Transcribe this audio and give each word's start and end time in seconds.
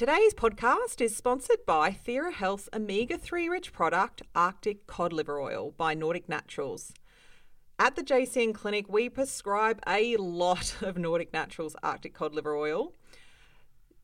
Today's 0.00 0.32
podcast 0.32 1.02
is 1.02 1.14
sponsored 1.14 1.66
by 1.66 1.90
TheraHealth's 1.90 2.70
omega 2.72 3.18
3 3.18 3.50
rich 3.50 3.70
product, 3.70 4.22
Arctic 4.34 4.86
Cod 4.86 5.12
Liver 5.12 5.38
Oil 5.38 5.74
by 5.76 5.92
Nordic 5.92 6.26
Naturals. 6.26 6.94
At 7.78 7.96
the 7.96 8.02
JCN 8.02 8.54
Clinic, 8.54 8.88
we 8.88 9.10
prescribe 9.10 9.78
a 9.86 10.16
lot 10.16 10.76
of 10.80 10.96
Nordic 10.96 11.34
Naturals 11.34 11.76
Arctic 11.82 12.14
Cod 12.14 12.34
Liver 12.34 12.56
Oil. 12.56 12.94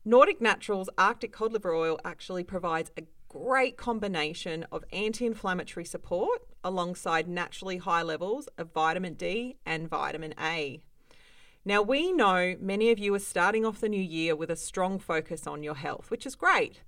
Nordic 0.05 0.39
Naturals 0.39 0.87
Arctic 0.99 1.31
Cod 1.31 1.51
Liver 1.51 1.73
Oil 1.73 1.99
actually 2.05 2.43
provides 2.43 2.91
a 2.95 3.01
great 3.27 3.75
combination 3.75 4.67
of 4.71 4.83
anti 4.93 5.25
inflammatory 5.25 5.83
support 5.83 6.43
alongside 6.63 7.27
naturally 7.27 7.77
high 7.77 8.03
levels 8.03 8.47
of 8.59 8.71
vitamin 8.71 9.15
D 9.15 9.57
and 9.65 9.89
vitamin 9.89 10.35
A. 10.39 10.83
Now, 11.67 11.81
we 11.81 12.13
know 12.13 12.55
many 12.61 12.91
of 12.91 12.97
you 12.97 13.13
are 13.13 13.19
starting 13.19 13.65
off 13.65 13.81
the 13.81 13.89
new 13.89 14.01
year 14.01 14.37
with 14.37 14.49
a 14.49 14.55
strong 14.55 14.99
focus 14.99 15.45
on 15.45 15.63
your 15.63 15.75
health, 15.75 16.09
which 16.09 16.25
is 16.25 16.33
great. 16.33 16.81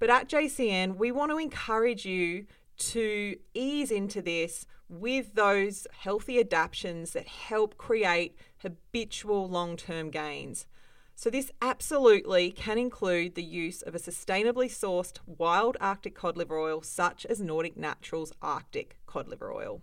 But 0.00 0.10
at 0.10 0.28
JCN, 0.28 0.96
we 0.96 1.12
want 1.12 1.30
to 1.30 1.38
encourage 1.38 2.04
you 2.04 2.46
to 2.78 3.36
ease 3.54 3.92
into 3.92 4.20
this 4.20 4.66
with 4.88 5.36
those 5.36 5.86
healthy 5.92 6.40
adaptations 6.40 7.12
that 7.12 7.28
help 7.28 7.78
create 7.78 8.36
habitual 8.62 9.48
long 9.48 9.76
term 9.76 10.10
gains. 10.10 10.66
So, 11.14 11.30
this 11.30 11.52
absolutely 11.62 12.50
can 12.50 12.78
include 12.78 13.36
the 13.36 13.44
use 13.44 13.80
of 13.80 13.94
a 13.94 14.00
sustainably 14.00 14.66
sourced 14.66 15.20
wild 15.24 15.76
Arctic 15.80 16.16
cod 16.16 16.36
liver 16.36 16.58
oil, 16.58 16.82
such 16.82 17.26
as 17.26 17.40
Nordic 17.40 17.76
Naturals 17.76 18.32
Arctic 18.42 18.96
cod 19.06 19.28
liver 19.28 19.52
oil. 19.52 19.82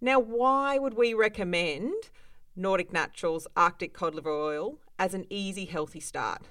Now, 0.00 0.20
why 0.20 0.78
would 0.78 0.94
we 0.94 1.12
recommend 1.12 1.92
Nordic 2.58 2.92
Naturals 2.92 3.46
Arctic 3.56 3.92
cod 3.92 4.16
liver 4.16 4.32
oil 4.32 4.80
as 4.98 5.14
an 5.14 5.26
easy, 5.30 5.64
healthy 5.64 6.00
start. 6.00 6.42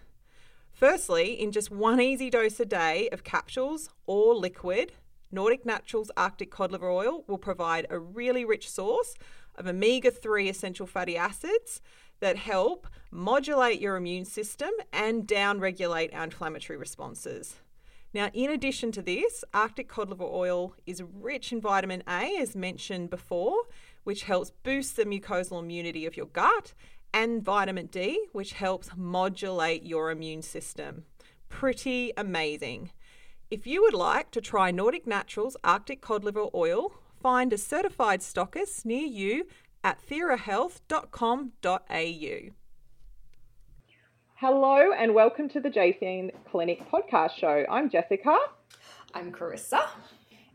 Firstly, 0.71 1.33
in 1.33 1.51
just 1.51 1.69
one 1.69 1.99
easy 1.99 2.29
dose 2.29 2.61
a 2.61 2.65
day 2.65 3.09
of 3.11 3.25
capsules 3.25 3.89
or 4.05 4.33
liquid, 4.33 4.93
Nordic 5.33 5.65
Naturals 5.65 6.09
Arctic 6.15 6.49
cod 6.49 6.71
liver 6.71 6.89
oil 6.89 7.25
will 7.27 7.37
provide 7.37 7.87
a 7.89 7.99
really 7.99 8.45
rich 8.45 8.69
source 8.69 9.15
of 9.55 9.67
omega 9.67 10.09
3 10.09 10.47
essential 10.47 10.87
fatty 10.87 11.17
acids 11.17 11.81
that 12.21 12.37
help 12.37 12.87
modulate 13.11 13.81
your 13.81 13.97
immune 13.97 14.23
system 14.23 14.71
and 14.93 15.27
down 15.27 15.59
regulate 15.59 16.13
our 16.13 16.23
inflammatory 16.23 16.77
responses. 16.77 17.57
Now, 18.13 18.29
in 18.33 18.49
addition 18.49 18.93
to 18.93 19.01
this, 19.01 19.43
Arctic 19.53 19.89
cod 19.89 20.09
liver 20.09 20.23
oil 20.23 20.73
is 20.85 21.03
rich 21.03 21.51
in 21.51 21.59
vitamin 21.59 22.01
A, 22.07 22.37
as 22.39 22.55
mentioned 22.55 23.09
before, 23.09 23.63
which 24.07 24.23
helps 24.23 24.51
boost 24.63 24.95
the 24.95 25.03
mucosal 25.03 25.59
immunity 25.59 26.05
of 26.05 26.15
your 26.15 26.27
gut, 26.27 26.73
and 27.13 27.43
vitamin 27.43 27.87
D, 27.87 28.27
which 28.31 28.53
helps 28.53 28.91
modulate 28.95 29.83
your 29.83 30.11
immune 30.11 30.41
system. 30.41 31.03
Pretty 31.49 32.13
amazing. 32.15 32.91
If 33.51 33.67
you 33.67 33.81
would 33.81 33.93
like 33.93 34.31
to 34.31 34.39
try 34.39 34.71
Nordic 34.71 35.05
Naturals 35.05 35.57
Arctic 35.61 35.99
cod 35.99 36.23
liver 36.23 36.45
oil, 36.55 36.93
find 37.21 37.51
a 37.51 37.57
certified 37.57 38.21
stockist 38.21 38.85
near 38.85 39.05
you 39.05 39.45
at 39.83 39.99
therahealth.com.au. 40.09 42.53
Hello 44.35 44.91
and 44.97 45.13
welcome 45.13 45.49
to 45.49 45.59
the 45.59 45.69
JCN 45.69 46.31
Clinic 46.49 46.89
podcast 46.89 47.31
show. 47.31 47.65
I'm 47.69 47.89
Jessica. 47.89 48.37
I'm 49.13 49.33
Carissa. 49.33 49.81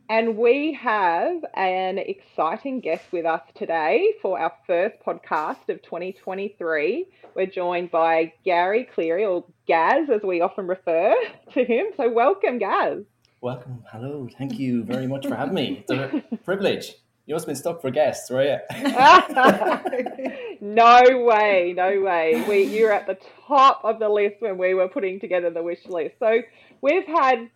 And 0.08 0.36
we 0.36 0.72
have 0.74 1.44
an 1.54 1.98
exciting 1.98 2.80
guest 2.80 3.04
with 3.12 3.24
us 3.24 3.42
today 3.54 4.14
for 4.20 4.38
our 4.38 4.52
first 4.66 4.96
podcast 5.06 5.68
of 5.68 5.82
2023. 5.82 7.06
We're 7.34 7.46
joined 7.46 7.90
by 7.90 8.32
Gary 8.44 8.88
Cleary, 8.94 9.24
or 9.24 9.44
Gaz 9.66 10.10
as 10.10 10.22
we 10.22 10.40
often 10.40 10.66
refer 10.66 11.14
to 11.54 11.64
him. 11.64 11.86
So, 11.96 12.10
welcome, 12.10 12.58
Gaz. 12.58 13.04
Welcome. 13.40 13.84
Hello. 13.90 14.28
Thank 14.36 14.58
you 14.58 14.82
very 14.82 15.06
much 15.06 15.26
for 15.26 15.34
having 15.34 15.54
me. 15.54 15.84
It's 15.88 15.90
a 15.90 16.22
privilege. 16.44 16.94
You 17.26 17.34
must 17.34 17.44
have 17.44 17.54
been 17.54 17.56
stuck 17.56 17.80
for 17.80 17.90
guests, 17.90 18.30
right? 18.30 18.60
no 20.60 21.00
way, 21.24 21.72
no 21.76 22.00
way. 22.00 22.44
We 22.48 22.64
you're 22.64 22.92
at 22.92 23.06
the 23.06 23.16
top 23.46 23.80
of 23.84 24.00
the 24.00 24.08
list 24.08 24.36
when 24.40 24.58
we 24.58 24.74
were 24.74 24.88
putting 24.88 25.20
together 25.20 25.50
the 25.50 25.62
wish 25.62 25.86
list. 25.86 26.16
So 26.18 26.40
we've 26.80 27.06
had 27.06 27.48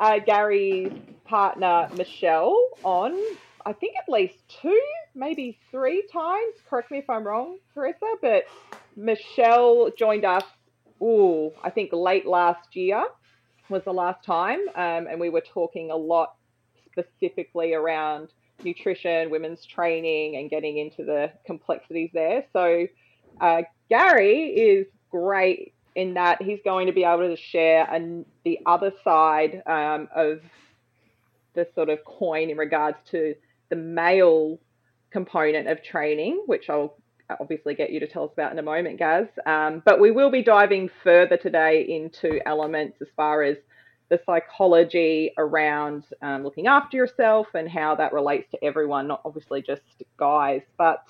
uh, 0.00 0.18
Gary's 0.18 0.92
partner 1.24 1.88
Michelle 1.96 2.56
on, 2.82 3.12
I 3.64 3.72
think 3.72 3.94
at 3.96 4.12
least 4.12 4.36
two, 4.48 4.82
maybe 5.14 5.58
three 5.70 6.06
times. 6.12 6.54
Correct 6.68 6.90
me 6.90 6.98
if 6.98 7.08
I'm 7.08 7.26
wrong, 7.26 7.58
Carissa, 7.74 8.16
but 8.20 8.44
Michelle 8.96 9.90
joined 9.96 10.24
us, 10.24 10.44
ooh, 11.02 11.52
I 11.62 11.70
think 11.70 11.92
late 11.92 12.26
last 12.26 12.74
year 12.76 13.04
was 13.68 13.82
the 13.84 13.92
last 13.92 14.24
time. 14.24 14.60
Um, 14.74 15.06
and 15.06 15.18
we 15.20 15.30
were 15.30 15.40
talking 15.42 15.90
a 15.90 15.96
lot 15.96 16.34
specifically 16.86 17.74
around 17.74 18.28
nutrition, 18.62 19.30
women's 19.30 19.64
training, 19.64 20.36
and 20.36 20.50
getting 20.50 20.78
into 20.78 21.04
the 21.04 21.32
complexities 21.46 22.10
there. 22.12 22.44
So, 22.52 22.86
uh, 23.40 23.62
Gary 23.88 24.46
is 24.48 24.86
great 25.10 25.74
in 25.94 26.14
that 26.14 26.42
he's 26.42 26.58
going 26.64 26.86
to 26.86 26.92
be 26.92 27.04
able 27.04 27.28
to 27.28 27.36
share 27.36 27.84
an, 27.92 28.24
the 28.44 28.58
other 28.66 28.92
side 29.04 29.62
um, 29.66 30.08
of 30.14 30.40
the 31.54 31.66
sort 31.74 31.88
of 31.88 32.04
coin 32.04 32.50
in 32.50 32.56
regards 32.56 32.96
to 33.10 33.34
the 33.68 33.76
male 33.76 34.58
component 35.10 35.68
of 35.68 35.82
training, 35.82 36.42
which 36.46 36.70
I'll 36.70 36.96
obviously 37.40 37.74
get 37.74 37.90
you 37.90 38.00
to 38.00 38.06
tell 38.06 38.24
us 38.24 38.30
about 38.32 38.52
in 38.52 38.58
a 38.58 38.62
moment, 38.62 38.98
Gaz. 38.98 39.26
Um, 39.46 39.82
but 39.84 40.00
we 40.00 40.10
will 40.10 40.30
be 40.30 40.42
diving 40.42 40.90
further 41.02 41.36
today 41.36 41.82
into 41.82 42.46
elements 42.46 42.98
as 43.00 43.08
far 43.16 43.42
as 43.42 43.56
the 44.08 44.20
psychology 44.26 45.32
around 45.38 46.04
um, 46.20 46.44
looking 46.44 46.66
after 46.66 46.96
yourself 46.96 47.46
and 47.54 47.68
how 47.68 47.94
that 47.94 48.12
relates 48.12 48.50
to 48.50 48.62
everyone, 48.62 49.08
not 49.08 49.22
obviously 49.24 49.62
just 49.62 49.82
guys. 50.18 50.60
But 50.76 51.02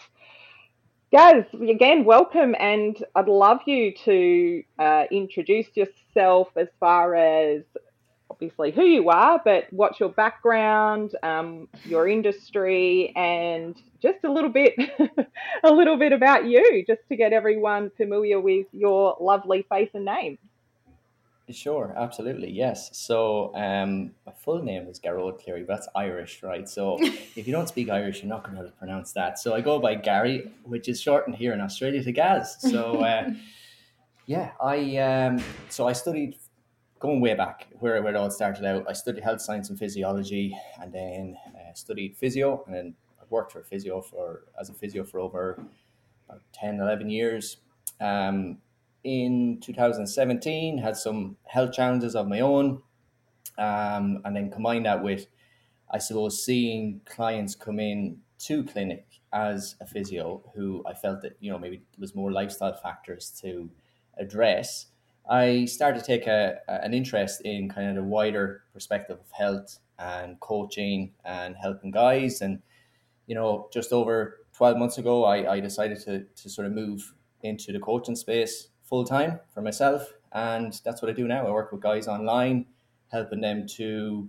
Gaz, 1.13 1.45
again, 1.53 2.07
welcome, 2.07 2.57
and 2.59 2.97
I'd 3.15 3.29
love 3.29 3.61
you 3.67 3.93
to 4.07 4.65
uh, 4.79 5.05
introduce 5.13 5.67
yourself 5.75 6.49
as 6.57 6.69
far 6.81 7.15
as 7.15 7.65
obviously 8.31 8.71
who 8.71 8.85
you 8.85 9.11
are, 9.11 9.39
but 9.45 9.67
what's 9.73 10.01
your 10.01 10.09
background, 10.09 11.15
um, 11.23 11.69
your 11.85 12.09
industry, 12.09 13.13
and 13.15 13.77
just 14.01 14.25
a 14.25 14.33
little 14.33 14.49
bit, 14.49 14.75
a 15.65 15.71
little 15.71 15.99
bit 15.99 16.15
about 16.15 16.47
you, 16.47 16.83
just 16.87 17.03
to 17.11 17.17
get 17.17 17.35
everyone 17.35 17.91
familiar 17.99 18.41
with 18.41 18.67
your 18.73 19.15
lovely 19.21 19.67
face 19.69 19.91
and 19.93 20.07
name. 20.07 20.39
Sure, 21.53 21.95
absolutely, 21.97 22.51
yes. 22.51 22.91
So 22.93 23.55
um, 23.55 24.13
my 24.27 24.33
full 24.33 24.63
name 24.63 24.87
is 24.89 24.99
Gearóid 24.99 25.43
Cleary, 25.43 25.65
but 25.65 25.75
that's 25.75 25.89
Irish, 25.95 26.43
right? 26.43 26.69
So 26.69 26.97
if 27.01 27.47
you 27.47 27.53
don't 27.53 27.69
speak 27.69 27.91
Irish, 27.91 28.23
you're 28.23 28.29
not 28.29 28.43
going 28.43 28.57
to 28.57 28.63
be 28.63 28.67
able 28.67 28.73
to 28.73 28.79
pronounce 28.79 29.13
that. 29.13 29.39
So 29.39 29.55
I 29.55 29.61
go 29.61 29.79
by 29.79 29.95
Gary, 29.95 30.51
which 30.65 30.89
is 30.89 31.01
shortened 31.01 31.37
here 31.37 31.53
in 31.53 31.61
Australia 31.61 32.03
to 32.03 32.13
Gaz. 32.13 32.57
So 32.61 33.01
uh, 33.03 33.31
yeah, 34.27 34.53
I 34.61 34.97
um, 34.99 35.43
so 35.69 35.87
I 35.87 35.93
studied 35.93 36.37
going 36.99 37.21
way 37.21 37.35
back 37.35 37.67
where, 37.81 38.01
where 38.01 38.15
it 38.15 38.17
all 38.17 38.31
started 38.31 38.65
out. 38.65 38.85
I 38.89 38.93
studied 38.93 39.23
health 39.23 39.41
science 39.41 39.69
and 39.69 39.79
physiology, 39.79 40.57
and 40.81 40.93
then 40.93 41.37
uh, 41.55 41.75
studied 41.75 42.17
physio, 42.17 42.63
and 42.67 42.75
then 42.75 42.95
I 43.21 43.25
worked 43.29 43.53
for 43.53 43.63
physio 43.63 44.01
for 44.01 44.45
as 44.59 44.71
a 44.71 44.73
physio 44.73 45.05
for 45.05 45.19
over 45.21 45.59
about 46.29 46.43
10, 46.55 46.81
11 46.81 47.11
years. 47.11 47.59
Um, 48.01 48.59
in 49.05 49.59
2017, 49.61 50.79
had 50.79 50.97
some 50.97 51.37
health 51.45 51.73
challenges 51.73 52.15
of 52.15 52.29
my 52.29 52.41
own, 52.41 52.83
um, 53.59 54.21
and 54.25 54.37
then 54.37 54.51
combine 54.51 54.85
that 54.85 55.03
with, 55.03 55.27
I 55.91 55.99
suppose, 55.99 56.45
seeing 56.45 57.01
clients 57.05 57.55
come 57.55 57.81
in 57.81 58.19
to 58.41 58.65
clinic 58.65 59.07
as 59.33 59.77
a 59.81 59.87
physio 59.87 60.43
who 60.55 60.83
I 60.87 60.95
felt 60.95 61.23
that 61.23 61.37
you 61.41 61.51
know 61.51 61.59
maybe 61.59 61.83
was 61.99 62.15
more 62.15 62.33
lifestyle 62.33 62.75
factors 62.75 63.31
to 63.43 63.71
address. 64.19 64.87
I 65.29 65.67
started 65.67 66.01
to 66.01 66.05
take 66.05 66.27
a, 66.27 66.59
an 66.69 66.95
interest 66.95 67.43
in 67.43 67.69
kind 67.69 67.89
of 67.89 67.95
the 67.97 68.03
wider 68.03 68.65
perspective 68.73 69.19
of 69.21 69.31
health 69.31 69.79
and 69.99 70.39
coaching 70.41 71.13
and 71.25 71.55
helping 71.57 71.93
guys. 71.93 72.41
And, 72.41 72.61
you 73.27 73.35
know, 73.35 73.69
just 73.73 73.93
over 73.93 74.41
12 74.55 74.79
months 74.79 74.99
ago, 74.99 75.25
I, 75.25 75.55
I 75.55 75.61
decided 75.61 76.01
to, 76.01 76.25
to 76.25 76.51
sort 76.51 76.67
of 76.67 76.73
move 76.73 77.15
into 77.43 77.73
the 77.73 77.79
coaching 77.79 78.17
space 78.17 78.69
full 78.93 79.05
time 79.05 79.41
for 79.55 79.63
myself, 79.63 80.13
and 80.33 80.79
that's 80.85 81.01
what 81.01 81.11
I 81.11 81.15
do 81.15 81.27
now. 81.27 81.47
I 81.47 81.51
work 81.51 81.73
with 81.73 81.81
guys 81.81 82.09
online, 82.09 82.67
helping 83.11 83.41
them 83.41 83.67
to, 83.79 84.29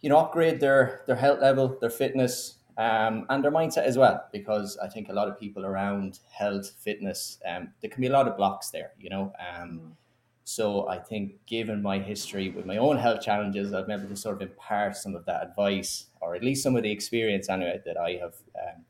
you 0.00 0.08
know, 0.08 0.18
upgrade 0.18 0.60
their 0.60 1.02
their 1.08 1.16
health 1.16 1.40
level, 1.40 1.76
their 1.80 1.90
fitness, 1.90 2.58
um, 2.78 3.26
and 3.28 3.42
their 3.42 3.50
mindset 3.50 3.82
as 3.82 3.98
well. 3.98 4.22
Because 4.30 4.78
I 4.78 4.86
think 4.86 5.08
a 5.08 5.12
lot 5.12 5.26
of 5.26 5.36
people 5.36 5.66
around 5.66 6.20
health, 6.30 6.70
fitness, 6.78 7.40
um, 7.44 7.70
there 7.80 7.90
can 7.90 8.00
be 8.00 8.06
a 8.06 8.12
lot 8.12 8.28
of 8.28 8.36
blocks 8.36 8.70
there. 8.70 8.92
You 9.00 9.10
know, 9.10 9.32
um, 9.50 9.70
mm. 9.70 9.90
so 10.44 10.88
I 10.88 10.98
think 11.00 11.44
given 11.46 11.82
my 11.82 11.98
history 11.98 12.50
with 12.50 12.66
my 12.66 12.76
own 12.76 12.98
health 12.98 13.20
challenges, 13.20 13.74
I've 13.74 13.88
been 13.88 13.98
able 13.98 14.10
to 14.10 14.16
sort 14.16 14.36
of 14.36 14.42
impart 14.42 14.96
some 14.96 15.16
of 15.16 15.24
that 15.24 15.42
advice, 15.42 16.06
or 16.20 16.36
at 16.36 16.44
least 16.44 16.62
some 16.62 16.76
of 16.76 16.84
the 16.84 16.92
experience 16.92 17.48
anyway 17.48 17.80
that 17.84 17.96
I 17.96 18.10
have. 18.22 18.36
Um, 18.54 18.84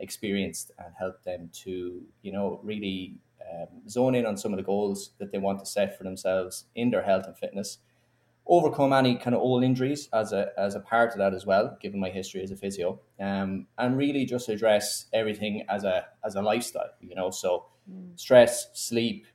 experienced 0.00 0.72
and 0.78 0.92
help 0.98 1.22
them 1.22 1.48
to 1.52 2.02
you 2.22 2.32
know 2.32 2.58
really 2.64 3.14
um, 3.52 3.88
zone 3.88 4.14
in 4.14 4.26
on 4.26 4.36
some 4.36 4.52
of 4.52 4.56
the 4.56 4.62
goals 4.62 5.10
that 5.18 5.32
they 5.32 5.38
want 5.38 5.58
to 5.58 5.66
set 5.66 5.96
for 5.96 6.04
themselves 6.04 6.66
in 6.74 6.90
their 6.90 7.02
health 7.02 7.26
and 7.26 7.36
fitness 7.36 7.78
overcome 8.46 8.92
any 8.92 9.16
kind 9.16 9.34
of 9.34 9.40
old 9.40 9.64
injuries 9.64 10.08
as 10.12 10.32
a 10.32 10.48
as 10.58 10.74
a 10.74 10.80
part 10.80 11.12
of 11.12 11.18
that 11.18 11.32
as 11.32 11.46
well 11.46 11.76
given 11.80 11.98
my 11.98 12.10
history 12.10 12.42
as 12.42 12.50
a 12.50 12.56
physio 12.56 13.00
um, 13.20 13.66
and 13.78 13.96
really 13.96 14.24
just 14.24 14.48
address 14.48 15.06
everything 15.12 15.64
as 15.68 15.84
a 15.84 16.04
as 16.24 16.34
a 16.34 16.42
lifestyle 16.42 16.90
you 17.00 17.14
know 17.14 17.30
so 17.30 17.64
mm. 17.90 18.18
stress 18.18 18.68
sleep 18.74 19.26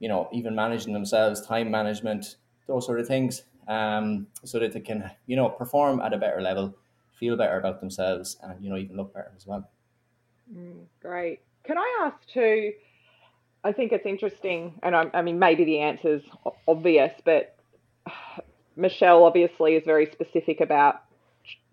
you 0.00 0.08
know 0.08 0.28
even 0.32 0.54
managing 0.54 0.92
themselves 0.92 1.40
time 1.46 1.70
management 1.70 2.36
those 2.66 2.86
sort 2.86 2.98
of 2.98 3.06
things 3.06 3.42
um, 3.68 4.26
so 4.44 4.58
that 4.58 4.72
they 4.72 4.80
can 4.80 5.10
you 5.26 5.36
know 5.36 5.48
perform 5.48 6.00
at 6.00 6.12
a 6.12 6.18
better 6.18 6.40
level 6.40 6.74
feel 7.12 7.36
better 7.36 7.58
about 7.58 7.80
themselves 7.80 8.36
and 8.42 8.62
you 8.64 8.68
know 8.68 8.76
even 8.76 8.96
look 8.96 9.14
better 9.14 9.30
as 9.36 9.46
well 9.46 9.68
Mm, 10.54 10.86
great. 11.00 11.40
Can 11.64 11.78
I 11.78 11.98
ask 12.02 12.26
too? 12.26 12.72
I 13.62 13.72
think 13.72 13.92
it's 13.92 14.06
interesting, 14.06 14.74
and 14.82 14.96
I, 14.96 15.10
I 15.12 15.22
mean, 15.22 15.38
maybe 15.38 15.64
the 15.64 15.80
answer 15.80 16.14
is 16.14 16.22
obvious, 16.66 17.12
but 17.24 17.56
Michelle 18.76 19.24
obviously 19.24 19.74
is 19.74 19.84
very 19.84 20.10
specific 20.10 20.60
about 20.60 21.02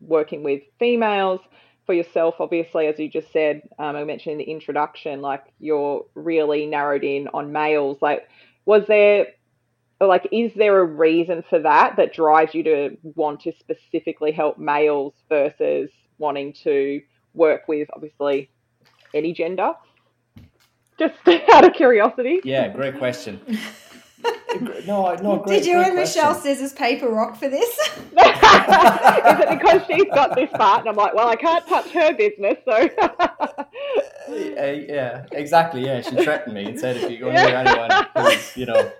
working 0.02 0.44
with 0.44 0.64
females. 0.80 1.40
For 1.86 1.94
yourself, 1.94 2.36
obviously, 2.40 2.88
as 2.88 3.00
you 3.00 3.10
just 3.10 3.32
said, 3.32 3.62
um, 3.80 3.96
I 3.96 4.04
mentioned 4.04 4.34
in 4.34 4.38
the 4.40 4.52
introduction, 4.52 5.22
like 5.22 5.46
you're 5.60 6.06
really 6.16 6.66
narrowed 6.66 7.06
in 7.06 7.30
on 7.34 7.54
males. 7.54 8.00
Like, 8.02 8.28
was 8.66 8.84
there, 8.90 9.28
like, 10.02 10.28
is 10.34 10.52
there 10.56 10.82
a 10.82 10.84
reason 10.84 11.46
for 11.50 11.60
that 11.60 11.96
that 11.96 12.14
drives 12.14 12.54
you 12.54 12.64
to 12.64 12.98
want 13.16 13.40
to 13.42 13.54
specifically 13.58 14.34
help 14.34 14.58
males 14.58 15.14
versus 15.30 15.90
wanting 16.18 16.52
to 16.64 17.02
work 17.34 17.70
with, 17.70 17.88
obviously, 17.94 18.52
any 19.14 19.32
gender? 19.32 19.72
Just 20.98 21.16
out 21.54 21.66
of 21.66 21.74
curiosity. 21.74 22.40
Yeah, 22.44 22.70
great 22.70 22.98
question. 22.98 23.40
no, 24.88 25.14
no. 25.16 25.38
Great, 25.38 25.60
Did 25.60 25.66
you 25.68 25.80
and 25.80 25.96
Michelle 25.96 26.34
scissors 26.34 26.74
paper 26.74 27.10
rock 27.10 27.38
for 27.38 27.50
this? 27.50 27.70
Is 27.78 27.98
it 28.14 29.50
because 29.50 29.82
she's 29.88 30.06
got 30.06 30.36
this 30.36 30.50
part, 30.52 30.82
and 30.82 30.90
I'm 30.90 30.96
like, 30.96 31.14
well, 31.14 31.28
I 31.28 31.36
can't 31.36 31.66
touch 31.68 31.90
her 31.92 32.14
business, 32.14 32.58
so. 32.66 32.90
uh, 33.00 33.66
yeah, 34.28 35.26
exactly. 35.32 35.86
Yeah, 35.86 36.02
she 36.02 36.16
threatened 36.16 36.56
me 36.56 36.66
and 36.66 36.80
said, 36.80 36.98
if 36.98 37.12
you 37.12 37.20
go 37.20 37.32
near 37.32 37.56
anyone, 37.56 38.38
you 38.56 38.66
know. 38.66 38.92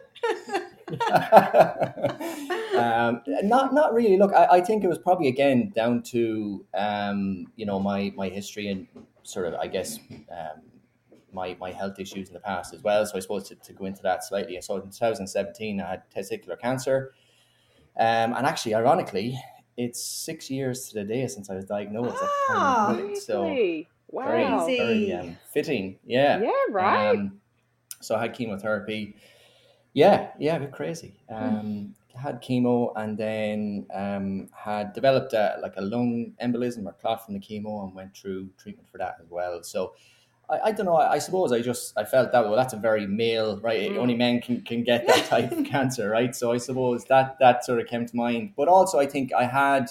um, 2.80 3.22
not 3.44 3.74
not 3.74 3.94
really. 3.94 4.18
Look, 4.18 4.34
I, 4.34 4.46
I 4.52 4.62
think 4.62 4.84
it 4.84 4.88
was 4.88 4.98
probably 4.98 5.28
again 5.28 5.74
down 5.76 6.02
to 6.04 6.64
um, 6.74 7.48
you 7.58 7.66
know 7.66 7.80
my 7.80 8.14
my 8.16 8.30
history 8.30 8.70
and 8.70 8.88
sort 9.28 9.48
of, 9.48 9.56
I 9.56 9.68
guess, 9.68 10.00
um, 10.32 10.62
my, 11.38 11.56
my 11.60 11.72
health 11.72 12.00
issues 12.00 12.28
in 12.28 12.34
the 12.34 12.40
past 12.40 12.74
as 12.74 12.84
well. 12.84 13.06
So 13.06 13.16
I 13.16 13.20
suppose 13.20 13.48
to, 13.50 13.56
to 13.56 13.74
go 13.74 13.86
into 13.86 14.02
that 14.04 14.24
slightly. 14.24 14.60
So 14.62 14.76
in 14.76 14.90
2017, 14.90 15.80
I 15.80 15.90
had 15.90 16.02
testicular 16.10 16.60
cancer. 16.60 17.14
Um, 17.98 18.34
and 18.34 18.46
actually, 18.46 18.76
ironically, 18.76 19.40
it's 19.78 20.04
six 20.04 20.50
years 20.50 20.90
to 20.90 20.96
the 20.96 21.04
day 21.04 21.28
since 21.28 21.50
I 21.50 21.56
was 21.56 21.66
diagnosed. 21.66 22.18
Oh, 22.50 23.14
so 23.16 23.44
wow. 24.10 24.66
very, 24.66 24.78
very 24.78 25.14
um, 25.14 25.38
fitting. 25.54 26.00
Yeah. 26.06 26.42
Yeah, 26.42 26.52
right. 26.72 27.12
Um, 27.12 27.40
so 28.02 28.16
I 28.16 28.22
had 28.22 28.34
chemotherapy. 28.34 29.16
Yeah, 29.94 30.30
yeah, 30.40 30.58
a 30.58 30.60
bit 30.60 30.72
crazy. 30.72 31.16
Um, 31.30 31.96
had 32.18 32.42
chemo 32.42 32.94
and 32.96 33.18
then 33.18 33.86
um, 33.94 34.50
had 34.54 34.94
developed 34.94 35.34
a, 35.34 35.58
like 35.62 35.74
a 35.78 35.82
lung 35.82 36.34
embolism 36.42 36.86
or 36.86 36.94
clot 36.94 37.24
from 37.24 37.36
the 37.36 37.40
chemo 37.40 37.84
and 37.84 37.94
went 37.96 38.16
through 38.16 38.50
treatment 38.58 38.90
for 38.90 38.98
that 38.98 39.18
as 39.22 39.30
well. 39.30 39.64
So 39.64 39.94
I, 40.50 40.60
I 40.66 40.72
don't 40.72 40.86
know. 40.86 40.96
I, 40.96 41.14
I, 41.14 41.20
suppose 41.20 41.52
I 41.52 41.62
just 41.62 41.94
I 41.98 42.04
felt 42.04 42.32
that 42.32 42.46
well 42.46 42.56
that's 42.56 42.74
a 42.74 42.78
very 42.78 43.06
male 43.06 43.60
right. 43.60 43.92
Mm. 43.92 43.98
Only 43.98 44.16
men 44.16 44.42
can, 44.42 44.62
can 44.62 44.84
get 44.84 45.08
that 45.08 45.26
type 45.30 45.52
of 45.52 45.66
cancer, 45.66 46.10
right? 46.10 46.36
So 46.36 46.52
I 46.52 46.58
suppose 46.58 47.06
that 47.06 47.38
that 47.40 47.66
sort 47.66 47.80
of 47.80 47.88
came 47.88 48.06
to 48.06 48.16
mind. 48.16 48.54
But 48.56 48.68
also 48.68 49.00
I 49.00 49.06
think 49.06 49.34
I 49.34 49.46
had 49.46 49.88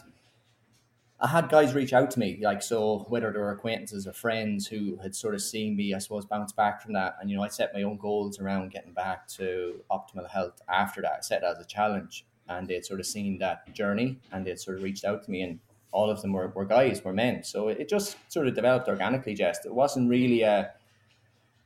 I 1.18 1.28
had 1.28 1.48
guys 1.48 1.72
reach 1.72 1.94
out 1.94 2.10
to 2.10 2.18
me, 2.18 2.38
like 2.42 2.62
so, 2.62 3.06
whether 3.08 3.32
they 3.32 3.38
were 3.38 3.50
acquaintances 3.50 4.06
or 4.06 4.12
friends 4.12 4.66
who 4.66 4.98
had 5.02 5.14
sort 5.14 5.34
of 5.34 5.40
seen 5.40 5.74
me, 5.74 5.94
I 5.94 5.98
suppose, 5.98 6.26
bounce 6.26 6.52
back 6.52 6.82
from 6.82 6.92
that. 6.92 7.16
And 7.20 7.30
you 7.30 7.36
know, 7.36 7.42
I 7.42 7.48
set 7.48 7.72
my 7.72 7.82
own 7.84 7.96
goals 7.96 8.38
around 8.38 8.70
getting 8.70 8.92
back 8.92 9.26
to 9.28 9.80
optimal 9.90 10.28
health 10.28 10.60
after 10.68 11.00
that. 11.00 11.14
I 11.18 11.20
set 11.22 11.40
that 11.40 11.56
as 11.56 11.64
a 11.64 11.66
challenge, 11.66 12.26
and 12.48 12.68
they'd 12.68 12.84
sort 12.84 13.00
of 13.00 13.06
seen 13.06 13.38
that 13.38 13.72
journey, 13.72 14.18
and 14.30 14.46
they'd 14.46 14.60
sort 14.60 14.76
of 14.76 14.82
reached 14.82 15.06
out 15.06 15.24
to 15.24 15.30
me, 15.30 15.40
and 15.40 15.58
all 15.96 16.10
of 16.10 16.20
them 16.20 16.32
were, 16.34 16.48
were 16.48 16.66
guys, 16.66 17.02
were 17.02 17.14
men. 17.14 17.42
So 17.42 17.68
it 17.68 17.88
just 17.88 18.16
sort 18.28 18.46
of 18.46 18.54
developed 18.54 18.86
organically. 18.86 19.34
Just 19.34 19.64
it 19.64 19.74
wasn't 19.74 20.10
really 20.10 20.42
a 20.42 20.72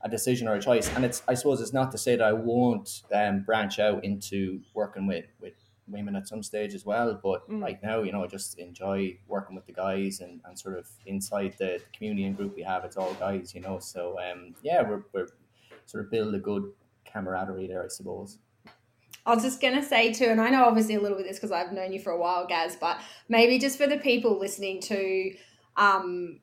a 0.03 0.09
decision 0.09 0.49
or 0.49 0.55
a 0.55 0.63
choice, 0.63 0.89
and 0.95 1.05
it's 1.05 1.23
I 1.29 1.35
suppose 1.35 1.61
it's 1.61 1.75
not 1.75 1.91
to 1.93 1.99
say 1.99 2.17
that 2.17 2.25
I 2.25 2.33
won't 2.33 3.03
um, 3.13 3.43
branch 3.43 3.79
out 3.79 4.05
into 4.05 4.61
working 4.73 5.07
with 5.07 5.27
with 5.41 5.55
women 5.89 6.15
at 6.15 6.29
some 6.29 6.43
stage 6.45 6.75
as 6.75 6.87
well. 6.87 7.19
But 7.21 7.51
mm. 7.51 7.61
right 7.61 7.83
now, 7.83 8.03
you 8.03 8.13
know, 8.13 8.23
I 8.23 8.29
just 8.29 8.59
enjoy 8.59 9.19
working 9.27 9.57
with 9.57 9.67
the 9.67 9.73
guys 9.73 10.21
and, 10.21 10.41
and 10.45 10.57
sort 10.57 10.79
of 10.79 10.87
inside 11.07 11.57
the 11.59 11.81
community 11.93 12.25
and 12.27 12.37
group 12.37 12.55
we 12.55 12.63
have, 12.63 12.85
it's 12.85 12.97
all 12.97 13.13
guys, 13.15 13.53
you 13.55 13.61
know. 13.61 13.81
So 13.81 14.17
um, 14.21 14.55
yeah, 14.63 14.83
we're, 14.89 15.03
we're 15.13 15.27
sort 15.87 16.05
of 16.05 16.11
build 16.13 16.35
a 16.35 16.39
good 16.39 16.71
camaraderie 17.05 17.67
there, 17.67 17.85
I 17.85 17.89
suppose. 17.89 18.39
I 19.27 19.35
was 19.35 19.43
just 19.43 19.61
going 19.61 19.75
to 19.75 19.83
say 19.83 20.13
too, 20.13 20.27
and 20.27 20.41
I 20.41 20.51
know 20.51 20.65
obviously 20.65 20.95
a 20.95 21.01
little 21.01 21.17
bit 21.17 21.27
this 21.27 21.37
because 21.37 21.53
I've 21.53 21.73
known 21.73 21.93
you 21.93 22.01
for 22.01 22.13
a 22.13 22.19
while, 22.19 22.47
Gaz, 22.47 22.77
but 22.81 23.01
maybe 23.29 23.59
just 23.59 23.79
for 23.79 23.87
the 23.87 23.99
people 23.99 24.39
listening 24.39 24.81
to 24.83 25.35
um, 25.77 26.41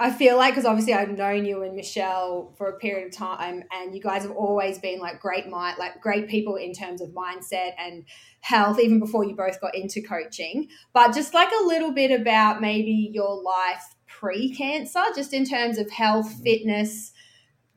I 0.00 0.12
feel 0.12 0.36
like 0.36 0.54
because 0.54 0.64
obviously 0.64 0.94
I've 0.94 1.10
known 1.10 1.44
you 1.44 1.62
and 1.64 1.74
Michelle 1.74 2.54
for 2.56 2.68
a 2.68 2.78
period 2.78 3.08
of 3.08 3.12
time, 3.12 3.64
and 3.72 3.94
you 3.94 4.00
guys 4.00 4.22
have 4.22 4.30
always 4.30 4.78
been 4.78 5.00
like 5.00 5.20
great 5.20 5.48
mind, 5.48 5.76
like 5.78 6.00
great 6.00 6.28
people 6.28 6.54
in 6.54 6.72
terms 6.72 7.00
of 7.00 7.10
mindset 7.10 7.72
and 7.78 8.04
health, 8.40 8.78
even 8.78 9.00
before 9.00 9.24
you 9.24 9.34
both 9.34 9.60
got 9.60 9.74
into 9.74 10.00
coaching. 10.00 10.68
But 10.92 11.14
just 11.14 11.34
like 11.34 11.50
a 11.50 11.64
little 11.64 11.92
bit 11.92 12.12
about 12.12 12.60
maybe 12.60 13.10
your 13.12 13.42
life 13.42 13.82
pre-cancer, 14.06 15.02
just 15.16 15.32
in 15.32 15.44
terms 15.44 15.78
of 15.78 15.90
health, 15.90 16.32
fitness, 16.44 17.12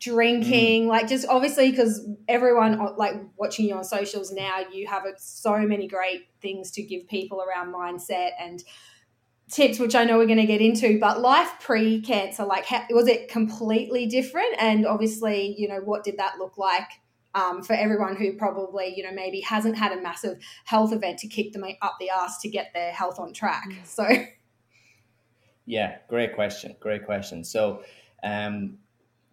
drinking, 0.02 0.86
mm. 0.86 0.88
like 0.88 1.08
just 1.08 1.28
obviously 1.28 1.70
because 1.70 2.06
everyone 2.28 2.96
like 2.98 3.14
watching 3.38 3.68
you 3.68 3.76
on 3.76 3.84
socials 3.84 4.32
now, 4.32 4.60
you 4.72 4.88
have 4.88 5.04
so 5.18 5.58
many 5.60 5.88
great 5.88 6.28
things 6.42 6.72
to 6.72 6.84
give 6.84 7.08
people 7.08 7.42
around 7.42 7.74
mindset 7.74 8.32
and 8.40 8.64
tips, 9.52 9.80
which 9.80 9.96
I 9.96 10.04
know 10.04 10.18
we're 10.18 10.26
going 10.26 10.38
to 10.38 10.46
get 10.46 10.62
into, 10.62 11.00
but 11.00 11.22
life 11.22 11.52
pre 11.60 12.02
cancer, 12.02 12.46
like, 12.46 12.66
how, 12.66 12.84
was 12.90 13.08
it 13.08 13.30
completely 13.30 14.08
different? 14.08 14.56
And 14.58 14.88
obviously, 14.88 15.56
you 15.58 15.68
know, 15.68 15.82
what 15.82 16.04
did 16.04 16.18
that 16.18 16.38
look 16.40 16.58
like 16.58 16.90
um, 17.36 17.62
for 17.62 17.74
everyone 17.74 18.16
who 18.16 18.34
probably, 18.34 18.94
you 18.96 19.04
know, 19.04 19.12
maybe 19.12 19.42
hasn't 19.42 19.78
had 19.78 19.92
a 19.92 20.02
massive 20.02 20.40
health 20.66 20.92
event 20.94 21.20
to 21.20 21.28
kick 21.28 21.54
them 21.54 21.64
up 21.82 21.98
the 22.00 22.10
ass 22.10 22.42
to 22.42 22.50
get 22.50 22.72
their 22.74 22.92
health 22.92 23.20
on 23.20 23.34
track? 23.34 23.68
Mm. 23.70 23.86
So, 23.86 24.08
yeah, 25.66 25.98
great 26.10 26.34
question. 26.34 26.76
Great 26.80 27.06
question. 27.06 27.44
So, 27.44 27.84
um, 28.24 28.78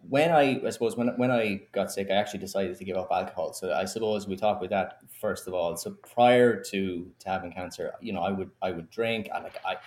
when 0.09 0.31
I, 0.31 0.59
I 0.65 0.69
suppose 0.71 0.97
when 0.97 1.09
when 1.17 1.31
I 1.31 1.61
got 1.71 1.91
sick, 1.91 2.07
I 2.09 2.15
actually 2.15 2.39
decided 2.39 2.77
to 2.77 2.83
give 2.83 2.97
up 2.97 3.09
alcohol. 3.11 3.53
So 3.53 3.73
I 3.73 3.85
suppose 3.85 4.27
we 4.27 4.35
talk 4.35 4.59
with 4.59 4.71
that 4.71 4.99
first 5.21 5.47
of 5.47 5.53
all. 5.53 5.77
So 5.77 5.91
prior 6.15 6.61
to, 6.63 7.11
to 7.19 7.29
having 7.29 7.51
cancer, 7.51 7.93
you 8.01 8.13
know, 8.13 8.21
I 8.21 8.31
would 8.31 8.49
I 8.61 8.71
would 8.71 8.89
drink. 8.89 9.29
Like 9.31 9.59
I 9.65 9.77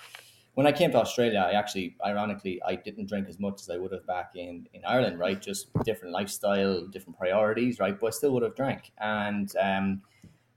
when 0.55 0.67
I 0.67 0.73
came 0.73 0.91
to 0.93 0.99
Australia, 0.99 1.38
I 1.38 1.52
actually, 1.52 1.97
ironically, 2.05 2.61
I 2.62 2.75
didn't 2.75 3.09
drink 3.09 3.29
as 3.29 3.41
much 3.41 3.62
as 3.62 3.71
I 3.71 3.79
would 3.79 3.93
have 3.93 4.07
back 4.07 4.33
in, 4.35 4.69
in 4.75 4.85
Ireland, 4.85 5.19
right? 5.19 5.41
Just 5.41 5.69
different 5.85 6.12
lifestyle, 6.12 6.87
different 6.87 7.19
priorities, 7.19 7.79
right? 7.79 7.99
But 7.99 8.09
I 8.09 8.11
still 8.11 8.33
would 8.35 8.43
have 8.43 8.55
drank. 8.55 8.93
And 8.99 9.50
um, 9.59 10.02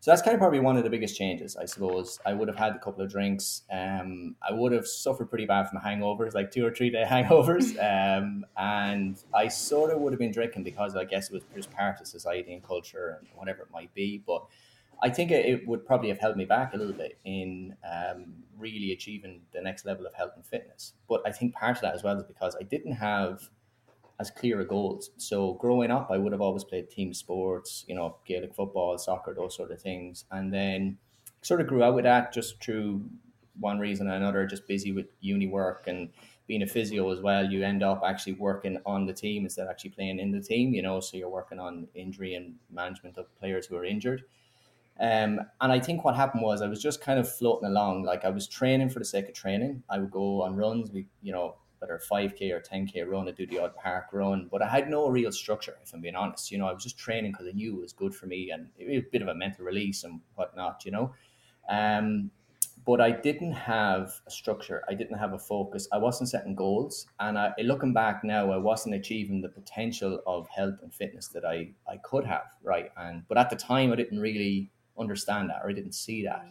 so 0.05 0.11
that's 0.11 0.21
kind 0.21 0.35
of 0.35 0.39
probably 0.39 0.59
one 0.59 0.77
of 0.77 0.83
the 0.83 0.89
biggest 0.91 1.17
changes, 1.17 1.57
I 1.57 1.65
suppose. 1.65 2.19
I 2.27 2.33
would 2.33 2.47
have 2.47 2.55
had 2.55 2.75
a 2.75 2.77
couple 2.77 3.03
of 3.03 3.09
drinks. 3.09 3.63
Um, 3.71 4.35
I 4.47 4.53
would 4.53 4.71
have 4.71 4.85
suffered 4.85 5.31
pretty 5.31 5.47
bad 5.47 5.67
from 5.67 5.79
hangovers, 5.79 6.35
like 6.35 6.51
two 6.51 6.63
or 6.63 6.69
three 6.69 6.91
day 6.91 7.03
hangovers. 7.09 7.75
Um, 7.79 8.45
and 8.55 9.17
I 9.33 9.47
sort 9.47 9.89
of 9.89 9.99
would 10.01 10.13
have 10.13 10.19
been 10.19 10.31
drinking 10.31 10.61
because 10.61 10.95
I 10.95 11.05
guess 11.05 11.31
it 11.31 11.33
was 11.33 11.41
just 11.55 11.71
part 11.71 11.99
of 12.01 12.05
society 12.05 12.53
and 12.53 12.63
culture 12.63 13.17
and 13.17 13.27
whatever 13.33 13.63
it 13.63 13.69
might 13.73 13.91
be. 13.95 14.21
But 14.27 14.45
I 15.01 15.09
think 15.09 15.31
it 15.31 15.67
would 15.67 15.87
probably 15.87 16.09
have 16.09 16.19
held 16.19 16.37
me 16.37 16.45
back 16.45 16.75
a 16.75 16.77
little 16.77 16.93
bit 16.93 17.17
in 17.25 17.75
um, 17.83 18.43
really 18.59 18.91
achieving 18.91 19.41
the 19.53 19.61
next 19.61 19.87
level 19.87 20.05
of 20.05 20.13
health 20.13 20.33
and 20.35 20.45
fitness. 20.45 20.93
But 21.09 21.23
I 21.25 21.31
think 21.31 21.55
part 21.55 21.77
of 21.77 21.81
that 21.81 21.95
as 21.95 22.03
well 22.03 22.15
is 22.15 22.23
because 22.23 22.55
I 22.55 22.61
didn't 22.61 22.93
have 22.93 23.49
as 24.19 24.31
clear 24.31 24.63
goals. 24.63 25.11
So 25.17 25.53
growing 25.55 25.91
up, 25.91 26.09
I 26.09 26.17
would 26.17 26.31
have 26.31 26.41
always 26.41 26.63
played 26.63 26.89
team 26.89 27.13
sports, 27.13 27.85
you 27.87 27.95
know, 27.95 28.17
Gaelic 28.25 28.55
football, 28.55 28.97
soccer, 28.97 29.33
those 29.33 29.55
sort 29.55 29.71
of 29.71 29.81
things, 29.81 30.25
and 30.31 30.53
then 30.53 30.97
sort 31.41 31.61
of 31.61 31.67
grew 31.67 31.83
out 31.83 31.95
with 31.95 32.05
that 32.05 32.33
just 32.33 32.63
through 32.63 33.09
one 33.59 33.79
reason 33.79 34.07
or 34.07 34.13
another, 34.13 34.45
just 34.45 34.67
busy 34.67 34.91
with 34.91 35.07
uni 35.19 35.47
work 35.47 35.87
and 35.87 36.09
being 36.47 36.61
a 36.61 36.67
physio 36.67 37.11
as 37.11 37.21
well. 37.21 37.45
You 37.45 37.63
end 37.63 37.83
up 37.83 38.03
actually 38.05 38.33
working 38.33 38.79
on 38.85 39.05
the 39.05 39.13
team 39.13 39.43
instead 39.43 39.63
of 39.63 39.69
actually 39.69 39.91
playing 39.91 40.19
in 40.19 40.31
the 40.31 40.41
team, 40.41 40.73
you 40.73 40.81
know. 40.81 40.99
So 40.99 41.17
you're 41.17 41.29
working 41.29 41.59
on 41.59 41.87
injury 41.95 42.35
and 42.35 42.55
management 42.69 43.17
of 43.17 43.33
players 43.37 43.65
who 43.65 43.75
are 43.77 43.85
injured. 43.85 44.23
Um, 44.99 45.41
and 45.59 45.71
I 45.71 45.79
think 45.79 46.05
what 46.05 46.15
happened 46.15 46.43
was 46.43 46.61
I 46.61 46.67
was 46.67 46.81
just 46.81 47.01
kind 47.01 47.19
of 47.19 47.29
floating 47.29 47.67
along. 47.67 48.03
Like 48.03 48.23
I 48.23 48.29
was 48.29 48.47
training 48.47 48.89
for 48.89 48.99
the 48.99 49.05
sake 49.05 49.27
of 49.27 49.33
training. 49.33 49.83
I 49.89 49.99
would 49.99 50.11
go 50.11 50.43
on 50.43 50.55
runs. 50.55 50.91
We, 50.91 51.07
you 51.21 51.33
know, 51.33 51.55
whether 51.79 51.99
5k 52.09 52.51
or 52.51 52.61
10k 52.61 53.07
run, 53.07 53.27
I 53.27 53.31
do 53.31 53.45
the 53.45 53.59
odd 53.59 53.75
park 53.75 54.05
run, 54.13 54.47
but 54.51 54.61
I 54.61 54.67
had 54.67 54.89
no 54.89 55.07
real 55.07 55.31
structure, 55.31 55.75
if 55.83 55.93
I'm 55.93 56.01
being 56.01 56.15
honest. 56.15 56.51
You 56.51 56.57
know, 56.57 56.67
I 56.67 56.73
was 56.73 56.83
just 56.83 56.97
training 56.97 57.31
because 57.31 57.47
I 57.47 57.51
knew 57.51 57.77
it 57.77 57.81
was 57.81 57.93
good 57.93 58.15
for 58.15 58.27
me 58.27 58.51
and 58.51 58.67
it 58.77 58.87
was 58.87 58.97
a 58.97 59.11
bit 59.11 59.21
of 59.21 59.27
a 59.27 59.35
mental 59.35 59.65
release 59.65 60.03
and 60.03 60.21
whatnot, 60.35 60.83
you 60.85 60.91
know. 60.91 61.13
Um, 61.69 62.31
but 62.85 63.01
I 63.01 63.11
didn't 63.11 63.53
have 63.53 64.13
a 64.27 64.31
structure. 64.31 64.83
I 64.87 64.93
didn't 64.93 65.17
have 65.17 65.33
a 65.33 65.39
focus. 65.39 65.87
I 65.91 65.97
wasn't 65.97 66.29
setting 66.29 66.53
goals. 66.53 67.07
And 67.19 67.37
I, 67.37 67.51
looking 67.63 67.93
back 67.93 68.23
now, 68.23 68.51
I 68.51 68.57
wasn't 68.57 68.95
achieving 68.95 69.41
the 69.41 69.49
potential 69.49 70.21
of 70.27 70.47
health 70.49 70.75
and 70.83 70.93
fitness 70.93 71.27
that 71.29 71.45
I, 71.45 71.71
I 71.89 71.97
could 72.03 72.25
have, 72.25 72.45
right? 72.61 72.91
And 72.95 73.23
but 73.27 73.39
at 73.39 73.49
the 73.49 73.55
time, 73.55 73.91
I 73.91 73.95
didn't 73.95 74.19
really 74.19 74.69
understand 74.99 75.49
that 75.49 75.61
or 75.63 75.69
I 75.69 75.73
didn't 75.73 75.95
see 75.95 76.23
that. 76.23 76.45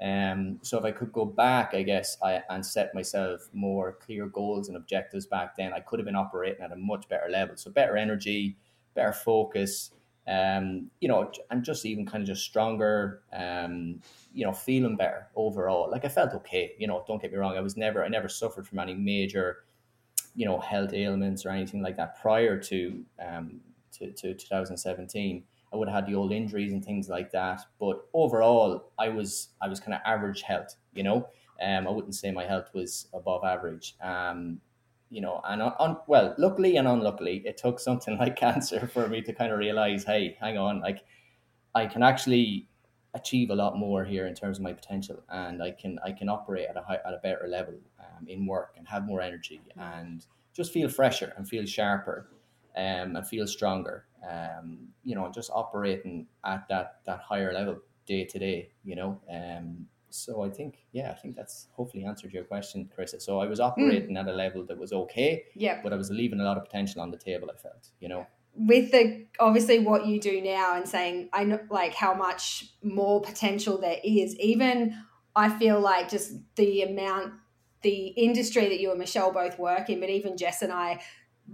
Um, 0.00 0.58
so 0.62 0.78
if 0.78 0.84
I 0.84 0.90
could 0.90 1.12
go 1.12 1.24
back, 1.24 1.72
I 1.72 1.82
guess, 1.82 2.18
I, 2.22 2.42
and 2.50 2.64
set 2.64 2.94
myself 2.94 3.48
more 3.52 3.92
clear 3.92 4.26
goals 4.26 4.68
and 4.68 4.76
objectives 4.76 5.26
back 5.26 5.56
then, 5.56 5.72
I 5.72 5.80
could 5.80 5.98
have 5.98 6.06
been 6.06 6.16
operating 6.16 6.62
at 6.62 6.72
a 6.72 6.76
much 6.76 7.08
better 7.08 7.28
level. 7.30 7.56
So 7.56 7.70
better 7.70 7.96
energy, 7.96 8.56
better 8.94 9.12
focus, 9.12 9.90
um, 10.28 10.90
you 11.00 11.08
know, 11.08 11.30
and 11.50 11.64
just 11.64 11.86
even 11.86 12.04
kind 12.04 12.22
of 12.22 12.26
just 12.26 12.44
stronger, 12.44 13.22
um, 13.32 14.00
you 14.34 14.44
know, 14.44 14.52
feeling 14.52 14.96
better 14.96 15.28
overall. 15.34 15.90
Like 15.90 16.04
I 16.04 16.08
felt 16.08 16.34
okay, 16.34 16.72
you 16.78 16.86
know, 16.86 17.04
don't 17.06 17.22
get 17.22 17.32
me 17.32 17.38
wrong. 17.38 17.56
I 17.56 17.60
was 17.60 17.76
never, 17.76 18.04
I 18.04 18.08
never 18.08 18.28
suffered 18.28 18.66
from 18.66 18.80
any 18.80 18.94
major, 18.94 19.64
you 20.34 20.44
know, 20.44 20.58
health 20.58 20.92
ailments 20.92 21.46
or 21.46 21.50
anything 21.50 21.80
like 21.80 21.96
that 21.96 22.20
prior 22.20 22.58
to, 22.58 23.04
um, 23.24 23.60
to, 23.92 24.10
to 24.12 24.34
2017. 24.34 25.44
I 25.76 25.78
would 25.78 25.88
have 25.88 26.04
had 26.04 26.06
the 26.06 26.14
old 26.14 26.32
injuries 26.32 26.72
and 26.72 26.82
things 26.82 27.08
like 27.08 27.30
that. 27.32 27.60
But 27.78 28.06
overall, 28.14 28.92
I 28.98 29.10
was 29.10 29.50
I 29.60 29.68
was 29.68 29.78
kind 29.78 29.92
of 29.92 30.00
average 30.06 30.40
health. 30.40 30.74
You 30.94 31.02
know, 31.02 31.28
um, 31.62 31.86
I 31.86 31.90
wouldn't 31.90 32.14
say 32.14 32.30
my 32.30 32.44
health 32.44 32.70
was 32.72 33.08
above 33.12 33.44
average. 33.44 33.94
Um, 34.00 34.60
you 35.10 35.20
know, 35.20 35.40
and 35.44 35.62
on, 35.62 35.74
on 35.78 35.98
well, 36.06 36.34
luckily 36.38 36.78
and 36.78 36.88
unluckily, 36.88 37.42
it 37.44 37.58
took 37.58 37.78
something 37.78 38.16
like 38.22 38.36
cancer 38.36 38.88
for 38.88 39.06
me 39.06 39.20
to 39.22 39.32
kind 39.34 39.52
of 39.52 39.58
realize, 39.58 40.04
hey, 40.04 40.36
hang 40.40 40.56
on, 40.56 40.80
like 40.80 41.04
I 41.74 41.86
can 41.86 42.02
actually 42.02 42.68
achieve 43.14 43.50
a 43.50 43.54
lot 43.54 43.76
more 43.76 44.04
here 44.04 44.26
in 44.26 44.34
terms 44.34 44.58
of 44.58 44.64
my 44.64 44.72
potential, 44.72 45.22
and 45.28 45.62
I 45.62 45.72
can 45.72 45.98
I 46.02 46.12
can 46.12 46.30
operate 46.30 46.68
at 46.70 46.78
a 46.78 46.82
high, 46.82 47.00
at 47.06 47.12
a 47.12 47.20
better 47.22 47.46
level 47.48 47.74
um, 48.00 48.26
in 48.26 48.46
work 48.46 48.74
and 48.78 48.88
have 48.88 49.04
more 49.04 49.20
energy 49.20 49.60
and 49.76 50.24
just 50.54 50.72
feel 50.72 50.88
fresher 50.88 51.34
and 51.36 51.46
feel 51.46 51.66
sharper 51.66 52.30
um, 52.76 53.16
and 53.16 53.26
feel 53.26 53.46
stronger. 53.46 54.06
Um, 54.28 54.88
you 55.04 55.14
know, 55.14 55.30
just 55.32 55.50
operating 55.52 56.26
at 56.44 56.66
that 56.68 57.00
that 57.06 57.20
higher 57.20 57.52
level 57.52 57.78
day 58.06 58.24
to 58.24 58.38
day. 58.38 58.70
You 58.84 58.96
know, 58.96 59.20
um, 59.30 59.86
so 60.10 60.42
I 60.42 60.50
think 60.50 60.86
yeah, 60.92 61.10
I 61.10 61.14
think 61.14 61.36
that's 61.36 61.68
hopefully 61.72 62.04
answered 62.04 62.32
your 62.32 62.44
question, 62.44 62.88
Chris. 62.94 63.14
So 63.18 63.40
I 63.40 63.46
was 63.46 63.60
operating 63.60 64.16
mm. 64.16 64.20
at 64.20 64.28
a 64.28 64.32
level 64.32 64.64
that 64.66 64.78
was 64.78 64.92
okay. 64.92 65.44
Yeah. 65.54 65.80
But 65.82 65.92
I 65.92 65.96
was 65.96 66.10
leaving 66.10 66.40
a 66.40 66.44
lot 66.44 66.56
of 66.56 66.64
potential 66.64 67.00
on 67.00 67.10
the 67.10 67.18
table. 67.18 67.50
I 67.52 67.56
felt, 67.56 67.88
you 68.00 68.08
know. 68.08 68.26
With 68.58 68.90
the 68.90 69.26
obviously 69.38 69.80
what 69.80 70.06
you 70.06 70.18
do 70.18 70.40
now 70.40 70.76
and 70.76 70.88
saying 70.88 71.28
I 71.32 71.44
know 71.44 71.60
like 71.70 71.94
how 71.94 72.14
much 72.14 72.72
more 72.82 73.20
potential 73.20 73.78
there 73.78 73.98
is. 74.02 74.34
Even 74.40 74.96
I 75.34 75.50
feel 75.50 75.78
like 75.78 76.08
just 76.08 76.32
the 76.56 76.82
amount 76.82 77.34
the 77.82 78.06
industry 78.06 78.68
that 78.68 78.80
you 78.80 78.90
and 78.90 78.98
Michelle 78.98 79.30
both 79.32 79.58
work 79.58 79.90
in, 79.90 80.00
but 80.00 80.08
even 80.08 80.36
Jess 80.36 80.62
and 80.62 80.72
I 80.72 81.00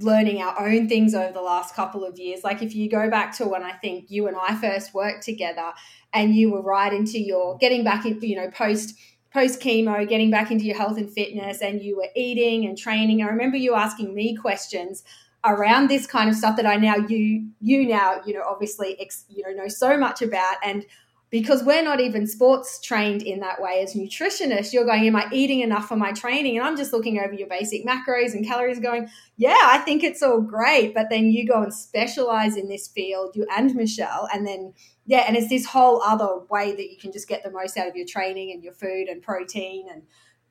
learning 0.00 0.40
our 0.40 0.66
own 0.66 0.88
things 0.88 1.14
over 1.14 1.32
the 1.32 1.42
last 1.42 1.74
couple 1.74 2.04
of 2.04 2.18
years. 2.18 2.42
Like 2.44 2.62
if 2.62 2.74
you 2.74 2.88
go 2.88 3.10
back 3.10 3.36
to 3.36 3.46
when 3.46 3.62
I 3.62 3.72
think 3.72 4.10
you 4.10 4.26
and 4.26 4.36
I 4.36 4.54
first 4.54 4.94
worked 4.94 5.22
together 5.22 5.72
and 6.12 6.34
you 6.34 6.50
were 6.50 6.62
right 6.62 6.92
into 6.92 7.18
your 7.18 7.58
getting 7.58 7.84
back 7.84 8.06
in, 8.06 8.20
you 8.22 8.36
know, 8.36 8.50
post 8.50 8.94
post 9.32 9.60
chemo, 9.60 10.06
getting 10.06 10.30
back 10.30 10.50
into 10.50 10.64
your 10.64 10.76
health 10.76 10.98
and 10.98 11.10
fitness 11.10 11.62
and 11.62 11.82
you 11.82 11.96
were 11.96 12.08
eating 12.14 12.66
and 12.66 12.76
training. 12.76 13.22
I 13.22 13.26
remember 13.26 13.56
you 13.56 13.74
asking 13.74 14.14
me 14.14 14.36
questions 14.36 15.02
around 15.44 15.88
this 15.88 16.06
kind 16.06 16.28
of 16.28 16.36
stuff 16.36 16.56
that 16.56 16.66
I 16.66 16.76
now 16.76 16.96
you 16.96 17.48
you 17.60 17.86
now, 17.86 18.20
you 18.24 18.34
know, 18.34 18.44
obviously 18.46 18.98
ex, 19.00 19.24
you 19.28 19.42
know 19.42 19.50
know 19.50 19.68
so 19.68 19.96
much 19.96 20.22
about 20.22 20.56
and 20.64 20.84
because 21.32 21.64
we're 21.64 21.82
not 21.82 21.98
even 21.98 22.26
sports 22.26 22.78
trained 22.78 23.22
in 23.22 23.40
that 23.40 23.58
way 23.58 23.80
as 23.82 23.94
nutritionists. 23.94 24.70
You're 24.70 24.84
going, 24.84 25.06
Am 25.06 25.16
I 25.16 25.26
eating 25.32 25.60
enough 25.60 25.88
for 25.88 25.96
my 25.96 26.12
training? 26.12 26.58
And 26.58 26.66
I'm 26.66 26.76
just 26.76 26.92
looking 26.92 27.18
over 27.18 27.32
your 27.32 27.48
basic 27.48 27.86
macros 27.86 28.34
and 28.34 28.46
calories, 28.46 28.78
going, 28.78 29.08
Yeah, 29.38 29.58
I 29.62 29.78
think 29.78 30.04
it's 30.04 30.22
all 30.22 30.42
great. 30.42 30.94
But 30.94 31.06
then 31.08 31.30
you 31.30 31.48
go 31.48 31.62
and 31.62 31.72
specialize 31.72 32.58
in 32.58 32.68
this 32.68 32.86
field, 32.86 33.34
you 33.34 33.46
and 33.50 33.74
Michelle, 33.74 34.28
and 34.32 34.46
then, 34.46 34.74
yeah, 35.06 35.24
and 35.26 35.34
it's 35.34 35.48
this 35.48 35.64
whole 35.64 36.02
other 36.02 36.40
way 36.50 36.76
that 36.76 36.90
you 36.90 36.98
can 36.98 37.12
just 37.12 37.28
get 37.28 37.42
the 37.42 37.50
most 37.50 37.78
out 37.78 37.88
of 37.88 37.96
your 37.96 38.06
training 38.06 38.52
and 38.52 38.62
your 38.62 38.74
food 38.74 39.08
and 39.08 39.22
protein 39.22 39.86
and 39.90 40.02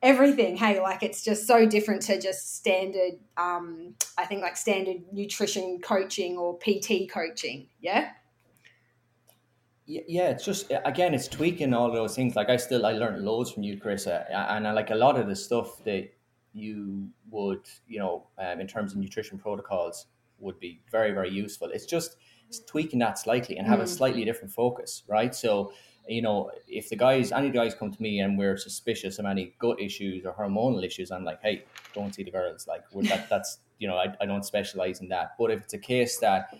everything 0.02 0.56
hey 0.56 0.80
like 0.80 1.04
it's 1.04 1.22
just 1.22 1.46
so 1.46 1.64
different 1.64 2.02
to 2.02 2.20
just 2.20 2.56
standard 2.56 3.12
um 3.36 3.94
i 4.18 4.24
think 4.24 4.42
like 4.42 4.56
standard 4.56 4.96
nutrition 5.12 5.78
coaching 5.80 6.36
or 6.36 6.58
pt 6.58 7.08
coaching 7.08 7.68
yeah 7.80 8.08
yeah, 9.86 10.28
it's 10.28 10.44
just 10.44 10.72
again, 10.84 11.14
it's 11.14 11.28
tweaking 11.28 11.74
all 11.74 11.90
those 11.90 12.14
things. 12.14 12.36
Like 12.36 12.48
I 12.48 12.56
still, 12.56 12.86
I 12.86 12.92
learned 12.92 13.24
loads 13.24 13.50
from 13.50 13.62
you, 13.62 13.78
Chris, 13.78 14.06
uh, 14.06 14.24
and 14.30 14.66
I 14.66 14.72
like 14.72 14.90
a 14.90 14.94
lot 14.94 15.18
of 15.18 15.26
the 15.26 15.36
stuff 15.36 15.82
that 15.84 16.10
you 16.52 17.08
would, 17.30 17.66
you 17.88 17.98
know, 17.98 18.26
um, 18.38 18.60
in 18.60 18.66
terms 18.66 18.92
of 18.92 18.98
nutrition 18.98 19.38
protocols, 19.38 20.06
would 20.38 20.58
be 20.60 20.80
very, 20.90 21.12
very 21.12 21.30
useful. 21.30 21.68
It's 21.72 21.86
just 21.86 22.16
it's 22.48 22.60
tweaking 22.60 22.98
that 22.98 23.18
slightly 23.18 23.56
and 23.56 23.66
have 23.66 23.78
mm. 23.78 23.84
a 23.84 23.86
slightly 23.86 24.24
different 24.24 24.52
focus, 24.52 25.04
right? 25.08 25.34
So, 25.34 25.72
you 26.06 26.20
know, 26.20 26.50
if 26.68 26.90
the 26.90 26.96
guys, 26.96 27.32
any 27.32 27.50
guys 27.50 27.74
come 27.74 27.90
to 27.90 28.02
me 28.02 28.20
and 28.20 28.36
we're 28.36 28.58
suspicious 28.58 29.18
of 29.18 29.24
any 29.24 29.54
gut 29.58 29.80
issues 29.80 30.26
or 30.26 30.34
hormonal 30.34 30.84
issues, 30.84 31.10
I'm 31.10 31.24
like, 31.24 31.40
hey, 31.42 31.64
don't 31.94 32.14
see 32.14 32.24
the 32.24 32.30
girls. 32.30 32.66
Like, 32.66 32.82
that, 33.08 33.28
that's 33.30 33.58
you 33.78 33.88
know, 33.88 33.96
I, 33.96 34.14
I 34.20 34.26
don't 34.26 34.44
specialize 34.44 35.00
in 35.00 35.08
that. 35.08 35.32
But 35.38 35.50
if 35.50 35.62
it's 35.62 35.72
a 35.72 35.78
case 35.78 36.18
that 36.18 36.54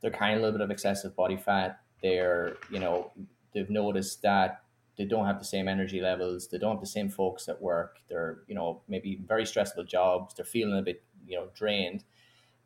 they're 0.00 0.10
carrying 0.10 0.38
a 0.38 0.40
little 0.42 0.58
bit 0.58 0.64
of 0.64 0.70
excessive 0.70 1.16
body 1.16 1.36
fat, 1.36 1.80
they're 2.02 2.56
you 2.70 2.80
know 2.80 3.10
they've 3.52 3.70
noticed 3.70 4.22
that 4.22 4.62
they 4.96 5.04
don't 5.04 5.26
have 5.26 5.38
the 5.38 5.44
same 5.44 5.68
energy 5.68 6.00
levels 6.00 6.48
they 6.48 6.58
don't 6.58 6.72
have 6.72 6.80
the 6.80 6.86
same 6.86 7.08
focus 7.08 7.48
at 7.48 7.60
work 7.60 7.98
they're 8.08 8.38
you 8.48 8.54
know 8.54 8.80
maybe 8.88 9.20
very 9.26 9.46
stressful 9.46 9.84
jobs 9.84 10.34
they're 10.34 10.44
feeling 10.44 10.78
a 10.78 10.82
bit 10.82 11.02
you 11.28 11.36
know 11.36 11.48
drained. 11.54 12.04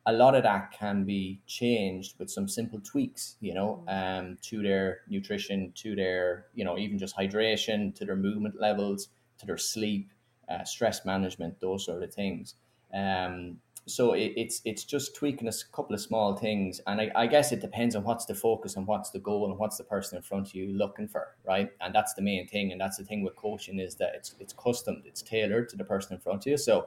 A 0.07 0.13
lot 0.13 0.35
of 0.35 0.43
that 0.43 0.73
can 0.73 1.05
be 1.05 1.41
changed 1.47 2.19
with 2.19 2.29
some 2.31 2.49
simple 2.49 2.81
tweaks 2.81 3.37
you 3.41 3.55
know 3.55 3.85
um, 3.89 4.39
to 4.43 4.63
their 4.63 5.01
nutrition 5.09 5.73
to 5.77 5.95
their 5.95 6.47
you 6.55 6.65
know 6.65 6.79
even 6.79 6.99
just 6.99 7.17
hydration 7.17 7.95
to 7.97 8.05
their 8.05 8.17
movement 8.17 8.61
levels 8.61 9.09
to 9.39 9.47
their 9.47 9.59
sleep 9.59 10.11
uh, 10.49 10.65
stress 10.65 11.05
management 11.05 11.61
those 11.61 11.85
sort 11.85 12.03
of 12.03 12.15
things. 12.15 12.55
Um, 12.95 13.59
so 13.87 14.13
it, 14.13 14.33
it's 14.37 14.63
it's 14.65 14.85
just 14.85 15.17
tweaking 15.17 15.49
a 15.49 15.53
couple 15.73 15.95
of 15.95 16.01
small 16.01 16.37
things 16.37 16.81
and 16.87 17.01
I, 17.01 17.11
I, 17.17 17.27
guess 17.27 17.51
it 17.51 17.61
depends 17.61 17.97
on 17.97 18.05
what's 18.05 18.27
the 18.27 18.35
focus 18.35 18.77
and 18.77 18.87
what's 18.87 19.11
the 19.11 19.19
goal 19.19 19.51
and 19.51 19.59
what's 19.59 19.77
the 19.77 19.85
person 19.85 20.17
in 20.17 20.23
front 20.23 20.49
of 20.49 20.55
you 20.55 20.73
looking 20.73 21.09
for 21.09 21.35
right? 21.45 21.71
And 21.81 21.93
that's 21.93 22.15
the 22.15 22.23
main 22.23 22.47
thing 22.47 22.71
and 22.71 22.81
that's 22.81 22.97
the 22.97 23.05
thing 23.05 23.25
with 23.25 23.35
coaching 23.35 23.81
is 23.81 23.97
that 23.97 24.13
it's 24.15 24.35
it's 24.39 24.53
custom 24.53 25.03
it's 25.05 25.21
tailored 25.21 25.69
to 25.71 25.77
the 25.77 25.85
person 25.85 26.15
in 26.15 26.21
front 26.21 26.47
of 26.47 26.51
you. 26.51 26.57
So 26.57 26.87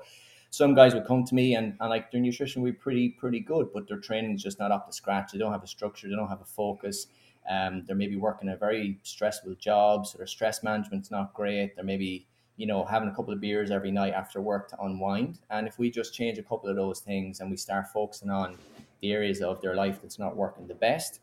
some 0.52 0.74
guys 0.74 0.94
would 0.94 1.06
come 1.06 1.26
to 1.26 1.36
me 1.36 1.56
and, 1.56 1.76
and 1.82 1.90
like 1.90 2.12
their 2.12 2.22
nutrition 2.22 2.62
would 2.62 2.72
be 2.72 2.80
pretty 2.80 3.10
pretty 3.10 3.42
good 3.42 3.68
but 3.74 3.88
their 3.90 4.00
training 4.00 4.34
is 4.34 4.44
just 4.44 4.60
not 4.60 4.72
up 4.72 4.88
to 4.88 4.94
scratch. 4.94 5.34
They 5.34 5.40
don't 5.40 5.52
have 5.52 5.64
a 5.64 5.68
structure 5.68 6.08
they 6.08 6.16
don't 6.16 6.30
have 6.30 6.42
a 6.42 6.46
focus. 6.46 7.08
Um, 7.50 7.84
they're 7.86 7.96
maybe 7.96 8.16
working 8.16 8.50
a 8.50 8.56
very 8.56 9.00
stressful 9.04 9.56
job 9.56 10.08
so 10.08 10.18
their 10.18 10.28
stress 10.28 10.64
management's 10.64 11.12
not 11.12 11.32
great 11.36 11.76
they're 11.76 11.86
maybe 11.86 12.26
you 12.58 12.68
know, 12.68 12.86
having 12.86 13.10
a 13.10 13.16
couple 13.16 13.34
of 13.34 13.42
beers 13.42 13.72
every 13.72 13.92
night 13.92 14.14
after 14.14 14.42
work 14.42 14.70
to 14.70 14.82
unwind. 14.82 15.40
And 15.50 15.68
if 15.68 15.78
we 15.78 15.92
just 15.92 16.14
change 16.14 16.38
a 16.38 16.44
couple 16.44 16.70
of 16.70 16.76
those 16.76 17.00
things 17.00 17.40
and 17.40 17.52
we 17.52 17.58
start 17.58 17.88
focusing 17.88 18.30
on 18.30 18.58
the 19.02 19.12
areas 19.12 19.42
of 19.42 19.62
their 19.62 19.76
life 19.76 20.00
that's 20.02 20.20
not 20.20 20.36
working 20.36 20.68
the 20.68 20.76
best, 20.76 21.20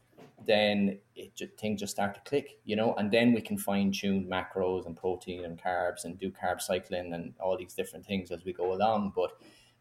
then 0.47 0.99
it 1.15 1.35
just, 1.35 1.57
things 1.59 1.81
just 1.81 1.93
start 1.93 2.15
to 2.15 2.21
click, 2.29 2.59
you 2.65 2.77
know, 2.77 2.95
and 2.95 3.11
then 3.11 3.33
we 3.33 3.41
can 3.41 3.57
fine 3.57 3.93
tune 3.93 4.29
macros 4.31 4.87
and 4.87 4.97
protein 4.97 5.45
and 5.45 5.63
carbs 5.63 6.05
and 6.05 6.19
do 6.19 6.31
carb 6.31 6.61
cycling 6.61 7.13
and 7.15 7.35
all 7.41 7.57
these 7.57 7.75
different 7.75 8.05
things 8.05 8.31
as 8.31 8.45
we 8.45 8.53
go 8.53 8.73
along. 8.73 9.13
But 9.15 9.33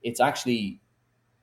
it's 0.03 0.19
actually 0.19 0.79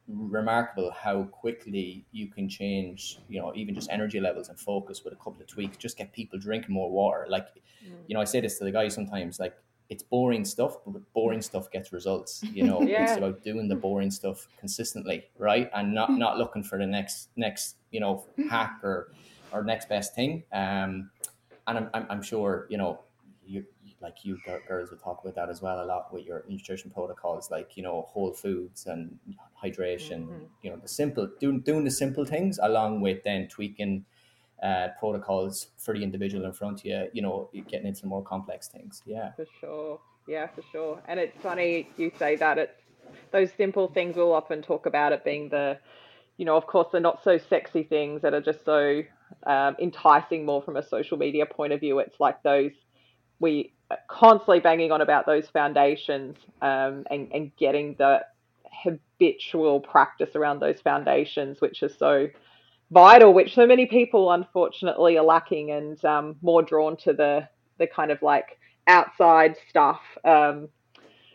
remarkable 0.09 0.91
how 0.91 1.25
quickly 1.25 2.07
you 2.13 2.29
can 2.29 2.49
change, 2.49 3.19
you 3.29 3.41
know, 3.41 3.53
even 3.55 3.75
just 3.75 3.91
energy 3.91 4.21
levels 4.21 4.49
and 4.49 4.59
focus 4.59 5.05
with 5.05 5.13
a 5.13 5.17
couple 5.17 5.41
of 5.41 5.47
tweaks. 5.47 5.77
Just 5.77 5.99
get 5.99 6.13
people 6.13 6.39
drinking 6.39 6.73
more 6.73 6.91
water. 6.91 7.27
Like, 7.29 7.49
mm. 7.85 7.93
you 8.07 8.15
know, 8.15 8.21
I 8.21 8.25
say 8.25 8.41
this 8.41 8.59
to 8.59 8.65
the 8.65 8.73
guys 8.73 8.95
sometimes, 8.95 9.39
like 9.39 9.55
it's 9.89 10.03
boring 10.03 10.45
stuff, 10.45 10.77
but 10.87 11.01
boring 11.15 11.41
stuff 11.43 11.71
gets 11.71 11.93
results. 11.93 12.43
You 12.53 12.65
know, 12.65 12.83
Yeah. 12.87 13.05
it's 13.05 13.17
about 13.17 13.43
doing 13.43 13.69
the 13.69 13.75
boring 13.77 14.11
stuff 14.11 14.47
consistently, 14.59 15.25
right? 15.39 15.71
And 15.75 15.95
not 15.95 16.11
not 16.13 16.37
looking 16.39 16.63
for 16.63 16.79
the 16.79 16.87
next 16.87 17.31
next 17.37 17.77
you 17.91 18.01
know 18.01 18.25
hack 18.51 18.81
or 18.83 19.13
or 19.53 19.65
next 19.65 19.89
best 19.89 20.15
thing. 20.15 20.45
Um, 20.53 21.11
and 21.67 21.79
I'm 21.79 21.91
I'm, 21.95 22.07
I'm 22.11 22.23
sure 22.23 22.67
you 22.71 22.77
know 22.79 23.01
you 23.47 23.65
like 24.01 24.25
you 24.25 24.39
girls 24.69 24.91
would 24.91 25.01
talk 25.03 25.23
about 25.25 25.35
that 25.35 25.49
as 25.49 25.61
well 25.63 25.83
a 25.83 25.87
lot 25.87 26.13
with 26.13 26.25
your 26.25 26.45
nutrition 26.49 26.91
protocols, 26.91 27.51
like 27.51 27.77
you 27.77 27.83
know 27.83 28.03
whole 28.09 28.33
foods 28.33 28.87
and 28.87 29.19
hydration. 29.63 30.27
Mhm. 30.29 30.47
You 30.63 30.71
know 30.71 30.77
the 30.77 30.89
simple 30.89 31.29
doing 31.41 31.61
doing 31.61 31.85
the 31.85 31.91
simple 31.91 32.25
things 32.27 32.59
along 32.63 33.01
with 33.01 33.25
then 33.25 33.49
tweaking 33.49 34.05
uh, 34.63 34.89
protocols 34.99 35.69
for 35.79 35.95
the 35.95 36.03
individual 36.03 36.45
in 36.45 36.53
front 36.53 36.81
of 36.81 36.85
you. 36.85 37.09
You 37.13 37.23
know, 37.23 37.51
getting 37.69 37.87
into 37.87 38.07
more 38.07 38.23
complex 38.23 38.69
things. 38.69 39.03
Yeah. 39.07 39.33
For 39.33 39.47
sure. 39.61 40.01
Yeah, 40.27 40.47
for 40.49 40.63
sure. 40.71 41.03
And 41.09 41.19
it's 41.19 41.41
funny 41.41 41.89
you 41.97 42.13
say 42.19 42.37
that. 42.37 42.59
It's 42.59 42.83
those 43.33 43.51
simple 43.57 43.89
things 43.89 44.17
we'll 44.17 44.33
often 44.33 44.63
talk 44.63 44.87
about 44.87 45.13
it 45.13 45.25
being 45.25 45.49
the, 45.49 45.79
you 46.37 46.45
know, 46.45 46.57
of 46.57 46.67
course, 46.67 46.89
the 46.93 47.01
not 47.01 47.23
so 47.25 47.39
sexy 47.39 47.83
things 47.83 48.23
that 48.23 48.35
are 48.35 48.41
just 48.41 48.65
so 48.65 49.03
um, 49.47 49.77
enticing 49.81 50.45
more 50.45 50.63
from 50.63 50.77
a 50.77 50.83
social 50.83 51.17
media 51.17 51.47
point 51.47 51.73
of 51.73 51.81
view. 51.81 51.99
It's 51.99 52.21
like 52.21 52.43
those, 52.43 52.73
we 53.41 53.73
constantly 54.09 54.61
banging 54.61 54.93
on 54.93 55.01
about 55.01 55.25
those 55.25 55.49
foundations 55.49 56.37
um, 56.61 57.05
and, 57.11 57.33
and 57.33 57.57
getting 57.57 57.95
the 57.99 58.21
habitual 58.83 59.81
practice 59.81 60.37
around 60.37 60.61
those 60.61 60.81
foundations, 60.81 61.61
which 61.61 61.83
is 61.83 61.97
so 61.97 62.29
vital, 62.91 63.33
which 63.33 63.55
so 63.55 63.67
many 63.67 63.87
people 63.87 64.33
unfortunately 64.33 65.19
are 65.19 65.25
lacking 65.25 65.71
and 65.71 66.05
um, 66.05 66.37
more 66.43 66.63
drawn 66.63 66.97
to 66.99 67.13
the, 67.13 67.49
the 67.79 67.87
kind 67.87 68.11
of 68.11 68.23
like, 68.23 68.59
outside 68.89 69.55
stuff. 69.69 70.01
Um, 70.25 70.71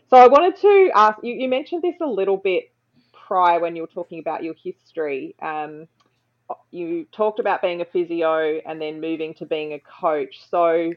so 0.10 0.18
I 0.18 0.28
wanted 0.28 0.60
to 0.62 0.92
ask 0.96 1.20
you, 1.24 1.36
you 1.36 1.48
mentioned 1.48 1.84
this 1.84 1.96
a 2.02 2.08
little 2.08 2.38
bit 2.38 2.74
prior 3.14 3.60
when 3.60 3.76
you 3.76 3.84
were 3.84 3.88
talking 3.88 4.20
about 4.20 4.44
your 4.44 4.56
history. 4.62 5.36
Um, 5.40 5.88
you 6.72 7.06
talked 7.12 7.40
about 7.40 7.62
being 7.62 7.82
a 7.82 7.86
physio 7.86 8.60
and 8.66 8.82
then 8.82 9.00
moving 9.00 9.36
to 9.36 9.46
being 9.46 9.74
a 9.74 9.80
coach. 9.80 10.42
So 10.50 10.94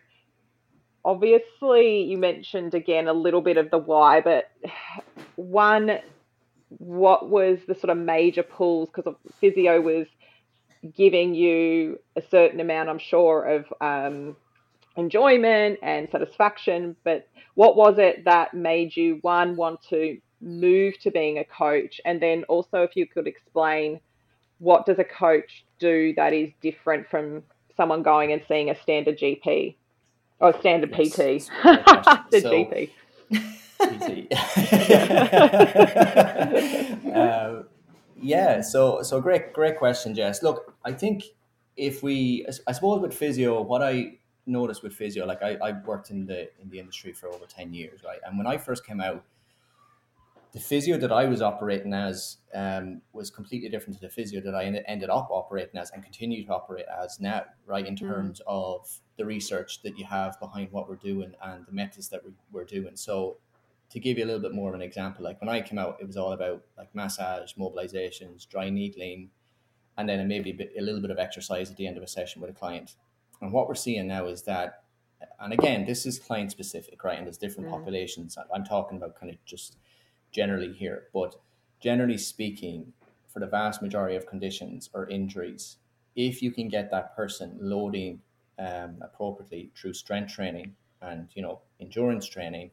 obviously 1.04 2.02
you 2.04 2.18
mentioned 2.18 2.74
again 2.74 3.06
a 3.06 3.12
little 3.12 3.42
bit 3.42 3.58
of 3.58 3.70
the 3.70 3.78
why, 3.78 4.22
but 4.22 4.50
one, 5.36 5.98
what 6.68 7.28
was 7.28 7.58
the 7.68 7.74
sort 7.74 7.90
of 7.90 7.98
major 7.98 8.42
pulls? 8.42 8.88
Because 8.88 9.14
physio 9.40 9.80
was 9.80 10.06
giving 10.96 11.34
you 11.34 11.98
a 12.16 12.22
certain 12.30 12.60
amount, 12.60 12.88
I'm 12.88 12.98
sure, 12.98 13.44
of 13.44 13.64
um, 13.80 14.36
enjoyment 14.96 15.78
and 15.82 16.08
satisfaction. 16.10 16.96
But 17.04 17.28
what 17.54 17.76
was 17.76 17.98
it 17.98 18.24
that 18.24 18.54
made 18.54 18.96
you 18.96 19.18
one 19.22 19.56
want 19.56 19.80
to 19.90 20.18
move 20.40 20.98
to 21.00 21.10
being 21.10 21.38
a 21.38 21.44
coach, 21.44 22.00
and 22.04 22.20
then 22.20 22.44
also 22.44 22.82
if 22.82 22.94
you 22.96 23.06
could 23.06 23.26
explain 23.26 24.00
what 24.58 24.86
does 24.86 24.98
a 24.98 25.04
coach 25.04 25.64
do 25.78 26.14
that 26.16 26.32
is 26.32 26.50
different 26.62 27.08
from 27.08 27.42
someone 27.76 28.02
going 28.02 28.32
and 28.32 28.42
seeing 28.48 28.70
a 28.70 28.80
standard 28.82 29.18
GP 29.18 29.74
or 30.40 30.58
standard 30.60 30.94
Yes, 30.96 31.12
PT, 31.14 31.18
a 31.18 31.40
great 31.62 32.30
the 32.30 32.40
So- 32.40 32.50
GP. 32.50 32.90
PT. 33.78 34.28
yeah, 38.20 38.60
so 38.60 39.02
so 39.02 39.20
great 39.20 39.52
great 39.52 39.78
question, 39.78 40.14
Jess. 40.14 40.42
Look, 40.42 40.74
I 40.84 40.92
think 40.92 41.24
if 41.76 42.02
we, 42.02 42.46
I 42.66 42.72
suppose 42.72 43.00
with 43.00 43.14
physio, 43.14 43.60
what 43.60 43.82
I 43.82 44.18
noticed 44.46 44.82
with 44.82 44.94
physio, 44.94 45.26
like 45.26 45.42
I, 45.42 45.56
I 45.62 45.72
worked 45.84 46.10
in 46.10 46.26
the 46.26 46.50
in 46.60 46.70
the 46.70 46.78
industry 46.78 47.12
for 47.12 47.28
over 47.28 47.46
ten 47.46 47.74
years, 47.74 48.00
right? 48.04 48.18
And 48.24 48.38
when 48.38 48.46
I 48.46 48.56
first 48.56 48.86
came 48.86 49.00
out, 49.00 49.24
the 50.52 50.60
physio 50.60 50.96
that 50.96 51.12
I 51.12 51.26
was 51.26 51.42
operating 51.42 51.92
as 51.92 52.38
um, 52.54 53.02
was 53.12 53.30
completely 53.30 53.68
different 53.68 53.96
to 53.96 54.00
the 54.00 54.08
physio 54.08 54.40
that 54.40 54.54
I 54.54 54.64
ended 54.64 55.10
up 55.10 55.28
operating 55.30 55.78
as 55.78 55.90
and 55.90 56.02
continue 56.02 56.46
to 56.46 56.54
operate 56.54 56.86
as 57.02 57.20
now, 57.20 57.44
right? 57.66 57.86
In 57.86 57.94
terms 57.94 58.40
of 58.46 58.88
the 59.18 59.26
research 59.26 59.82
that 59.82 59.98
you 59.98 60.06
have 60.06 60.40
behind 60.40 60.72
what 60.72 60.88
we're 60.88 60.96
doing 60.96 61.34
and 61.42 61.66
the 61.66 61.72
methods 61.72 62.08
that 62.08 62.24
we, 62.24 62.32
we're 62.50 62.64
doing. 62.64 62.96
So, 62.96 63.36
to 63.90 64.00
give 64.00 64.18
you 64.18 64.24
a 64.24 64.26
little 64.26 64.40
bit 64.40 64.54
more 64.54 64.68
of 64.68 64.74
an 64.74 64.82
example, 64.82 65.24
like 65.24 65.40
when 65.40 65.48
I 65.48 65.60
came 65.60 65.78
out, 65.78 65.98
it 66.00 66.06
was 66.06 66.16
all 66.16 66.32
about 66.32 66.62
like 66.76 66.94
massage, 66.94 67.54
mobilizations, 67.54 68.48
dry 68.48 68.68
needling, 68.68 69.30
and 69.96 70.08
then 70.08 70.26
maybe 70.28 70.50
a, 70.50 70.54
bit, 70.54 70.72
a 70.78 70.82
little 70.82 71.00
bit 71.00 71.10
of 71.10 71.18
exercise 71.18 71.70
at 71.70 71.76
the 71.76 71.86
end 71.86 71.96
of 71.96 72.02
a 72.02 72.08
session 72.08 72.40
with 72.40 72.50
a 72.50 72.54
client. 72.54 72.96
And 73.40 73.52
what 73.52 73.68
we're 73.68 73.74
seeing 73.74 74.08
now 74.08 74.26
is 74.26 74.42
that, 74.42 74.82
and 75.40 75.52
again, 75.52 75.84
this 75.86 76.04
is 76.04 76.18
client 76.18 76.50
specific, 76.50 77.02
right? 77.04 77.16
And 77.16 77.26
there's 77.26 77.38
different 77.38 77.70
populations. 77.70 78.36
I'm 78.54 78.64
talking 78.64 78.98
about 78.98 79.18
kind 79.18 79.32
of 79.32 79.42
just 79.44 79.78
generally 80.32 80.72
here, 80.72 81.04
but 81.14 81.36
generally 81.80 82.18
speaking, 82.18 82.92
for 83.36 83.40
the 83.40 83.46
vast 83.46 83.82
majority 83.82 84.16
of 84.16 84.26
conditions 84.26 84.88
or 84.94 85.06
injuries, 85.10 85.76
if 86.14 86.42
you 86.42 86.50
can 86.50 86.68
get 86.68 86.90
that 86.90 87.14
person 87.14 87.54
loading 87.60 88.20
um, 88.58 88.96
appropriately 89.02 89.70
through 89.76 89.92
strength 89.92 90.32
training 90.32 90.74
and 91.02 91.28
you 91.34 91.42
know 91.42 91.60
endurance 91.78 92.26
training, 92.26 92.70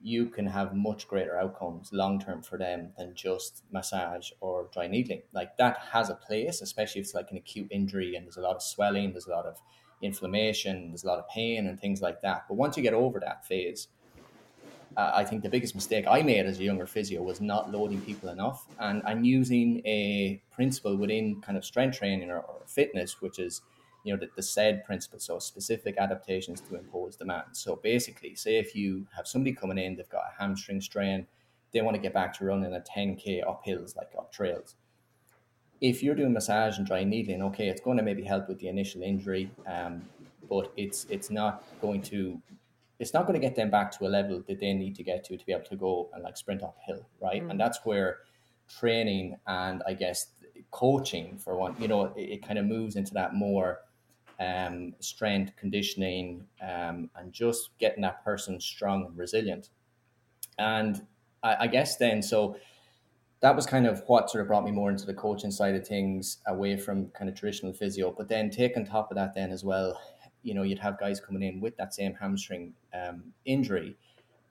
you 0.00 0.26
can 0.26 0.46
have 0.46 0.74
much 0.74 1.08
greater 1.08 1.38
outcomes 1.38 1.92
long 1.92 2.20
term 2.20 2.42
for 2.42 2.58
them 2.58 2.92
than 2.98 3.14
just 3.14 3.64
massage 3.72 4.30
or 4.40 4.68
dry 4.72 4.86
needling. 4.86 5.22
Like 5.32 5.56
that 5.56 5.78
has 5.92 6.10
a 6.10 6.14
place, 6.14 6.60
especially 6.60 7.00
if 7.00 7.06
it's 7.06 7.14
like 7.14 7.30
an 7.30 7.36
acute 7.36 7.68
injury 7.70 8.14
and 8.14 8.26
there's 8.26 8.36
a 8.36 8.42
lot 8.42 8.56
of 8.56 8.62
swelling, 8.62 9.12
there's 9.12 9.26
a 9.26 9.30
lot 9.30 9.46
of 9.46 9.58
inflammation, 10.02 10.88
there's 10.90 11.04
a 11.04 11.06
lot 11.06 11.18
of 11.18 11.28
pain 11.28 11.66
and 11.66 11.80
things 11.80 12.02
like 12.02 12.20
that. 12.22 12.44
But 12.48 12.54
once 12.54 12.76
you 12.76 12.82
get 12.82 12.94
over 12.94 13.18
that 13.20 13.46
phase, 13.46 13.88
uh, 14.96 15.12
I 15.14 15.24
think 15.24 15.42
the 15.42 15.48
biggest 15.48 15.74
mistake 15.74 16.06
I 16.08 16.22
made 16.22 16.46
as 16.46 16.58
a 16.58 16.64
younger 16.64 16.86
physio 16.86 17.22
was 17.22 17.40
not 17.40 17.70
loading 17.70 18.00
people 18.00 18.28
enough 18.30 18.66
and, 18.78 19.02
and 19.06 19.26
using 19.26 19.82
a 19.86 20.40
principle 20.52 20.96
within 20.96 21.40
kind 21.40 21.58
of 21.58 21.64
strength 21.64 21.98
training 21.98 22.30
or, 22.30 22.38
or 22.38 22.62
fitness, 22.66 23.20
which 23.20 23.38
is, 23.38 23.62
you 24.06 24.14
know, 24.14 24.20
the, 24.20 24.30
the 24.36 24.42
SAID 24.42 24.84
principle, 24.84 25.18
so 25.18 25.40
specific 25.40 25.96
adaptations 25.98 26.60
to 26.60 26.76
impose 26.76 27.16
demand. 27.16 27.48
So 27.52 27.80
basically, 27.82 28.36
say 28.36 28.56
if 28.56 28.74
you 28.76 29.04
have 29.16 29.26
somebody 29.26 29.52
coming 29.52 29.78
in, 29.78 29.96
they've 29.96 30.08
got 30.08 30.22
a 30.32 30.40
hamstring 30.40 30.80
strain, 30.80 31.26
they 31.72 31.80
want 31.80 31.96
to 31.96 32.00
get 32.00 32.14
back 32.14 32.32
to 32.38 32.44
running 32.44 32.72
a 32.72 32.80
10K 32.80 33.46
up 33.46 33.62
hills, 33.64 33.96
like 33.96 34.10
up 34.16 34.32
trails. 34.32 34.76
If 35.80 36.04
you're 36.04 36.14
doing 36.14 36.32
massage 36.32 36.78
and 36.78 36.86
dry 36.86 37.02
needling, 37.02 37.42
okay, 37.42 37.68
it's 37.68 37.80
going 37.80 37.96
to 37.96 38.02
maybe 38.04 38.22
help 38.22 38.48
with 38.48 38.60
the 38.60 38.68
initial 38.68 39.02
injury, 39.02 39.50
um, 39.66 40.02
but 40.48 40.72
it's 40.76 41.04
it's 41.10 41.28
not 41.28 41.64
going 41.82 42.00
to 42.02 42.40
it's 43.00 43.12
not 43.12 43.26
going 43.26 43.38
to 43.38 43.44
get 43.44 43.56
them 43.56 43.70
back 43.70 43.90
to 43.98 44.06
a 44.06 44.08
level 44.08 44.42
that 44.46 44.60
they 44.60 44.72
need 44.72 44.94
to 44.96 45.02
get 45.02 45.24
to 45.24 45.36
to 45.36 45.44
be 45.44 45.52
able 45.52 45.64
to 45.64 45.76
go 45.76 46.08
and 46.14 46.22
like 46.22 46.36
sprint 46.36 46.62
uphill, 46.62 47.04
right? 47.20 47.42
And 47.42 47.58
that's 47.58 47.80
where 47.84 48.18
training 48.68 49.36
and 49.46 49.82
I 49.86 49.94
guess 49.94 50.28
coaching 50.70 51.38
for 51.38 51.56
one, 51.56 51.74
you 51.78 51.88
know, 51.88 52.06
it, 52.16 52.30
it 52.30 52.46
kind 52.46 52.58
of 52.58 52.64
moves 52.64 52.96
into 52.96 53.12
that 53.14 53.34
more 53.34 53.80
um, 54.40 54.94
strength 55.00 55.52
conditioning 55.56 56.44
um, 56.62 57.10
and 57.16 57.32
just 57.32 57.70
getting 57.78 58.02
that 58.02 58.24
person 58.24 58.60
strong 58.60 59.06
and 59.06 59.16
resilient. 59.16 59.70
And 60.58 61.06
I, 61.42 61.56
I 61.60 61.66
guess 61.66 61.96
then, 61.96 62.22
so 62.22 62.56
that 63.40 63.54
was 63.54 63.66
kind 63.66 63.86
of 63.86 64.02
what 64.06 64.30
sort 64.30 64.42
of 64.42 64.48
brought 64.48 64.64
me 64.64 64.70
more 64.70 64.90
into 64.90 65.06
the 65.06 65.14
coaching 65.14 65.50
side 65.50 65.74
of 65.74 65.86
things 65.86 66.38
away 66.46 66.76
from 66.76 67.08
kind 67.08 67.28
of 67.28 67.36
traditional 67.36 67.72
physio. 67.72 68.14
But 68.16 68.28
then 68.28 68.50
take 68.50 68.76
on 68.76 68.84
top 68.84 69.10
of 69.10 69.16
that, 69.16 69.34
then 69.34 69.50
as 69.50 69.62
well, 69.62 70.00
you 70.42 70.54
know, 70.54 70.62
you'd 70.62 70.78
have 70.78 70.98
guys 70.98 71.20
coming 71.20 71.42
in 71.42 71.60
with 71.60 71.76
that 71.76 71.92
same 71.92 72.14
hamstring 72.14 72.72
um, 72.94 73.24
injury, 73.44 73.96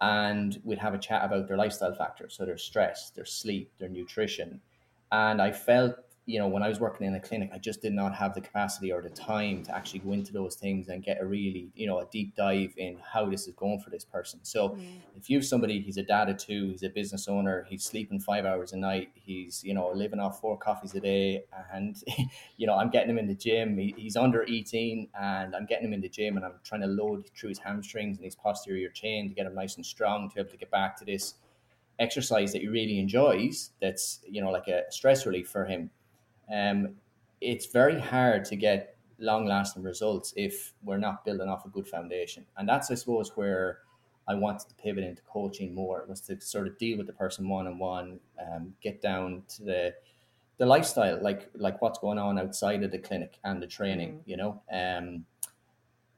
and 0.02 0.60
we'd 0.64 0.78
have 0.78 0.94
a 0.94 1.00
chat 1.00 1.24
about 1.24 1.48
their 1.48 1.58
lifestyle 1.58 1.96
factors, 1.96 2.36
so 2.36 2.46
their 2.46 2.58
stress, 2.58 3.12
their 3.12 3.26
sleep, 3.26 3.72
their 3.80 3.90
nutrition. 3.90 4.60
And 5.12 5.42
I 5.42 5.52
felt, 5.52 5.96
you 6.28 6.40
know, 6.40 6.48
when 6.48 6.64
I 6.64 6.70
was 6.70 6.80
working 6.80 7.06
in 7.06 7.14
a 7.14 7.20
clinic, 7.20 7.52
I 7.54 7.60
just 7.60 7.84
did 7.84 7.94
not 7.94 8.16
have 8.16 8.34
the 8.34 8.42
capacity 8.42 8.92
or 8.92 9.00
the 9.00 9.12
time 9.12 9.62
to 9.64 9.76
actually 9.76 10.00
go 10.00 10.14
into 10.14 10.34
those 10.34 10.56
things 10.56 10.88
and 10.88 11.04
get 11.04 11.22
a 11.22 11.26
really, 11.26 11.70
you 11.76 11.86
know, 11.86 12.00
a 12.00 12.06
deep 12.06 12.36
dive 12.36 12.74
in 12.78 12.98
how 12.98 13.30
this 13.30 13.48
is 13.48 13.54
going 13.54 13.80
for 13.80 13.92
this 13.92 14.04
person. 14.04 14.40
So 14.42 14.76
if 15.16 15.30
you've 15.30 15.46
somebody, 15.46 15.82
he's 15.82 15.98
a 15.98 16.04
dad 16.04 16.30
of 16.30 16.38
two, 16.38 16.70
he's 16.70 16.82
a 16.82 16.90
business 16.90 17.28
owner, 17.28 17.68
he's 17.70 17.84
sleeping 17.84 18.20
five 18.20 18.44
hours 18.44 18.74
a 18.74 18.78
night, 18.78 19.10
he's, 19.14 19.64
you 19.64 19.76
know, 19.76 19.92
living 19.94 20.20
off 20.20 20.42
four 20.42 20.58
coffees 20.58 20.96
a 20.96 21.00
day, 21.00 21.44
and, 21.72 21.96
you 22.58 22.66
know, 22.66 22.74
I'm 22.74 22.90
getting 22.90 23.12
him 23.12 23.20
in 23.20 23.28
the 23.28 23.36
gym, 23.36 23.78
he, 23.78 23.94
he's 23.96 24.16
under 24.16 24.44
eating, 24.46 25.10
and 25.20 25.56
I'm 25.56 25.68
getting 25.68 25.86
him 25.86 25.94
in 25.94 26.02
the 26.02 26.10
gym, 26.10 26.38
and 26.38 26.46
I'm 26.46 26.54
trying 26.64 26.82
to 26.82 26.88
load 26.88 27.30
through 27.38 27.50
his 27.50 27.60
hamstrings 27.60 28.18
and 28.18 28.26
his 28.26 28.36
posterior 28.36 28.90
chain 28.90 29.30
to 29.30 29.36
get 29.36 29.46
him 29.46 29.54
nice 29.54 29.76
and 29.76 29.86
strong 29.86 30.30
to 30.30 30.36
be 30.36 30.42
able 30.42 30.50
to 30.50 30.58
get 30.58 30.72
back 30.72 30.98
to 30.98 31.06
this 31.06 31.36
exercise 32.00 32.52
that 32.52 32.62
he 32.62 32.68
really 32.68 33.00
enjoys 33.00 33.72
that's 33.82 34.20
you 34.30 34.42
know 34.42 34.52
like 34.52 34.68
a 34.68 34.82
stress 34.90 35.26
relief 35.26 35.48
for 35.48 35.64
him 35.64 35.90
um 36.54 36.96
it's 37.42 37.68
very 37.68 38.00
hard 38.00 38.46
to 38.46 38.56
get 38.56 38.98
long 39.20 39.46
lasting 39.46 39.84
results 39.84 40.34
if 40.36 40.74
we're 40.84 40.98
not 40.98 41.24
building 41.24 41.48
off 41.48 41.66
a 41.66 41.70
good 41.70 41.88
foundation. 41.88 42.46
And 42.58 42.68
that's 42.68 42.92
i 42.92 42.96
suppose 42.96 43.32
where 43.36 43.80
i 44.28 44.34
wanted 44.34 44.68
to 44.70 44.76
pivot 44.76 45.04
into 45.04 45.22
coaching 45.24 45.74
more 45.74 46.06
was 46.08 46.22
to 46.22 46.40
sort 46.42 46.68
of 46.68 46.78
deal 46.78 46.98
with 46.98 47.08
the 47.08 47.14
person 47.14 47.48
one 47.48 47.68
on 47.68 47.78
one 47.78 48.20
um 48.42 48.74
get 48.82 49.02
down 49.02 49.44
to 49.48 49.64
the 49.64 49.94
the 50.58 50.66
lifestyle 50.66 51.22
like 51.22 51.50
like 51.56 51.82
what's 51.82 52.00
going 52.00 52.18
on 52.18 52.40
outside 52.40 52.84
of 52.84 52.92
the 52.92 52.98
clinic 52.98 53.38
and 53.44 53.62
the 53.62 53.68
training 53.68 54.22
you 54.26 54.38
know? 54.38 54.62
Um 54.72 55.26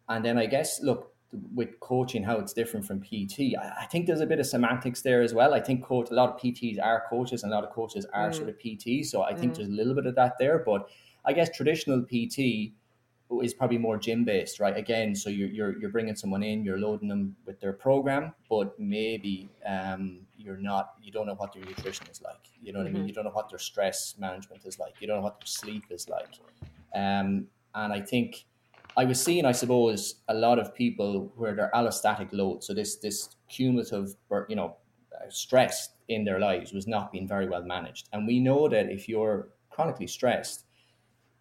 and 0.09 0.23
then 0.23 0.37
i 0.37 0.45
guess 0.45 0.81
look 0.81 1.13
with 1.53 1.79
coaching 1.79 2.23
how 2.23 2.37
it's 2.37 2.53
different 2.53 2.85
from 2.85 3.01
PT. 3.01 3.55
I, 3.61 3.81
I, 3.81 3.85
think 3.91 4.07
there's 4.07 4.21
a 4.21 4.25
bit 4.25 4.39
of 4.39 4.45
semantics 4.45 5.01
there 5.01 5.21
as 5.21 5.33
well. 5.33 5.53
I 5.53 5.59
think 5.59 5.83
coach, 5.83 6.09
a 6.09 6.13
lot 6.13 6.29
of 6.29 6.39
PTs 6.39 6.81
are 6.81 7.03
coaches 7.09 7.43
and 7.43 7.51
a 7.51 7.55
lot 7.55 7.65
of 7.65 7.71
coaches 7.71 8.05
are 8.13 8.29
mm. 8.29 8.35
sort 8.35 8.49
of 8.49 8.57
PT. 8.59 9.05
So 9.05 9.23
I 9.23 9.33
think 9.33 9.53
mm. 9.53 9.57
there's 9.57 9.67
a 9.67 9.71
little 9.71 9.93
bit 9.93 10.05
of 10.05 10.15
that 10.15 10.35
there. 10.39 10.59
But 10.59 10.87
I 11.25 11.33
guess 11.33 11.49
traditional 11.55 12.03
PT 12.03 12.71
is 13.43 13.53
probably 13.53 13.77
more 13.77 13.97
gym 13.97 14.23
based, 14.23 14.61
right? 14.61 14.77
Again, 14.77 15.13
so 15.13 15.29
you're, 15.29 15.49
you're, 15.49 15.79
you're 15.79 15.89
bringing 15.89 16.15
someone 16.15 16.43
in, 16.43 16.63
you're 16.63 16.79
loading 16.79 17.09
them 17.09 17.35
with 17.45 17.59
their 17.59 17.73
program, 17.73 18.33
but 18.49 18.79
maybe 18.79 19.49
um, 19.65 20.21
you're 20.37 20.57
not, 20.57 20.93
you 21.01 21.11
don't 21.11 21.27
know 21.27 21.35
what 21.35 21.53
their 21.53 21.65
nutrition 21.65 22.07
is 22.09 22.21
like. 22.21 22.35
You 22.61 22.71
know 22.71 22.79
what 22.79 22.87
mm-hmm. 22.87 22.95
I 22.95 22.99
mean? 22.99 23.01
Mm-hmm. 23.01 23.07
You 23.09 23.13
don't 23.13 23.25
know 23.25 23.31
what 23.31 23.49
their 23.49 23.59
stress 23.59 24.15
management 24.17 24.65
is 24.65 24.79
like. 24.79 24.93
You 25.01 25.07
don't 25.07 25.17
know 25.17 25.23
what 25.23 25.41
their 25.41 25.47
sleep 25.47 25.83
is 25.89 26.07
like. 26.07 26.39
Um, 26.95 27.47
and 27.75 27.91
I 27.91 27.99
think 27.99 28.45
I 28.97 29.05
was 29.05 29.23
seeing, 29.23 29.45
I 29.45 29.51
suppose, 29.51 30.15
a 30.27 30.33
lot 30.33 30.57
of 30.57 30.73
people 30.73 31.31
where 31.35 31.53
their 31.53 31.69
allostatic 31.75 32.29
load, 32.31 32.63
so 32.63 32.73
this 32.73 32.95
this 32.95 33.35
cumulative, 33.47 34.15
you 34.49 34.55
know, 34.55 34.75
uh, 35.15 35.29
stress 35.29 35.89
in 36.07 36.25
their 36.25 36.39
lives 36.39 36.73
was 36.73 36.87
not 36.87 37.11
being 37.11 37.27
very 37.27 37.47
well 37.47 37.61
managed. 37.61 38.09
And 38.11 38.25
we 38.25 38.39
know 38.39 38.67
that 38.67 38.89
if 38.89 39.07
you're 39.07 39.49
chronically 39.69 40.07
stressed, 40.07 40.65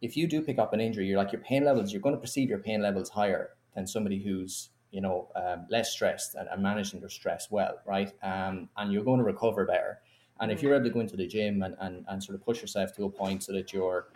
if 0.02 0.18
you 0.18 0.26
do 0.26 0.42
pick 0.42 0.58
up 0.58 0.74
an 0.74 0.80
injury, 0.80 1.06
you're 1.06 1.16
like 1.16 1.32
your 1.32 1.40
pain 1.40 1.64
levels, 1.64 1.92
you're 1.92 2.02
going 2.02 2.14
to 2.14 2.20
perceive 2.20 2.50
your 2.50 2.58
pain 2.58 2.82
levels 2.82 3.08
higher 3.08 3.50
than 3.74 3.86
somebody 3.86 4.22
who's 4.22 4.68
you 4.90 5.00
know 5.00 5.28
um, 5.34 5.66
less 5.70 5.92
stressed 5.92 6.34
and, 6.34 6.48
and, 6.48 6.62
managing 6.62 7.00
their 7.00 7.08
stress 7.08 7.50
well, 7.50 7.78
right? 7.86 8.12
Um, 8.22 8.68
and 8.76 8.92
you're 8.92 9.04
going 9.04 9.18
to 9.18 9.24
recover 9.24 9.64
better. 9.64 10.00
And 10.40 10.52
if 10.52 10.62
you're 10.62 10.74
able 10.74 10.84
to 10.84 10.90
go 10.90 11.00
into 11.00 11.16
the 11.16 11.26
gym 11.26 11.62
and, 11.62 11.74
and, 11.80 12.04
and 12.08 12.22
sort 12.22 12.34
of 12.34 12.44
push 12.44 12.60
yourself 12.60 12.94
to 12.96 13.04
a 13.04 13.10
point 13.10 13.44
so 13.44 13.52
that 13.54 13.72
you're 13.72 14.08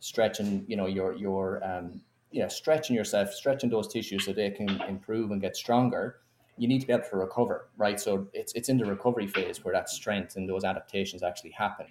stretching, 0.00 0.64
you 0.66 0.76
know, 0.76 0.86
your 0.86 1.14
your 1.14 1.64
um, 1.64 2.00
yeah, 2.30 2.48
stretching 2.48 2.94
yourself, 2.94 3.32
stretching 3.32 3.70
those 3.70 3.88
tissues 3.88 4.24
so 4.24 4.32
they 4.32 4.50
can 4.50 4.80
improve 4.82 5.30
and 5.30 5.40
get 5.40 5.56
stronger, 5.56 6.20
you 6.56 6.68
need 6.68 6.80
to 6.80 6.86
be 6.86 6.92
able 6.92 7.04
to 7.08 7.16
recover, 7.16 7.68
right? 7.76 7.98
So 8.00 8.28
it's 8.32 8.52
it's 8.54 8.68
in 8.68 8.78
the 8.78 8.84
recovery 8.84 9.26
phase 9.26 9.64
where 9.64 9.74
that 9.74 9.88
strength 9.88 10.36
and 10.36 10.48
those 10.48 10.64
adaptations 10.64 11.22
actually 11.22 11.52
happen. 11.52 11.86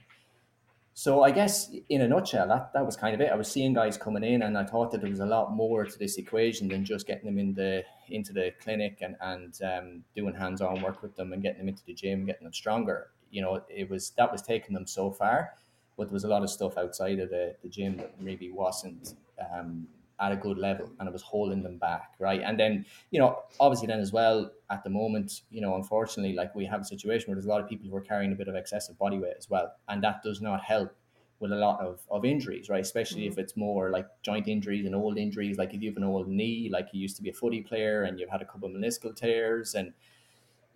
So 0.94 1.22
I 1.22 1.30
guess 1.30 1.70
in 1.90 2.02
a 2.02 2.08
nutshell, 2.08 2.48
that, 2.48 2.74
that 2.74 2.84
was 2.84 2.96
kind 2.96 3.14
of 3.14 3.22
it. 3.22 3.32
I 3.32 3.36
was 3.36 3.48
seeing 3.48 3.72
guys 3.72 4.00
coming 4.00 4.24
in 4.24 4.42
and 4.42 4.58
I 4.58 4.64
thought 4.64 4.90
that 4.92 5.02
there 5.02 5.12
was 5.12 5.20
a 5.20 5.28
lot 5.28 5.54
more 5.54 5.86
to 5.86 6.00
this 6.00 6.18
equation 6.18 6.68
than 6.68 6.84
just 6.84 7.06
getting 7.06 7.26
them 7.26 7.38
in 7.38 7.54
the 7.54 7.84
into 8.10 8.34
the 8.34 8.52
clinic 8.60 8.98
and, 9.02 9.16
and 9.22 9.60
um, 9.62 10.04
doing 10.16 10.34
hands-on 10.34 10.82
work 10.82 11.04
with 11.04 11.16
them 11.16 11.34
and 11.34 11.44
getting 11.44 11.60
them 11.60 11.68
into 11.70 11.86
the 11.86 11.94
gym, 11.94 12.26
getting 12.26 12.46
them 12.46 12.54
stronger. 12.54 13.12
You 13.30 13.44
know, 13.44 13.62
it 13.70 13.88
was 13.88 14.10
that 14.18 14.32
was 14.32 14.42
taking 14.42 14.74
them 14.74 14.88
so 14.88 15.12
far, 15.12 15.52
but 15.98 16.06
there 16.06 16.14
was 16.16 16.24
a 16.24 16.30
lot 16.30 16.42
of 16.42 16.50
stuff 16.50 16.80
outside 16.80 17.20
of 17.20 17.30
the, 17.30 17.56
the 17.62 17.70
gym 17.70 17.98
that 17.98 18.20
maybe 18.20 18.50
wasn't 18.50 19.14
um, 19.54 19.88
at 20.20 20.32
a 20.32 20.36
good 20.36 20.58
level 20.58 20.90
and 21.00 21.08
it 21.08 21.12
was 21.12 21.22
holding 21.22 21.62
them 21.62 21.78
back, 21.78 22.14
right? 22.20 22.42
And 22.44 22.60
then, 22.60 22.86
you 23.12 23.20
know, 23.20 23.40
obviously 23.60 23.88
then 23.88 24.00
as 24.00 24.12
well, 24.12 24.52
at 24.72 24.84
the 24.84 24.90
moment, 24.90 25.42
you 25.52 25.62
know, 25.62 25.76
unfortunately, 25.76 26.36
like 26.36 26.56
we 26.56 26.66
have 26.66 26.82
a 26.82 26.86
situation 26.86 27.28
where 27.28 27.36
there's 27.36 27.46
a 27.46 27.50
lot 27.50 27.62
of 27.62 27.70
people 27.70 27.90
who 27.90 27.96
are 27.96 28.02
carrying 28.02 28.32
a 28.32 28.36
bit 28.36 28.48
of 28.48 28.56
excessive 28.56 28.98
body 28.98 29.20
weight 29.20 29.36
as 29.38 29.50
well. 29.50 29.74
And 29.88 30.04
that 30.04 30.24
does 30.24 30.42
not 30.42 30.64
help 30.64 30.96
with 31.40 31.52
a 31.52 31.56
lot 31.56 31.80
of, 31.80 32.00
of 32.10 32.26
injuries, 32.26 32.68
right? 32.68 32.82
Especially 32.82 33.22
mm-hmm. 33.22 33.34
if 33.34 33.38
it's 33.38 33.56
more 33.56 33.92
like 33.92 34.08
joint 34.24 34.48
injuries 34.48 34.86
and 34.86 34.96
old 34.96 35.18
injuries, 35.20 35.58
like 35.58 35.74
if 35.74 35.82
you 35.82 35.90
have 35.90 35.98
an 35.98 36.04
old 36.04 36.28
knee, 36.28 36.70
like 36.72 36.88
you 36.94 37.00
used 37.00 37.16
to 37.18 37.22
be 37.22 37.30
a 37.30 37.34
footy 37.34 37.62
player 37.62 38.04
and 38.04 38.20
you've 38.20 38.30
had 38.30 38.42
a 38.42 38.46
couple 38.46 38.68
of 38.68 38.76
meniscal 38.76 39.16
tears 39.16 39.76
and 39.76 39.94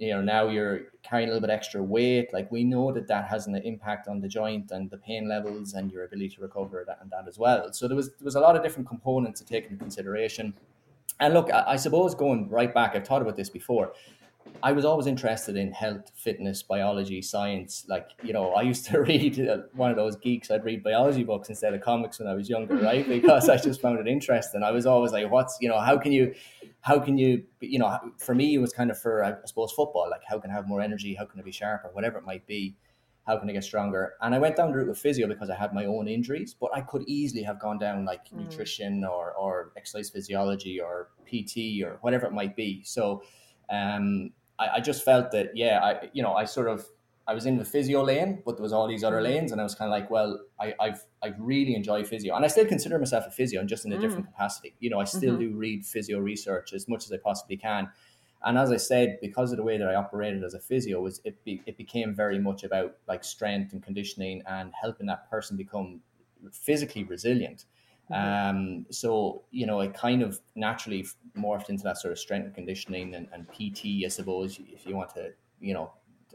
you 0.02 0.10
know 0.10 0.22
now 0.22 0.48
you're 0.48 0.82
carrying 1.04 1.30
a 1.30 1.32
little 1.32 1.48
bit 1.48 1.54
extra 1.54 1.82
weight. 1.82 2.34
Like 2.34 2.52
we 2.52 2.64
know 2.64 2.92
that 2.92 3.08
that 3.08 3.28
has 3.28 3.46
an 3.46 3.56
impact 3.56 4.08
on 4.08 4.20
the 4.20 4.28
joint 4.28 4.72
and 4.72 4.90
the 4.90 4.98
pain 4.98 5.30
levels 5.30 5.74
and 5.76 5.92
your 5.92 6.06
ability 6.06 6.30
to 6.30 6.42
recover 6.42 6.84
that 6.88 6.98
and 7.02 7.12
that 7.12 7.28
as 7.28 7.38
well. 7.38 7.72
So 7.72 7.88
there 7.88 7.96
was 7.96 8.10
there 8.10 8.26
was 8.26 8.36
a 8.36 8.40
lot 8.40 8.56
of 8.56 8.64
different 8.64 8.88
components 8.88 9.40
to 9.42 9.46
take 9.46 9.66
into 9.66 9.78
consideration. 9.78 10.56
And 11.20 11.36
look 11.36 11.54
I, 11.54 11.64
I 11.68 11.76
suppose 11.76 12.16
going 12.16 12.50
right 12.50 12.74
back 12.74 12.96
i've 12.96 13.06
thought 13.06 13.22
about 13.22 13.36
this 13.36 13.50
before 13.50 13.94
I 14.64 14.72
was 14.72 14.86
always 14.86 15.08
interested 15.08 15.58
in 15.58 15.72
health, 15.72 16.12
fitness, 16.16 16.62
biology, 16.62 17.22
science. 17.22 17.86
Like, 17.88 18.10
you 18.24 18.34
know, 18.34 18.54
I 18.54 18.62
used 18.62 18.86
to 18.88 19.02
read 19.02 19.40
uh, 19.40 19.58
one 19.74 19.90
of 19.90 19.98
those 19.98 20.16
geeks. 20.18 20.52
I'd 20.52 20.64
read 20.64 20.84
biology 20.84 21.24
books 21.24 21.50
instead 21.50 21.74
of 21.74 21.82
comics 21.82 22.20
when 22.20 22.28
I 22.28 22.34
was 22.34 22.50
younger, 22.50 22.76
right? 22.76 23.08
Because 23.22 23.50
I 23.50 23.58
just 23.58 23.82
found 23.82 24.00
it 24.00 24.08
interesting. 24.08 24.64
I 24.64 24.72
was 24.72 24.86
always 24.86 25.12
like, 25.12 25.30
what's, 25.32 25.58
you 25.62 25.70
know, 25.70 25.80
how 25.80 25.98
can 25.98 26.12
you, 26.12 26.34
how 26.82 27.00
can 27.00 27.18
you, 27.18 27.44
you 27.60 27.80
know, 27.80 27.98
for 28.18 28.36
me, 28.36 28.56
it 28.56 28.60
was 28.60 28.72
kind 28.72 28.92
of 28.92 29.00
for, 29.00 29.24
I 29.24 29.34
suppose, 29.46 29.72
football. 29.72 30.08
Like, 30.10 30.22
how 30.28 30.40
can 30.40 30.52
I 30.52 30.54
have 30.54 30.68
more 30.68 30.82
energy? 30.82 31.14
How 31.16 31.26
can 31.26 31.40
I 31.40 31.44
be 31.44 31.52
sharper? 31.52 31.90
Whatever 31.94 32.18
it 32.20 32.26
might 32.26 32.46
be. 32.48 32.76
How 33.28 33.38
can 33.38 33.50
I 33.50 33.54
get 33.54 33.64
stronger? 33.64 34.14
And 34.22 34.34
I 34.34 34.40
went 34.40 34.56
down 34.56 34.72
the 34.72 34.78
route 34.78 34.90
of 34.90 34.98
physio 34.98 35.28
because 35.28 35.52
I 35.52 35.56
had 35.56 35.74
my 35.74 35.86
own 35.86 36.08
injuries, 36.08 36.56
but 36.60 36.72
I 36.74 36.82
could 36.82 37.04
easily 37.08 37.44
have 37.44 37.60
gone 37.60 37.78
down 37.78 38.04
like 38.04 38.26
mm. 38.30 38.40
nutrition 38.40 39.04
or, 39.06 39.34
or 39.34 39.72
exercise 39.78 40.10
physiology 40.10 40.80
or 40.80 41.10
PT 41.28 41.84
or 41.84 42.00
whatever 42.02 42.26
it 42.26 42.34
might 42.34 42.56
be. 42.56 42.82
So, 42.84 43.24
um, 43.70 44.32
I, 44.62 44.76
I 44.76 44.80
just 44.80 45.04
felt 45.04 45.32
that 45.32 45.52
yeah, 45.56 45.80
I 45.84 46.10
you 46.14 46.24
know 46.24 46.34
I 46.34 46.46
sort 46.46 46.68
of 46.68 46.86
I 47.28 47.34
was 47.34 47.46
in 47.46 47.58
the 47.58 47.66
physio 47.66 48.04
lane, 48.04 48.42
but 48.46 48.58
there 48.58 48.64
was 48.64 48.74
all 48.74 48.88
these 48.88 49.04
other 49.04 49.18
mm-hmm. 49.18 49.34
lanes, 49.34 49.52
and 49.52 49.62
I 49.62 49.64
was 49.64 49.76
kind 49.76 49.92
of 49.92 49.98
like, 49.98 50.10
well, 50.10 50.40
I, 50.60 50.74
I've 50.80 51.04
I 51.24 51.34
really 51.38 51.76
enjoy 51.76 52.04
physio, 52.04 52.36
and 52.36 52.46
I 52.46 52.48
still 52.48 52.66
consider 52.66 52.98
myself 53.00 53.26
a 53.28 53.32
physio, 53.32 53.60
and 53.60 53.70
just 53.70 53.86
in 53.86 53.94
a 53.94 53.98
mm. 53.98 54.02
different 54.02 54.26
capacity. 54.28 54.76
You 54.80 54.90
know, 54.90 55.00
I 55.00 55.06
still 55.06 55.34
mm-hmm. 55.34 55.54
do 55.54 55.56
read 55.56 55.86
physio 55.86 56.20
research 56.20 56.74
as 56.74 56.88
much 56.88 57.06
as 57.06 57.12
I 57.12 57.18
possibly 57.18 57.58
can, 57.58 57.90
and 58.44 58.58
as 58.58 58.72
I 58.72 58.78
said, 58.78 59.20
because 59.22 59.52
of 59.52 59.58
the 59.58 59.64
way 59.64 59.78
that 59.78 59.88
I 59.88 59.96
operated 59.96 60.44
as 60.44 60.54
a 60.54 60.60
physio, 60.60 61.02
was 61.02 61.22
it 61.24 61.44
be, 61.44 61.62
it 61.66 61.78
became 61.78 62.14
very 62.14 62.40
much 62.40 62.64
about 62.64 62.98
like 63.08 63.24
strength 63.24 63.74
and 63.74 63.84
conditioning 63.84 64.42
and 64.48 64.72
helping 64.80 65.08
that 65.08 65.30
person 65.30 65.58
become 65.58 66.02
physically 66.52 67.04
resilient. 67.04 67.66
Mm-hmm. 68.12 68.58
Um, 68.58 68.86
so 68.90 69.44
you 69.52 69.66
know, 69.66 69.80
it 69.82 69.94
kind 69.94 70.22
of 70.22 70.40
naturally 70.56 71.08
morphed 71.38 71.70
into 71.70 71.84
that 71.84 71.98
sort 71.98 72.12
of 72.12 72.20
strength 72.20 72.46
and 72.46 72.56
conditioning 72.56 73.16
and, 73.16 73.28
and 73.32 73.48
PT, 73.48 74.06
I 74.06 74.10
suppose, 74.10 74.60
if 74.72 74.86
you 74.86 74.96
want 74.96 75.12
to, 75.16 75.32
you 75.60 75.74
know, 75.74 75.92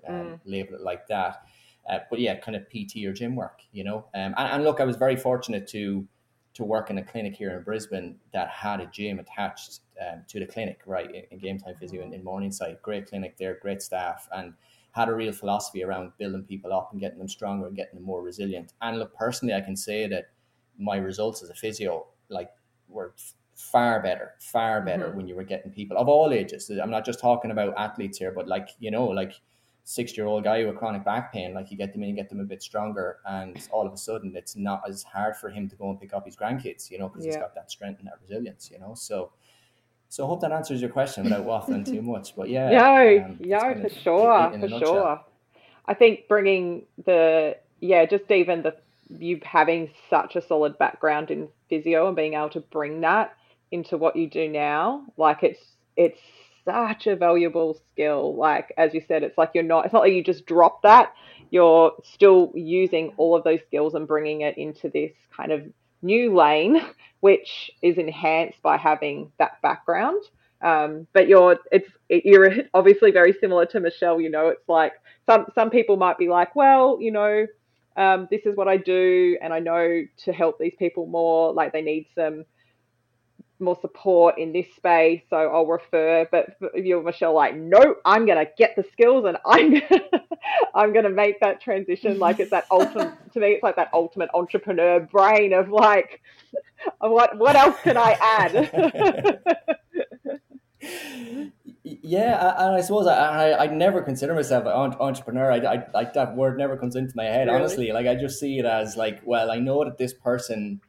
um, 0.08 0.14
mm. 0.14 0.40
label 0.44 0.74
it 0.74 0.80
like 0.80 1.06
that. 1.08 1.42
Uh, 1.88 1.98
but 2.10 2.18
yeah, 2.18 2.36
kind 2.36 2.56
of 2.56 2.68
PT 2.68 3.04
or 3.06 3.12
gym 3.12 3.36
work, 3.36 3.60
you 3.72 3.84
know. 3.84 4.06
Um, 4.14 4.34
and, 4.36 4.48
and, 4.50 4.64
look, 4.64 4.80
I 4.80 4.84
was 4.84 4.96
very 4.96 5.16
fortunate 5.16 5.66
to 5.68 6.06
to 6.54 6.64
work 6.64 6.88
in 6.88 6.96
a 6.96 7.04
clinic 7.04 7.36
here 7.36 7.54
in 7.54 7.62
Brisbane 7.62 8.16
that 8.32 8.48
had 8.48 8.80
a 8.80 8.86
gym 8.86 9.18
attached 9.18 9.80
um, 10.00 10.22
to 10.26 10.40
the 10.40 10.46
clinic, 10.46 10.80
right, 10.86 11.14
in, 11.14 11.22
in 11.30 11.38
Game 11.38 11.58
Time 11.58 11.74
Physio 11.78 12.02
in, 12.02 12.14
in 12.14 12.24
Morningside. 12.24 12.78
Great 12.80 13.06
clinic 13.06 13.36
there, 13.36 13.58
great 13.60 13.82
staff, 13.82 14.26
and 14.34 14.54
had 14.92 15.10
a 15.10 15.14
real 15.14 15.32
philosophy 15.32 15.84
around 15.84 16.12
building 16.16 16.42
people 16.44 16.72
up 16.72 16.88
and 16.92 17.00
getting 17.00 17.18
them 17.18 17.28
stronger 17.28 17.66
and 17.66 17.76
getting 17.76 17.96
them 17.96 18.04
more 18.04 18.22
resilient. 18.22 18.72
And 18.80 18.98
look, 18.98 19.14
personally, 19.14 19.52
I 19.52 19.60
can 19.60 19.76
say 19.76 20.06
that 20.08 20.30
my 20.78 20.96
results 20.96 21.42
as 21.42 21.50
a 21.50 21.54
physio 21.54 22.06
like 22.28 22.50
were 22.88 23.14
far 23.54 24.02
better, 24.02 24.32
far 24.38 24.82
better 24.82 25.06
mm-hmm. 25.06 25.16
when 25.16 25.28
you 25.28 25.34
were 25.34 25.44
getting 25.44 25.72
people 25.72 25.96
of 25.96 26.08
all 26.08 26.32
ages. 26.32 26.70
I'm 26.70 26.90
not 26.90 27.04
just 27.04 27.20
talking 27.20 27.50
about 27.50 27.74
athletes 27.76 28.18
here, 28.18 28.32
but 28.32 28.46
like 28.46 28.70
you 28.78 28.90
know, 28.90 29.06
like 29.06 29.32
six 29.84 30.16
year 30.16 30.26
old 30.26 30.44
guy 30.44 30.64
with 30.64 30.76
chronic 30.76 31.04
back 31.04 31.32
pain, 31.32 31.54
like 31.54 31.70
you 31.70 31.76
get 31.76 31.92
them 31.92 32.02
in, 32.02 32.10
and 32.10 32.18
get 32.18 32.28
them 32.28 32.40
a 32.40 32.44
bit 32.44 32.62
stronger, 32.62 33.18
and 33.26 33.68
all 33.70 33.86
of 33.86 33.92
a 33.92 33.96
sudden 33.96 34.34
it's 34.36 34.56
not 34.56 34.82
as 34.88 35.02
hard 35.02 35.36
for 35.36 35.48
him 35.48 35.68
to 35.68 35.76
go 35.76 35.90
and 35.90 36.00
pick 36.00 36.12
up 36.12 36.26
his 36.26 36.36
grandkids, 36.36 36.90
you 36.90 36.98
know, 36.98 37.08
because 37.08 37.24
yeah. 37.24 37.32
he's 37.32 37.40
got 37.40 37.54
that 37.54 37.70
strength 37.70 37.98
and 37.98 38.06
that 38.08 38.18
resilience, 38.20 38.70
you 38.70 38.78
know. 38.78 38.94
So, 38.94 39.32
so 40.08 40.24
I 40.24 40.28
hope 40.28 40.40
that 40.42 40.52
answers 40.52 40.80
your 40.80 40.90
question 40.90 41.24
without 41.24 41.46
waffling 41.46 41.84
too 41.84 42.02
much. 42.02 42.36
But 42.36 42.50
yeah, 42.50 42.70
yeah, 42.70 43.24
um, 43.24 43.38
yeah, 43.40 43.74
for 43.74 43.88
sure, 43.88 44.58
for 44.60 44.68
sure. 44.68 45.20
I 45.86 45.94
think 45.94 46.26
bringing 46.28 46.82
the 47.04 47.56
yeah, 47.80 48.04
just 48.06 48.30
even 48.30 48.62
the 48.62 48.74
you 49.10 49.40
having 49.44 49.90
such 50.10 50.36
a 50.36 50.42
solid 50.42 50.76
background 50.78 51.30
in 51.30 51.48
physio 51.68 52.06
and 52.06 52.16
being 52.16 52.34
able 52.34 52.50
to 52.50 52.60
bring 52.60 53.00
that 53.00 53.36
into 53.70 53.96
what 53.96 54.16
you 54.16 54.28
do 54.28 54.48
now 54.48 55.04
like 55.16 55.42
it's 55.42 55.76
it's 55.96 56.20
such 56.66 57.06
a 57.06 57.16
valuable 57.16 57.80
skill. 57.92 58.36
Like 58.36 58.74
as 58.76 58.92
you 58.92 59.00
said 59.06 59.22
it's 59.22 59.38
like 59.38 59.52
you're 59.54 59.64
not 59.64 59.86
it's 59.86 59.94
not 59.94 60.02
like 60.02 60.12
you 60.12 60.22
just 60.22 60.46
drop 60.46 60.82
that. 60.82 61.14
You're 61.50 61.92
still 62.02 62.52
using 62.54 63.14
all 63.16 63.34
of 63.34 63.44
those 63.44 63.60
skills 63.66 63.94
and 63.94 64.06
bringing 64.06 64.42
it 64.42 64.58
into 64.58 64.90
this 64.90 65.12
kind 65.34 65.52
of 65.52 65.62
new 66.02 66.36
lane 66.36 66.82
which 67.20 67.70
is 67.82 67.96
enhanced 67.96 68.60
by 68.62 68.76
having 68.76 69.32
that 69.38 69.62
background. 69.62 70.22
Um, 70.60 71.06
but 71.12 71.28
you're 71.28 71.58
it's 71.70 71.88
you're 72.08 72.50
obviously 72.74 73.10
very 73.10 73.34
similar 73.40 73.66
to 73.66 73.78
michelle 73.80 74.20
you 74.20 74.30
know 74.30 74.48
it's 74.48 74.66
like 74.68 74.94
some 75.26 75.46
some 75.54 75.68
people 75.68 75.98
might 75.98 76.16
be 76.16 76.28
like 76.28 76.56
well 76.56 76.96
you 76.98 77.10
know 77.10 77.46
um, 77.96 78.28
this 78.30 78.42
is 78.44 78.56
what 78.56 78.68
I 78.68 78.76
do, 78.76 79.38
and 79.42 79.52
I 79.52 79.60
know 79.60 80.02
to 80.24 80.32
help 80.32 80.58
these 80.58 80.74
people 80.78 81.06
more, 81.06 81.52
like 81.52 81.72
they 81.72 81.82
need 81.82 82.06
some 82.14 82.44
more 83.58 83.78
support 83.80 84.38
in 84.38 84.52
this 84.52 84.66
space, 84.76 85.22
so 85.30 85.36
I'll 85.36 85.66
refer. 85.66 86.26
But 86.30 86.56
if 86.74 86.84
you're 86.84 87.02
Michelle, 87.02 87.34
like, 87.34 87.56
no, 87.56 87.96
I'm 88.04 88.26
gonna 88.26 88.46
get 88.58 88.76
the 88.76 88.84
skills, 88.92 89.24
and 89.26 89.38
I'm 89.46 89.74
gonna, 89.74 90.02
I'm 90.74 90.92
gonna 90.92 91.10
make 91.10 91.40
that 91.40 91.60
transition. 91.60 92.18
Like 92.18 92.40
it's 92.40 92.50
that 92.50 92.66
ultimate 92.70 93.14
to 93.32 93.40
me, 93.40 93.48
it's 93.52 93.62
like 93.62 93.76
that 93.76 93.90
ultimate 93.92 94.30
entrepreneur 94.34 95.00
brain 95.00 95.52
of 95.52 95.70
like, 95.70 96.20
what 97.00 97.38
what 97.38 97.56
else 97.56 97.76
can 97.82 97.96
I 97.96 98.16
add? 98.20 99.42
Yeah, 101.88 102.54
and 102.58 102.74
I 102.74 102.80
suppose 102.80 103.06
I, 103.06 103.50
I, 103.52 103.64
I 103.64 103.66
never 103.68 104.02
consider 104.02 104.34
myself 104.34 104.64
an 104.64 104.96
entrepreneur. 104.98 105.52
I, 105.52 105.58
I 105.58 105.86
like 105.94 106.14
that 106.14 106.34
word 106.34 106.58
never 106.58 106.76
comes 106.76 106.96
into 106.96 107.12
my 107.14 107.24
head. 107.24 107.46
Really? 107.46 107.58
Honestly, 107.60 107.92
like 107.92 108.08
I 108.08 108.16
just 108.16 108.40
see 108.40 108.58
it 108.58 108.64
as 108.64 108.96
like, 108.96 109.20
well, 109.24 109.52
I 109.52 109.58
know 109.58 109.84
that 109.84 109.96
this 109.96 110.12
person 110.12 110.80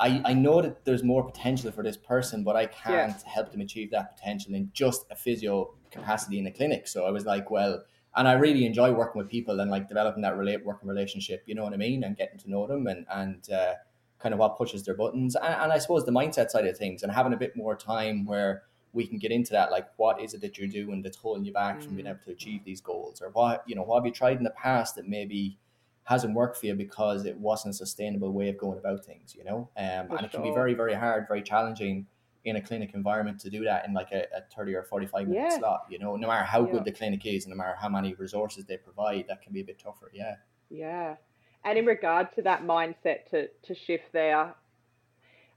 I, 0.00 0.22
I 0.24 0.32
know 0.32 0.62
that 0.62 0.86
there's 0.86 1.04
more 1.04 1.22
potential 1.22 1.70
for 1.70 1.84
this 1.84 1.98
person, 1.98 2.42
but 2.42 2.56
I 2.56 2.66
can't 2.66 3.14
yeah. 3.14 3.30
help 3.30 3.52
them 3.52 3.60
achieve 3.60 3.90
that 3.90 4.16
potential 4.16 4.54
in 4.54 4.70
just 4.72 5.04
a 5.10 5.14
physio 5.14 5.74
capacity 5.90 6.38
in 6.38 6.46
a 6.46 6.50
clinic. 6.50 6.88
So 6.88 7.04
I 7.04 7.10
was 7.10 7.26
like, 7.26 7.50
well, 7.50 7.82
and 8.16 8.26
I 8.26 8.32
really 8.32 8.64
enjoy 8.64 8.92
working 8.92 9.20
with 9.20 9.28
people 9.28 9.60
and 9.60 9.70
like 9.70 9.88
developing 9.88 10.22
that 10.22 10.38
relate 10.38 10.64
working 10.64 10.88
relationship. 10.88 11.42
You 11.46 11.54
know 11.54 11.64
what 11.64 11.74
I 11.74 11.76
mean, 11.76 12.02
and 12.02 12.16
getting 12.16 12.38
to 12.38 12.50
know 12.50 12.66
them 12.66 12.86
and 12.86 13.04
and 13.10 13.50
uh, 13.50 13.74
kind 14.18 14.32
of 14.32 14.38
what 14.38 14.56
pushes 14.56 14.84
their 14.84 14.96
buttons, 14.96 15.36
and, 15.36 15.54
and 15.54 15.72
I 15.72 15.78
suppose 15.78 16.06
the 16.06 16.12
mindset 16.12 16.48
side 16.48 16.66
of 16.66 16.78
things, 16.78 17.02
and 17.02 17.12
having 17.12 17.34
a 17.34 17.36
bit 17.36 17.54
more 17.54 17.76
time 17.76 18.24
where 18.24 18.62
we 18.92 19.06
can 19.06 19.18
get 19.18 19.30
into 19.30 19.52
that 19.52 19.70
like 19.70 19.86
what 19.96 20.20
is 20.20 20.34
it 20.34 20.40
that 20.40 20.58
you're 20.58 20.68
doing 20.68 21.02
that's 21.02 21.16
holding 21.16 21.44
you 21.44 21.52
back 21.52 21.78
mm. 21.78 21.84
from 21.84 21.94
being 21.94 22.06
mm. 22.06 22.10
able 22.10 22.20
to 22.24 22.30
achieve 22.30 22.64
these 22.64 22.80
goals 22.80 23.20
or 23.22 23.30
what 23.30 23.62
you 23.66 23.74
know 23.74 23.82
what 23.82 24.00
have 24.00 24.06
you 24.06 24.12
tried 24.12 24.36
in 24.36 24.44
the 24.44 24.50
past 24.50 24.94
that 24.94 25.06
maybe 25.06 25.58
hasn't 26.04 26.34
worked 26.34 26.56
for 26.56 26.66
you 26.66 26.74
because 26.74 27.24
it 27.24 27.36
wasn't 27.38 27.72
a 27.72 27.76
sustainable 27.76 28.32
way 28.32 28.48
of 28.48 28.58
going 28.58 28.78
about 28.78 29.04
things 29.04 29.34
you 29.36 29.44
know 29.44 29.68
um, 29.76 30.10
and 30.16 30.24
it 30.24 30.30
can 30.30 30.42
be 30.42 30.50
very 30.50 30.74
very 30.74 30.94
hard 30.94 31.26
very 31.28 31.42
challenging 31.42 32.06
in 32.44 32.56
a 32.56 32.60
clinic 32.60 32.92
environment 32.94 33.38
to 33.38 33.50
do 33.50 33.64
that 33.64 33.86
in 33.86 33.92
like 33.92 34.10
a, 34.12 34.24
a 34.34 34.40
30 34.54 34.74
or 34.74 34.82
45 34.82 35.28
minute 35.28 35.40
yeah. 35.40 35.58
slot 35.58 35.82
you 35.90 35.98
know 35.98 36.16
no 36.16 36.26
matter 36.26 36.44
how 36.44 36.64
yeah. 36.64 36.72
good 36.72 36.84
the 36.84 36.92
clinic 36.92 37.24
is 37.26 37.44
and 37.44 37.50
no 37.50 37.56
matter 37.56 37.76
how 37.78 37.88
many 37.88 38.14
resources 38.14 38.64
they 38.64 38.76
provide 38.76 39.24
that 39.28 39.42
can 39.42 39.52
be 39.52 39.60
a 39.60 39.64
bit 39.64 39.78
tougher 39.78 40.10
yeah 40.12 40.36
yeah 40.70 41.16
and 41.64 41.78
in 41.78 41.84
regard 41.84 42.32
to 42.32 42.42
that 42.42 42.64
mindset 42.64 43.26
to 43.30 43.48
to 43.62 43.74
shift 43.74 44.12
there 44.12 44.54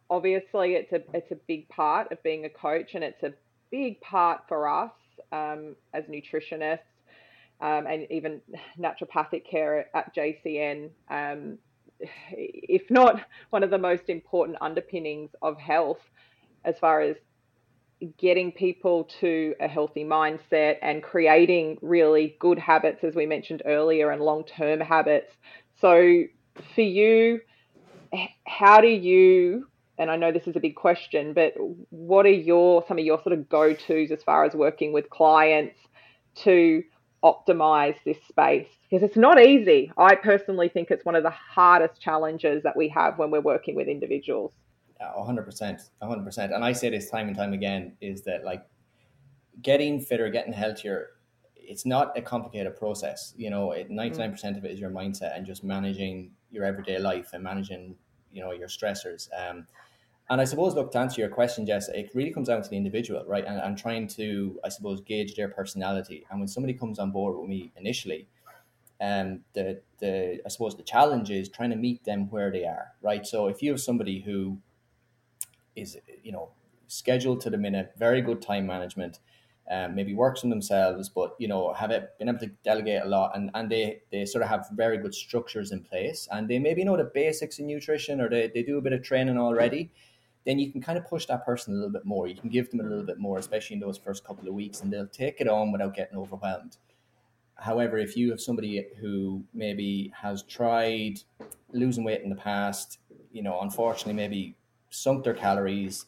obviously 0.10 0.74
it's 0.74 0.92
a 0.92 1.02
it's 1.14 1.32
a 1.32 1.38
big 1.48 1.68
part 1.70 2.12
of 2.12 2.22
being 2.24 2.46
a 2.46 2.50
coach 2.50 2.92
and 2.94 3.04
it's 3.04 3.24
a 3.24 3.34
big 3.72 4.00
part 4.02 4.42
for 4.48 4.68
us 4.68 4.92
um, 5.32 5.76
as 5.94 6.04
nutritionists 6.06 6.80
um, 7.62 7.88
and 7.88 8.08
even 8.12 8.42
naturopathic 8.80 9.50
care 9.50 9.88
at 9.96 10.16
JCN 10.16 10.90
um, 11.10 11.58
if 12.00 12.90
not 12.90 13.22
one 13.50 13.64
of 13.64 13.70
the 13.70 13.78
most 13.78 14.10
important 14.10 14.58
underpinnings 14.62 15.30
of 15.42 15.58
health 15.58 16.00
as 16.66 16.78
far 16.80 17.02
as 17.02 17.16
getting 18.18 18.52
people 18.52 19.06
to 19.22 19.56
a 19.60 19.68
healthy 19.68 20.04
mindset 20.04 20.78
and 20.82 21.02
creating 21.02 21.78
really 21.82 22.36
good 22.40 22.60
habits, 22.60 23.04
as 23.04 23.16
we 23.16 23.26
mentioned 23.26 23.62
earlier, 23.66 24.12
and 24.12 24.22
long 24.22 24.44
term 24.44 24.80
habits. 24.80 25.32
So, 25.80 26.24
for 26.76 26.82
you, 26.82 27.40
how 28.46 28.82
do 28.82 28.88
you, 28.88 29.68
and 29.98 30.10
I 30.10 30.16
know 30.16 30.32
this 30.32 30.48
is 30.48 30.56
a 30.56 30.60
big 30.60 30.76
question, 30.76 31.34
but 31.34 31.54
what 31.90 32.26
are 32.26 32.32
your 32.32 32.84
some 32.88 32.98
of 32.98 33.06
your 33.06 33.22
sort 33.22 33.34
of 33.34 33.48
go 33.50 33.74
tos 33.74 34.12
as 34.12 34.24
far 34.24 34.44
as 34.44 34.54
working 34.54 34.94
with 34.94 35.10
clients 35.10 35.78
to 36.36 36.84
optimize 37.24 37.96
this 38.06 38.18
space? 38.28 38.68
Because 38.90 39.04
it's 39.04 39.18
not 39.18 39.42
easy. 39.42 39.92
I 39.98 40.16
personally 40.16 40.70
think 40.70 40.92
it's 40.92 41.06
one 41.06 41.16
of 41.16 41.24
the 41.24 41.32
hardest 41.32 42.02
challenges 42.02 42.64
that 42.64 42.76
we 42.76 42.88
have 42.90 43.18
when 43.18 43.32
we're 43.32 43.42
working 43.42 43.76
with 43.76 43.88
individuals 43.88 44.54
hundred 45.12 45.44
percent, 45.44 45.82
hundred 46.02 46.24
percent. 46.24 46.54
And 46.54 46.64
I 46.64 46.72
say 46.72 46.90
this 46.90 47.10
time 47.10 47.28
and 47.28 47.36
time 47.36 47.54
again 47.54 47.94
is 48.02 48.24
that 48.24 48.44
like 48.44 48.66
getting 49.62 50.00
fitter, 50.00 50.30
getting 50.30 50.54
healthier, 50.54 51.10
it's 51.56 51.86
not 51.86 52.18
a 52.18 52.22
complicated 52.22 52.76
process. 52.76 53.34
You 53.38 53.50
know, 53.50 53.74
ninety 53.90 54.18
nine 54.18 54.32
percent 54.32 54.58
of 54.58 54.66
it 54.66 54.72
is 54.72 54.80
your 54.80 54.90
mindset 54.90 55.36
and 55.36 55.46
just 55.46 55.64
managing 55.64 56.32
your 56.52 56.66
everyday 56.66 57.00
life 57.00 57.30
and 57.34 57.44
managing, 57.44 57.96
you 58.34 58.42
know, 58.42 58.52
your 58.52 58.68
stressors. 58.68 59.30
Um, 59.38 59.68
and 60.30 60.40
I 60.40 60.46
suppose, 60.46 60.74
look, 60.74 60.92
to 60.94 61.00
answer 61.00 61.22
your 61.22 61.30
question, 61.30 61.66
Jess, 61.66 61.90
it 61.90 62.10
really 62.14 62.32
comes 62.32 62.48
down 62.48 62.62
to 62.62 62.70
the 62.70 62.78
individual, 62.78 63.24
right? 63.28 63.46
And 63.46 63.60
I'm 63.60 63.76
trying 63.76 64.08
to, 64.10 64.60
I 64.64 64.70
suppose, 64.70 65.02
gauge 65.02 65.36
their 65.36 65.50
personality. 65.50 66.26
And 66.30 66.40
when 66.40 66.48
somebody 66.48 66.74
comes 66.74 66.98
on 66.98 67.12
board 67.12 67.38
with 67.38 67.50
me 67.50 67.72
initially, 67.78 68.28
um, 69.02 69.42
the 69.54 69.82
the 70.00 70.40
I 70.46 70.50
suppose 70.50 70.78
the 70.78 70.84
challenge 70.84 71.30
is 71.30 71.50
trying 71.50 71.72
to 71.72 71.76
meet 71.76 72.06
them 72.06 72.30
where 72.30 72.52
they 72.52 72.66
are, 72.66 72.94
right? 73.02 73.26
So 73.26 73.48
if 73.48 73.62
you 73.62 73.72
have 73.72 73.82
somebody 73.82 74.22
who 74.22 74.60
is 75.76 75.98
you 76.24 76.32
know 76.32 76.50
scheduled 76.88 77.42
to 77.42 77.50
the 77.50 77.58
minute, 77.58 77.94
very 77.98 78.22
good 78.22 78.42
time 78.42 78.66
management. 78.66 79.20
Um, 79.72 79.96
maybe 79.96 80.14
works 80.14 80.44
on 80.44 80.50
themselves, 80.50 81.08
but 81.08 81.36
you 81.40 81.48
know 81.48 81.72
have 81.74 81.90
it, 81.90 82.18
been 82.20 82.28
able 82.28 82.40
to 82.40 82.52
delegate 82.66 83.04
a 83.04 83.08
lot, 83.08 83.32
and, 83.34 83.50
and 83.54 83.72
they 83.72 84.02
they 84.12 84.26
sort 84.26 84.44
of 84.44 84.50
have 84.50 84.68
very 84.74 84.98
good 84.98 85.16
structures 85.16 85.72
in 85.72 85.80
place, 85.82 86.28
and 86.32 86.50
they 86.50 86.60
maybe 86.60 86.84
know 86.84 86.98
the 86.98 87.06
basics 87.06 87.60
in 87.60 87.68
nutrition, 87.68 88.20
or 88.20 88.30
they, 88.30 88.52
they 88.54 88.62
do 88.62 88.78
a 88.78 88.82
bit 88.82 88.92
of 88.92 89.02
training 89.04 89.38
already. 89.38 89.90
Then 90.46 90.60
you 90.60 90.70
can 90.70 90.82
kind 90.82 90.98
of 90.98 91.08
push 91.08 91.26
that 91.28 91.46
person 91.46 91.74
a 91.74 91.78
little 91.78 91.94
bit 91.94 92.04
more. 92.04 92.28
You 92.28 92.36
can 92.36 92.50
give 92.50 92.70
them 92.70 92.82
a 92.82 92.84
little 92.84 93.06
bit 93.06 93.20
more, 93.20 93.38
especially 93.38 93.76
in 93.76 93.80
those 93.80 93.98
first 93.98 94.26
couple 94.26 94.46
of 94.50 94.54
weeks, 94.54 94.82
and 94.82 94.92
they'll 94.92 95.08
take 95.08 95.40
it 95.40 95.48
on 95.48 95.72
without 95.72 95.96
getting 95.96 96.18
overwhelmed. 96.18 96.76
However, 97.56 97.98
if 97.98 98.18
you 98.18 98.32
have 98.32 98.42
somebody 98.42 98.86
who 99.00 99.46
maybe 99.54 100.12
has 100.22 100.44
tried 100.44 101.22
losing 101.72 102.04
weight 102.04 102.22
in 102.22 102.30
the 102.30 102.36
past, 102.36 103.00
you 103.32 103.42
know, 103.42 103.62
unfortunately, 103.62 104.14
maybe 104.14 104.58
sunk 104.90 105.24
their 105.24 105.34
calories, 105.34 106.06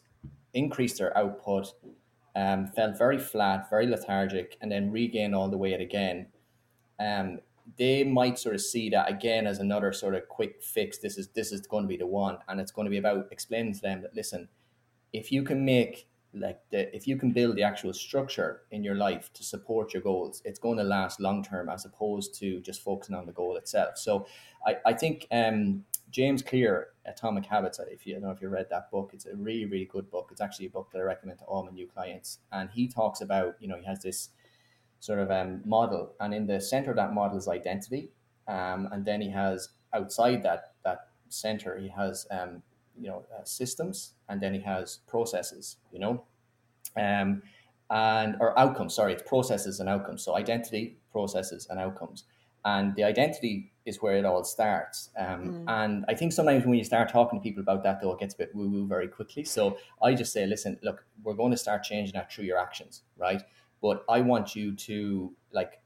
increased 0.52 0.98
their 0.98 1.16
output, 1.16 1.72
um, 2.36 2.66
felt 2.66 2.98
very 2.98 3.18
flat, 3.18 3.68
very 3.70 3.86
lethargic, 3.86 4.58
and 4.60 4.70
then 4.70 4.92
regain 4.92 5.32
all 5.32 5.48
the 5.48 5.56
weight 5.56 5.80
again. 5.80 6.26
Um, 7.00 7.40
they 7.78 8.04
might 8.04 8.38
sort 8.38 8.54
of 8.54 8.60
see 8.60 8.90
that 8.90 9.10
again 9.10 9.46
as 9.46 9.58
another 9.58 9.92
sort 9.92 10.14
of 10.14 10.28
quick 10.28 10.62
fix. 10.62 10.98
This 10.98 11.16
is 11.18 11.28
this 11.28 11.50
is 11.50 11.66
going 11.66 11.84
to 11.84 11.88
be 11.88 11.96
the 11.96 12.06
one, 12.06 12.38
and 12.46 12.60
it's 12.60 12.70
going 12.70 12.84
to 12.84 12.90
be 12.90 12.98
about 12.98 13.26
explaining 13.32 13.74
to 13.74 13.80
them 13.80 14.02
that 14.02 14.14
listen, 14.14 14.48
if 15.12 15.32
you 15.32 15.42
can 15.42 15.64
make 15.64 16.08
like 16.34 16.60
the 16.70 16.94
if 16.94 17.08
you 17.08 17.16
can 17.16 17.32
build 17.32 17.56
the 17.56 17.62
actual 17.62 17.94
structure 17.94 18.62
in 18.70 18.84
your 18.84 18.94
life 18.94 19.32
to 19.32 19.42
support 19.42 19.94
your 19.94 20.02
goals, 20.02 20.42
it's 20.44 20.58
going 20.58 20.76
to 20.76 20.84
last 20.84 21.18
long 21.18 21.42
term 21.42 21.70
as 21.70 21.86
opposed 21.86 22.38
to 22.40 22.60
just 22.60 22.82
focusing 22.82 23.16
on 23.16 23.24
the 23.24 23.32
goal 23.32 23.56
itself. 23.56 23.96
So, 23.96 24.26
I 24.66 24.76
I 24.84 24.92
think 24.92 25.26
um, 25.32 25.84
James 26.10 26.42
Clear, 26.42 26.88
Atomic 27.04 27.46
Habits. 27.46 27.80
If 27.90 28.06
you 28.06 28.14
I 28.14 28.18
don't 28.18 28.28
know 28.28 28.34
if 28.34 28.40
you 28.40 28.48
read 28.48 28.68
that 28.70 28.90
book, 28.90 29.10
it's 29.12 29.26
a 29.26 29.34
really 29.34 29.66
really 29.66 29.84
good 29.86 30.10
book. 30.10 30.28
It's 30.30 30.40
actually 30.40 30.66
a 30.66 30.70
book 30.70 30.90
that 30.92 30.98
I 30.98 31.02
recommend 31.02 31.38
to 31.40 31.44
all 31.44 31.64
my 31.64 31.70
new 31.70 31.86
clients. 31.86 32.38
And 32.52 32.70
he 32.70 32.88
talks 32.88 33.20
about 33.20 33.56
you 33.60 33.68
know 33.68 33.76
he 33.76 33.84
has 33.84 34.00
this 34.00 34.30
sort 35.00 35.18
of 35.18 35.30
um, 35.30 35.62
model, 35.64 36.14
and 36.20 36.32
in 36.32 36.46
the 36.46 36.60
center 36.60 36.90
of 36.90 36.96
that 36.96 37.12
model 37.12 37.38
is 37.38 37.48
identity, 37.48 38.10
um, 38.48 38.88
and 38.92 39.04
then 39.04 39.20
he 39.20 39.30
has 39.30 39.70
outside 39.92 40.42
that 40.42 40.72
that 40.84 41.08
center 41.28 41.78
he 41.78 41.88
has 41.88 42.26
um, 42.30 42.62
you 42.98 43.08
know 43.08 43.24
uh, 43.36 43.44
systems, 43.44 44.14
and 44.28 44.40
then 44.40 44.54
he 44.54 44.60
has 44.60 45.00
processes. 45.06 45.76
You 45.92 45.98
know, 45.98 46.24
um, 46.96 47.42
and 47.90 48.36
or 48.40 48.58
outcomes. 48.58 48.94
Sorry, 48.94 49.12
it's 49.12 49.22
processes 49.22 49.80
and 49.80 49.88
outcomes. 49.88 50.22
So 50.22 50.36
identity, 50.36 50.96
processes, 51.12 51.66
and 51.68 51.78
outcomes 51.78 52.24
and 52.66 52.96
the 52.96 53.04
identity 53.04 53.72
is 53.84 54.02
where 54.02 54.16
it 54.16 54.24
all 54.24 54.42
starts. 54.42 55.10
Um, 55.16 55.26
mm. 55.26 55.64
And 55.68 56.04
I 56.08 56.14
think 56.14 56.32
sometimes 56.32 56.66
when 56.66 56.76
you 56.76 56.82
start 56.82 57.08
talking 57.08 57.38
to 57.38 57.42
people 57.42 57.62
about 57.62 57.84
that, 57.84 58.00
though, 58.00 58.12
it 58.12 58.18
gets 58.18 58.34
a 58.34 58.38
bit 58.38 58.50
woo 58.54 58.68
woo 58.68 58.88
very 58.88 59.06
quickly. 59.06 59.44
So 59.44 59.78
I 60.02 60.14
just 60.14 60.32
say, 60.32 60.44
listen, 60.46 60.76
look, 60.82 61.06
we're 61.22 61.34
going 61.34 61.52
to 61.52 61.56
start 61.56 61.84
changing 61.84 62.14
that 62.14 62.32
through 62.32 62.46
your 62.46 62.58
actions, 62.58 63.04
right? 63.16 63.40
But 63.80 64.04
I 64.08 64.20
want 64.20 64.56
you 64.56 64.74
to 64.74 65.32
like, 65.52 65.80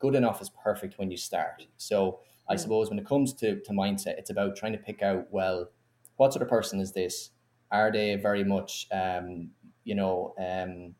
good 0.00 0.16
enough 0.16 0.42
is 0.42 0.50
perfect 0.50 0.98
when 0.98 1.08
you 1.08 1.16
start. 1.16 1.64
So 1.76 2.18
I 2.48 2.56
mm. 2.56 2.58
suppose 2.58 2.90
when 2.90 2.98
it 2.98 3.06
comes 3.06 3.32
to, 3.34 3.60
to 3.60 3.70
mindset, 3.70 4.18
it's 4.18 4.30
about 4.30 4.56
trying 4.56 4.72
to 4.72 4.78
pick 4.78 5.02
out, 5.02 5.28
well, 5.30 5.70
what 6.16 6.32
sort 6.32 6.42
of 6.42 6.48
person 6.48 6.80
is 6.80 6.92
this? 6.92 7.30
Are 7.70 7.92
they 7.92 8.16
very 8.16 8.42
much, 8.42 8.88
um, 8.90 9.50
you 9.84 9.94
know, 9.94 10.34
um, 10.36 10.96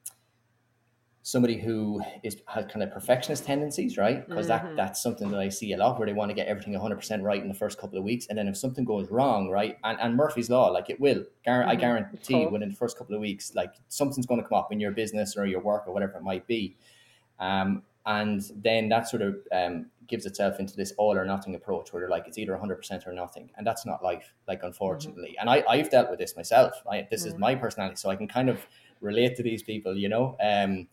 somebody 1.29 1.59
who 1.59 2.01
is 2.23 2.39
has 2.47 2.65
kind 2.73 2.83
of 2.83 2.91
perfectionist 2.91 3.45
tendencies, 3.45 3.99
right? 3.99 4.27
Because 4.27 4.49
mm-hmm. 4.49 4.69
that 4.69 4.77
that's 4.77 5.03
something 5.03 5.31
that 5.31 5.41
I 5.41 5.51
see 5.51 5.75
a 5.75 5.77
lot 5.77 5.99
where 5.99 6.07
they 6.07 6.15
want 6.15 6.31
to 6.31 6.35
get 6.35 6.47
everything 6.47 6.73
100% 6.73 7.23
right 7.23 7.43
in 7.43 7.49
the 7.49 7.55
first 7.55 7.79
couple 7.79 7.99
of 7.99 8.05
weeks. 8.05 8.27
And 8.29 8.39
then 8.39 8.49
if 8.49 8.57
something 8.57 8.85
goes 8.85 9.11
wrong, 9.11 9.51
right? 9.51 9.77
And, 9.85 10.01
and 10.01 10.17
Murphy's 10.17 10.49
Law, 10.49 10.69
like 10.69 10.89
it 10.89 10.99
will, 10.99 11.25
gar- 11.45 11.61
mm-hmm. 11.61 11.71
I 11.71 11.75
guarantee 11.75 12.35
cool. 12.35 12.51
within 12.51 12.71
the 12.71 12.75
first 12.75 12.97
couple 12.97 13.15
of 13.15 13.21
weeks, 13.21 13.55
like 13.55 13.75
something's 13.89 14.25
going 14.25 14.43
to 14.43 14.49
come 14.49 14.59
up 14.59 14.73
in 14.73 14.81
your 14.81 14.93
business 14.93 15.37
or 15.37 15.45
your 15.45 15.61
work 15.61 15.85
or 15.87 15.93
whatever 15.93 16.17
it 16.17 16.23
might 16.23 16.47
be. 16.47 16.77
Um, 17.39 17.83
and 18.07 18.43
then 18.57 18.89
that 18.89 19.07
sort 19.07 19.21
of 19.21 19.37
um, 19.53 19.87
gives 20.07 20.25
itself 20.25 20.59
into 20.59 20.75
this 20.77 20.95
all 20.97 21.15
or 21.15 21.27
nothing 21.27 21.55
approach 21.55 21.93
where 21.93 22.01
they're 22.01 22.09
like, 22.09 22.27
it's 22.27 22.39
either 22.39 22.57
100% 22.57 23.07
or 23.07 23.13
nothing. 23.13 23.51
And 23.59 23.67
that's 23.67 23.85
not 23.85 24.03
life, 24.03 24.33
like, 24.47 24.63
unfortunately. 24.63 25.37
Mm-hmm. 25.39 25.49
And 25.49 25.51
I, 25.51 25.65
I've 25.69 25.91
dealt 25.91 26.09
with 26.09 26.19
this 26.19 26.37
myself. 26.37 26.73
I, 26.91 27.07
this 27.11 27.27
is 27.27 27.35
mm-hmm. 27.35 27.43
my 27.43 27.55
personality. 27.55 27.97
So 27.97 28.09
I 28.09 28.17
can 28.17 28.27
kind 28.27 28.49
of 28.49 28.67
relate 29.03 29.37
to 29.37 29.43
these 29.43 29.63
people, 29.63 29.95
you 29.95 30.09
know? 30.09 30.39
Um, 30.41 30.89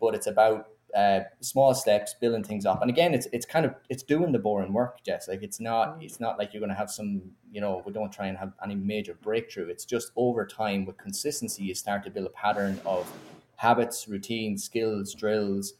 but 0.00 0.14
it's 0.14 0.26
about 0.26 0.68
uh, 0.94 1.20
small 1.40 1.74
steps, 1.74 2.14
building 2.20 2.44
things 2.44 2.64
up. 2.64 2.80
And 2.80 2.88
again, 2.88 3.14
it's 3.14 3.26
it's 3.32 3.44
kind 3.44 3.66
of 3.66 3.74
it's 3.88 4.02
doing 4.02 4.30
the 4.30 4.38
boring 4.38 4.72
work, 4.72 5.02
Jess. 5.04 5.26
Like 5.26 5.42
it's 5.42 5.60
not 5.60 5.98
mm. 5.98 6.04
it's 6.04 6.20
not 6.20 6.38
like 6.38 6.52
you're 6.52 6.60
going 6.60 6.70
to 6.70 6.76
have 6.76 6.90
some 6.90 7.22
you 7.50 7.60
know 7.60 7.82
we 7.84 7.92
don't 7.92 8.12
try 8.12 8.26
and 8.26 8.38
have 8.38 8.52
any 8.62 8.76
major 8.76 9.14
breakthrough. 9.20 9.68
It's 9.68 9.84
just 9.84 10.12
over 10.16 10.46
time 10.46 10.84
with 10.84 10.96
consistency, 10.96 11.64
you 11.64 11.74
start 11.74 12.04
to 12.04 12.10
build 12.10 12.26
a 12.26 12.30
pattern 12.30 12.80
of 12.86 13.10
habits, 13.56 14.06
routines, 14.08 14.62
skills, 14.62 15.14
drills, 15.14 15.74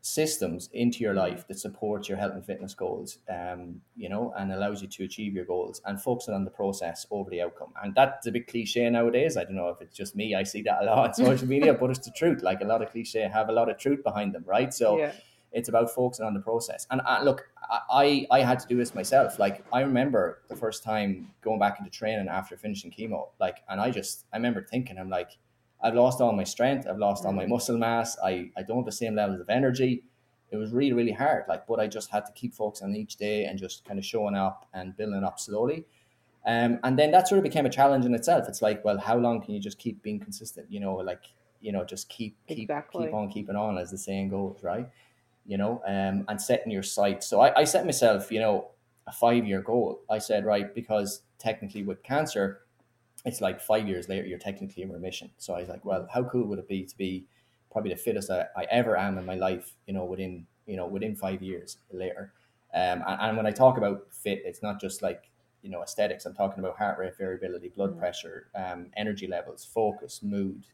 systems 0.00 0.70
into 0.72 1.00
your 1.00 1.14
life 1.14 1.46
that 1.48 1.58
support 1.58 2.08
your 2.08 2.18
health 2.18 2.32
and 2.34 2.44
fitness 2.44 2.74
goals, 2.74 3.18
um, 3.28 3.80
you 3.96 4.08
know, 4.08 4.32
and 4.38 4.52
allows 4.52 4.80
you 4.80 4.88
to 4.88 5.04
achieve 5.04 5.34
your 5.34 5.44
goals 5.44 5.82
and 5.84 6.00
focusing 6.00 6.34
on 6.34 6.44
the 6.44 6.50
process 6.50 7.06
over 7.10 7.28
the 7.30 7.42
outcome. 7.42 7.72
And 7.82 7.94
that's 7.94 8.26
a 8.26 8.32
bit 8.32 8.46
cliche 8.46 8.88
nowadays. 8.88 9.36
I 9.36 9.44
don't 9.44 9.56
know 9.56 9.68
if 9.68 9.80
it's 9.80 9.96
just 9.96 10.14
me. 10.14 10.34
I 10.34 10.44
see 10.44 10.62
that 10.62 10.82
a 10.82 10.84
lot 10.84 10.98
on 10.98 11.14
social 11.26 11.48
media, 11.48 11.74
but 11.74 11.90
it's 11.90 11.98
the 12.00 12.12
truth. 12.12 12.42
Like 12.42 12.60
a 12.60 12.64
lot 12.64 12.82
of 12.82 12.90
cliche 12.90 13.28
have 13.32 13.48
a 13.48 13.52
lot 13.52 13.68
of 13.68 13.78
truth 13.78 14.02
behind 14.02 14.34
them, 14.34 14.44
right? 14.46 14.72
So, 14.72 14.98
yeah. 14.98 15.12
it's 15.52 15.68
about 15.68 15.90
focusing 15.90 16.26
on 16.26 16.34
the 16.34 16.40
process. 16.40 16.86
And 16.90 17.00
uh, 17.04 17.20
look, 17.22 17.48
I, 17.90 18.26
I 18.30 18.40
had 18.40 18.58
to 18.60 18.66
do 18.66 18.76
this 18.76 18.94
myself. 18.94 19.38
Like 19.38 19.64
I 19.72 19.80
remember 19.80 20.42
the 20.48 20.56
first 20.56 20.82
time 20.82 21.30
going 21.42 21.58
back 21.58 21.78
into 21.78 21.90
training 21.90 22.28
after 22.28 22.56
finishing 22.56 22.90
chemo, 22.90 23.28
like, 23.40 23.58
and 23.68 23.80
I 23.80 23.90
just, 23.90 24.26
I 24.32 24.36
remember 24.36 24.62
thinking, 24.62 24.98
I'm 24.98 25.10
like, 25.10 25.38
I've 25.82 25.94
lost 25.94 26.20
all 26.20 26.32
my 26.32 26.44
strength. 26.44 26.86
I've 26.88 26.98
lost 26.98 27.24
all 27.24 27.32
my 27.32 27.44
mm. 27.44 27.50
muscle 27.50 27.78
mass. 27.78 28.16
I, 28.24 28.50
I 28.56 28.62
don't 28.62 28.78
have 28.78 28.86
the 28.86 28.92
same 28.92 29.14
levels 29.14 29.40
of 29.40 29.48
energy. 29.48 30.02
It 30.50 30.56
was 30.56 30.72
really, 30.72 30.92
really 30.92 31.12
hard. 31.12 31.44
Like, 31.48 31.66
but 31.66 31.78
I 31.78 31.86
just 31.86 32.10
had 32.10 32.26
to 32.26 32.32
keep 32.32 32.54
focusing 32.54 32.88
on 32.88 32.96
each 32.96 33.16
day 33.16 33.44
and 33.44 33.58
just 33.58 33.84
kind 33.84 33.98
of 33.98 34.04
showing 34.04 34.34
up 34.34 34.66
and 34.72 34.96
building 34.96 35.24
up 35.24 35.38
slowly. 35.38 35.84
Um, 36.46 36.78
and 36.82 36.98
then 36.98 37.10
that 37.10 37.28
sort 37.28 37.38
of 37.38 37.44
became 37.44 37.66
a 37.66 37.70
challenge 37.70 38.06
in 38.06 38.14
itself. 38.14 38.48
It's 38.48 38.62
like, 38.62 38.84
well, 38.84 38.98
how 38.98 39.18
long 39.18 39.42
can 39.42 39.54
you 39.54 39.60
just 39.60 39.78
keep 39.78 40.02
being 40.02 40.18
consistent? 40.18 40.66
You 40.70 40.80
know, 40.80 40.94
like, 40.94 41.24
you 41.60 41.72
know, 41.72 41.84
just 41.84 42.08
keep, 42.08 42.36
keep, 42.46 42.58
exactly. 42.58 43.06
keep 43.06 43.14
on 43.14 43.28
keeping 43.28 43.56
on 43.56 43.76
as 43.76 43.90
the 43.90 43.98
saying 43.98 44.30
goes, 44.30 44.60
right? 44.62 44.88
you 45.48 45.56
know, 45.56 45.82
um, 45.86 46.26
and 46.28 46.40
setting 46.40 46.70
your 46.70 46.82
sights. 46.82 47.26
So 47.26 47.40
I, 47.40 47.60
I 47.60 47.64
set 47.64 47.86
myself, 47.86 48.30
you 48.30 48.38
know, 48.38 48.68
a 49.06 49.12
five 49.12 49.46
year 49.46 49.62
goal. 49.62 50.02
I 50.08 50.18
said, 50.18 50.44
right, 50.44 50.72
because 50.72 51.22
technically 51.38 51.82
with 51.82 52.02
cancer, 52.02 52.60
it's 53.24 53.40
like 53.40 53.60
five 53.60 53.88
years 53.88 54.08
later, 54.08 54.26
you're 54.26 54.38
technically 54.38 54.82
in 54.82 54.92
remission. 54.92 55.30
So 55.38 55.54
I 55.54 55.60
was 55.60 55.68
like, 55.68 55.84
well, 55.84 56.06
how 56.12 56.24
cool 56.24 56.46
would 56.46 56.58
it 56.58 56.68
be 56.68 56.84
to 56.84 56.96
be 56.96 57.26
probably 57.70 57.90
the 57.90 57.96
fittest 57.96 58.30
I, 58.30 58.46
I 58.56 58.64
ever 58.70 58.96
am 58.96 59.18
in 59.18 59.26
my 59.26 59.34
life, 59.34 59.74
you 59.86 59.94
know, 59.94 60.04
within, 60.04 60.46
you 60.66 60.76
know, 60.76 60.86
within 60.86 61.14
five 61.14 61.42
years 61.42 61.78
later. 61.92 62.32
Um, 62.74 63.02
and, 63.06 63.20
and 63.20 63.36
when 63.36 63.46
I 63.46 63.50
talk 63.50 63.78
about 63.78 64.06
fit, 64.10 64.42
it's 64.44 64.62
not 64.62 64.80
just 64.80 65.02
like, 65.02 65.30
you 65.62 65.70
know, 65.70 65.82
aesthetics. 65.82 66.24
I'm 66.26 66.34
talking 66.34 66.60
about 66.60 66.78
heart 66.78 66.98
rate 66.98 67.16
variability, 67.16 67.68
blood 67.68 67.90
mm-hmm. 67.90 68.00
pressure, 68.00 68.48
um, 68.54 68.86
energy 68.96 69.26
levels, 69.26 69.64
focus, 69.64 70.20
mood, 70.22 70.64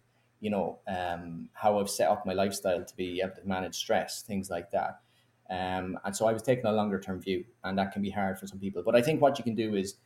you 0.40 0.50
know, 0.50 0.78
um, 0.86 1.48
how 1.54 1.78
I've 1.78 1.90
set 1.90 2.10
up 2.10 2.26
my 2.26 2.34
lifestyle 2.34 2.84
to 2.84 2.96
be 2.96 3.20
able 3.22 3.34
to 3.36 3.48
manage 3.48 3.76
stress, 3.76 4.22
things 4.22 4.50
like 4.50 4.70
that. 4.72 5.00
Um, 5.50 5.98
and 6.04 6.14
so 6.14 6.26
I 6.26 6.32
was 6.32 6.42
taking 6.42 6.66
a 6.66 6.72
longer 6.72 7.00
term 7.00 7.20
view, 7.20 7.44
and 7.64 7.78
that 7.78 7.92
can 7.92 8.02
be 8.02 8.10
hard 8.10 8.38
for 8.38 8.46
some 8.46 8.58
people. 8.58 8.82
But 8.84 8.96
I 8.96 9.02
think 9.02 9.20
what 9.20 9.38
you 9.38 9.44
can 9.44 9.54
do 9.54 9.74
is 9.74 9.96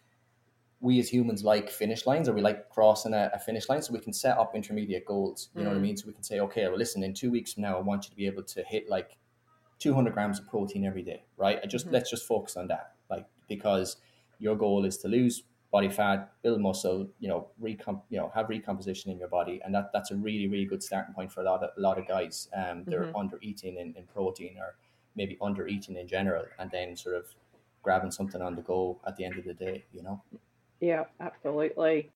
we 0.80 1.00
as 1.00 1.08
humans 1.08 1.42
like 1.42 1.70
finish 1.70 2.06
lines 2.06 2.28
or 2.28 2.32
we 2.32 2.40
like 2.40 2.68
crossing 2.70 3.12
a, 3.12 3.30
a 3.34 3.38
finish 3.38 3.68
line 3.68 3.82
so 3.82 3.92
we 3.92 3.98
can 3.98 4.12
set 4.12 4.38
up 4.38 4.54
intermediate 4.54 5.04
goals. 5.04 5.50
You 5.54 5.60
mm. 5.60 5.64
know 5.64 5.70
what 5.70 5.76
I 5.76 5.80
mm. 5.80 5.82
mean? 5.82 5.96
So 5.96 6.06
we 6.06 6.12
can 6.12 6.22
say, 6.22 6.40
okay, 6.40 6.68
well, 6.68 6.78
listen, 6.78 7.02
in 7.02 7.14
two 7.14 7.30
weeks 7.30 7.54
from 7.54 7.64
now, 7.64 7.76
I 7.76 7.80
want 7.80 8.04
you 8.04 8.10
to 8.10 8.16
be 8.16 8.26
able 8.26 8.44
to 8.44 8.62
hit 8.62 8.88
like 8.88 9.16
200 9.80 10.12
grams 10.12 10.38
of 10.38 10.46
protein 10.48 10.84
every 10.84 11.02
day, 11.02 11.24
right? 11.36 11.58
I 11.62 11.66
just 11.66 11.86
mm-hmm. 11.86 11.94
let's 11.94 12.10
just 12.10 12.26
focus 12.26 12.56
on 12.56 12.68
that, 12.68 12.92
like 13.10 13.26
because 13.48 13.96
your 14.38 14.56
goal 14.56 14.84
is 14.84 14.98
to 14.98 15.08
lose 15.08 15.42
body 15.70 15.88
fat, 15.88 16.32
build 16.42 16.60
muscle, 16.60 17.08
you 17.20 17.28
know, 17.28 17.48
recom- 17.62 18.02
you 18.08 18.18
know, 18.18 18.30
have 18.34 18.48
recomposition 18.48 19.10
in 19.10 19.18
your 19.18 19.28
body, 19.28 19.60
and 19.64 19.74
that 19.74 19.90
that's 19.92 20.10
a 20.10 20.16
really 20.16 20.48
really 20.48 20.64
good 20.64 20.82
starting 20.82 21.14
point 21.14 21.30
for 21.30 21.40
a 21.40 21.44
lot 21.44 21.62
of 21.62 21.70
a 21.76 21.80
lot 21.80 21.98
of 21.98 22.06
guys. 22.08 22.48
Um, 22.56 22.84
they're 22.86 23.04
mm-hmm. 23.04 23.16
under 23.16 23.38
eating 23.40 23.76
in, 23.76 23.94
in 23.96 24.04
protein 24.04 24.56
or 24.58 24.76
maybe 25.16 25.36
under 25.40 25.66
eating 25.66 25.96
in 25.96 26.08
general, 26.08 26.44
and 26.58 26.70
then 26.70 26.96
sort 26.96 27.16
of 27.16 27.26
grabbing 27.82 28.10
something 28.10 28.42
on 28.42 28.54
the 28.54 28.62
go 28.62 29.00
at 29.06 29.16
the 29.16 29.24
end 29.24 29.38
of 29.38 29.44
the 29.44 29.54
day, 29.54 29.84
you 29.92 30.02
know. 30.02 30.22
Yeah, 30.80 31.04
absolutely. 31.20 32.10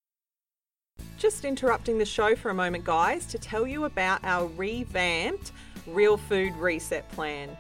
Just 1.19 1.45
interrupting 1.45 1.99
the 1.99 2.05
show 2.05 2.35
for 2.35 2.51
a 2.51 2.55
moment, 2.55 2.85
guys, 2.85 3.27
to 3.27 3.39
tell 3.39 3.67
you 3.67 3.85
about 3.85 4.25
our 4.25 4.47
revamped 4.49 5.53
Real 5.87 6.17
Food 6.17 6.55
Reset 6.57 7.09
Plan. 7.11 7.57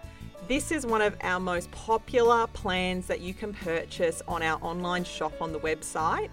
This 0.48 0.72
is 0.72 0.84
one 0.84 1.00
of 1.00 1.16
our 1.22 1.40
most 1.40 1.70
popular 1.70 2.46
plans 2.48 3.06
that 3.06 3.20
you 3.20 3.32
can 3.32 3.54
purchase 3.54 4.22
on 4.26 4.42
our 4.42 4.62
online 4.62 5.04
shop 5.04 5.40
on 5.40 5.52
the 5.52 5.60
website. 5.60 6.30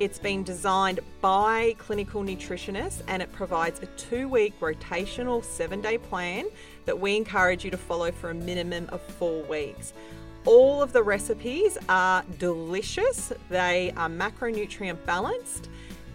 It's 0.00 0.18
been 0.18 0.42
designed 0.42 1.00
by 1.20 1.76
clinical 1.78 2.22
nutritionists 2.22 3.02
and 3.06 3.22
it 3.22 3.30
provides 3.32 3.80
a 3.80 3.86
two 3.96 4.28
week 4.28 4.58
rotational 4.58 5.44
seven 5.44 5.80
day 5.80 5.98
plan 5.98 6.46
that 6.86 6.98
we 6.98 7.16
encourage 7.16 7.64
you 7.64 7.70
to 7.70 7.76
follow 7.76 8.10
for 8.10 8.30
a 8.30 8.34
minimum 8.34 8.88
of 8.90 9.00
four 9.00 9.42
weeks. 9.44 9.92
All 10.44 10.82
of 10.82 10.92
the 10.92 11.02
recipes 11.02 11.78
are 11.88 12.24
delicious, 12.38 13.32
they 13.48 13.92
are 13.96 14.08
macronutrient 14.08 15.04
balanced, 15.06 15.68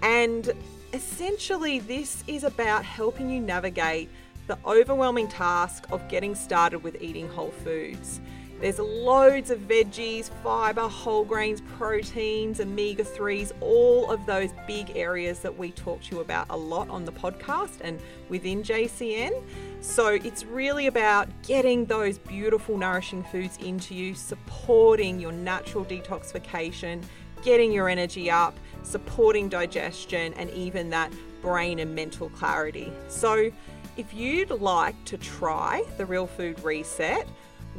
and 0.03 0.51
essentially, 0.91 1.79
this 1.79 2.25
is 2.27 2.43
about 2.43 2.83
helping 2.83 3.29
you 3.29 3.39
navigate 3.39 4.09
the 4.47 4.57
overwhelming 4.65 5.29
task 5.29 5.85
of 5.91 6.05
getting 6.09 6.35
started 6.35 6.79
with 6.79 7.01
eating 7.01 7.29
whole 7.29 7.51
foods. 7.51 8.19
There's 8.59 8.79
loads 8.79 9.51
of 9.51 9.59
veggies, 9.59 10.31
fiber, 10.41 10.87
whole 10.87 11.23
grains, 11.23 11.61
proteins, 11.77 12.59
omega 12.59 13.03
3s, 13.03 13.51
all 13.61 14.09
of 14.09 14.25
those 14.25 14.49
big 14.65 14.97
areas 14.97 15.39
that 15.39 15.55
we 15.55 15.69
talk 15.71 16.01
to 16.03 16.15
you 16.15 16.21
about 16.21 16.47
a 16.49 16.57
lot 16.57 16.89
on 16.89 17.05
the 17.05 17.11
podcast 17.11 17.81
and 17.81 17.99
within 18.29 18.63
JCN. 18.63 19.43
So 19.79 20.07
it's 20.07 20.43
really 20.43 20.87
about 20.87 21.29
getting 21.43 21.85
those 21.85 22.17
beautiful, 22.17 22.79
nourishing 22.79 23.23
foods 23.25 23.57
into 23.57 23.93
you, 23.93 24.15
supporting 24.15 25.19
your 25.19 25.31
natural 25.31 25.85
detoxification, 25.85 27.03
getting 27.43 27.71
your 27.71 27.89
energy 27.89 28.31
up, 28.31 28.59
supporting 28.81 29.49
digestion, 29.49 30.33
and 30.33 30.49
even 30.49 30.89
that 30.89 31.13
brain 31.43 31.77
and 31.77 31.93
mental 31.93 32.29
clarity. 32.29 32.91
So 33.07 33.51
if 33.97 34.13
you'd 34.15 34.49
like 34.49 34.95
to 35.05 35.17
try 35.17 35.83
the 35.97 36.07
Real 36.07 36.25
Food 36.25 36.59
Reset, 36.63 37.27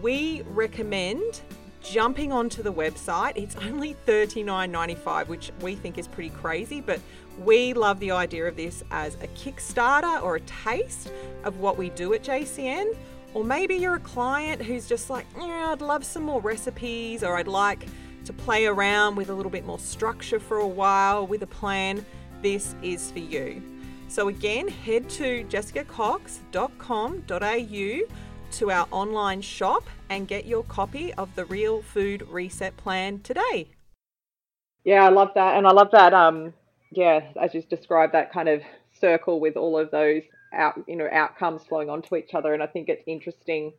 we 0.02 0.42
recommend 0.48 1.40
jumping 1.80 2.32
onto 2.32 2.62
the 2.62 2.72
website. 2.72 3.32
It's 3.36 3.56
only 3.56 3.96
$39.95, 4.06 5.28
which 5.28 5.52
we 5.60 5.74
think 5.74 5.98
is 5.98 6.06
pretty 6.06 6.30
crazy, 6.30 6.80
but 6.80 7.00
we 7.44 7.72
love 7.72 8.00
the 8.00 8.10
idea 8.10 8.46
of 8.46 8.56
this 8.56 8.82
as 8.90 9.14
a 9.16 9.26
Kickstarter 9.28 10.22
or 10.22 10.36
a 10.36 10.40
taste 10.40 11.12
of 11.44 11.60
what 11.60 11.78
we 11.78 11.90
do 11.90 12.12
at 12.14 12.22
JCN. 12.22 12.96
Or 13.34 13.44
maybe 13.44 13.74
you're 13.76 13.96
a 13.96 14.00
client 14.00 14.62
who's 14.62 14.88
just 14.88 15.10
like, 15.10 15.26
yeah, 15.36 15.72
I'd 15.72 15.82
love 15.82 16.04
some 16.04 16.24
more 16.24 16.40
recipes, 16.40 17.22
or 17.22 17.36
I'd 17.36 17.46
like 17.46 17.86
to 18.24 18.32
play 18.32 18.66
around 18.66 19.16
with 19.16 19.30
a 19.30 19.34
little 19.34 19.50
bit 19.50 19.64
more 19.64 19.78
structure 19.78 20.40
for 20.40 20.58
a 20.58 20.66
while 20.66 21.26
with 21.26 21.42
a 21.42 21.46
plan. 21.46 22.04
This 22.42 22.74
is 22.82 23.10
for 23.10 23.20
you. 23.20 23.62
So, 24.08 24.28
again, 24.28 24.68
head 24.68 25.08
to 25.10 25.44
jessicacox.com.au 25.44 28.27
to 28.52 28.70
our 28.70 28.86
online 28.90 29.40
shop 29.40 29.84
and 30.08 30.26
get 30.26 30.46
your 30.46 30.64
copy 30.64 31.12
of 31.14 31.34
the 31.34 31.44
Real 31.44 31.82
Food 31.82 32.26
Reset 32.28 32.76
Plan 32.76 33.20
today. 33.20 33.68
Yeah, 34.84 35.04
I 35.04 35.10
love 35.10 35.30
that. 35.34 35.56
And 35.56 35.66
I 35.66 35.72
love 35.72 35.90
that, 35.92 36.14
um, 36.14 36.54
yeah, 36.90 37.20
as 37.40 37.54
you 37.54 37.62
described, 37.62 38.14
that 38.14 38.32
kind 38.32 38.48
of 38.48 38.62
circle 38.98 39.40
with 39.40 39.56
all 39.56 39.78
of 39.78 39.90
those 39.90 40.22
out, 40.52 40.82
you 40.86 40.96
know, 40.96 41.08
outcomes 41.12 41.62
flowing 41.64 41.90
onto 41.90 42.16
each 42.16 42.34
other. 42.34 42.54
And 42.54 42.62
I 42.62 42.66
think 42.66 42.88
it's 42.88 43.02
interesting 43.06 43.72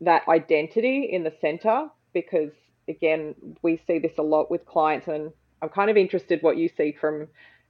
that 0.00 0.28
identity 0.28 1.08
in 1.10 1.24
the 1.24 1.32
center 1.40 1.88
because, 2.12 2.52
again, 2.88 3.34
we 3.62 3.80
see 3.86 3.98
this 3.98 4.18
a 4.18 4.22
lot 4.22 4.50
with 4.50 4.64
clients. 4.66 5.08
And 5.08 5.32
I'm 5.60 5.70
kind 5.70 5.90
of 5.90 5.96
interested 5.96 6.42
what 6.42 6.56
you 6.56 6.68
see 6.68 6.92
from 6.92 7.28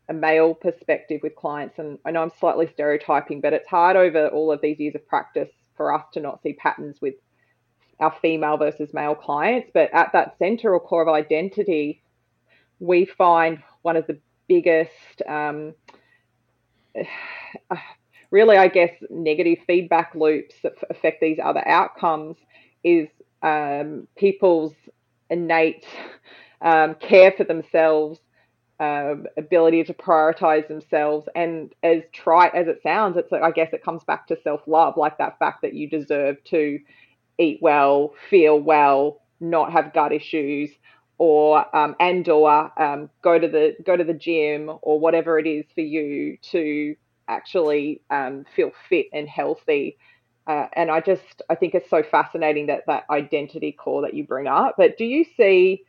a 0.09 0.13
male 0.13 0.55
perspective 0.55 1.21
with 1.23 1.35
clients. 1.37 1.79
And 1.79 1.99
I 2.05 2.11
know 2.11 2.23
I'm 2.23 2.33
slightly 2.39 2.67
stereotyping, 2.67 3.41
but 3.41 3.53
it's 3.53 3.69
hard 3.69 3.97
over 3.97 4.29
all 4.29 4.53
of 4.53 4.61
these 4.61 4.79
years 4.79 4.95
of 4.95 5.09
practice 5.09 5.51
for 5.77 5.93
us 5.93 6.05
to 6.13 6.21
not 6.21 6.43
see 6.43 6.55
patterns 6.55 6.97
with 7.01 7.15
our 8.01 8.15
female 8.21 8.57
versus 8.57 8.93
male 8.93 9.15
clients. 9.15 9.71
But 9.73 9.91
at 9.93 10.13
that 10.13 10.37
center 10.39 10.75
or 10.75 10.81
core 10.81 11.03
of 11.03 11.09
identity, 11.09 12.03
we 12.79 13.05
find 13.07 13.63
one 13.83 13.97
of 13.97 14.07
the 14.07 14.19
biggest, 14.49 15.23
um, 15.29 15.75
really, 18.31 18.57
I 18.57 18.69
guess, 18.69 18.93
negative 19.11 19.59
feedback 19.67 20.15
loops 20.15 20.55
that 20.63 20.75
affect 20.91 21.21
these 21.21 21.39
other 21.43 21.67
outcomes 21.67 22.37
is 22.85 23.09
um, 23.43 24.07
people's 24.17 24.75
innate 25.31 25.87
um, 26.61 26.95
care 26.97 27.33
for 27.33 27.45
themselves 27.45 28.21
um, 28.81 29.27
ability 29.37 29.85
to 29.85 29.95
prioritize 29.95 30.69
themselves. 30.69 31.29
And 31.35 31.75
as 31.83 32.03
trite 32.13 32.55
as 32.55 32.69
it 32.69 32.83
sounds, 32.83 33.17
it's 33.17 33.33
like, 33.33 33.43
I 33.43 33.51
guess 33.51 33.73
it 33.73 33.85
comes 33.85 34.05
back 34.05 34.27
to 34.29 34.39
self 34.43 34.61
love, 34.67 34.97
like 34.97 35.19
that 35.19 35.39
fact 35.39 35.63
that 35.63 35.75
you 35.75 35.89
deserve 35.89 36.43
to 36.45 36.79
eat 37.39 37.59
well, 37.63 38.13
feel 38.31 38.59
well, 38.59 39.23
not 39.41 39.73
have 39.73 39.93
gut 39.93 40.13
issues, 40.13 40.71
or 41.19 41.75
um, 41.77 41.97
and 42.01 42.29
or 42.29 42.73
um, 42.83 43.11
go 43.23 43.39
to 43.39 43.49
the 43.49 43.77
go 43.85 43.97
to 43.97 44.05
the 44.05 44.15
gym 44.15 44.71
or 44.83 45.01
whatever 45.01 45.39
it 45.39 45.47
is 45.47 45.65
for 45.75 45.81
you 45.81 46.37
to 46.51 46.95
actually 47.29 48.03
um, 48.11 48.45
feel 48.55 48.71
fit 48.89 49.07
and 49.13 49.29
healthy. 49.29 49.97
Uh, 50.47 50.67
and 50.75 50.91
I 50.91 51.01
just 51.01 51.43
I 51.51 51.55
think 51.55 51.75
it's 51.75 51.91
so 51.91 52.03
fascinating 52.03 52.67
that 52.67 52.85
that 52.87 53.05
identity 53.11 53.73
core 53.73 54.03
that 54.03 54.15
you 54.15 54.25
bring 54.25 54.47
up. 54.47 54.75
But 54.77 54.99
do 54.99 55.05
you 55.05 55.25
see 55.37 55.85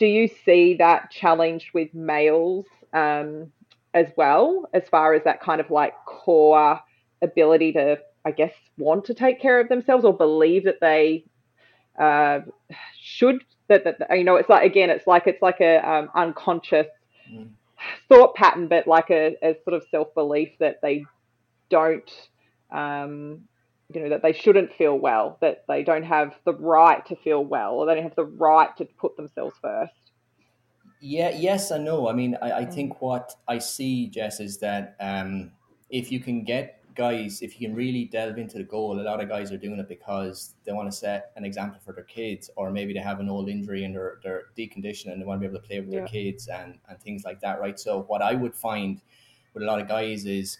do 0.00 0.06
you 0.06 0.28
see 0.46 0.74
that 0.78 1.10
challenged 1.10 1.74
with 1.74 1.92
males 1.92 2.64
um, 2.94 3.52
as 3.92 4.06
well, 4.16 4.66
as 4.72 4.88
far 4.88 5.12
as 5.12 5.22
that 5.24 5.42
kind 5.42 5.60
of 5.60 5.70
like 5.70 5.92
core 6.06 6.80
ability 7.20 7.74
to, 7.74 7.98
I 8.24 8.30
guess, 8.30 8.54
want 8.78 9.04
to 9.04 9.14
take 9.14 9.42
care 9.42 9.60
of 9.60 9.68
themselves 9.68 10.06
or 10.06 10.16
believe 10.16 10.64
that 10.64 10.80
they 10.80 11.26
uh, 12.00 12.40
should? 12.98 13.44
That, 13.68 13.84
that 13.84 14.16
you 14.16 14.24
know, 14.24 14.36
it's 14.36 14.48
like 14.48 14.64
again, 14.64 14.88
it's 14.88 15.06
like 15.06 15.26
it's 15.26 15.42
like 15.42 15.60
a 15.60 15.86
um, 15.88 16.08
unconscious 16.14 16.86
mm. 17.30 17.50
thought 18.08 18.34
pattern, 18.34 18.68
but 18.68 18.86
like 18.86 19.10
a, 19.10 19.36
a 19.42 19.54
sort 19.64 19.74
of 19.74 19.84
self 19.90 20.14
belief 20.14 20.48
that 20.60 20.80
they 20.80 21.04
don't 21.68 22.10
um, 22.72 23.42
you 23.92 24.00
know 24.02 24.08
that 24.10 24.22
they 24.22 24.32
shouldn't 24.32 24.72
feel 24.74 24.98
well, 24.98 25.38
that 25.40 25.64
they 25.68 25.82
don't 25.82 26.04
have 26.04 26.34
the 26.44 26.54
right 26.54 27.04
to 27.06 27.16
feel 27.16 27.44
well, 27.44 27.74
or 27.74 27.86
they 27.86 27.94
don't 27.94 28.04
have 28.04 28.16
the 28.16 28.24
right 28.24 28.76
to 28.78 28.84
put 28.84 29.16
themselves 29.16 29.56
first. 29.62 29.92
Yeah, 31.00 31.30
yes 31.30 31.72
I 31.72 31.78
know. 31.78 32.08
I 32.08 32.12
mean, 32.12 32.36
I, 32.42 32.52
I 32.52 32.64
Mm. 32.64 32.74
think 32.74 33.00
what 33.00 33.34
I 33.48 33.58
see, 33.58 34.08
Jess, 34.08 34.40
is 34.40 34.58
that 34.58 34.96
um, 35.00 35.52
if 35.88 36.12
you 36.12 36.20
can 36.20 36.44
get 36.44 36.76
guys, 36.94 37.40
if 37.42 37.58
you 37.60 37.68
can 37.68 37.76
really 37.76 38.04
delve 38.04 38.38
into 38.38 38.58
the 38.58 38.64
goal, 38.64 39.00
a 39.00 39.02
lot 39.02 39.20
of 39.22 39.28
guys 39.28 39.50
are 39.52 39.56
doing 39.56 39.78
it 39.78 39.88
because 39.88 40.54
they 40.64 40.72
want 40.72 40.90
to 40.90 40.96
set 40.96 41.32
an 41.36 41.44
example 41.44 41.80
for 41.84 41.92
their 41.92 42.04
kids, 42.04 42.50
or 42.56 42.70
maybe 42.70 42.92
they 42.92 43.00
have 43.00 43.20
an 43.20 43.28
old 43.28 43.48
injury 43.48 43.84
and 43.84 43.94
they're, 43.94 44.18
they're 44.22 44.44
deconditioned 44.58 45.12
and 45.12 45.20
they 45.20 45.24
want 45.24 45.40
to 45.40 45.48
be 45.48 45.50
able 45.50 45.60
to 45.60 45.66
play 45.66 45.80
with 45.80 45.90
their 45.90 46.02
Yeah. 46.02 46.06
kids 46.06 46.48
and, 46.48 46.78
and 46.88 47.00
things 47.00 47.24
like 47.24 47.40
that, 47.40 47.60
right? 47.60 47.78
So, 47.80 48.02
what 48.02 48.20
I 48.22 48.34
would 48.34 48.54
find 48.54 49.00
with 49.54 49.62
a 49.62 49.66
lot 49.66 49.80
of 49.80 49.88
guys 49.88 50.26
is 50.26 50.58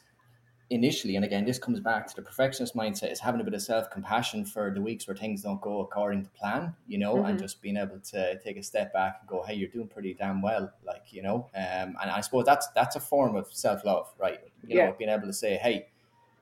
initially, 0.70 1.16
and 1.16 1.24
again, 1.24 1.44
this 1.44 1.58
comes 1.58 1.80
back 1.80 2.06
to 2.06 2.16
the 2.16 2.22
perfectionist 2.22 2.74
mindset, 2.76 3.10
is 3.12 3.20
having 3.20 3.40
a 3.40 3.44
bit 3.44 3.54
of 3.54 3.62
self 3.62 3.90
compassion 3.90 4.44
for 4.44 4.70
the 4.72 4.80
weeks 4.80 5.06
where 5.06 5.16
things 5.16 5.42
don't 5.42 5.60
go 5.60 5.80
according 5.80 6.22
to 6.24 6.30
plan, 6.30 6.74
you 6.86 6.96
know, 6.98 7.24
and 7.24 7.38
Mhm. 7.38 7.42
just 7.42 7.60
being 7.60 7.76
able 7.76 7.98
to 7.98 8.38
take 8.40 8.56
a 8.56 8.62
step 8.62 8.92
back 8.92 9.18
and 9.20 9.28
go, 9.28 9.42
hey, 9.42 9.54
you're 9.54 9.68
doing 9.68 9.88
pretty 9.88 10.14
damn 10.14 10.40
well, 10.40 10.72
like 10.86 11.12
you 11.12 11.22
know. 11.22 11.48
Um, 11.54 11.96
and 12.00 12.10
I 12.10 12.20
suppose 12.20 12.44
that's 12.46 12.68
that's 12.68 12.96
a 12.96 13.00
form 13.00 13.36
of 13.36 13.52
self 13.52 13.84
love, 13.84 14.12
right? 14.18 14.40
You 14.66 14.76
Yeah. 14.76 14.86
know, 14.86 14.94
being 14.98 15.10
able 15.10 15.26
to 15.26 15.32
say, 15.32 15.56
hey, 15.56 15.88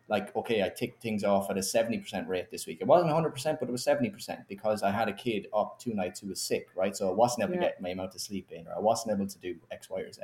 like 0.09 0.35
okay, 0.37 0.63
I 0.63 0.69
ticked 0.69 1.03
things 1.03 1.25
off 1.25 1.51
at 1.51 1.59
a 1.59 1.63
seventy 1.63 1.99
percent 1.99 2.29
rate 2.29 2.51
this 2.51 2.67
week. 2.67 2.79
It 2.81 2.87
wasn't 2.87 3.13
hundred 3.13 3.31
percent, 3.31 3.61
but 3.61 3.69
it 3.69 3.73
was 3.73 3.83
seventy 3.83 4.11
percent 4.11 4.41
because 4.49 4.83
I 4.83 4.91
had 4.91 5.09
a 5.09 5.13
kid 5.13 5.49
up 5.55 5.79
two 5.79 5.95
nights 5.95 6.21
who 6.21 6.29
was 6.29 6.41
sick, 6.41 6.69
right? 6.75 6.97
So 6.97 7.09
I 7.09 7.13
wasn't 7.13 7.45
able 7.45 7.55
to 7.55 7.61
get 7.61 7.81
my 7.81 7.91
amount 7.91 8.15
of 8.15 8.21
sleep 8.21 8.51
in, 8.53 8.67
or 8.67 8.75
I 8.77 8.81
wasn't 8.81 9.15
able 9.19 9.29
to 9.29 9.39
do 9.39 9.57
X, 9.71 9.89
Y, 9.91 10.01
or 10.01 10.13
Z. 10.13 10.23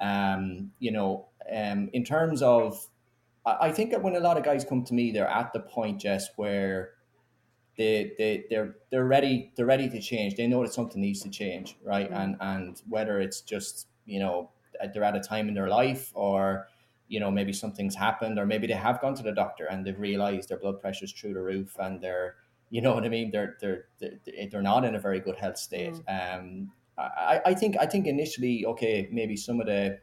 Um, 0.00 0.72
you 0.78 0.90
know, 0.90 1.26
um, 1.52 1.90
in 1.92 2.04
terms 2.04 2.42
of 2.42 2.86
I 3.44 3.72
think 3.72 3.90
that 3.90 4.02
when 4.02 4.14
a 4.14 4.20
lot 4.20 4.36
of 4.36 4.44
guys 4.44 4.64
come 4.64 4.84
to 4.84 4.94
me, 4.94 5.10
they're 5.10 5.26
at 5.26 5.52
the 5.52 5.60
point 5.60 6.00
just 6.00 6.30
where 6.36 6.92
they 7.76 8.12
they 8.18 8.44
they're 8.50 8.76
they're 8.90 9.04
ready 9.04 9.52
they're 9.56 9.66
ready 9.66 9.88
to 9.88 10.00
change. 10.00 10.36
They 10.36 10.46
know 10.46 10.62
that 10.62 10.72
something 10.72 11.00
needs 11.00 11.22
to 11.22 11.30
change, 11.30 11.76
right? 11.84 12.10
Mm. 12.10 12.20
And 12.20 12.36
and 12.40 12.82
whether 12.88 13.20
it's 13.20 13.40
just 13.40 13.88
you 14.04 14.20
know 14.20 14.50
they're 14.92 15.04
at 15.04 15.16
a 15.16 15.20
time 15.20 15.48
in 15.48 15.54
their 15.54 15.68
life 15.68 16.12
or 16.14 16.68
you 17.08 17.20
know 17.20 17.30
maybe 17.30 17.52
something's 17.52 17.94
happened 17.94 18.38
or 18.38 18.46
maybe 18.46 18.66
they 18.66 18.74
have 18.74 19.00
gone 19.00 19.14
to 19.14 19.22
the 19.22 19.32
doctor 19.32 19.66
and 19.66 19.84
they've 19.84 19.98
realized 19.98 20.48
their 20.48 20.58
blood 20.58 20.80
pressure's 20.80 21.12
through 21.12 21.34
the 21.34 21.42
roof 21.42 21.76
and 21.78 22.00
they're 22.00 22.36
you 22.70 22.80
know 22.80 22.94
what 22.94 23.04
I 23.04 23.08
mean 23.08 23.30
they're 23.30 23.56
they're 23.60 23.84
they're, 23.98 24.18
they're 24.50 24.62
not 24.62 24.84
in 24.84 24.94
a 24.94 25.00
very 25.00 25.20
good 25.20 25.36
health 25.36 25.58
state. 25.58 25.94
Um, 26.08 26.70
I, 26.98 27.40
I 27.46 27.54
think 27.54 27.76
I 27.78 27.86
think 27.86 28.06
initially 28.06 28.64
okay 28.66 29.08
maybe 29.10 29.36
some 29.36 29.60
of 29.60 29.66
the 29.66 29.98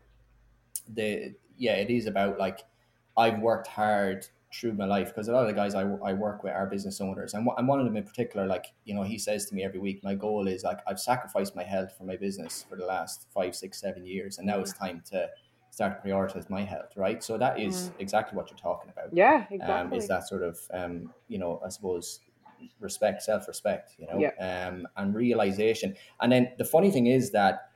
the 0.88 1.36
yeah 1.58 1.74
it 1.74 1.90
is 1.90 2.06
about 2.06 2.38
like 2.38 2.60
I've 3.20 3.40
worked 3.40 3.68
hard 3.68 4.26
through 4.52 4.74
my 4.74 4.86
life 4.86 5.10
because 5.10 5.28
a 5.28 5.32
lot 5.32 5.42
of 5.42 5.48
the 5.48 5.54
guys 5.54 5.76
I, 5.76 5.82
I 5.82 6.14
work 6.14 6.44
with 6.44 6.54
are 6.54 6.66
business 6.66 7.00
owners 7.02 7.36
and, 7.36 7.48
and 7.58 7.68
one 7.68 7.80
of 7.80 7.86
them 7.86 7.96
in 7.96 8.04
particular 8.04 8.48
like 8.48 8.66
you 8.84 8.96
know 8.96 9.04
he 9.04 9.20
says 9.20 9.46
to 9.48 9.56
me 9.56 9.64
every 9.64 9.80
week 9.80 10.04
my 10.04 10.16
goal 10.16 10.48
is 10.48 10.64
like 10.64 10.80
I've 10.88 11.00
sacrificed 11.00 11.56
my 11.56 11.64
health 11.64 11.96
for 11.96 12.06
my 12.06 12.16
business 12.16 12.66
for 12.68 12.76
the 12.76 12.86
last 12.86 13.28
five 13.32 13.56
six 13.56 13.80
seven 13.80 14.06
years 14.06 14.40
and 14.40 14.48
now 14.48 14.60
it's 14.60 14.74
time 14.74 15.04
to 15.12 15.30
start 15.70 16.02
to 16.02 16.10
prioritize 16.10 16.50
my 16.50 16.64
health 16.64 16.94
right? 16.96 17.24
So 17.24 17.38
that 17.38 17.60
is 17.60 17.92
exactly 18.00 18.36
what 18.36 18.50
you're 18.50 18.58
talking 18.58 18.90
about. 18.92 19.16
Yeah, 19.16 19.36
um, 19.36 19.48
exactly. 19.52 19.98
is 20.00 20.08
that 20.08 20.28
sort 20.28 20.42
of 20.42 20.58
um, 20.74 21.14
you 21.28 21.38
know 21.38 21.62
I 21.64 21.70
suppose 21.70 22.22
respect 22.80 23.22
self 23.22 23.48
respect 23.48 23.96
you 24.00 24.08
know? 24.08 24.20
Um, 24.40 24.88
and 24.98 25.14
realization. 25.14 25.96
And 26.22 26.32
then 26.32 26.52
the 26.58 26.66
funny 26.66 26.90
thing 26.90 27.06
is 27.06 27.32
that 27.32 27.69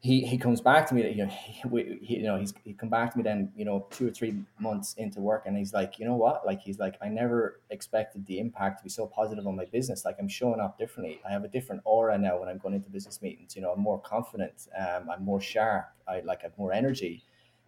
he 0.00 0.20
he 0.20 0.38
comes 0.38 0.60
back 0.60 0.86
to 0.86 0.94
me 0.94 1.02
that 1.02 1.16
you 1.16 1.24
know 1.24 1.30
he, 1.30 1.98
he, 2.02 2.16
you 2.18 2.22
know 2.22 2.38
he's 2.38 2.54
he 2.62 2.72
come 2.72 2.88
back 2.88 3.10
to 3.10 3.18
me 3.18 3.24
then 3.24 3.50
you 3.56 3.64
know 3.64 3.84
two 3.90 4.06
or 4.06 4.10
three 4.10 4.32
months 4.60 4.94
into 4.94 5.20
work 5.20 5.42
and 5.46 5.56
he's 5.56 5.72
like 5.72 5.98
you 5.98 6.06
know 6.06 6.14
what? 6.14 6.46
Like 6.46 6.60
he's 6.60 6.78
like 6.78 6.96
I 7.02 7.08
never 7.08 7.60
expected 7.70 8.24
the 8.26 8.38
impact 8.38 8.78
to 8.78 8.84
be 8.84 8.90
so 8.90 9.06
positive 9.06 9.46
on 9.46 9.56
my 9.56 9.64
business. 9.64 10.04
Like 10.04 10.16
I'm 10.20 10.28
showing 10.28 10.60
up 10.60 10.78
differently. 10.78 11.20
I 11.28 11.32
have 11.32 11.42
a 11.42 11.48
different 11.48 11.82
aura 11.84 12.16
now 12.16 12.38
when 12.38 12.48
I'm 12.48 12.58
going 12.58 12.74
into 12.74 12.90
business 12.90 13.20
meetings. 13.22 13.56
You 13.56 13.62
know 13.62 13.72
I'm 13.72 13.80
more 13.80 14.00
confident 14.00 14.68
um, 14.78 15.10
I'm 15.10 15.24
more 15.24 15.40
sharp. 15.40 15.86
I 16.06 16.20
like 16.20 16.42
have 16.42 16.56
more 16.56 16.72
energy. 16.72 17.24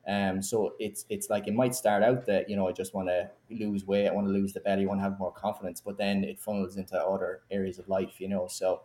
Um 0.06 0.40
so 0.40 0.74
it's 0.78 1.06
it's 1.08 1.30
like 1.30 1.48
it 1.48 1.54
might 1.54 1.74
start 1.74 2.04
out 2.04 2.26
that 2.26 2.48
you 2.48 2.54
know 2.54 2.68
I 2.68 2.72
just 2.72 2.94
want 2.94 3.08
to 3.08 3.28
lose 3.50 3.86
weight 3.86 4.06
I 4.06 4.12
want 4.12 4.28
to 4.28 4.32
lose 4.32 4.52
the 4.52 4.60
belly 4.60 4.84
I 4.84 4.86
want 4.86 5.00
to 5.00 5.02
have 5.02 5.18
more 5.18 5.32
confidence 5.32 5.80
but 5.80 5.98
then 5.98 6.22
it 6.22 6.38
funnels 6.38 6.76
into 6.76 6.96
other 6.96 7.42
areas 7.50 7.80
of 7.80 7.88
life 7.88 8.20
you 8.20 8.28
know? 8.28 8.46
So 8.46 8.82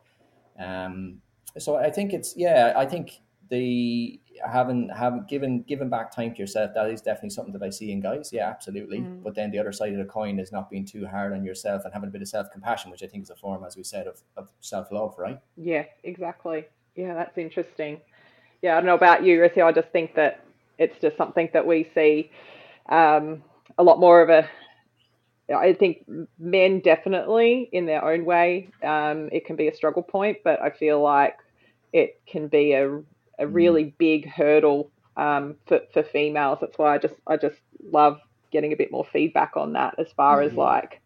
um 0.60 1.22
so 1.60 1.78
I 1.78 1.92
think 1.92 2.12
it's 2.12 2.36
yeah 2.36 2.74
I 2.76 2.86
think 2.86 3.22
the 3.50 4.20
having 4.46 4.90
having 4.90 5.24
given 5.28 5.62
given 5.64 5.90
back 5.90 6.12
time 6.12 6.34
to 6.34 6.40
yourself 6.40 6.72
that 6.76 6.90
is 6.90 7.02
definitely 7.02 7.30
something 7.30 7.54
that 7.54 7.64
I 7.64 7.70
see 7.70 7.92
in 7.92 8.02
guys 8.02 8.32
yeah 8.34 8.50
absolutely 8.50 9.00
Mm. 9.00 9.24
but 9.24 9.36
then 9.36 9.52
the 9.52 9.60
other 9.60 9.72
side 9.72 9.92
of 9.94 9.98
the 9.98 10.06
coin 10.06 10.40
is 10.40 10.52
not 10.52 10.70
being 10.70 10.86
too 10.86 11.06
hard 11.06 11.32
on 11.34 11.44
yourself 11.44 11.84
and 11.86 11.94
having 11.94 12.10
a 12.10 12.12
bit 12.12 12.22
of 12.22 12.28
self 12.28 12.52
compassion 12.52 12.92
which 12.92 13.04
I 13.04 13.08
think 13.08 13.24
is 13.24 13.30
a 13.30 13.36
form 13.36 13.64
as 13.64 13.78
we 13.78 13.84
said 13.84 14.08
of, 14.08 14.22
of 14.36 14.50
self 14.62 14.92
love 14.92 15.16
right 15.18 15.40
Yeah, 15.56 15.86
exactly. 16.04 16.66
Yeah, 16.96 17.14
that's 17.14 17.38
interesting. 17.38 18.00
Yeah, 18.62 18.74
I 18.74 18.76
don't 18.78 18.86
know 18.86 18.96
about 18.96 19.24
you, 19.24 19.40
Rissy. 19.40 19.64
I 19.64 19.72
just 19.72 19.90
think 19.90 20.16
that 20.16 20.44
it's 20.78 21.00
just 21.02 21.18
something 21.18 21.50
that 21.54 21.66
we 21.68 21.90
see 21.94 22.32
um, 22.90 23.44
a 23.78 23.84
lot 23.84 24.00
more 24.00 24.22
of 24.22 24.30
a. 24.30 24.48
I 25.54 25.74
think 25.74 26.06
men 26.40 26.80
definitely, 26.80 27.70
in 27.72 27.86
their 27.86 28.04
own 28.04 28.26
way, 28.26 28.70
um, 28.82 29.30
it 29.32 29.46
can 29.46 29.56
be 29.56 29.68
a 29.68 29.76
struggle 29.76 30.02
point, 30.02 30.38
but 30.44 30.60
I 30.62 30.72
feel 30.72 31.02
like 31.02 31.38
it 31.94 32.20
can 32.26 32.48
be 32.48 32.74
a 32.74 33.02
a 33.40 33.48
really 33.48 33.96
big 33.98 34.30
hurdle 34.30 34.92
um, 35.18 35.56
for 35.68 35.82
for 35.94 36.04
females. 36.04 36.60
That's 36.62 36.78
why 36.78 36.96
I 36.96 36.98
just 36.98 37.16
I 37.28 37.38
just 37.38 37.58
love 37.92 38.20
getting 38.52 38.74
a 38.74 38.76
bit 38.76 38.92
more 38.92 39.06
feedback 39.06 39.58
on 39.58 39.74
that, 39.74 39.96
as 39.98 40.12
far 40.14 40.42
as 40.42 40.54
Mhm. 40.54 40.58
like, 40.58 41.02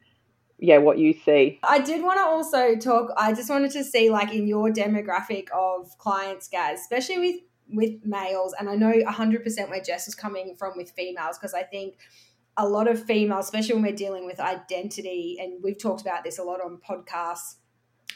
yeah, 0.60 0.78
what 0.78 0.98
you 0.98 1.14
see. 1.14 1.60
I 1.64 1.80
did 1.80 2.04
want 2.04 2.18
to 2.18 2.24
also 2.26 2.76
talk. 2.76 3.12
I 3.18 3.34
just 3.34 3.50
wanted 3.50 3.72
to 3.72 3.84
see, 3.84 4.10
like, 4.10 4.34
in 4.34 4.46
your 4.48 4.70
demographic 4.70 5.50
of 5.52 5.98
clients, 5.98 6.48
guys, 6.48 6.82
especially 6.82 7.20
with 7.20 7.42
with 7.72 8.04
males, 8.04 8.56
and 8.60 8.68
I 8.68 8.76
know 8.76 8.94
hundred 9.08 9.44
percent 9.44 9.70
where 9.70 9.82
Jess 9.82 10.08
is 10.08 10.16
coming 10.16 10.56
from 10.58 10.74
with 10.76 10.92
females, 10.92 11.38
because 11.38 11.54
I 11.54 11.64
think 11.64 11.98
a 12.58 12.68
lot 12.68 12.88
of 12.90 13.02
females, 13.02 13.46
especially 13.46 13.76
when 13.76 13.84
we're 13.84 13.96
dealing 13.96 14.26
with 14.26 14.40
identity, 14.40 15.38
and 15.40 15.64
we've 15.64 15.78
talked 15.78 16.02
about 16.02 16.24
this 16.24 16.40
a 16.40 16.44
lot 16.44 16.60
on 16.62 16.78
podcasts. 16.78 17.56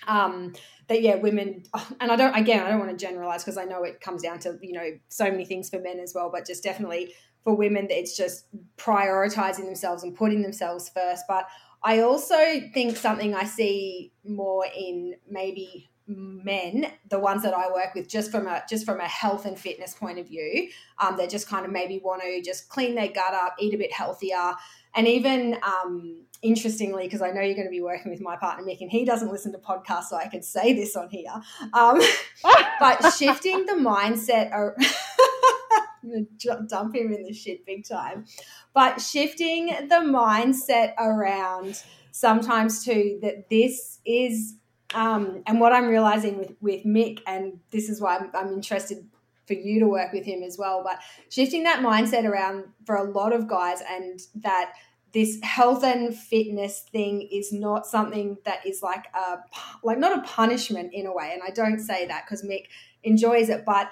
Um, 0.07 0.53
that 0.87 1.01
yeah, 1.01 1.15
women, 1.15 1.63
and 1.99 2.11
I 2.11 2.15
don't 2.15 2.35
again, 2.35 2.65
I 2.65 2.69
don't 2.69 2.79
want 2.79 2.91
to 2.91 3.05
generalize 3.05 3.43
because 3.43 3.57
I 3.57 3.65
know 3.65 3.83
it 3.83 4.01
comes 4.01 4.21
down 4.21 4.39
to 4.39 4.57
you 4.61 4.73
know 4.73 4.89
so 5.09 5.25
many 5.25 5.45
things 5.45 5.69
for 5.69 5.79
men 5.79 5.99
as 5.99 6.13
well, 6.13 6.29
but 6.31 6.45
just 6.45 6.63
definitely 6.63 7.13
for 7.43 7.55
women, 7.55 7.87
that 7.87 7.99
it's 7.99 8.15
just 8.15 8.45
prioritizing 8.77 9.65
themselves 9.65 10.03
and 10.03 10.15
putting 10.15 10.41
themselves 10.41 10.89
first. 10.89 11.25
But 11.27 11.47
I 11.83 11.99
also 11.99 12.37
think 12.73 12.95
something 12.95 13.35
I 13.35 13.43
see 13.43 14.13
more 14.23 14.65
in 14.75 15.15
maybe 15.29 15.89
men, 16.07 16.87
the 17.09 17.19
ones 17.19 17.43
that 17.43 17.53
I 17.53 17.71
work 17.71 17.93
with, 17.95 18.07
just 18.07 18.31
from 18.31 18.47
a 18.47 18.63
just 18.69 18.85
from 18.85 18.99
a 18.99 19.07
health 19.07 19.45
and 19.45 19.57
fitness 19.57 19.93
point 19.93 20.19
of 20.19 20.27
view, 20.27 20.69
um, 20.99 21.17
they 21.17 21.27
just 21.27 21.47
kind 21.47 21.65
of 21.65 21.71
maybe 21.71 21.99
want 22.03 22.21
to 22.21 22.41
just 22.41 22.69
clean 22.69 22.95
their 22.95 23.09
gut 23.09 23.33
up, 23.33 23.55
eat 23.59 23.73
a 23.73 23.77
bit 23.77 23.91
healthier, 23.91 24.53
and 24.95 25.07
even 25.07 25.57
um, 25.63 26.23
interestingly, 26.43 27.03
because 27.03 27.21
I 27.21 27.31
know 27.31 27.41
you're 27.41 27.55
going 27.55 27.67
to 27.67 27.71
be 27.71 27.81
working 27.81 28.11
with 28.11 28.21
my 28.21 28.35
partner 28.35 28.63
Mick, 28.63 28.81
and 28.81 28.91
he 28.91 29.05
doesn't 29.05 29.31
listen 29.31 29.51
to 29.53 29.57
podcasts, 29.57 30.05
so 30.05 30.17
I 30.17 30.27
can 30.27 30.43
say 30.43 30.73
this 30.73 30.95
on 30.95 31.09
here. 31.09 31.33
Um, 31.73 32.01
but 32.79 33.11
shifting 33.17 33.65
the 33.65 33.73
mindset. 33.73 34.51
Ar- 34.51 34.75
dump 36.67 36.95
him 36.95 37.13
in 37.13 37.23
the 37.23 37.33
shit 37.33 37.65
big 37.65 37.87
time. 37.87 38.25
But 38.73 39.01
shifting 39.01 39.67
the 39.67 40.01
mindset 40.03 40.93
around 40.97 41.81
sometimes 42.11 42.83
too 42.83 43.19
that 43.21 43.49
this 43.49 43.99
is, 44.05 44.55
um, 44.93 45.43
and 45.47 45.59
what 45.59 45.73
I'm 45.73 45.87
realizing 45.87 46.37
with 46.37 46.53
with 46.61 46.83
Mick, 46.85 47.19
and 47.25 47.59
this 47.71 47.89
is 47.89 48.01
why 48.01 48.17
I'm, 48.17 48.29
I'm 48.33 48.53
interested 48.53 49.05
for 49.47 49.53
you 49.53 49.79
to 49.79 49.87
work 49.87 50.13
with 50.13 50.25
him 50.25 50.43
as 50.43 50.57
well. 50.57 50.83
But 50.83 50.99
shifting 51.29 51.63
that 51.63 51.81
mindset 51.81 52.25
around 52.25 52.65
for 52.85 52.95
a 52.95 53.03
lot 53.03 53.33
of 53.33 53.47
guys, 53.47 53.79
and 53.89 54.19
that 54.35 54.73
this 55.13 55.39
health 55.43 55.83
and 55.83 56.15
fitness 56.15 56.81
thing 56.91 57.21
is 57.31 57.53
not 57.53 57.85
something 57.85 58.37
that 58.45 58.65
is 58.65 58.81
like 58.81 59.05
a 59.13 59.37
like 59.83 59.99
not 59.99 60.17
a 60.17 60.21
punishment 60.27 60.91
in 60.93 61.05
a 61.05 61.13
way. 61.13 61.31
And 61.33 61.41
I 61.45 61.51
don't 61.51 61.79
say 61.79 62.07
that 62.07 62.25
because 62.25 62.43
Mick 62.43 62.65
enjoys 63.03 63.49
it, 63.49 63.63
but 63.65 63.89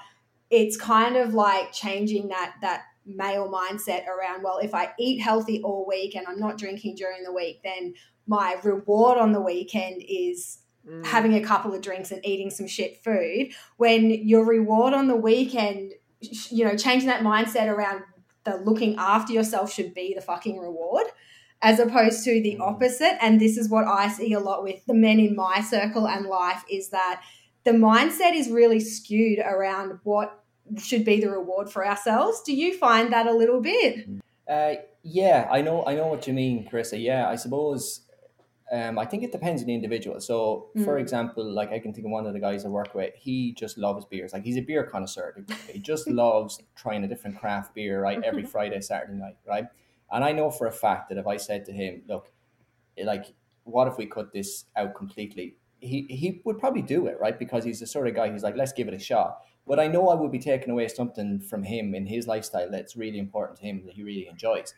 it's 0.50 0.78
kind 0.78 1.16
of 1.18 1.34
like 1.34 1.72
changing 1.72 2.30
that 2.30 2.56
that 2.62 2.84
male 3.06 3.52
mindset 3.52 4.06
around 4.08 4.44
well 4.44 4.60
if 4.60 4.76
i 4.76 4.92
eat 5.00 5.18
healthy 5.20 5.60
all 5.64 5.88
week 5.88 6.16
and 6.16 6.28
i'm 6.28 6.40
not 6.40 6.56
drinking 6.56 6.94
during 6.94 7.24
the 7.24 7.34
week 7.34 7.60
then 7.64 7.96
my 8.28 8.56
reward 8.64 9.18
on 9.18 9.32
the 9.32 9.42
weekend 9.42 10.04
is 10.08 10.60
Mm. 10.88 11.06
having 11.06 11.36
a 11.36 11.42
couple 11.42 11.76
of 11.76 11.82
drinks 11.84 12.10
and 12.10 12.26
eating 12.26 12.50
some 12.50 12.66
shit 12.66 13.04
food 13.04 13.54
when 13.78 14.10
your 14.28 14.44
reward 14.44 14.96
on 14.96 15.08
the 15.08 15.16
weekend 15.16 15.94
you 16.22 16.66
know 16.66 16.76
changing 16.76 17.08
that 17.08 17.22
mindset 17.22 17.68
around 17.68 18.02
the 18.46 18.56
looking 18.58 18.96
after 18.98 19.32
yourself 19.32 19.72
should 19.72 19.94
be 19.94 20.16
the 20.16 20.22
fucking 20.22 20.58
reward 20.58 21.06
as 21.62 21.80
opposed 21.80 22.24
to 22.26 22.42
the 22.42 22.56
Mm. 22.60 22.62
opposite 22.62 23.18
and 23.24 23.40
this 23.40 23.58
is 23.58 23.70
what 23.70 23.86
i 23.88 24.08
see 24.08 24.34
a 24.34 24.40
lot 24.40 24.64
with 24.64 24.84
the 24.88 24.94
men 24.94 25.20
in 25.20 25.36
my 25.36 25.62
circle 25.62 26.08
and 26.08 26.26
life 26.26 26.64
is 26.70 26.90
that 26.90 27.22
the 27.64 27.72
mindset 27.72 28.34
is 28.34 28.50
really 28.50 28.80
skewed 28.80 29.40
around 29.40 30.00
what 30.04 30.44
should 30.78 31.04
be 31.06 31.20
the 31.20 31.30
reward 31.30 31.70
for 31.70 31.86
ourselves 31.86 32.42
do 32.44 32.54
you 32.56 32.76
find 32.78 33.12
that 33.14 33.28
a 33.28 33.34
little 33.34 33.62
bit 33.62 34.08
Uh, 34.50 34.76
yeah, 35.04 35.48
I 35.50 35.62
know, 35.62 35.86
I 35.86 35.96
know 35.96 36.08
what 36.08 36.28
you 36.28 36.34
mean, 36.34 36.68
Carissa. 36.68 37.02
Yeah, 37.02 37.30
I 37.30 37.36
suppose. 37.38 38.02
Um, 38.72 39.00
I 39.00 39.06
think 39.06 39.24
it 39.24 39.32
depends 39.32 39.62
on 39.62 39.68
the 39.68 39.74
individual. 39.74 40.20
So, 40.20 40.68
for 40.86 40.96
Mm. 40.98 41.02
example, 41.02 41.44
like 41.60 41.72
I 41.72 41.80
can 41.80 41.94
think 41.94 42.06
of 42.06 42.12
one 42.12 42.26
of 42.28 42.34
the 42.34 42.40
guys 42.48 42.66
I 42.66 42.70
work 42.70 42.94
with. 42.94 43.14
He 43.16 43.54
just 43.54 43.78
loves 43.78 44.04
beers. 44.06 44.34
Like 44.34 44.44
he's 44.44 44.58
a 44.58 44.62
beer 44.70 44.84
connoisseur. 44.84 45.28
He 45.72 45.80
just 45.80 46.06
loves 46.24 46.60
trying 46.76 47.04
a 47.04 47.08
different 47.08 47.38
craft 47.40 47.74
beer, 47.76 48.02
right? 48.02 48.22
Every 48.24 48.44
Friday, 48.54 48.82
Saturday 48.82 49.14
night, 49.26 49.38
right? 49.48 49.68
And 50.12 50.24
I 50.24 50.32
know 50.32 50.50
for 50.50 50.68
a 50.68 50.72
fact 50.72 51.10
that 51.10 51.18
if 51.18 51.28
I 51.28 51.38
said 51.38 51.66
to 51.66 51.72
him, 51.72 52.04
"Look, 52.08 52.32
like, 53.04 53.34
what 53.64 53.88
if 53.88 53.98
we 53.98 54.06
cut 54.06 54.34
this 54.34 54.66
out 54.76 54.96
completely?" 54.96 55.58
He 55.80 56.04
he 56.10 56.42
would 56.46 56.60
probably 56.60 56.82
do 56.82 57.08
it, 57.08 57.20
right? 57.20 57.38
Because 57.38 57.64
he's 57.64 57.80
the 57.80 57.88
sort 57.88 58.08
of 58.08 58.16
guy 58.16 58.30
who's 58.30 58.44
like, 58.44 58.56
"Let's 58.56 58.74
give 58.74 58.88
it 58.88 58.94
a 58.94 59.00
shot." 59.00 59.40
But 59.68 59.80
I 59.80 59.88
know 59.88 60.10
I 60.10 60.16
would 60.16 60.32
be 60.32 60.40
taking 60.40 60.70
away 60.72 60.88
something 60.88 61.40
from 61.40 61.64
him 61.64 61.94
in 61.96 62.06
his 62.08 62.28
lifestyle 62.28 62.70
that's 62.70 62.96
really 62.96 63.20
important 63.20 63.60
to 63.60 63.66
him 63.66 63.86
that 63.86 63.94
he 63.94 64.04
really 64.04 64.28
enjoys. 64.28 64.74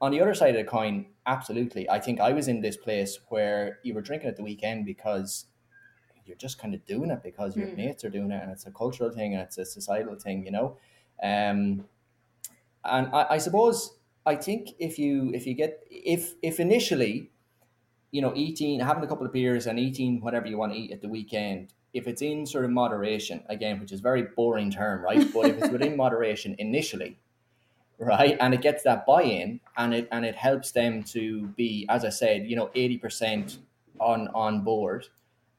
On 0.00 0.10
the 0.12 0.20
other 0.20 0.34
side 0.34 0.54
of 0.56 0.64
the 0.64 0.70
coin, 0.70 1.06
absolutely. 1.26 1.88
I 1.90 1.98
think 2.00 2.20
I 2.20 2.32
was 2.32 2.46
in 2.48 2.60
this 2.60 2.76
place 2.76 3.18
where 3.28 3.80
you 3.82 3.94
were 3.94 4.02
drinking 4.02 4.28
at 4.28 4.36
the 4.36 4.42
weekend 4.42 4.86
because 4.86 5.46
you're 6.26 6.36
just 6.36 6.58
kind 6.58 6.74
of 6.74 6.84
doing 6.86 7.10
it 7.10 7.22
because 7.22 7.56
your 7.56 7.68
Mm. 7.68 7.76
mates 7.76 8.04
are 8.04 8.10
doing 8.10 8.30
it 8.30 8.42
and 8.42 8.50
it's 8.50 8.66
a 8.66 8.70
cultural 8.70 9.10
thing 9.10 9.34
and 9.34 9.42
it's 9.42 9.58
a 9.58 9.64
societal 9.64 10.14
thing, 10.16 10.44
you 10.44 10.50
know. 10.50 10.78
Um, 11.22 11.88
and 12.84 13.08
I, 13.14 13.26
I 13.30 13.38
suppose 13.38 13.98
I 14.26 14.36
think 14.36 14.70
if 14.78 14.98
you 14.98 15.30
if 15.34 15.46
you 15.46 15.54
get 15.54 15.84
if 15.90 16.34
if 16.42 16.58
initially, 16.60 17.30
you 18.10 18.22
know, 18.22 18.32
eating 18.34 18.80
having 18.80 19.04
a 19.04 19.06
couple 19.06 19.26
of 19.26 19.32
beers 19.32 19.66
and 19.66 19.78
eating 19.78 20.20
whatever 20.20 20.46
you 20.46 20.56
want 20.58 20.72
to 20.72 20.78
eat 20.78 20.92
at 20.92 21.02
the 21.02 21.08
weekend, 21.08 21.74
if 21.92 22.06
it's 22.08 22.22
in 22.22 22.46
sort 22.46 22.64
of 22.64 22.70
moderation, 22.70 23.44
again, 23.48 23.80
which 23.80 23.92
is 23.92 24.00
a 24.00 24.02
very 24.02 24.22
boring 24.22 24.70
term, 24.70 25.02
right? 25.02 25.26
But 25.34 25.46
if 25.50 25.58
it's 25.58 25.70
within 25.70 25.96
moderation 25.96 26.56
initially, 26.58 27.18
right, 27.98 28.36
and 28.40 28.54
it 28.54 28.62
gets 28.62 28.82
that 28.84 29.06
buy-in 29.06 29.60
and 29.76 29.94
it 29.94 30.08
and 30.12 30.24
it 30.24 30.36
helps 30.36 30.72
them 30.72 31.02
to 31.04 31.48
be, 31.48 31.86
as 31.88 32.04
I 32.04 32.10
said, 32.10 32.46
you 32.46 32.56
know, 32.56 32.70
eighty 32.74 32.98
percent 32.98 33.58
on 34.00 34.28
on 34.28 34.62
board. 34.64 35.08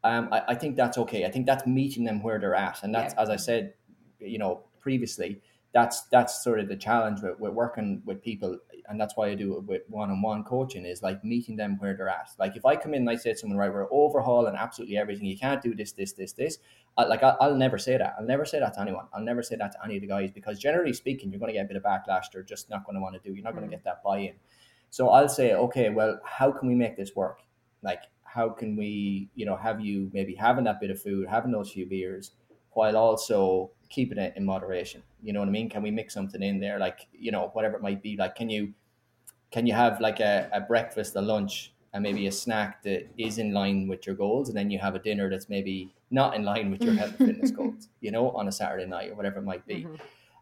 Um, 0.04 0.30
I, 0.32 0.44
I 0.50 0.56
think 0.56 0.76
that's 0.76 0.98
okay. 1.00 1.26
I 1.26 1.32
think 1.32 1.46
that's 1.48 1.66
meeting 1.66 2.04
them 2.04 2.22
where 2.22 2.40
they're 2.40 2.56
at, 2.56 2.84
and 2.84 2.94
that's 2.94 3.14
Yeah. 3.16 3.22
as 3.24 3.30
I 3.30 3.38
said, 3.38 3.74
you 4.20 4.38
know, 4.38 4.64
previously. 4.80 5.42
That's 5.76 6.04
that's 6.04 6.42
sort 6.42 6.60
of 6.62 6.70
the 6.70 6.78
challenge 6.88 7.20
with, 7.22 7.38
with 7.38 7.54
working 7.54 8.02
with 8.06 8.24
people, 8.24 8.58
and 8.88 9.00
that's 9.00 9.16
why 9.18 9.28
I 9.28 9.36
do 9.36 9.58
it 9.58 9.64
with 9.66 9.82
one-on-one 9.90 10.46
coaching. 10.46 10.86
Is 10.86 11.04
like 11.04 11.22
meeting 11.34 11.58
them 11.58 11.78
where 11.80 11.94
they're 11.98 12.08
at. 12.08 12.30
Like 12.40 12.56
if 12.56 12.66
I 12.66 12.78
come 12.78 12.94
in 12.94 13.02
and 13.02 13.10
I 13.10 13.18
say 13.18 13.34
to 13.34 13.38
someone, 13.38 13.58
right, 13.58 13.74
we're 13.74 13.92
overhauling 13.92 14.56
absolutely 14.56 14.98
everything. 14.98 15.26
You 15.26 15.38
can't 15.38 15.62
do 15.62 15.76
this, 15.76 15.92
this, 15.92 16.14
this, 16.14 16.32
this. 16.32 16.60
I, 16.98 17.04
like 17.04 17.24
I, 17.24 17.36
I'll 17.42 17.56
never 17.66 17.78
say 17.78 17.98
that. 17.98 18.16
I'll 18.18 18.26
never 18.26 18.46
say 18.46 18.60
that 18.62 18.74
to 18.76 18.82
anyone. 18.82 19.08
I'll 19.14 19.22
never 19.32 19.44
say 19.44 19.58
that 19.58 19.74
to 19.74 19.78
any 19.84 19.98
of 19.98 20.02
the 20.02 20.08
guys 20.08 20.32
because 20.32 20.60
generally 20.60 20.94
speaking, 20.94 21.30
you're 21.30 21.40
going 21.40 21.50
to 21.50 21.58
get 21.60 21.66
a 21.66 21.68
bit 21.68 21.76
of 21.76 21.84
backlash. 21.84 22.32
They're 22.32 22.42
just 22.42 22.70
not 22.70 22.86
going 22.86 22.96
to 22.96 23.02
want 23.02 23.16
to 23.16 23.20
do. 23.28 23.36
You're 23.36 23.44
not 23.44 23.54
going 23.54 23.66
Mm. 23.68 23.72
to 23.72 23.76
get 23.76 23.84
that 23.84 24.02
buy-in. 24.02 24.36
So 24.92 25.10
I'll 25.10 25.28
say, 25.28 25.56
okay, 25.56 25.90
well, 25.90 26.22
how 26.24 26.54
can 26.54 26.70
we 26.70 26.76
make 26.76 26.96
this 26.96 27.18
work? 27.18 27.40
Like, 27.82 28.04
how 28.24 28.48
can 28.48 28.78
we, 28.78 29.30
you 29.36 29.46
know, 29.46 29.58
have 29.58 29.82
you 29.82 30.10
maybe 30.14 30.36
having 30.36 30.64
that 30.64 30.80
bit 30.80 30.90
of 30.90 31.02
food, 31.02 31.28
having 31.28 31.52
those 31.52 31.72
few 31.72 31.86
beers, 31.86 32.32
while 32.72 32.96
also 32.96 33.72
keeping 33.90 34.18
it 34.18 34.34
in 34.36 34.46
moderation? 34.46 35.04
You 35.24 35.34
know 35.34 35.40
what 35.40 35.50
I 35.50 35.52
mean? 35.52 35.70
Can 35.70 35.84
we 35.84 35.92
mix 35.92 36.14
something 36.14 36.42
in 36.42 36.60
there, 36.60 36.80
like 36.80 37.08
you 37.14 37.32
know, 37.32 37.50
whatever 37.54 37.76
it 37.78 37.82
might 37.82 38.02
be? 38.02 38.16
Like, 38.18 38.36
can 38.36 38.50
you, 38.50 38.74
can 39.52 39.66
you 39.68 39.74
have 39.74 40.00
like 40.02 40.20
a, 40.20 40.50
a 40.52 40.62
breakfast, 40.62 41.16
a 41.16 41.22
lunch, 41.22 41.74
and 41.94 42.04
maybe 42.04 42.28
a 42.28 42.32
snack 42.32 42.84
that 42.84 43.08
is 43.18 43.38
in 43.38 43.54
line 43.54 43.88
with 43.88 44.06
your 44.06 44.16
goals, 44.16 44.50
and 44.50 44.58
then 44.58 44.70
you 44.70 44.80
have 44.80 44.96
a 44.96 45.00
dinner 45.00 45.30
that's 45.30 45.50
maybe 45.50 45.94
not 46.12 46.36
in 46.36 46.44
line 46.44 46.70
with 46.70 46.82
your 46.82 46.94
health 46.94 47.16
and 47.20 47.30
fitness 47.30 47.52
goals, 47.60 47.88
you 48.02 48.12
know, 48.12 48.32
on 48.32 48.48
a 48.48 48.52
Saturday 48.52 48.86
night 48.86 49.12
or 49.12 49.16
whatever 49.16 49.40
it 49.40 49.44
might 49.44 49.66
be. 49.66 49.86
Mhm. 49.86 50.00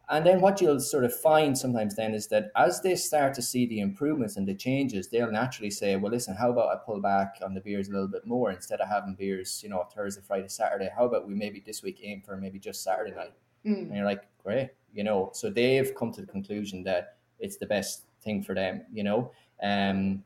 And 0.09 0.25
then 0.25 0.41
what 0.41 0.59
you'll 0.59 0.81
sort 0.81 1.05
of 1.05 1.17
find 1.17 1.57
sometimes 1.57 1.95
then 1.95 2.13
is 2.13 2.27
that 2.27 2.51
as 2.57 2.81
they 2.81 2.95
start 2.95 3.33
to 3.35 3.41
see 3.41 3.65
the 3.65 3.79
improvements 3.79 4.35
and 4.35 4.45
the 4.45 4.53
changes, 4.53 5.07
they'll 5.07 5.31
naturally 5.31 5.71
say, 5.71 5.95
well, 5.95 6.11
listen, 6.11 6.35
how 6.35 6.51
about 6.51 6.75
I 6.75 6.77
pull 6.85 6.99
back 6.99 7.37
on 7.43 7.53
the 7.53 7.61
beers 7.61 7.87
a 7.87 7.91
little 7.91 8.09
bit 8.09 8.27
more 8.27 8.51
instead 8.51 8.81
of 8.81 8.89
having 8.89 9.15
beers, 9.15 9.61
you 9.63 9.69
know, 9.69 9.87
Thursday, 9.95 10.21
Friday, 10.21 10.49
Saturday? 10.49 10.89
How 10.95 11.05
about 11.05 11.25
we 11.25 11.35
maybe 11.35 11.63
this 11.65 11.81
week 11.81 12.01
aim 12.03 12.21
for 12.21 12.35
maybe 12.35 12.59
just 12.59 12.83
Saturday 12.83 13.15
night? 13.15 13.33
Mm. 13.65 13.87
And 13.87 13.95
you're 13.95 14.05
like, 14.05 14.23
great, 14.43 14.71
you 14.93 15.05
know. 15.05 15.31
So 15.33 15.49
they've 15.49 15.95
come 15.95 16.11
to 16.11 16.21
the 16.21 16.27
conclusion 16.27 16.83
that 16.83 17.15
it's 17.39 17.55
the 17.55 17.65
best 17.65 18.03
thing 18.21 18.43
for 18.43 18.53
them, 18.53 18.83
you 18.91 19.03
know. 19.03 19.31
Um, 19.61 20.23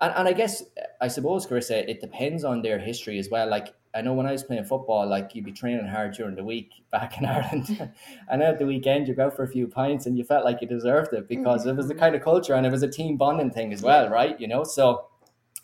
and, 0.00 0.14
and 0.16 0.28
I 0.28 0.32
guess, 0.32 0.62
I 1.00 1.08
suppose, 1.08 1.46
Carissa, 1.46 1.86
it 1.88 2.00
depends 2.00 2.44
on 2.44 2.62
their 2.62 2.78
history 2.78 3.18
as 3.18 3.28
well. 3.28 3.48
Like, 3.48 3.74
I 3.98 4.00
know 4.00 4.12
when 4.12 4.26
I 4.26 4.32
was 4.32 4.44
playing 4.44 4.64
football, 4.64 5.08
like 5.08 5.34
you'd 5.34 5.44
be 5.44 5.50
training 5.50 5.86
hard 5.86 6.14
during 6.14 6.36
the 6.36 6.44
week 6.44 6.70
back 6.92 7.18
in 7.18 7.26
Ireland, 7.34 7.90
and 8.30 8.42
at 8.42 8.60
the 8.60 8.66
weekend 8.66 9.08
you 9.08 9.14
go 9.14 9.28
for 9.28 9.42
a 9.42 9.48
few 9.48 9.66
pints 9.66 10.06
and 10.06 10.16
you 10.16 10.22
felt 10.22 10.44
like 10.44 10.62
you 10.62 10.68
deserved 10.68 11.12
it 11.12 11.28
because 11.28 11.66
it 11.66 11.74
was 11.74 11.88
the 11.88 11.96
kind 11.96 12.14
of 12.14 12.22
culture 12.22 12.54
and 12.54 12.64
it 12.64 12.70
was 12.70 12.84
a 12.84 12.88
team 12.88 13.16
bonding 13.16 13.50
thing 13.50 13.72
as 13.72 13.82
well, 13.82 14.08
right? 14.08 14.38
You 14.40 14.46
know, 14.46 14.62
so 14.62 15.06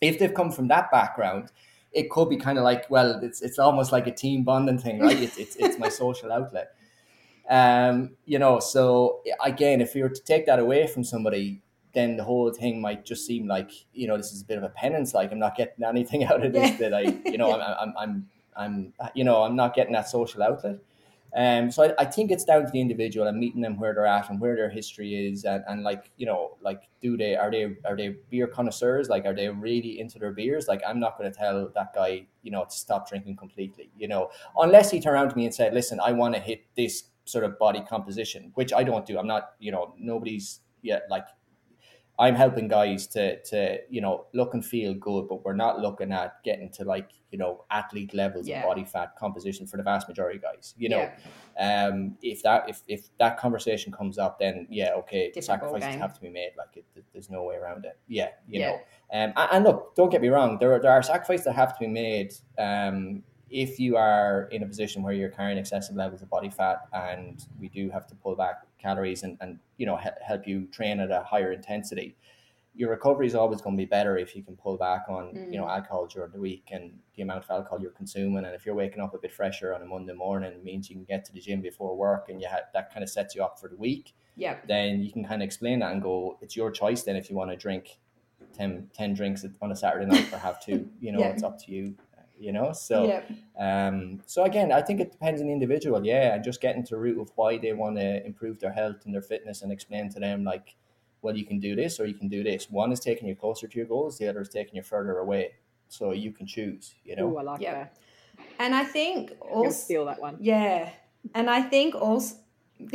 if 0.00 0.18
they've 0.18 0.34
come 0.34 0.50
from 0.50 0.66
that 0.68 0.90
background, 0.90 1.52
it 1.92 2.10
could 2.10 2.28
be 2.28 2.36
kind 2.36 2.58
of 2.58 2.64
like, 2.64 2.90
well, 2.90 3.20
it's 3.22 3.40
it's 3.40 3.60
almost 3.60 3.92
like 3.92 4.08
a 4.08 4.12
team 4.12 4.42
bonding 4.42 4.78
thing, 4.78 4.98
right? 4.98 5.20
It's 5.20 5.38
it's, 5.38 5.56
it's 5.56 5.78
my 5.78 5.88
social 6.02 6.32
outlet. 6.32 6.74
Um, 7.48 8.16
you 8.24 8.40
know, 8.40 8.58
so 8.58 9.20
again, 9.44 9.80
if 9.80 9.94
you 9.94 10.02
were 10.02 10.08
to 10.08 10.22
take 10.22 10.46
that 10.46 10.58
away 10.58 10.88
from 10.88 11.04
somebody, 11.04 11.62
then 11.94 12.16
the 12.16 12.24
whole 12.24 12.52
thing 12.52 12.80
might 12.80 13.04
just 13.04 13.26
seem 13.26 13.46
like 13.46 13.70
you 13.92 14.06
know 14.08 14.16
this 14.16 14.32
is 14.32 14.42
a 14.42 14.44
bit 14.44 14.58
of 14.58 14.64
a 14.64 14.68
penance. 14.68 15.14
Like 15.14 15.32
I'm 15.32 15.38
not 15.38 15.56
getting 15.56 15.84
anything 15.88 16.24
out 16.24 16.44
of 16.44 16.52
this 16.52 16.70
Yeah. 16.72 16.76
that 16.88 16.94
I, 16.94 17.02
you 17.30 17.38
know, 17.38 17.52
I'm, 17.60 17.62
I'm, 17.80 17.94
I'm, 17.98 18.92
I'm, 19.00 19.10
you 19.14 19.24
know, 19.24 19.42
I'm 19.42 19.56
not 19.56 19.74
getting 19.74 19.92
that 19.94 20.08
social 20.08 20.42
outlet. 20.42 20.78
Um, 21.36 21.68
so 21.72 21.82
I, 21.82 21.94
I 21.98 22.04
think 22.04 22.30
it's 22.30 22.44
down 22.44 22.64
to 22.64 22.70
the 22.70 22.80
individual 22.80 23.26
and 23.26 23.36
meeting 23.36 23.60
them 23.60 23.76
where 23.76 23.92
they're 23.92 24.06
at 24.06 24.30
and 24.30 24.40
where 24.40 24.54
their 24.54 24.70
history 24.70 25.14
is, 25.28 25.44
and, 25.44 25.64
and 25.66 25.82
like 25.82 26.12
you 26.16 26.26
know, 26.26 26.56
like 26.60 26.82
do 27.02 27.16
they 27.16 27.34
are 27.34 27.50
they 27.50 27.74
are 27.84 27.96
they 27.96 28.16
beer 28.30 28.46
connoisseurs? 28.46 29.08
Like 29.08 29.24
are 29.26 29.34
they 29.34 29.48
really 29.48 29.98
into 29.98 30.20
their 30.20 30.30
beers? 30.30 30.68
Like 30.68 30.80
I'm 30.86 31.00
not 31.00 31.18
going 31.18 31.30
to 31.32 31.36
tell 31.36 31.70
that 31.74 31.92
guy, 31.92 32.26
you 32.42 32.52
know, 32.52 32.64
to 32.64 32.70
stop 32.70 33.08
drinking 33.08 33.34
completely, 33.34 33.90
you 33.98 34.06
know, 34.06 34.30
unless 34.58 34.92
he 34.92 35.00
turned 35.00 35.14
around 35.14 35.30
to 35.30 35.36
me 35.36 35.44
and 35.46 35.52
said, 35.54 35.74
"Listen, 35.74 35.98
I 35.98 36.12
want 36.12 36.36
to 36.36 36.40
hit 36.40 36.66
this 36.76 37.04
sort 37.24 37.42
of 37.42 37.58
body 37.58 37.82
composition," 37.88 38.52
which 38.54 38.72
I 38.72 38.84
don't 38.84 39.04
do. 39.04 39.18
I'm 39.18 39.26
not, 39.26 39.54
you 39.58 39.72
know, 39.72 39.92
nobody's 39.98 40.60
yet 40.82 41.02
like 41.10 41.26
I'm 42.18 42.34
helping 42.36 42.68
guys 42.68 43.06
to 43.08 43.40
to 43.42 43.78
you 43.90 44.00
know 44.00 44.26
look 44.34 44.54
and 44.54 44.64
feel 44.64 44.94
good, 44.94 45.28
but 45.28 45.44
we're 45.44 45.54
not 45.54 45.80
looking 45.80 46.12
at 46.12 46.42
getting 46.44 46.70
to 46.72 46.84
like 46.84 47.10
you 47.32 47.38
know 47.38 47.64
athlete 47.70 48.14
levels 48.14 48.46
Yeah. 48.46 48.60
of 48.60 48.66
body 48.68 48.84
fat 48.84 49.16
composition 49.18 49.66
for 49.66 49.76
the 49.78 49.82
vast 49.82 50.08
majority 50.08 50.36
of 50.38 50.42
guys. 50.42 50.74
You 50.78 50.90
know, 50.90 51.10
Yeah. 51.58 51.86
um, 51.88 52.16
if 52.22 52.42
that 52.44 52.68
if 52.68 52.82
if 52.86 53.08
that 53.18 53.36
conversation 53.38 53.92
comes 53.92 54.16
up, 54.18 54.38
then 54.38 54.66
yeah, 54.70 54.92
okay, 54.98 55.26
Different 55.28 55.44
sacrifices 55.44 55.94
have 56.00 56.14
to 56.14 56.20
be 56.20 56.30
made. 56.30 56.52
Like 56.56 56.76
it, 56.76 56.84
th- 56.94 57.06
there's 57.12 57.30
no 57.30 57.42
way 57.42 57.56
around 57.56 57.84
it. 57.84 57.98
Yeah, 58.06 58.28
you 58.48 58.60
Yeah. 58.60 58.68
know. 58.70 58.74
Um, 58.76 59.32
and, 59.36 59.48
and 59.52 59.64
look, 59.64 59.94
don't 59.96 60.10
get 60.10 60.22
me 60.22 60.28
wrong. 60.28 60.58
There 60.58 60.72
are, 60.74 60.80
there 60.80 60.92
are 60.92 61.02
sacrifices 61.02 61.44
that 61.46 61.54
have 61.54 61.74
to 61.74 61.80
be 61.80 61.88
made. 61.88 62.32
Um, 62.58 63.24
if 63.50 63.78
you 63.78 63.96
are 63.96 64.48
in 64.50 64.62
a 64.62 64.66
position 64.66 65.02
where 65.02 65.12
you're 65.12 65.28
carrying 65.28 65.58
excessive 65.58 65.94
levels 65.94 66.22
of 66.22 66.30
body 66.30 66.50
fat, 66.50 66.78
and 66.92 67.44
we 67.60 67.68
do 67.68 67.88
have 67.90 68.06
to 68.08 68.14
pull 68.16 68.34
back 68.34 68.62
calories 68.84 69.22
and 69.24 69.34
and 69.42 69.58
you 69.80 69.86
know 69.88 69.96
he- 70.04 70.18
help 70.30 70.42
you 70.50 70.56
train 70.78 70.96
at 71.04 71.10
a 71.10 71.22
higher 71.32 71.52
intensity 71.60 72.08
your 72.76 72.90
recovery 72.90 73.26
is 73.30 73.36
always 73.40 73.60
going 73.64 73.76
to 73.76 73.82
be 73.86 73.90
better 73.98 74.14
if 74.24 74.30
you 74.36 74.42
can 74.48 74.56
pull 74.64 74.76
back 74.88 75.02
on 75.16 75.24
you 75.52 75.58
know 75.60 75.66
Mm. 75.68 75.76
alcohol 75.76 76.04
during 76.14 76.32
the 76.36 76.42
week 76.50 76.66
and 76.76 76.84
the 77.14 77.22
amount 77.26 77.44
of 77.44 77.50
alcohol 77.56 77.78
you're 77.82 77.98
consuming 78.02 78.44
and 78.46 78.54
if 78.58 78.62
you're 78.66 78.74
waking 78.84 79.02
up 79.04 79.12
a 79.18 79.20
bit 79.24 79.32
fresher 79.40 79.68
on 79.74 79.80
a 79.86 79.88
monday 79.94 80.16
morning 80.26 80.52
it 80.58 80.64
means 80.70 80.82
you 80.90 80.96
can 81.00 81.04
get 81.14 81.20
to 81.26 81.32
the 81.36 81.42
gym 81.46 81.60
before 81.70 81.92
work 82.06 82.22
and 82.30 82.36
you 82.42 82.48
ha- 82.54 82.66
that 82.76 82.86
kind 82.92 83.02
of 83.06 83.10
sets 83.16 83.30
you 83.36 83.42
up 83.46 83.54
for 83.60 83.68
the 83.72 83.78
week 83.88 84.06
Yeah. 84.44 84.56
then 84.72 84.90
you 85.04 85.10
can 85.14 85.24
kind 85.30 85.40
of 85.42 85.46
explain 85.50 85.76
that 85.82 85.90
and 85.94 86.02
go 86.10 86.16
it's 86.42 86.54
your 86.60 86.70
choice 86.82 87.00
then 87.06 87.16
if 87.22 87.24
you 87.30 87.34
want 87.40 87.50
to 87.54 87.58
drink 87.66 87.84
10, 88.58 88.88
10 89.00 89.14
drinks 89.18 89.40
on 89.62 89.70
a 89.76 89.78
saturday 89.84 90.06
night 90.14 90.26
or 90.32 90.38
have 90.48 90.56
two 90.66 90.78
you 91.04 91.10
know 91.12 91.20
Yeah. 91.22 91.32
it's 91.34 91.44
up 91.48 91.56
to 91.64 91.68
you 91.76 91.84
you 92.44 92.52
know 92.52 92.72
so 92.72 92.96
yeah. 93.08 93.22
um, 93.58 94.22
so 94.26 94.44
again, 94.44 94.72
I 94.72 94.82
think 94.82 95.00
it 95.00 95.10
depends 95.12 95.40
on 95.40 95.46
the 95.46 95.52
individual, 95.52 96.04
yeah, 96.04 96.34
and 96.34 96.44
just 96.44 96.60
getting 96.60 96.84
to 96.84 96.94
the 96.94 97.00
root 97.00 97.20
of 97.20 97.30
why 97.36 97.58
they 97.58 97.72
want 97.72 97.96
to 97.96 98.24
improve 98.26 98.58
their 98.60 98.72
health 98.72 99.04
and 99.04 99.14
their 99.14 99.22
fitness, 99.22 99.62
and 99.62 99.72
explain 99.72 100.10
to 100.10 100.20
them 100.20 100.44
like, 100.44 100.76
well, 101.22 101.36
you 101.36 101.46
can 101.46 101.58
do 101.58 101.74
this 101.74 101.98
or 102.00 102.06
you 102.06 102.14
can 102.14 102.28
do 102.28 102.42
this. 102.44 102.70
One 102.70 102.92
is 102.92 103.00
taking 103.00 103.28
you 103.28 103.34
closer 103.34 103.66
to 103.66 103.76
your 103.76 103.86
goals, 103.86 104.18
the 104.18 104.28
other 104.28 104.42
is 104.42 104.48
taking 104.48 104.76
you 104.76 104.82
further 104.82 105.18
away. 105.18 105.54
So 105.88 106.12
you 106.12 106.32
can 106.32 106.46
choose, 106.46 106.94
you 107.04 107.16
know. 107.16 107.32
Ooh, 107.32 107.38
I 107.38 107.42
like 107.42 107.60
Yeah. 107.60 107.74
that. 107.74 107.98
And 108.58 108.74
I 108.74 108.84
think 108.84 109.32
I'm 109.42 109.48
also 109.48 109.70
steal 109.70 110.04
that 110.06 110.20
one. 110.20 110.36
Yeah. 110.40 110.90
And 111.34 111.48
I 111.48 111.62
think 111.62 111.94
also 111.94 112.36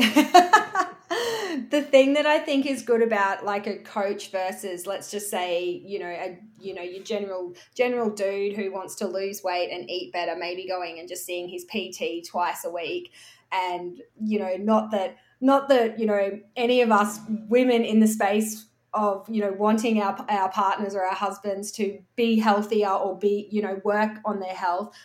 the 1.69 1.81
thing 1.81 2.13
that 2.13 2.25
I 2.25 2.39
think 2.39 2.65
is 2.65 2.81
good 2.81 3.01
about 3.01 3.45
like 3.45 3.67
a 3.67 3.77
coach 3.77 4.31
versus 4.31 4.85
let's 4.85 5.11
just 5.11 5.29
say, 5.29 5.81
you 5.85 5.99
know, 5.99 6.07
a 6.07 6.39
you 6.59 6.73
know, 6.73 6.81
your 6.81 7.03
general 7.03 7.53
general 7.75 8.09
dude 8.09 8.55
who 8.55 8.71
wants 8.71 8.95
to 8.95 9.07
lose 9.07 9.43
weight 9.43 9.69
and 9.71 9.89
eat 9.89 10.13
better, 10.13 10.35
maybe 10.37 10.67
going 10.67 10.99
and 10.99 11.07
just 11.07 11.25
seeing 11.25 11.47
his 11.49 11.65
PT 11.65 12.27
twice 12.29 12.65
a 12.65 12.69
week. 12.69 13.13
And 13.51 13.99
you 14.21 14.39
know, 14.39 14.55
not 14.57 14.91
that 14.91 15.17
not 15.41 15.69
that, 15.69 15.99
you 15.99 16.05
know, 16.05 16.39
any 16.55 16.81
of 16.81 16.91
us 16.91 17.19
women 17.27 17.83
in 17.83 17.99
the 17.99 18.07
space 18.07 18.65
of 18.93 19.27
you 19.29 19.41
know 19.41 19.51
wanting 19.51 20.01
our 20.01 20.25
our 20.29 20.49
partners 20.49 20.95
or 20.95 21.03
our 21.03 21.15
husbands 21.15 21.71
to 21.71 21.99
be 22.15 22.39
healthier 22.39 22.89
or 22.89 23.17
be 23.17 23.47
you 23.51 23.61
know 23.61 23.79
work 23.83 24.17
on 24.25 24.39
their 24.39 24.55
health 24.55 24.95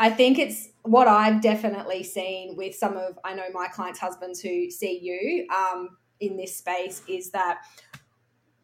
I 0.00 0.08
think 0.08 0.38
it's 0.38 0.70
what 0.82 1.06
I've 1.06 1.42
definitely 1.42 2.02
seen 2.02 2.56
with 2.56 2.74
some 2.74 2.96
of 2.96 3.18
I 3.22 3.34
know 3.34 3.44
my 3.52 3.68
clients' 3.68 3.98
husbands 3.98 4.40
who 4.40 4.70
see 4.70 4.98
you 4.98 5.46
um, 5.54 5.98
in 6.20 6.38
this 6.38 6.56
space 6.56 7.02
is 7.06 7.30
that 7.32 7.58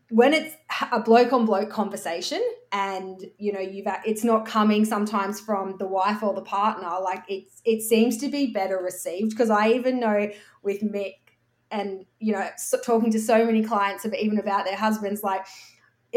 when 0.08 0.32
it's 0.32 0.56
a 0.92 0.98
bloke 0.98 1.34
on 1.34 1.44
bloke 1.44 1.68
conversation 1.68 2.42
and 2.72 3.22
you 3.36 3.52
know 3.52 3.60
you've 3.60 3.86
it's 4.06 4.24
not 4.24 4.46
coming 4.46 4.86
sometimes 4.86 5.38
from 5.38 5.76
the 5.78 5.86
wife 5.86 6.22
or 6.22 6.32
the 6.32 6.40
partner 6.40 6.88
like 7.02 7.22
it's 7.28 7.60
it 7.66 7.82
seems 7.82 8.16
to 8.18 8.28
be 8.28 8.46
better 8.46 8.78
received. 8.78 9.30
Because 9.30 9.50
i 9.50 9.68
even 9.68 10.00
know 10.00 10.30
with 10.62 10.80
mick 10.80 11.16
and 11.70 12.06
you 12.18 12.32
know 12.32 12.48
talking 12.82 13.10
to 13.10 13.20
so 13.20 13.44
many 13.44 13.62
clients 13.62 14.06
of 14.06 14.14
even 14.14 14.38
about 14.38 14.64
their 14.64 14.76
husbands 14.76 15.22
like 15.22 15.44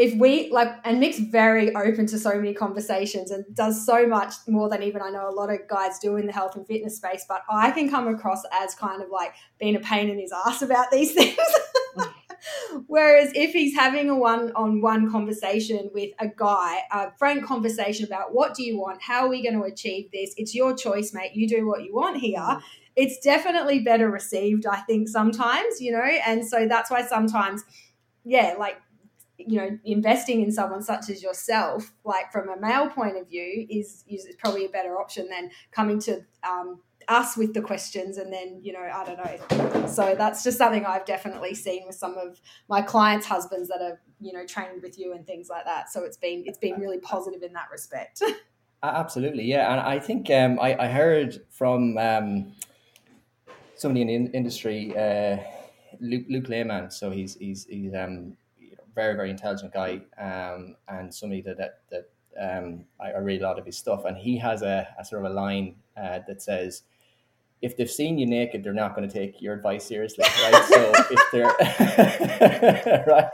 if 0.00 0.14
we 0.14 0.50
like 0.50 0.68
and 0.84 0.98
mick's 0.98 1.18
very 1.18 1.74
open 1.76 2.06
to 2.06 2.18
so 2.18 2.34
many 2.34 2.54
conversations 2.54 3.30
and 3.30 3.44
does 3.54 3.84
so 3.84 4.06
much 4.06 4.32
more 4.48 4.68
than 4.68 4.82
even 4.82 5.02
i 5.02 5.10
know 5.10 5.28
a 5.28 5.30
lot 5.30 5.50
of 5.50 5.58
guys 5.68 5.98
do 5.98 6.16
in 6.16 6.26
the 6.26 6.32
health 6.32 6.56
and 6.56 6.66
fitness 6.66 6.96
space 6.96 7.24
but 7.28 7.42
i 7.50 7.70
can 7.70 7.88
come 7.88 8.08
across 8.08 8.42
as 8.60 8.74
kind 8.74 9.02
of 9.02 9.10
like 9.10 9.34
being 9.58 9.76
a 9.76 9.80
pain 9.80 10.08
in 10.08 10.18
his 10.18 10.32
ass 10.46 10.62
about 10.62 10.90
these 10.90 11.12
things 11.20 11.36
Whereas 12.86 13.32
if 13.34 13.52
he's 13.52 13.74
having 13.74 14.08
a 14.08 14.16
one 14.16 14.52
on 14.54 14.80
one 14.80 15.10
conversation 15.10 15.90
with 15.92 16.10
a 16.18 16.28
guy, 16.28 16.78
a 16.90 17.10
frank 17.18 17.44
conversation 17.44 18.06
about 18.06 18.34
what 18.34 18.54
do 18.54 18.62
you 18.62 18.78
want? 18.78 19.02
How 19.02 19.26
are 19.26 19.28
we 19.28 19.42
going 19.42 19.60
to 19.60 19.64
achieve 19.64 20.10
this? 20.10 20.32
It's 20.36 20.54
your 20.54 20.74
choice, 20.74 21.12
mate. 21.12 21.32
You 21.34 21.46
do 21.46 21.66
what 21.66 21.82
you 21.82 21.94
want 21.94 22.16
here. 22.18 22.38
Mm. 22.38 22.62
It's 22.96 23.18
definitely 23.18 23.80
better 23.80 24.10
received, 24.10 24.66
I 24.66 24.80
think, 24.80 25.08
sometimes, 25.08 25.80
you 25.80 25.92
know, 25.92 26.02
and 26.02 26.46
so 26.46 26.66
that's 26.66 26.90
why 26.90 27.02
sometimes, 27.02 27.62
yeah, 28.24 28.54
like 28.58 28.80
you 29.46 29.58
know 29.58 29.78
investing 29.84 30.42
in 30.42 30.50
someone 30.50 30.82
such 30.82 31.10
as 31.10 31.22
yourself 31.22 31.92
like 32.04 32.30
from 32.32 32.48
a 32.48 32.60
male 32.60 32.88
point 32.88 33.16
of 33.16 33.28
view 33.28 33.66
is 33.68 34.04
is 34.08 34.26
probably 34.38 34.64
a 34.64 34.68
better 34.68 34.98
option 35.00 35.28
than 35.28 35.50
coming 35.70 35.98
to 36.00 36.24
um, 36.48 36.80
us 37.08 37.36
with 37.36 37.54
the 37.54 37.60
questions 37.60 38.18
and 38.18 38.32
then 38.32 38.60
you 38.62 38.72
know 38.72 38.80
i 38.80 39.04
don't 39.04 39.18
know. 39.18 39.86
So 39.86 40.14
that's 40.16 40.44
just 40.44 40.58
something 40.58 40.86
i've 40.86 41.04
definitely 41.04 41.54
seen 41.54 41.82
with 41.86 41.96
some 41.96 42.16
of 42.16 42.40
my 42.68 42.82
clients 42.82 43.26
husbands 43.26 43.68
that 43.68 43.82
are 43.82 44.00
you 44.20 44.32
know 44.32 44.46
trained 44.46 44.82
with 44.82 44.98
you 44.98 45.12
and 45.12 45.26
things 45.26 45.48
like 45.48 45.64
that. 45.64 45.90
So 45.90 46.04
it's 46.04 46.16
been 46.16 46.44
it's 46.46 46.58
been 46.58 46.78
really 46.78 47.00
positive 47.00 47.42
in 47.42 47.52
that 47.54 47.68
respect. 47.72 48.22
Absolutely 48.82 49.44
yeah. 49.44 49.72
And 49.72 49.80
i 49.80 49.98
think 49.98 50.30
um, 50.30 50.58
I, 50.60 50.76
I 50.84 50.88
heard 50.88 51.40
from 51.50 51.98
um, 51.98 52.52
somebody 53.76 54.02
in 54.02 54.06
the 54.06 54.14
in- 54.14 54.32
industry 54.32 54.96
uh, 54.96 55.38
luke, 56.00 56.24
Luke 56.28 56.48
Leaman 56.48 56.90
so 56.90 57.10
he's 57.10 57.34
he's 57.36 57.66
he's 57.66 57.92
um 57.94 58.36
very 58.94 59.14
very 59.14 59.30
intelligent 59.30 59.72
guy 59.72 60.00
um, 60.18 60.76
and 60.88 61.14
somebody 61.14 61.40
that 61.42 61.56
that, 61.58 61.80
that 61.90 62.10
um, 62.40 62.84
I, 63.00 63.12
I 63.12 63.18
read 63.18 63.42
a 63.42 63.44
lot 63.44 63.58
of 63.58 63.66
his 63.66 63.76
stuff 63.76 64.04
and 64.04 64.16
he 64.16 64.38
has 64.38 64.62
a, 64.62 64.88
a 64.98 65.04
sort 65.04 65.24
of 65.24 65.30
a 65.30 65.34
line 65.34 65.76
uh, 65.96 66.20
that 66.26 66.42
says 66.42 66.82
if 67.62 67.76
they've 67.76 67.90
seen 67.90 68.18
you 68.18 68.26
naked, 68.26 68.64
they're 68.64 68.72
not 68.72 68.96
going 68.96 69.06
to 69.06 69.12
take 69.12 69.42
your 69.42 69.54
advice 69.54 69.84
seriously, 69.84 70.24
right? 70.42 70.64
so 70.64 70.92
if 71.10 71.30
they're 71.30 73.04
right, 73.06 73.28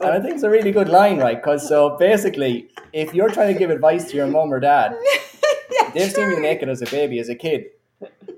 and 0.00 0.10
I 0.10 0.20
think 0.20 0.34
it's 0.34 0.44
a 0.44 0.50
really 0.50 0.70
good 0.70 0.88
line, 0.88 1.18
right? 1.18 1.36
Because 1.36 1.66
so 1.66 1.96
basically, 1.96 2.68
if 2.92 3.12
you're 3.14 3.30
trying 3.30 3.52
to 3.52 3.58
give 3.58 3.70
advice 3.70 4.08
to 4.10 4.16
your 4.16 4.28
mom 4.28 4.52
or 4.52 4.60
dad, 4.60 4.96
yeah, 5.72 5.90
they've 5.90 6.12
seen 6.12 6.30
you 6.30 6.40
naked 6.40 6.68
as 6.68 6.82
a 6.82 6.86
baby, 6.86 7.18
as 7.18 7.28
a 7.28 7.34
kid. 7.34 7.66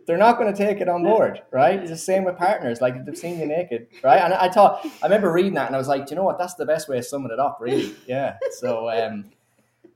They're 0.07 0.17
not 0.17 0.39
going 0.39 0.53
to 0.53 0.57
take 0.57 0.81
it 0.81 0.89
on 0.89 1.03
board, 1.03 1.43
right? 1.51 1.79
It's 1.81 1.91
the 1.91 1.97
same 1.97 2.25
with 2.25 2.37
partners. 2.37 2.81
Like 2.81 3.05
they've 3.05 3.17
seen 3.17 3.39
you 3.39 3.47
naked, 3.47 3.89
right? 4.03 4.21
And 4.21 4.33
I 4.35 4.49
thought 4.49 4.87
I 5.03 5.07
remember 5.07 5.33
reading 5.33 5.55
that, 5.55 5.67
and 5.67 5.75
I 5.75 5.79
was 5.79 5.89
like, 5.89 6.11
you 6.11 6.17
know 6.17 6.25
what? 6.25 6.39
That's 6.39 6.55
the 6.55 6.67
best 6.67 6.89
way 6.89 6.99
of 6.99 7.05
summing 7.05 7.33
it 7.33 7.39
up, 7.39 7.59
really. 7.61 7.95
Yeah. 8.07 8.37
So, 8.53 8.89
um, 8.89 9.27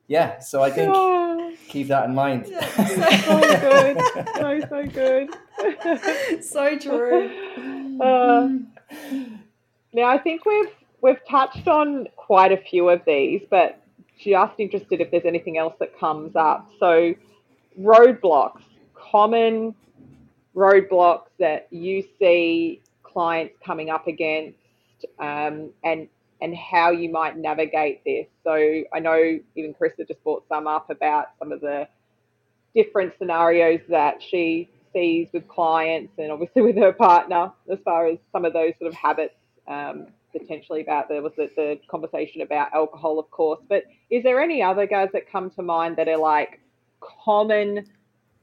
yeah. 0.08 0.40
So 0.40 0.62
I 0.62 0.70
think 0.70 0.92
keep 1.68 1.88
that 1.88 2.06
in 2.06 2.14
mind. 2.14 2.46
Yeah, 2.48 2.66
so 3.20 3.40
good. 3.60 3.98
So, 4.36 4.60
so 4.68 4.86
good. 4.86 6.44
so 6.44 6.78
true. 6.78 8.00
Uh, 8.00 8.48
now, 9.92 10.08
I 10.08 10.18
think 10.18 10.44
we've 10.44 10.70
we've 11.00 11.24
touched 11.28 11.68
on 11.68 12.08
quite 12.16 12.52
a 12.52 12.56
few 12.56 12.88
of 12.88 13.02
these, 13.06 13.42
but 13.50 13.80
just 14.18 14.54
interested 14.58 15.00
if 15.00 15.10
there's 15.10 15.24
anything 15.24 15.58
else 15.58 15.74
that 15.80 15.98
comes 15.98 16.36
up. 16.36 16.68
So, 16.78 17.14
roadblocks, 17.78 18.62
common 19.10 19.74
roadblocks 20.54 21.28
that 21.38 21.68
you 21.70 22.04
see 22.18 22.80
clients 23.02 23.54
coming 23.64 23.90
up 23.90 24.06
against, 24.06 24.58
um, 25.18 25.70
and 25.84 26.08
and 26.42 26.56
how 26.56 26.90
you 26.90 27.10
might 27.10 27.36
navigate 27.36 28.02
this. 28.04 28.26
So 28.44 28.52
I 28.92 28.98
know 28.98 29.38
even 29.56 29.74
Carissa 29.74 30.08
just 30.08 30.22
brought 30.24 30.44
some 30.48 30.66
up 30.66 30.88
about 30.90 31.28
some 31.38 31.52
of 31.52 31.60
the 31.60 31.86
different 32.74 33.12
scenarios 33.18 33.80
that 33.88 34.22
she 34.22 34.68
sees 34.92 35.28
with 35.32 35.46
clients 35.48 36.12
and 36.18 36.32
obviously 36.32 36.62
with 36.66 36.76
her 36.76 36.92
partner 36.92 37.52
as 37.70 37.78
far 37.84 38.06
as 38.06 38.18
some 38.32 38.44
of 38.44 38.52
those 38.52 38.72
sort 38.78 38.88
of 38.88 38.94
habits 38.94 39.34
um, 39.68 40.06
potentially 40.32 40.80
about 40.80 41.08
there 41.08 41.22
was 41.22 41.32
the, 41.36 41.50
the 41.56 41.78
conversation 41.90 42.40
about 42.42 42.72
alcohol 42.72 43.18
of 43.18 43.30
course 43.30 43.60
but 43.68 43.84
is 44.10 44.22
there 44.22 44.40
any 44.40 44.62
other 44.62 44.86
guys 44.86 45.08
that 45.12 45.30
come 45.30 45.50
to 45.50 45.62
mind 45.62 45.96
that 45.96 46.08
are 46.08 46.16
like 46.16 46.60
common 47.24 47.84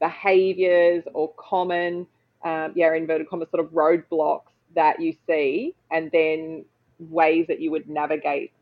behaviors 0.00 1.04
or 1.14 1.32
common 1.36 2.06
um, 2.44 2.72
yeah 2.74 2.94
inverted 2.94 3.28
commas 3.28 3.48
sort 3.50 3.64
of 3.64 3.72
roadblocks 3.72 4.42
that 4.74 5.00
you 5.00 5.14
see 5.26 5.74
and 5.90 6.10
then 6.12 6.64
ways 6.98 7.46
that 7.48 7.60
you 7.60 7.70
would 7.70 7.88
navigate 7.88 8.52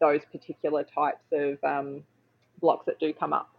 those 0.00 0.20
particular 0.30 0.84
types 0.84 1.24
of 1.32 1.62
um, 1.64 2.02
blocks 2.60 2.86
that 2.86 2.98
do 3.00 3.12
come 3.12 3.32
up? 3.32 3.50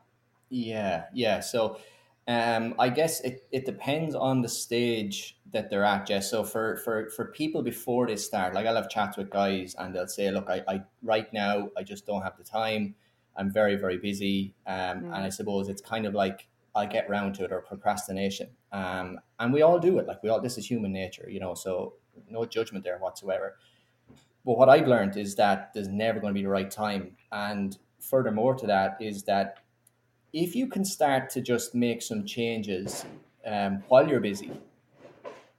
Yeah, 0.50 1.06
yeah. 1.14 1.40
So 1.40 1.80
um, 2.28 2.76
I 2.80 2.90
guess 2.90 3.22
it, 3.22 3.48
it 3.52 3.66
depends 3.66 4.16
on 4.16 4.42
the 4.42 4.50
stage 4.50 5.38
that 5.52 5.70
they're 5.70 5.84
at, 5.84 6.06
Jess. 6.08 6.30
So 6.30 6.44
for, 6.44 6.78
for, 6.78 7.10
for 7.10 7.26
people 7.26 7.62
before 7.62 8.08
they 8.08 8.16
start, 8.16 8.54
like 8.54 8.66
I'll 8.66 8.76
have 8.76 8.90
chats 8.90 9.18
with 9.18 9.30
guys 9.30 9.76
and 9.78 9.96
they'll 9.96 10.08
say, 10.08 10.32
look, 10.32 10.50
I, 10.50 10.62
I 10.68 10.82
right 11.04 11.32
now 11.34 11.70
I 11.78 11.84
just 11.84 12.06
don't 12.06 12.22
have 12.22 12.38
the 12.38 12.44
time. 12.44 12.96
I'm 13.36 13.52
very, 13.52 13.76
very 13.76 13.98
busy. 13.98 14.54
Um, 14.68 14.76
mm. 14.76 15.06
And 15.06 15.16
I 15.16 15.30
suppose 15.30 15.70
it's 15.70 15.82
kind 15.82 16.06
of 16.06 16.14
like 16.14 16.48
I 16.80 16.86
get 16.86 17.10
round 17.10 17.36
to 17.36 17.44
it 17.46 17.52
or 17.52 17.62
procrastination. 17.62 18.50
Um, 18.72 19.20
and 19.40 19.54
we 19.54 19.62
all 19.62 19.80
do 19.80 20.00
it. 20.00 20.08
Like 20.08 20.24
we 20.24 20.30
all, 20.30 20.42
this 20.42 20.58
is 20.58 20.66
human 20.66 20.92
nature, 20.92 21.28
you 21.30 21.40
know, 21.40 21.54
so 21.54 21.94
no 22.30 22.46
judgment 22.46 22.84
there 22.84 22.98
whatsoever. 22.98 23.58
But 24.46 24.58
what 24.58 24.70
I've 24.70 24.88
learned 24.88 25.18
is 25.18 25.36
that 25.36 25.72
there's 25.74 25.88
never 25.90 26.20
going 26.20 26.34
to 26.34 26.38
be 26.38 26.44
the 26.44 26.50
right 26.50 26.72
time. 26.72 27.18
And 27.32 27.78
furthermore 28.00 28.56
to 28.56 28.68
that 28.68 28.98
is 29.00 29.24
that 29.24 29.60
if 30.34 30.56
you 30.56 30.68
can 30.68 30.86
start 30.86 31.30
to 31.32 31.42
just 31.42 31.76
make 31.76 32.02
some 32.02 32.26
changes 32.26 33.06
um, 33.46 33.84
while 33.88 34.08
you're 34.08 34.20
busy, 34.20 34.52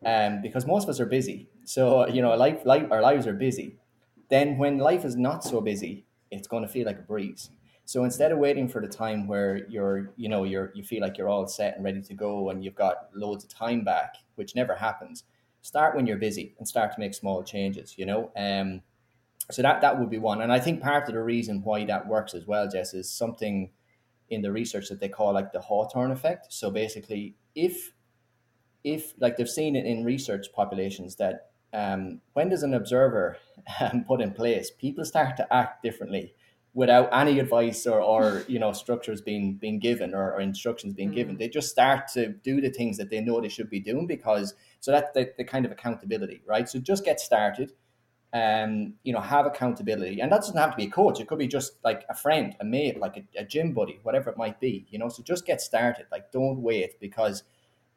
um, 0.04 0.40
because 0.40 0.66
most 0.66 0.84
of 0.84 0.90
us 0.90 1.00
are 1.00 1.06
busy. 1.06 1.48
So, 1.64 2.08
you 2.08 2.22
know, 2.22 2.34
life, 2.34 2.64
life, 2.64 2.86
our 2.90 3.02
lives 3.02 3.26
are 3.26 3.34
busy. 3.34 3.76
Then 4.28 4.58
when 4.58 4.78
life 4.78 5.04
is 5.04 5.16
not 5.16 5.44
so 5.44 5.60
busy, 5.60 6.06
it's 6.30 6.48
going 6.48 6.62
to 6.62 6.68
feel 6.68 6.86
like 6.86 6.98
a 6.98 7.02
breeze. 7.02 7.50
So 7.91 8.05
instead 8.05 8.30
of 8.30 8.38
waiting 8.38 8.68
for 8.68 8.80
the 8.80 8.86
time 8.86 9.26
where 9.26 9.66
you're, 9.68 10.12
you 10.16 10.28
know, 10.28 10.45
you're, 10.45 10.70
you 10.76 10.84
feel 10.84 11.01
like 11.01 11.18
you're 11.18 11.28
all 11.28 11.49
set 11.49 11.74
and 11.74 11.84
ready 11.84 12.01
to 12.01 12.14
go 12.14 12.51
and 12.51 12.62
you've 12.62 12.76
got 12.76 13.09
loads 13.16 13.43
of 13.43 13.51
time 13.51 13.82
back, 13.82 14.14
which 14.36 14.55
never 14.55 14.76
happens, 14.76 15.24
start 15.62 15.97
when 15.97 16.07
you're 16.07 16.16
busy 16.16 16.55
and 16.59 16.68
start 16.68 16.93
to 16.93 17.01
make 17.01 17.14
small 17.14 17.43
changes, 17.43 17.99
you 17.99 18.07
know? 18.07 18.30
Um, 18.36 18.82
so 19.51 19.61
that, 19.62 19.80
that 19.80 19.99
would 19.99 20.09
be 20.09 20.18
one. 20.18 20.41
And 20.41 20.53
I 20.53 20.61
think 20.61 20.80
part 20.80 21.09
of 21.09 21.14
the 21.14 21.20
reason 21.20 21.62
why 21.64 21.84
that 21.86 22.07
works 22.07 22.32
as 22.32 22.47
well, 22.47 22.68
Jess, 22.68 22.95
is 22.95 23.11
something 23.11 23.70
in 24.28 24.41
the 24.41 24.53
research 24.53 24.88
that 24.91 25.01
they 25.01 25.09
call 25.09 25.34
like 25.34 25.51
the 25.51 25.61
Hawthorne 25.61 26.12
effect. 26.12 26.53
So 26.53 26.70
basically, 26.70 27.34
if, 27.57 27.93
if 28.84 29.14
like 29.18 29.36
they've 29.36 29.51
seen 29.51 29.74
it 29.74 29.84
in 29.84 30.05
research 30.05 30.47
populations 30.55 31.16
that 31.16 31.51
um, 31.72 32.20
when 32.34 32.51
there's 32.51 32.62
an 32.62 32.74
observer 32.74 33.36
um, 33.80 34.05
put 34.05 34.20
in 34.20 34.30
place, 34.30 34.70
people 34.70 35.05
start 35.05 35.36
to 35.38 35.53
act 35.53 35.82
differently 35.82 36.34
without 36.72 37.08
any 37.12 37.38
advice 37.40 37.86
or, 37.86 38.00
or 38.00 38.44
you 38.46 38.58
know 38.58 38.72
structures 38.72 39.20
being 39.20 39.54
being 39.54 39.78
given 39.78 40.14
or, 40.14 40.32
or 40.34 40.40
instructions 40.40 40.94
being 40.94 41.10
mm. 41.10 41.14
given 41.14 41.36
they 41.36 41.48
just 41.48 41.68
start 41.68 42.06
to 42.06 42.28
do 42.28 42.60
the 42.60 42.70
things 42.70 42.96
that 42.96 43.10
they 43.10 43.20
know 43.20 43.40
they 43.40 43.48
should 43.48 43.68
be 43.68 43.80
doing 43.80 44.06
because 44.06 44.54
so 44.78 44.92
that's 44.92 45.12
the, 45.14 45.32
the 45.36 45.44
kind 45.44 45.64
of 45.64 45.72
accountability 45.72 46.42
right 46.46 46.68
so 46.68 46.78
just 46.78 47.04
get 47.04 47.18
started 47.20 47.72
um, 48.32 48.94
you 49.02 49.12
know, 49.12 49.20
have 49.20 49.46
accountability. 49.46 50.20
And 50.20 50.30
that 50.30 50.40
doesn't 50.40 50.56
have 50.56 50.70
to 50.70 50.76
be 50.76 50.84
a 50.84 50.90
coach. 50.90 51.20
It 51.20 51.26
could 51.26 51.38
be 51.38 51.48
just 51.48 51.72
like 51.82 52.04
a 52.08 52.14
friend, 52.14 52.54
a 52.60 52.64
mate, 52.64 53.00
like 53.00 53.16
a, 53.16 53.40
a 53.40 53.44
gym 53.44 53.72
buddy, 53.72 53.98
whatever 54.02 54.30
it 54.30 54.36
might 54.36 54.60
be, 54.60 54.86
you 54.90 54.98
know. 54.98 55.08
So 55.08 55.22
just 55.22 55.46
get 55.46 55.60
started. 55.60 56.06
Like, 56.12 56.30
don't 56.30 56.58
wait 56.62 57.00
because 57.00 57.42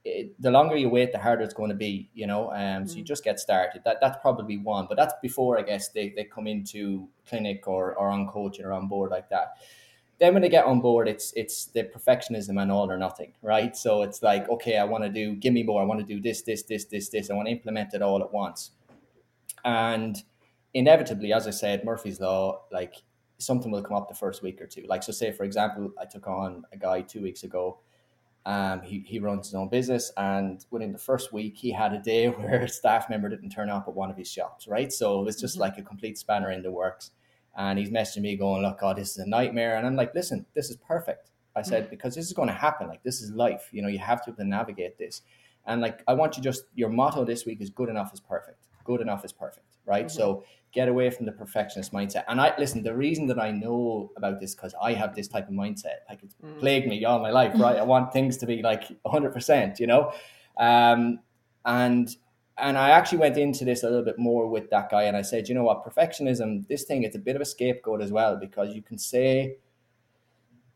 it, 0.06 0.42
the 0.42 0.52
longer 0.52 0.76
you 0.76 0.90
wait, 0.90 1.12
the 1.12 1.18
harder 1.18 1.44
it's 1.44 1.54
going 1.54 1.70
to 1.70 1.76
be, 1.76 2.10
you 2.14 2.28
know. 2.28 2.52
Um, 2.52 2.58
mm-hmm. 2.58 2.88
So 2.88 2.98
you 2.98 3.04
mm. 3.04 3.08
just 3.08 3.24
get 3.24 3.40
started. 3.40 3.82
That 3.86 3.98
That's 4.02 4.18
probably 4.22 4.58
one. 4.58 4.86
But 4.88 4.98
that's 4.98 5.14
before, 5.22 5.58
I 5.58 5.62
guess, 5.62 5.90
they, 5.90 6.10
they 6.16 6.26
come 6.26 6.48
into 6.48 7.08
clinic 7.28 7.68
or, 7.68 7.96
or 7.96 8.10
on 8.10 8.28
coaching 8.28 8.66
or 8.66 8.74
on 8.74 8.88
board 8.88 9.12
like 9.12 9.30
that. 9.30 9.58
Then 10.20 10.34
when 10.34 10.42
they 10.42 10.50
get 10.50 10.66
on 10.66 10.80
board, 10.80 11.08
it's 11.08 11.34
it's 11.36 11.66
the 11.66 11.84
perfectionism 11.84 12.62
and 12.62 12.72
all 12.72 12.90
or 12.90 12.98
nothing, 12.98 13.34
right? 13.42 13.76
So 13.76 14.04
it's 14.04 14.22
like, 14.22 14.48
okay, 14.48 14.78
I 14.78 14.84
want 14.84 15.04
to 15.04 15.10
do, 15.10 15.36
give 15.36 15.54
me 15.54 15.64
more. 15.64 15.82
I 15.82 15.86
want 15.86 16.00
to 16.00 16.06
do 16.06 16.22
this, 16.22 16.44
this, 16.44 16.64
this, 16.64 16.86
this, 16.86 17.10
this. 17.10 17.30
I 17.30 17.34
want 17.34 17.48
to 17.48 17.52
implement 17.52 17.94
it 17.94 18.02
all 18.02 18.22
at 18.22 18.32
once 18.32 18.72
and 19.66 20.22
inevitably, 20.74 21.34
as 21.34 21.48
I 21.48 21.52
said, 21.52 21.84
Murphy's 21.84 22.20
Law, 22.20 22.64
like 22.72 22.96
something 23.38 23.72
will 23.72 23.84
come 23.84 23.96
up 23.98 24.10
the 24.10 24.16
first 24.16 24.42
week 24.42 24.62
or 24.62 24.68
two. 24.68 24.86
Like, 24.88 25.04
so 25.04 25.12
say, 25.12 25.32
for 25.32 25.44
example, 25.44 25.92
I 26.00 26.06
took 26.06 26.28
on 26.28 26.64
a 26.72 26.78
guy 26.78 27.02
two 27.02 27.22
weeks 27.22 27.44
ago 27.44 27.80
Um, 28.46 28.82
he, 28.82 29.00
he 29.08 29.20
runs 29.20 29.48
his 29.48 29.56
own 29.56 29.70
business, 29.70 30.12
and 30.18 30.66
within 30.70 30.92
the 30.92 30.98
first 30.98 31.32
week, 31.32 31.56
he 31.56 31.72
had 31.72 31.94
a 31.94 32.00
day 32.00 32.28
where 32.30 32.64
a 32.64 32.68
staff 32.68 33.10
member 33.10 33.30
didn't 33.30 33.50
turn 33.50 33.70
up 33.70 33.88
at 33.88 33.94
one 33.94 34.10
of 34.10 34.18
his 34.18 34.30
shops, 34.30 34.68
right? 34.68 34.92
So 34.92 35.22
it 35.22 35.26
was 35.26 35.40
just 35.40 35.56
mm-hmm. 35.56 35.62
like 35.62 35.78
a 35.78 35.82
complete 35.82 36.18
spanner 36.18 36.52
in 36.52 36.62
the 36.62 36.72
works. 36.72 37.12
And 37.56 37.78
he's 37.78 37.92
messaging 37.92 38.22
me, 38.22 38.36
going, 38.36 38.64
Look, 38.64 38.80
God, 38.80 38.98
this 38.98 39.12
is 39.12 39.18
a 39.20 39.30
nightmare. 39.30 39.78
And 39.78 39.86
I'm 39.86 39.96
like, 39.96 40.14
Listen, 40.16 40.46
this 40.56 40.70
is 40.70 40.78
perfect. 40.78 41.30
I 41.56 41.62
said, 41.62 41.84
mm-hmm. 41.84 41.92
Because 41.92 42.16
this 42.16 42.26
is 42.26 42.34
going 42.34 42.48
to 42.48 42.54
happen. 42.54 42.88
Like, 42.88 43.04
this 43.04 43.22
is 43.22 43.32
life. 43.32 43.70
You 43.72 43.84
know, 43.84 43.88
you 43.88 44.00
have 44.00 44.26
to, 44.26 44.32
to 44.32 44.44
navigate 44.44 44.98
this. 44.98 45.22
And 45.66 45.82
like, 45.82 46.04
I 46.08 46.14
want 46.14 46.36
you 46.36 46.44
just, 46.44 46.66
your 46.74 46.90
motto 46.90 47.24
this 47.24 47.46
week 47.46 47.62
is 47.62 47.70
good 47.70 47.90
enough 47.90 48.12
is 48.14 48.20
perfect. 48.20 48.68
Good 48.84 49.02
enough 49.02 49.24
is 49.24 49.32
perfect, 49.32 49.78
right? 49.86 50.08
Mm-hmm. 50.08 50.18
So 50.18 50.44
get 50.74 50.88
away 50.90 51.10
from 51.12 51.26
the 51.26 51.32
perfectionist 51.32 51.94
mindset. 51.94 52.24
And 52.28 52.42
I 52.42 52.54
listen, 52.58 52.82
the 52.82 52.96
reason 52.96 53.28
that 53.28 53.40
I 53.40 53.52
know 53.52 54.12
about 54.18 54.40
this 54.40 54.56
because 54.56 54.74
I 54.82 54.94
have 54.94 55.16
this 55.16 55.28
type 55.28 55.48
of 55.48 55.54
mindset, 55.54 56.02
like 56.10 56.24
it's 56.24 56.36
mm. 56.44 56.60
plagued 56.60 56.88
me 56.88 57.06
all 57.06 57.20
my 57.20 57.30
life, 57.30 57.54
right? 57.56 57.78
I 57.78 57.84
want 57.84 58.12
things 58.12 58.38
to 58.38 58.48
be 58.48 58.62
like 58.62 58.86
100%, 59.06 59.80
you 59.80 59.88
know? 59.88 60.12
Um, 60.58 61.20
and 61.66 62.16
and 62.58 62.78
I 62.78 62.92
actually 62.92 63.18
went 63.18 63.38
into 63.38 63.66
this 63.66 63.84
a 63.84 63.88
little 63.88 64.06
bit 64.06 64.20
more 64.20 64.48
with 64.48 64.70
that 64.70 64.92
guy, 64.92 65.04
and 65.04 65.18
I 65.18 65.24
said, 65.24 65.50
you 65.50 65.56
know 65.56 65.64
what, 65.64 65.84
perfectionism, 65.84 66.68
this 66.68 66.84
thing, 66.84 67.04
it's 67.04 67.16
a 67.16 67.20
bit 67.20 67.36
of 67.36 67.42
a 67.42 67.46
scapegoat 67.46 68.02
as 68.02 68.12
well 68.12 68.36
because 68.36 68.76
you 68.76 68.82
can 68.82 68.98
say, 68.98 69.58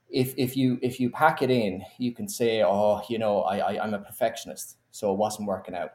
if 0.09 0.33
if 0.37 0.57
you 0.57 0.79
if 0.81 0.99
you 0.99 1.09
pack 1.09 1.41
it 1.41 1.51
in, 1.51 1.83
you 1.97 2.13
can 2.13 2.27
say, 2.27 2.63
oh, 2.63 3.01
you 3.09 3.19
know, 3.19 3.41
I, 3.41 3.57
I 3.57 3.83
I'm 3.83 3.93
a 3.93 3.99
perfectionist, 3.99 4.77
so 4.91 5.11
it 5.11 5.17
wasn't 5.17 5.47
working 5.47 5.75
out, 5.75 5.91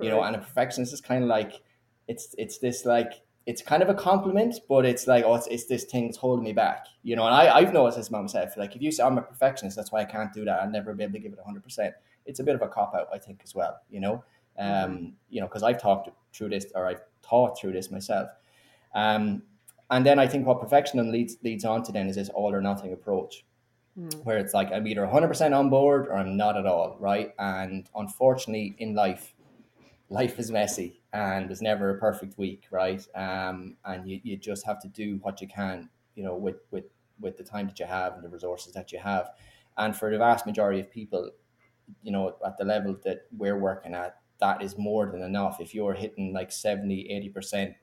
you 0.00 0.08
know, 0.08 0.22
and 0.22 0.34
a 0.34 0.38
perfectionist 0.38 0.92
is 0.92 1.00
kind 1.00 1.22
of 1.22 1.28
like, 1.28 1.60
it's 2.08 2.34
it's 2.38 2.58
this 2.58 2.84
like 2.84 3.22
it's 3.46 3.62
kind 3.62 3.82
of 3.82 3.88
a 3.88 3.94
compliment, 3.94 4.54
but 4.68 4.84
it's 4.86 5.06
like, 5.06 5.24
oh, 5.24 5.34
it's, 5.34 5.46
it's 5.48 5.64
this 5.66 5.84
thing 5.84 6.06
that's 6.06 6.16
holding 6.16 6.44
me 6.44 6.52
back, 6.52 6.86
you 7.02 7.16
know. 7.16 7.26
And 7.26 7.34
I, 7.34 7.56
I've 7.56 7.72
noticed 7.72 7.98
this 7.98 8.10
myself. 8.10 8.56
Like, 8.56 8.76
if 8.76 8.82
you 8.82 8.92
say 8.92 9.02
I'm 9.02 9.18
a 9.18 9.22
perfectionist, 9.22 9.76
that's 9.76 9.90
why 9.90 10.00
I 10.00 10.04
can't 10.04 10.32
do 10.32 10.44
that. 10.44 10.60
I'll 10.60 10.70
never 10.70 10.94
be 10.94 11.02
able 11.02 11.14
to 11.14 11.18
give 11.18 11.32
it 11.32 11.38
100%. 11.44 11.92
It's 12.24 12.38
a 12.38 12.44
bit 12.44 12.54
of 12.54 12.62
a 12.62 12.68
cop 12.68 12.94
out, 12.94 13.08
I 13.12 13.18
think, 13.18 13.40
as 13.42 13.54
well, 13.54 13.80
you 13.90 14.00
know. 14.00 14.24
Um, 14.58 14.68
mm-hmm. 14.68 15.06
you 15.30 15.40
know, 15.40 15.48
because 15.48 15.62
I've 15.62 15.80
talked 15.80 16.10
through 16.34 16.50
this 16.50 16.66
or 16.74 16.86
I've 16.86 17.02
thought 17.22 17.58
through 17.58 17.72
this 17.72 17.90
myself. 17.90 18.28
Um, 18.94 19.42
and 19.90 20.06
then 20.06 20.18
I 20.18 20.26
think 20.26 20.46
what 20.46 20.60
perfectionism 20.60 21.10
leads 21.10 21.36
leads 21.42 21.64
on 21.64 21.82
to 21.84 21.92
then 21.92 22.06
is 22.06 22.16
this 22.16 22.28
all 22.28 22.52
or 22.54 22.60
nothing 22.60 22.92
approach, 22.92 23.44
mm. 23.98 24.24
where 24.24 24.38
it's 24.38 24.54
like 24.54 24.70
I'm 24.70 24.86
either 24.86 25.06
100% 25.06 25.58
on 25.58 25.68
board 25.68 26.06
or 26.06 26.16
I'm 26.16 26.36
not 26.36 26.56
at 26.56 26.66
all, 26.66 26.96
right? 27.00 27.32
And 27.38 27.88
unfortunately, 27.94 28.76
in 28.78 28.94
life, 28.94 29.34
life 30.10 30.38
is 30.38 30.50
messy 30.50 31.01
and 31.12 31.48
there's 31.48 31.62
never 31.62 31.90
a 31.90 31.98
perfect 31.98 32.38
week, 32.38 32.64
right? 32.70 33.06
Um, 33.14 33.76
and 33.84 34.08
you, 34.08 34.20
you 34.22 34.36
just 34.36 34.64
have 34.64 34.80
to 34.80 34.88
do 34.88 35.18
what 35.22 35.40
you 35.40 35.48
can, 35.48 35.88
you 36.14 36.24
know, 36.24 36.34
with, 36.34 36.56
with, 36.70 36.84
with 37.20 37.36
the 37.36 37.44
time 37.44 37.66
that 37.66 37.78
you 37.78 37.86
have 37.86 38.14
and 38.14 38.24
the 38.24 38.28
resources 38.28 38.72
that 38.72 38.92
you 38.92 38.98
have. 38.98 39.30
And 39.76 39.94
for 39.96 40.10
the 40.10 40.18
vast 40.18 40.46
majority 40.46 40.80
of 40.80 40.90
people, 40.90 41.30
you 42.02 42.12
know, 42.12 42.36
at 42.46 42.56
the 42.56 42.64
level 42.64 42.96
that 43.04 43.26
we're 43.36 43.58
working 43.58 43.94
at, 43.94 44.16
that 44.40 44.62
is 44.62 44.78
more 44.78 45.06
than 45.06 45.22
enough. 45.22 45.60
If 45.60 45.74
you're 45.74 45.94
hitting 45.94 46.32
like 46.32 46.50
70, 46.50 47.32
80% 47.36 47.74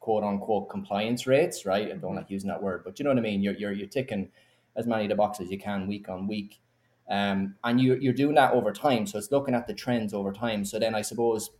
quote 0.00 0.22
unquote 0.22 0.68
compliance 0.68 1.26
rates, 1.26 1.64
right? 1.66 1.86
I 1.86 1.90
don't 1.90 2.00
mm-hmm. 2.00 2.16
like 2.16 2.30
using 2.30 2.48
that 2.48 2.62
word, 2.62 2.82
but 2.84 2.98
you 2.98 3.04
know 3.04 3.10
what 3.10 3.18
I 3.18 3.22
mean? 3.22 3.42
You're, 3.42 3.54
you're, 3.54 3.72
you're 3.72 3.88
ticking 3.88 4.30
as 4.76 4.86
many 4.86 5.04
of 5.04 5.08
the 5.08 5.14
boxes 5.14 5.50
you 5.50 5.58
can 5.58 5.86
week 5.86 6.08
on 6.08 6.26
week. 6.26 6.60
Um, 7.08 7.54
and 7.64 7.80
you, 7.80 7.96
you're 7.96 8.12
doing 8.12 8.34
that 8.34 8.52
over 8.52 8.72
time. 8.72 9.06
So 9.06 9.18
it's 9.18 9.30
looking 9.30 9.54
at 9.54 9.66
the 9.66 9.74
trends 9.74 10.14
over 10.14 10.32
time. 10.32 10.64
So 10.64 10.78
then 10.78 10.94
I 10.94 11.02
suppose 11.02 11.50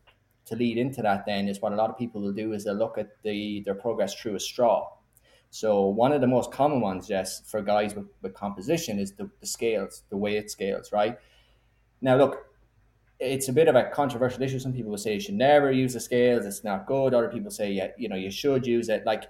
to 0.46 0.56
lead 0.56 0.78
into 0.78 1.02
that 1.02 1.24
then 1.26 1.48
is 1.48 1.60
what 1.60 1.72
a 1.72 1.76
lot 1.76 1.90
of 1.90 1.98
people 1.98 2.20
will 2.20 2.32
do 2.32 2.52
is 2.52 2.64
they'll 2.64 2.74
look 2.74 2.98
at 2.98 3.10
the 3.22 3.62
their 3.64 3.74
progress 3.74 4.14
through 4.14 4.34
a 4.34 4.40
straw. 4.40 4.88
So 5.50 5.86
one 5.86 6.12
of 6.12 6.20
the 6.20 6.26
most 6.26 6.50
common 6.50 6.80
ones, 6.80 7.08
yes, 7.08 7.48
for 7.48 7.62
guys 7.62 7.94
with, 7.94 8.06
with 8.22 8.34
composition 8.34 8.98
is 8.98 9.12
the, 9.12 9.30
the 9.40 9.46
scales, 9.46 10.02
the 10.10 10.16
way 10.16 10.36
it 10.36 10.50
scales, 10.50 10.90
right? 10.90 11.16
Now 12.00 12.16
look, 12.16 12.46
it's 13.20 13.48
a 13.48 13.52
bit 13.52 13.68
of 13.68 13.76
a 13.76 13.84
controversial 13.84 14.42
issue. 14.42 14.58
Some 14.58 14.72
people 14.72 14.90
will 14.90 14.98
say 14.98 15.14
you 15.14 15.20
should 15.20 15.36
never 15.36 15.70
use 15.70 15.94
the 15.94 16.00
scales; 16.00 16.44
it's 16.44 16.64
not 16.64 16.86
good. 16.86 17.14
Other 17.14 17.28
people 17.28 17.50
say, 17.50 17.70
yeah, 17.70 17.88
you 17.96 18.08
know, 18.08 18.16
you 18.16 18.30
should 18.30 18.66
use 18.66 18.88
it. 18.88 19.06
Like, 19.06 19.24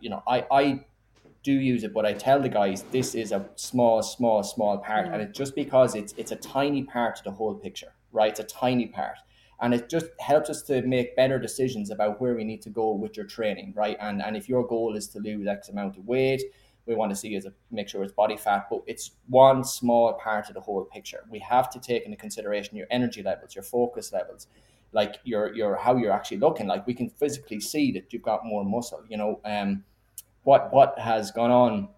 you 0.00 0.10
know, 0.10 0.22
I 0.26 0.44
I 0.50 0.84
do 1.42 1.52
use 1.52 1.84
it, 1.84 1.94
but 1.94 2.04
I 2.04 2.12
tell 2.12 2.42
the 2.42 2.48
guys 2.50 2.82
this 2.90 3.14
is 3.14 3.32
a 3.32 3.48
small, 3.54 4.02
small, 4.02 4.42
small 4.42 4.78
part, 4.78 5.06
mm. 5.06 5.12
and 5.14 5.22
it's 5.22 5.38
just 5.38 5.54
because 5.54 5.94
it's 5.94 6.12
it's 6.18 6.32
a 6.32 6.36
tiny 6.36 6.82
part 6.82 7.18
of 7.18 7.24
the 7.24 7.30
whole 7.30 7.54
picture, 7.54 7.94
right? 8.12 8.30
It's 8.30 8.40
a 8.40 8.44
tiny 8.44 8.88
part 8.88 9.16
and 9.60 9.74
it 9.74 9.88
just 9.88 10.06
helps 10.18 10.48
us 10.48 10.62
to 10.62 10.82
make 10.82 11.16
better 11.16 11.38
decisions 11.38 11.90
about 11.90 12.20
where 12.20 12.34
we 12.34 12.44
need 12.44 12.62
to 12.62 12.70
go 12.70 12.92
with 12.92 13.16
your 13.16 13.26
training, 13.26 13.72
right? 13.76 13.96
And 14.00 14.22
and 14.22 14.36
if 14.36 14.48
your 14.48 14.66
goal 14.66 14.96
is 14.96 15.08
to 15.08 15.18
lose 15.18 15.46
X 15.46 15.68
amount 15.68 15.96
of 15.96 16.06
weight, 16.06 16.42
we 16.86 16.94
want 16.94 17.10
to 17.10 17.16
see 17.16 17.34
is 17.34 17.46
a, 17.46 17.52
make 17.70 17.88
sure 17.88 18.02
it's 18.02 18.12
body 18.12 18.36
fat, 18.36 18.66
but 18.70 18.82
it's 18.86 19.12
one 19.28 19.62
small 19.64 20.14
part 20.14 20.48
of 20.48 20.54
the 20.54 20.60
whole 20.60 20.84
picture. 20.84 21.24
We 21.30 21.38
have 21.40 21.70
to 21.70 21.80
take 21.80 22.04
into 22.04 22.16
consideration 22.16 22.76
your 22.76 22.86
energy 22.90 23.22
levels, 23.22 23.54
your 23.54 23.64
focus 23.64 24.12
levels, 24.12 24.46
like 24.92 25.16
your 25.24 25.54
your 25.54 25.76
how 25.76 25.96
you're 25.96 26.12
actually 26.12 26.38
looking. 26.38 26.66
Like 26.66 26.86
we 26.86 26.94
can 26.94 27.10
physically 27.10 27.60
see 27.60 27.92
that 27.92 28.12
you've 28.12 28.22
got 28.22 28.44
more 28.44 28.64
muscle. 28.64 29.04
You 29.08 29.18
know, 29.18 29.40
um, 29.44 29.84
what 30.42 30.72
what 30.72 30.98
has 30.98 31.30
gone 31.30 31.50
on. 31.50 31.88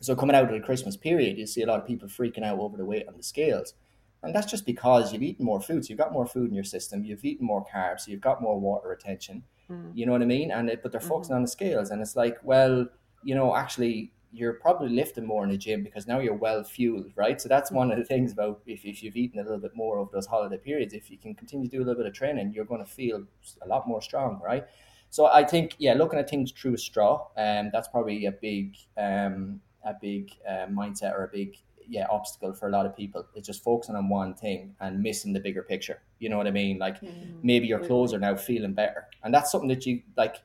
So 0.00 0.16
coming 0.16 0.34
out 0.34 0.44
of 0.44 0.50
the 0.50 0.60
Christmas 0.60 0.96
period, 0.96 1.38
you 1.38 1.46
see 1.46 1.62
a 1.62 1.66
lot 1.66 1.78
of 1.78 1.86
people 1.86 2.08
freaking 2.08 2.42
out 2.42 2.58
over 2.58 2.76
the 2.76 2.84
weight 2.84 3.06
on 3.06 3.16
the 3.16 3.22
scales. 3.22 3.74
And 4.22 4.34
that's 4.34 4.50
just 4.50 4.66
because 4.66 5.12
you've 5.12 5.22
eaten 5.22 5.44
more 5.44 5.60
food. 5.60 5.84
So 5.84 5.90
you've 5.90 5.98
got 5.98 6.12
more 6.12 6.26
food 6.26 6.48
in 6.48 6.54
your 6.54 6.64
system. 6.64 7.04
You've 7.04 7.24
eaten 7.24 7.46
more 7.46 7.64
carbs. 7.64 8.02
So 8.02 8.10
you've 8.12 8.20
got 8.20 8.40
more 8.40 8.58
water 8.60 8.88
retention. 8.88 9.42
Mm. 9.70 9.92
You 9.94 10.06
know 10.06 10.12
what 10.12 10.22
I 10.22 10.26
mean? 10.26 10.50
And 10.50 10.70
it, 10.70 10.82
but 10.82 10.92
they're 10.92 11.00
focusing 11.00 11.32
mm. 11.32 11.36
on 11.36 11.42
the 11.42 11.48
scales, 11.48 11.90
and 11.90 12.00
it's 12.00 12.16
like, 12.16 12.38
well, 12.42 12.86
you 13.22 13.34
know, 13.34 13.54
actually, 13.56 14.12
you're 14.32 14.54
probably 14.54 14.88
lifting 14.88 15.26
more 15.26 15.44
in 15.44 15.50
the 15.50 15.58
gym 15.58 15.82
because 15.82 16.06
now 16.06 16.18
you're 16.18 16.34
well 16.34 16.64
fueled, 16.64 17.12
right? 17.16 17.40
So 17.40 17.48
that's 17.48 17.70
one 17.70 17.92
of 17.92 17.98
the 17.98 18.04
things 18.04 18.32
about 18.32 18.62
if, 18.66 18.84
if 18.84 19.02
you've 19.02 19.16
eaten 19.16 19.38
a 19.40 19.42
little 19.42 19.58
bit 19.58 19.76
more 19.76 19.98
over 19.98 20.10
those 20.12 20.26
holiday 20.26 20.56
periods, 20.56 20.94
if 20.94 21.10
you 21.10 21.18
can 21.18 21.34
continue 21.34 21.68
to 21.68 21.76
do 21.76 21.82
a 21.82 21.84
little 21.84 22.02
bit 22.02 22.06
of 22.06 22.14
training, 22.14 22.52
you're 22.54 22.64
going 22.64 22.84
to 22.84 22.90
feel 22.90 23.24
a 23.60 23.68
lot 23.68 23.86
more 23.86 24.00
strong, 24.00 24.40
right? 24.42 24.64
So 25.10 25.26
I 25.26 25.44
think, 25.44 25.74
yeah, 25.78 25.92
looking 25.92 26.18
at 26.18 26.30
things 26.30 26.50
through 26.50 26.74
a 26.74 26.78
straw, 26.78 27.26
um, 27.36 27.68
that's 27.74 27.88
probably 27.88 28.24
a 28.24 28.32
big, 28.32 28.76
um, 28.96 29.60
a 29.84 29.92
big 30.00 30.32
uh, 30.48 30.66
mindset 30.66 31.12
or 31.12 31.24
a 31.24 31.28
big 31.28 31.58
yeah 31.92 32.06
obstacle 32.10 32.54
for 32.54 32.68
a 32.68 32.70
lot 32.70 32.86
of 32.86 32.96
people. 32.96 33.26
It's 33.34 33.46
just 33.46 33.62
focusing 33.62 33.94
on 33.94 34.08
one 34.08 34.34
thing 34.34 34.74
and 34.80 35.02
missing 35.02 35.32
the 35.34 35.40
bigger 35.40 35.62
picture. 35.62 36.00
You 36.18 36.30
know 36.30 36.38
what 36.38 36.46
I 36.46 36.50
mean? 36.50 36.78
Like 36.78 37.00
mm-hmm. 37.00 37.38
maybe 37.42 37.66
your 37.66 37.80
clothes 37.80 38.14
are 38.14 38.18
now 38.18 38.34
feeling 38.34 38.72
better, 38.72 39.06
and 39.22 39.32
that's 39.32 39.52
something 39.52 39.68
that 39.68 39.86
you 39.86 40.02
like. 40.16 40.36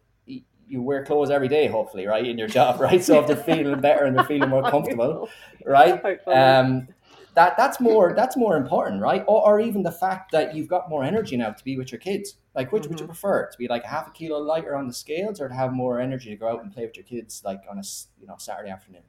You 0.70 0.82
wear 0.82 1.06
clothes 1.06 1.30
every 1.30 1.48
day, 1.48 1.68
hopefully, 1.68 2.06
right, 2.08 2.28
in 2.28 2.38
your 2.38 2.50
job, 2.50 2.82
right? 2.88 3.02
So 3.02 3.22
if 3.22 3.28
they're 3.28 3.38
feeling 3.38 3.80
better 3.80 4.04
and 4.04 4.18
they're 4.18 4.26
feeling 4.26 4.50
more 4.50 4.70
comfortable, 4.70 5.30
right? 5.66 6.20
Um, 6.28 6.90
that 7.36 7.56
that's 7.56 7.80
more 7.80 8.14
that's 8.14 8.36
more 8.36 8.58
important, 8.58 9.02
right? 9.02 9.24
Or, 9.28 9.42
or 9.48 9.60
even 9.62 9.84
the 9.84 9.92
fact 9.92 10.32
that 10.34 10.56
you've 10.56 10.68
got 10.68 10.90
more 10.90 11.04
energy 11.04 11.38
now 11.38 11.52
to 11.52 11.64
be 11.64 11.78
with 11.78 11.92
your 11.92 12.00
kids. 12.00 12.36
Like, 12.56 12.72
which 12.72 12.84
mm-hmm. 12.84 12.90
would 12.90 13.00
you 13.00 13.06
mm-hmm. 13.06 13.12
prefer? 13.12 13.50
To 13.50 13.58
be 13.58 13.68
like 13.68 13.86
half 13.86 14.08
a 14.08 14.12
kilo 14.12 14.40
lighter 14.40 14.76
on 14.76 14.88
the 14.88 14.94
scales, 14.94 15.40
or 15.40 15.48
to 15.48 15.54
have 15.54 15.72
more 15.72 16.02
energy 16.02 16.30
to 16.32 16.36
go 16.36 16.50
out 16.50 16.64
and 16.64 16.74
play 16.74 16.86
with 16.86 16.98
your 16.98 17.06
kids, 17.06 17.44
like 17.46 17.62
on 17.70 17.78
a 17.78 17.84
you 18.20 18.28
know 18.28 18.36
Saturday 18.40 18.72
afternoon? 18.72 19.04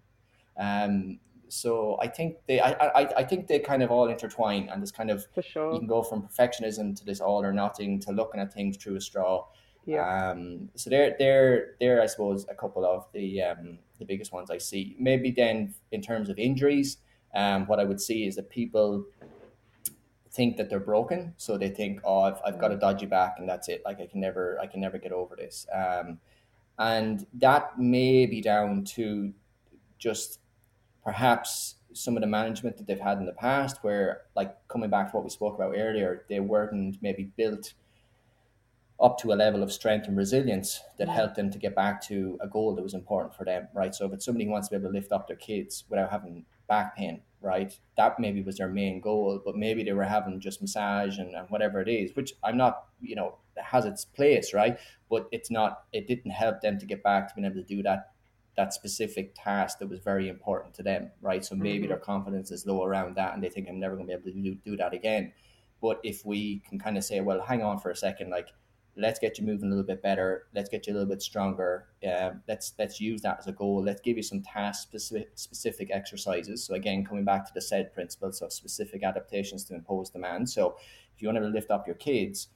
Um, 0.59 1.21
so 1.49 1.99
I 2.01 2.09
think 2.09 2.37
they, 2.47 2.61
I, 2.61 2.71
I, 2.73 3.09
I 3.19 3.25
think 3.25 3.47
they 3.47 3.59
kind 3.59 3.83
of 3.83 3.91
all 3.91 4.09
intertwine, 4.09 4.69
and 4.69 4.83
this 4.83 4.91
kind 4.91 5.11
of 5.11 5.27
sure. 5.41 5.73
you 5.73 5.79
can 5.79 5.89
go 5.89 6.03
from 6.03 6.23
perfectionism 6.23 6.97
to 6.97 7.05
this 7.05 7.21
all 7.21 7.45
or 7.45 7.53
nothing 7.53 8.01
to 8.01 8.13
looking 8.13 8.41
at 8.41 8.53
things 8.53 8.77
through 8.77 8.97
a 8.97 9.01
straw. 9.01 9.47
Yeah. 9.87 10.31
Um. 10.31 10.69
So 10.75 10.91
they're 10.91 11.17
they're 11.19 11.75
they're 11.81 12.03
I 12.03 12.07
suppose 12.07 12.47
a 12.51 12.55
couple 12.55 12.85
of 12.85 13.07
the 13.13 13.43
um 13.43 13.79
the 13.99 14.05
biggest 14.05 14.33
ones 14.33 14.51
I 14.51 14.59
see. 14.59 14.95
Maybe 14.99 15.31
then 15.31 15.75
in 15.93 16.03
terms 16.03 16.29
of 16.29 16.39
injuries, 16.39 16.99
um, 17.35 17.67
what 17.67 17.81
I 17.81 17.85
would 17.85 18.01
see 18.01 18.27
is 18.27 18.37
that 18.37 18.51
people 18.51 19.07
think 20.31 20.57
that 20.59 20.69
they're 20.69 20.79
broken, 20.79 21.35
so 21.37 21.57
they 21.57 21.71
think, 21.71 22.01
oh, 22.05 22.21
I've, 22.21 22.41
I've 22.45 22.59
got 22.59 22.71
a 22.71 22.77
dodgy 22.77 23.07
back, 23.07 23.37
and 23.39 23.49
that's 23.49 23.69
it. 23.69 23.83
Like 23.85 24.01
I 24.01 24.07
can 24.07 24.21
never 24.21 24.59
I 24.61 24.67
can 24.67 24.81
never 24.81 24.99
get 24.99 25.13
over 25.13 25.35
this. 25.37 25.67
Um, 25.75 26.19
and 26.79 27.27
that 27.35 27.79
may 27.79 28.27
be 28.27 28.41
down 28.41 28.85
to 28.85 29.33
just 29.99 30.39
perhaps 31.05 31.77
some 31.93 32.17
of 32.17 32.21
the 32.21 32.27
management 32.27 32.77
that 32.77 32.87
they've 32.87 33.01
had 33.01 33.19
in 33.19 33.27
the 33.27 33.33
past, 33.33 33.79
where 33.83 34.23
like 34.37 34.55
coming 34.69 34.91
back 34.91 35.11
to 35.11 35.17
what 35.17 35.25
we 35.25 35.31
spoke 35.31 35.55
about 35.55 35.75
earlier, 35.77 36.25
they 36.29 36.41
weren't 36.41 36.97
maybe 37.03 37.31
built 37.37 37.75
up 39.01 39.17
to 39.19 39.33
a 39.33 39.35
level 39.35 39.63
of 39.63 39.73
strength 39.73 40.09
and 40.09 40.17
resilience 40.17 40.81
that 40.99 41.09
mm. 41.09 41.15
helped 41.15 41.37
them 41.37 41.51
to 41.51 41.59
get 41.59 41.75
back 41.75 42.03
to 42.03 42.37
a 42.43 42.49
goal 42.49 42.75
that 42.75 42.83
was 42.83 42.95
important 42.95 43.35
for 43.35 43.45
them, 43.45 43.69
right? 43.73 43.95
So 43.95 44.07
if 44.07 44.13
it's 44.13 44.25
somebody 44.25 44.45
who 44.45 44.51
wants 44.51 44.69
to 44.69 44.73
be 44.73 44.81
able 44.81 44.91
to 44.91 44.99
lift 44.99 45.13
up 45.13 45.29
their 45.29 45.37
kids 45.37 45.85
without 45.89 46.11
having 46.11 46.45
back 46.69 46.97
pain, 46.97 47.23
right? 47.41 47.79
That 47.97 48.19
maybe 48.19 48.43
was 48.43 48.57
their 48.57 48.69
main 48.69 49.01
goal, 49.01 49.41
but 49.45 49.57
maybe 49.57 49.85
they 49.85 49.93
were 49.93 50.03
having 50.03 50.41
just 50.41 50.61
massage 50.61 51.19
and, 51.19 51.35
and 51.35 51.49
whatever 51.49 51.81
it 51.81 51.89
is, 51.89 52.15
which 52.17 52.33
I'm 52.43 52.57
not, 52.57 52.87
you 53.01 53.15
know, 53.15 53.37
has 53.57 53.85
its 53.85 54.05
place, 54.05 54.53
right? 54.53 54.79
But 55.09 55.29
it's 55.31 55.51
not, 55.51 55.85
it 55.93 56.09
didn't 56.09 56.33
help 56.33 56.61
them 56.61 56.79
to 56.79 56.87
get 56.87 57.03
back 57.05 57.29
to 57.29 57.35
being 57.37 57.45
able 57.45 57.57
to 57.57 57.63
do 57.63 57.83
that 57.85 58.11
that 58.59 58.75
specific 58.75 59.37
task 59.37 59.79
that 59.79 59.89
was 59.89 60.01
very 60.01 60.29
important 60.29 60.75
to 60.75 60.83
them, 60.83 61.13
right? 61.23 61.45
So 61.45 61.55
maybe 61.55 61.79
mm-hmm. 61.79 61.91
their 61.91 61.99
confidence 61.99 62.51
is 62.51 62.67
low 62.67 62.83
around 62.85 63.15
that 63.15 63.33
and 63.33 63.43
they 63.43 63.49
think 63.49 63.69
I'm 63.69 63.79
never 63.79 63.95
going 63.95 64.09
to 64.09 64.19
be 64.19 64.21
able 64.21 64.33
to 64.33 64.43
do, 64.43 64.55
do 64.57 64.77
that 64.77 64.93
again. 64.93 65.33
But 65.81 66.01
if 66.03 66.27
we 66.27 66.61
can 66.69 66.77
kind 66.77 66.99
of 66.99 67.05
say, 67.05 67.21
well, 67.21 67.41
hang 67.41 67.63
on 67.63 67.79
for 67.79 67.91
a 67.91 67.97
second, 67.97 68.31
like 68.31 68.49
let's 68.97 69.21
get 69.21 69.39
you 69.39 69.47
moving 69.47 69.67
a 69.67 69.69
little 69.69 69.85
bit 69.85 70.03
better 70.03 70.49
let's 70.57 70.69
get 70.69 70.85
you 70.85 70.93
a 70.93 70.95
little 70.95 71.09
bit 71.09 71.23
stronger 71.23 71.87
um, 72.13 72.43
let's 72.49 72.75
let's 72.81 73.01
use 73.01 73.23
that 73.23 73.39
as 73.39 73.47
a 73.47 73.53
goal 73.53 73.81
let's 73.81 74.01
give 74.01 74.17
you 74.17 74.25
some 74.25 74.43
task 74.43 74.83
specific 74.83 75.31
specific 75.37 75.89
exercises 75.93 76.65
so 76.65 76.75
again 76.75 77.05
coming 77.05 77.25
back 77.25 77.47
to 77.47 77.55
the 77.55 77.61
SAID 77.61 77.95
principles 77.95 78.43
of 78.43 78.53
specific 78.53 79.05
adaptations 79.05 79.63
to 79.63 79.75
impose 79.75 80.11
demand 80.11 80.51
so 80.51 80.75
if 81.15 81.23
you 81.23 81.29
want 81.29 81.39
to 81.39 81.45
lift 81.45 81.71
up 81.71 81.87
your 81.87 81.95
kids 81.95 82.49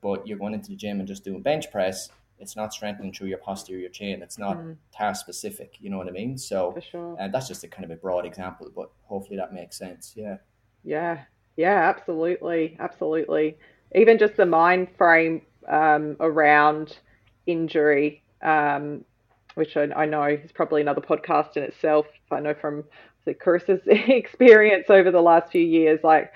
but 0.00 0.24
you're 0.28 0.38
going 0.38 0.54
into 0.54 0.70
the 0.70 0.76
gym 0.76 1.00
and 1.00 1.08
just 1.08 1.24
doing 1.24 1.42
bench 1.42 1.72
press 1.72 2.08
it's 2.40 2.56
not 2.56 2.72
strengthening 2.72 3.12
through 3.12 3.28
your 3.28 3.38
posterior 3.38 3.88
chain 3.88 4.22
it's 4.22 4.38
not 4.38 4.56
mm. 4.56 4.76
task 4.92 5.20
specific 5.20 5.76
you 5.80 5.90
know 5.90 5.98
what 5.98 6.08
i 6.08 6.10
mean 6.10 6.36
so 6.36 6.76
sure. 6.90 7.16
uh, 7.20 7.28
that's 7.28 7.48
just 7.48 7.64
a 7.64 7.68
kind 7.68 7.84
of 7.84 7.90
a 7.90 7.96
broad 7.96 8.24
example 8.24 8.68
but 8.74 8.90
hopefully 9.04 9.36
that 9.36 9.52
makes 9.52 9.76
sense 9.76 10.14
yeah 10.16 10.36
yeah 10.84 11.20
yeah 11.56 11.88
absolutely 11.88 12.76
absolutely 12.80 13.56
even 13.94 14.18
just 14.18 14.36
the 14.36 14.46
mind 14.46 14.88
frame 14.96 15.42
um, 15.68 16.16
around 16.20 16.98
injury, 17.46 18.22
um, 18.42 19.04
which 19.54 19.76
I, 19.76 19.88
I, 19.96 20.06
know 20.06 20.24
is 20.24 20.52
probably 20.52 20.80
another 20.80 21.00
podcast 21.00 21.56
in 21.56 21.62
itself. 21.62 22.06
I 22.30 22.40
know 22.40 22.54
from 22.54 22.84
the 23.24 23.34
Carissa's 23.34 23.82
experience 23.86 24.86
over 24.88 25.10
the 25.10 25.20
last 25.20 25.50
few 25.50 25.62
years, 25.62 26.00
like 26.02 26.32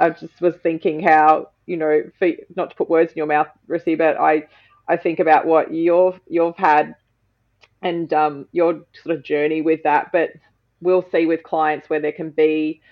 I 0.00 0.10
just 0.10 0.40
was 0.40 0.54
thinking 0.62 1.02
how 1.02 1.48
you 1.66 1.76
know, 1.76 2.02
for, 2.18 2.28
not 2.56 2.70
to 2.70 2.76
put 2.76 2.90
words 2.90 3.12
in 3.12 3.16
your 3.16 3.26
mouth, 3.26 3.46
Rissy, 3.68 3.96
but 3.96 4.18
I 4.18 4.46
I 4.92 4.96
think 4.98 5.20
about 5.20 5.46
what 5.46 5.72
you've 5.72 6.20
you've 6.28 6.56
had 6.56 6.94
and 7.80 8.12
um, 8.12 8.46
your 8.52 8.84
sort 9.02 9.16
of 9.16 9.24
journey 9.24 9.62
with 9.62 9.82
that. 9.84 10.12
But 10.12 10.30
we'll 10.82 11.06
see 11.10 11.24
with 11.24 11.42
clients 11.42 11.88
where 11.88 12.00
there 12.00 12.12
can 12.12 12.30
be 12.30 12.82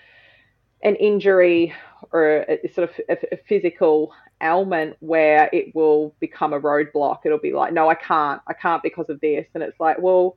an 0.81 0.95
injury 0.95 1.73
or 2.11 2.45
a, 2.49 2.67
sort 2.73 2.89
of 2.89 2.99
a, 3.07 3.17
a 3.33 3.37
physical 3.47 4.11
ailment 4.41 4.95
where 4.99 5.47
it 5.53 5.75
will 5.75 6.15
become 6.19 6.53
a 6.53 6.59
roadblock. 6.59 7.19
It'll 7.23 7.37
be 7.37 7.53
like, 7.53 7.71
no, 7.71 7.87
I 7.87 7.93
can't. 7.95 8.41
I 8.47 8.53
can't 8.53 8.81
because 8.81 9.09
of 9.09 9.21
this. 9.21 9.45
And 9.53 9.61
it's 9.61 9.79
like, 9.79 9.99
well, 9.99 10.35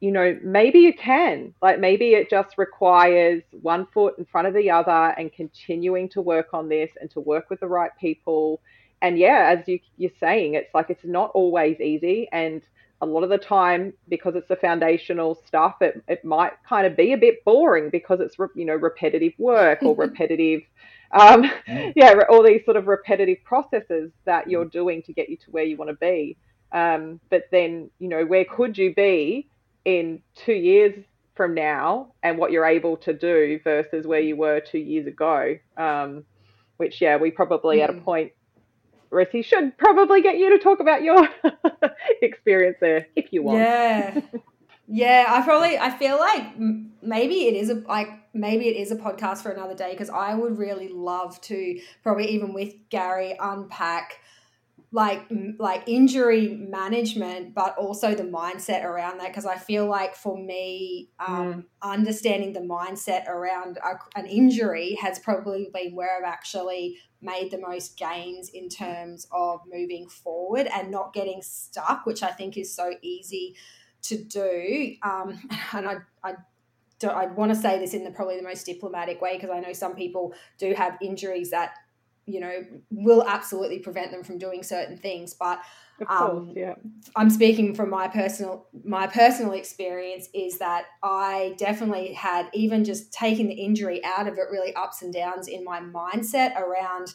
you 0.00 0.10
know, 0.10 0.38
maybe 0.42 0.78
you 0.78 0.94
can. 0.94 1.52
Like 1.60 1.78
maybe 1.78 2.14
it 2.14 2.30
just 2.30 2.56
requires 2.56 3.42
one 3.60 3.86
foot 3.92 4.14
in 4.18 4.24
front 4.24 4.48
of 4.48 4.54
the 4.54 4.70
other 4.70 5.14
and 5.18 5.30
continuing 5.30 6.08
to 6.10 6.22
work 6.22 6.54
on 6.54 6.70
this 6.70 6.90
and 6.98 7.10
to 7.10 7.20
work 7.20 7.50
with 7.50 7.60
the 7.60 7.68
right 7.68 7.90
people. 8.00 8.62
And 9.02 9.18
yeah, 9.18 9.56
as 9.56 9.66
you, 9.66 9.80
you're 9.96 10.10
saying, 10.20 10.54
it's 10.54 10.74
like 10.74 10.90
it's 10.90 11.04
not 11.04 11.30
always 11.34 11.80
easy. 11.80 12.28
And 12.32 12.62
a 13.00 13.06
lot 13.06 13.22
of 13.22 13.30
the 13.30 13.38
time 13.38 13.92
because 14.08 14.34
it's 14.36 14.48
the 14.48 14.56
foundational 14.56 15.34
stuff 15.46 15.76
it, 15.80 16.02
it 16.08 16.24
might 16.24 16.52
kind 16.68 16.86
of 16.86 16.96
be 16.96 17.12
a 17.12 17.16
bit 17.16 17.44
boring 17.44 17.88
because 17.90 18.20
it's 18.20 18.36
you 18.54 18.64
know 18.64 18.74
repetitive 18.74 19.32
work 19.38 19.82
or 19.82 19.94
repetitive 19.98 20.62
um, 21.12 21.44
yeah 21.96 22.14
all 22.30 22.42
these 22.42 22.64
sort 22.64 22.76
of 22.76 22.86
repetitive 22.86 23.38
processes 23.44 24.10
that 24.24 24.50
you're 24.50 24.66
mm. 24.66 24.72
doing 24.72 25.02
to 25.02 25.12
get 25.12 25.28
you 25.28 25.36
to 25.36 25.50
where 25.50 25.64
you 25.64 25.76
want 25.76 25.90
to 25.90 25.96
be 25.96 26.36
um, 26.72 27.18
but 27.30 27.44
then 27.50 27.90
you 27.98 28.08
know 28.08 28.24
where 28.24 28.44
could 28.44 28.76
you 28.76 28.94
be 28.94 29.48
in 29.84 30.20
two 30.34 30.52
years 30.52 31.04
from 31.34 31.54
now 31.54 32.12
and 32.22 32.36
what 32.36 32.52
you're 32.52 32.66
able 32.66 32.98
to 32.98 33.14
do 33.14 33.58
versus 33.64 34.06
where 34.06 34.20
you 34.20 34.36
were 34.36 34.60
two 34.60 34.78
years 34.78 35.06
ago 35.06 35.56
um, 35.78 36.22
which 36.76 37.00
yeah 37.00 37.16
we 37.16 37.30
probably 37.30 37.78
mm. 37.78 37.84
at 37.84 37.90
a 37.90 37.94
mm. 37.94 38.04
point 38.04 38.32
Rissy 39.12 39.44
should 39.44 39.76
probably 39.76 40.22
get 40.22 40.38
you 40.38 40.50
to 40.50 40.62
talk 40.62 40.80
about 40.80 41.02
your 41.02 41.28
experience 42.22 42.78
there 42.80 43.08
if 43.16 43.32
you 43.32 43.42
want. 43.42 43.58
Yeah. 43.58 44.20
Yeah, 44.92 45.26
I 45.28 45.42
probably 45.42 45.78
I 45.78 45.90
feel 45.90 46.18
like 46.18 46.58
maybe 47.00 47.46
it 47.46 47.54
is 47.54 47.70
a 47.70 47.74
like 47.74 48.08
maybe 48.34 48.66
it 48.66 48.76
is 48.76 48.90
a 48.90 48.96
podcast 48.96 49.42
for 49.42 49.52
another 49.52 49.74
day 49.74 49.92
because 49.92 50.10
I 50.10 50.34
would 50.34 50.58
really 50.58 50.88
love 50.88 51.40
to 51.42 51.80
probably 52.02 52.26
even 52.30 52.52
with 52.52 52.74
Gary 52.88 53.36
unpack 53.38 54.18
like 54.92 55.30
like 55.58 55.84
injury 55.86 56.48
management 56.68 57.54
but 57.54 57.76
also 57.78 58.12
the 58.14 58.24
mindset 58.24 58.82
around 58.82 59.18
that 59.18 59.28
because 59.28 59.46
i 59.46 59.56
feel 59.56 59.86
like 59.86 60.16
for 60.16 60.36
me 60.36 61.08
um, 61.20 61.54
mm. 61.54 61.64
understanding 61.80 62.52
the 62.52 62.60
mindset 62.60 63.28
around 63.28 63.78
a, 63.78 64.18
an 64.18 64.26
injury 64.26 64.98
has 65.00 65.20
probably 65.20 65.70
been 65.72 65.94
where 65.94 66.18
i've 66.18 66.24
actually 66.24 66.98
made 67.22 67.50
the 67.50 67.58
most 67.58 67.96
gains 67.96 68.48
in 68.50 68.68
terms 68.68 69.26
of 69.32 69.60
moving 69.70 70.08
forward 70.08 70.66
and 70.74 70.90
not 70.90 71.12
getting 71.12 71.42
stuck 71.42 72.06
which 72.06 72.22
i 72.22 72.30
think 72.30 72.56
is 72.56 72.74
so 72.74 72.94
easy 73.02 73.56
to 74.02 74.16
do. 74.16 74.96
Um, 75.02 75.38
and 75.72 75.88
i, 75.88 75.96
I 76.24 76.34
I 77.08 77.26
want 77.26 77.50
to 77.50 77.56
say 77.56 77.78
this 77.78 77.94
in 77.94 78.04
the 78.04 78.10
probably 78.10 78.36
the 78.36 78.42
most 78.42 78.66
diplomatic 78.66 79.20
way 79.22 79.36
because 79.36 79.50
I 79.50 79.60
know 79.60 79.72
some 79.72 79.94
people 79.94 80.34
do 80.58 80.74
have 80.74 80.98
injuries 81.00 81.50
that 81.50 81.74
you 82.26 82.40
know 82.40 82.62
will 82.90 83.24
absolutely 83.26 83.78
prevent 83.78 84.10
them 84.10 84.22
from 84.22 84.38
doing 84.38 84.62
certain 84.62 84.96
things 84.96 85.34
but 85.34 85.60
um, 86.08 86.52
yeah. 86.56 86.74
I'm 87.16 87.30
speaking 87.30 87.74
from 87.74 87.90
my 87.90 88.08
personal 88.08 88.66
my 88.84 89.06
personal 89.06 89.52
experience 89.52 90.28
is 90.34 90.58
that 90.58 90.84
I 91.02 91.54
definitely 91.58 92.12
had 92.14 92.48
even 92.54 92.84
just 92.84 93.12
taking 93.12 93.48
the 93.48 93.54
injury 93.54 94.02
out 94.04 94.26
of 94.26 94.34
it 94.34 94.46
really 94.50 94.74
ups 94.74 95.02
and 95.02 95.12
downs 95.12 95.48
in 95.48 95.64
my 95.64 95.80
mindset 95.80 96.56
around 96.56 97.14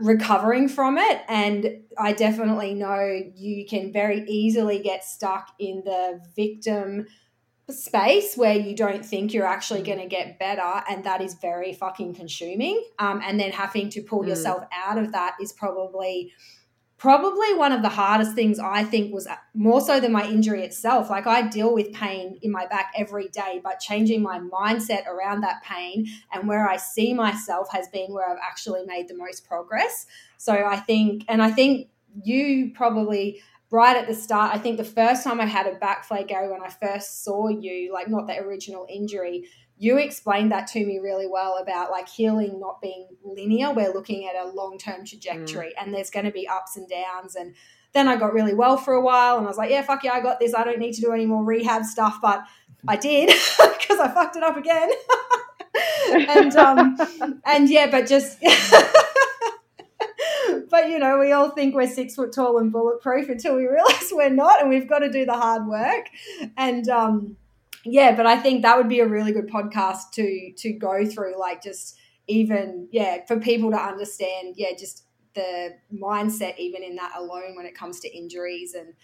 recovering 0.00 0.68
from 0.68 0.98
it 0.98 1.22
and 1.28 1.80
I 1.98 2.12
definitely 2.12 2.74
know 2.74 3.20
you 3.34 3.66
can 3.66 3.92
very 3.92 4.22
easily 4.28 4.78
get 4.80 5.04
stuck 5.04 5.48
in 5.58 5.82
the 5.84 6.20
victim 6.36 7.06
space 7.70 8.34
where 8.36 8.54
you 8.54 8.74
don't 8.74 9.04
think 9.04 9.34
you're 9.34 9.46
actually 9.46 9.82
going 9.82 9.98
to 9.98 10.06
get 10.06 10.38
better 10.38 10.82
and 10.88 11.04
that 11.04 11.20
is 11.20 11.34
very 11.34 11.72
fucking 11.72 12.14
consuming 12.14 12.82
um, 12.98 13.20
and 13.24 13.38
then 13.38 13.50
having 13.50 13.90
to 13.90 14.02
pull 14.02 14.22
mm. 14.22 14.28
yourself 14.28 14.64
out 14.72 14.98
of 14.98 15.12
that 15.12 15.36
is 15.40 15.52
probably 15.52 16.32
probably 16.98 17.54
one 17.54 17.72
of 17.72 17.80
the 17.82 17.88
hardest 17.88 18.34
things 18.34 18.58
i 18.58 18.82
think 18.82 19.14
was 19.14 19.26
uh, 19.26 19.36
more 19.54 19.80
so 19.80 20.00
than 20.00 20.12
my 20.12 20.26
injury 20.26 20.62
itself. 20.64 21.08
Like 21.10 21.26
i 21.26 21.42
deal 21.42 21.72
with 21.72 21.92
pain 21.92 22.38
in 22.42 22.50
my 22.50 22.66
back 22.66 22.92
every 22.96 23.28
day 23.28 23.60
but 23.62 23.80
changing 23.80 24.22
my 24.22 24.38
mindset 24.38 25.06
around 25.06 25.40
that 25.42 25.62
pain 25.62 26.06
and 26.32 26.48
where 26.48 26.68
i 26.68 26.76
see 26.76 27.14
myself 27.14 27.68
has 27.72 27.88
been 27.88 28.12
where 28.12 28.28
i've 28.28 28.42
actually 28.42 28.84
made 28.84 29.08
the 29.08 29.16
most 29.16 29.46
progress. 29.46 30.06
So 30.36 30.52
i 30.52 30.76
think 30.76 31.24
and 31.28 31.42
i 31.42 31.50
think 31.50 31.88
you 32.22 32.72
probably 32.74 33.40
right 33.70 33.96
at 33.96 34.08
the 34.08 34.14
start, 34.14 34.54
I 34.54 34.58
think 34.58 34.78
the 34.78 34.84
first 34.84 35.24
time 35.24 35.40
I 35.40 35.46
had 35.46 35.66
a 35.66 35.74
back 35.74 36.04
flare, 36.04 36.24
Gary, 36.24 36.50
when 36.50 36.62
I 36.62 36.68
first 36.68 37.22
saw 37.24 37.48
you, 37.48 37.92
like 37.92 38.08
not 38.08 38.26
the 38.26 38.38
original 38.38 38.86
injury, 38.88 39.44
you 39.78 39.96
explained 39.98 40.50
that 40.52 40.66
to 40.68 40.84
me 40.84 40.98
really 40.98 41.26
well 41.26 41.58
about 41.58 41.90
like 41.90 42.08
healing 42.08 42.58
not 42.58 42.80
being 42.80 43.06
linear. 43.24 43.72
We're 43.72 43.92
looking 43.92 44.28
at 44.28 44.34
a 44.34 44.48
long 44.48 44.76
term 44.78 45.04
trajectory 45.04 45.68
mm. 45.68 45.82
and 45.82 45.94
there's 45.94 46.10
going 46.10 46.26
to 46.26 46.32
be 46.32 46.48
ups 46.48 46.76
and 46.76 46.88
downs. 46.88 47.36
And 47.36 47.54
then 47.92 48.08
I 48.08 48.16
got 48.16 48.32
really 48.32 48.54
well 48.54 48.76
for 48.76 48.94
a 48.94 49.00
while 49.00 49.38
and 49.38 49.46
I 49.46 49.48
was 49.48 49.56
like, 49.56 49.70
yeah, 49.70 49.82
fuck 49.82 50.02
yeah, 50.02 50.12
I 50.12 50.20
got 50.20 50.40
this. 50.40 50.54
I 50.54 50.64
don't 50.64 50.78
need 50.78 50.94
to 50.94 51.00
do 51.00 51.12
any 51.12 51.26
more 51.26 51.44
rehab 51.44 51.84
stuff. 51.84 52.18
But 52.20 52.44
I 52.86 52.96
did 52.96 53.28
because 53.78 54.00
I 54.00 54.08
fucked 54.12 54.36
it 54.36 54.42
up 54.42 54.56
again. 54.56 54.90
and 56.10 56.56
um 56.56 56.98
and 57.46 57.70
yeah, 57.70 57.90
but 57.90 58.06
just 58.06 58.42
but 60.70 60.88
you 60.88 60.98
know, 60.98 61.18
we 61.18 61.32
all 61.32 61.50
think 61.50 61.74
we're 61.74 61.86
six 61.86 62.14
foot 62.14 62.32
tall 62.32 62.58
and 62.58 62.72
bulletproof 62.72 63.28
until 63.28 63.56
we 63.56 63.66
realize 63.66 64.08
we're 64.12 64.30
not, 64.30 64.60
and 64.60 64.68
we've 64.68 64.88
got 64.88 65.00
to 65.00 65.10
do 65.10 65.24
the 65.24 65.34
hard 65.34 65.66
work. 65.66 66.08
And 66.56 66.88
um, 66.88 67.36
yeah, 67.84 68.14
but 68.14 68.26
I 68.26 68.36
think 68.36 68.62
that 68.62 68.76
would 68.76 68.88
be 68.88 69.00
a 69.00 69.06
really 69.06 69.32
good 69.32 69.48
podcast 69.48 70.10
to 70.14 70.52
to 70.56 70.72
go 70.72 71.06
through, 71.06 71.38
like 71.38 71.62
just 71.62 71.98
even 72.26 72.88
yeah, 72.92 73.24
for 73.26 73.38
people 73.38 73.70
to 73.70 73.76
understand, 73.76 74.54
yeah, 74.56 74.70
just 74.78 75.04
the 75.34 75.74
mindset 75.92 76.58
even 76.58 76.82
in 76.82 76.96
that 76.96 77.12
alone 77.16 77.56
when 77.56 77.66
it 77.66 77.74
comes 77.74 78.00
to 78.00 78.16
injuries 78.16 78.74
and 78.74 78.94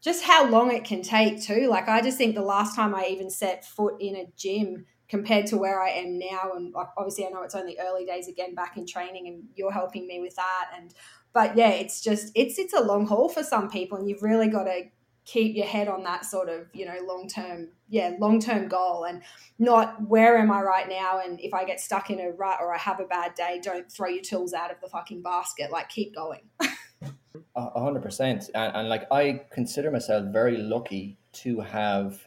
just 0.00 0.24
how 0.24 0.48
long 0.48 0.70
it 0.70 0.84
can 0.84 1.02
take 1.02 1.42
too. 1.42 1.68
Like 1.68 1.88
I 1.88 2.02
just 2.02 2.18
think 2.18 2.34
the 2.34 2.42
last 2.42 2.76
time 2.76 2.94
I 2.94 3.06
even 3.06 3.30
set 3.30 3.64
foot 3.64 3.94
in 4.00 4.16
a 4.16 4.26
gym 4.36 4.86
compared 5.08 5.46
to 5.46 5.56
where 5.56 5.82
I 5.82 5.90
am 5.90 6.18
now. 6.18 6.52
And 6.54 6.74
obviously, 6.98 7.26
I 7.26 7.30
know 7.30 7.42
it's 7.42 7.54
only 7.54 7.78
early 7.80 8.04
days 8.04 8.28
again 8.28 8.54
back 8.54 8.76
in 8.76 8.86
training, 8.86 9.28
and 9.28 9.44
you're 9.54 9.72
helping 9.72 10.06
me 10.06 10.20
with 10.20 10.36
that. 10.36 10.70
And 10.76 10.92
but 11.32 11.56
yeah, 11.56 11.70
it's 11.70 12.02
just 12.02 12.32
it's 12.34 12.58
it's 12.58 12.74
a 12.74 12.82
long 12.82 13.06
haul 13.06 13.28
for 13.28 13.42
some 13.42 13.70
people, 13.70 13.96
and 13.96 14.08
you've 14.08 14.22
really 14.22 14.48
got 14.48 14.64
to 14.64 14.82
keep 15.24 15.56
your 15.56 15.66
head 15.66 15.88
on 15.88 16.02
that 16.02 16.24
sort 16.24 16.48
of 16.48 16.66
you 16.72 16.84
know 16.84 16.96
long 17.06 17.26
term 17.28 17.68
yeah 17.88 18.12
long 18.18 18.40
term 18.40 18.68
goal 18.68 19.04
and 19.04 19.22
not 19.58 20.06
where 20.08 20.36
am 20.38 20.50
i 20.50 20.60
right 20.60 20.88
now? 20.88 21.20
And 21.24 21.40
if 21.40 21.54
i 21.54 21.64
get 21.64 21.80
stuck 21.80 22.10
in 22.10 22.20
a 22.20 22.30
rut 22.30 22.58
or 22.60 22.74
i 22.74 22.78
have 22.78 23.00
a 23.00 23.04
bad 23.04 23.34
day 23.34 23.60
don't 23.62 23.90
throw 23.90 24.08
your 24.08 24.22
tools 24.22 24.52
out 24.52 24.70
of 24.70 24.80
the 24.80 24.88
fucking 24.88 25.22
basket. 25.22 25.70
Like 25.70 25.88
keep 25.88 26.14
going. 26.14 26.42
A 27.56 27.80
hundred 27.80 28.02
percent, 28.02 28.50
and 28.54 28.88
like 28.88 29.06
I 29.12 29.42
consider 29.50 29.90
myself 29.90 30.26
very 30.32 30.56
lucky 30.56 31.18
to 31.34 31.60
have 31.60 32.20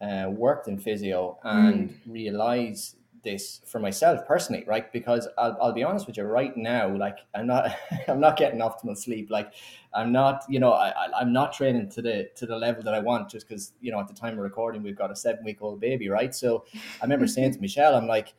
uh, 0.00 0.30
worked 0.30 0.66
in 0.68 0.78
physio 0.78 1.38
and 1.42 1.90
mm. 1.90 1.94
realize 2.06 2.96
this 3.22 3.60
for 3.66 3.78
myself 3.78 4.26
personally, 4.26 4.64
right? 4.66 4.92
Because 4.92 5.28
I'll, 5.38 5.56
I'll 5.60 5.72
be 5.72 5.82
honest 5.82 6.06
with 6.06 6.16
you, 6.16 6.24
right 6.24 6.56
now, 6.56 6.94
like 6.94 7.18
I'm 7.34 7.46
not, 7.46 7.74
I'm 8.08 8.20
not 8.20 8.36
getting 8.36 8.60
optimal 8.60 8.96
sleep. 8.96 9.30
Like 9.30 9.52
I'm 9.94 10.12
not, 10.12 10.44
you 10.48 10.60
know, 10.60 10.72
I, 10.72 11.08
I'm 11.18 11.32
not 11.32 11.52
training 11.52 11.90
to 11.90 12.02
the 12.02 12.30
to 12.36 12.46
the 12.46 12.56
level 12.56 12.82
that 12.82 12.94
I 12.94 13.00
want, 13.00 13.30
just 13.30 13.48
because 13.48 13.72
you 13.80 13.90
know 13.92 14.00
at 14.00 14.08
the 14.08 14.14
time 14.14 14.34
of 14.34 14.38
recording 14.40 14.82
we've 14.82 14.96
got 14.96 15.10
a 15.10 15.16
seven 15.16 15.44
week 15.44 15.58
old 15.60 15.80
baby, 15.80 16.08
right? 16.08 16.34
So 16.34 16.64
I 16.74 17.04
remember 17.04 17.26
saying 17.26 17.54
to 17.54 17.60
Michelle, 17.60 17.94
I'm 17.94 18.06
like, 18.06 18.34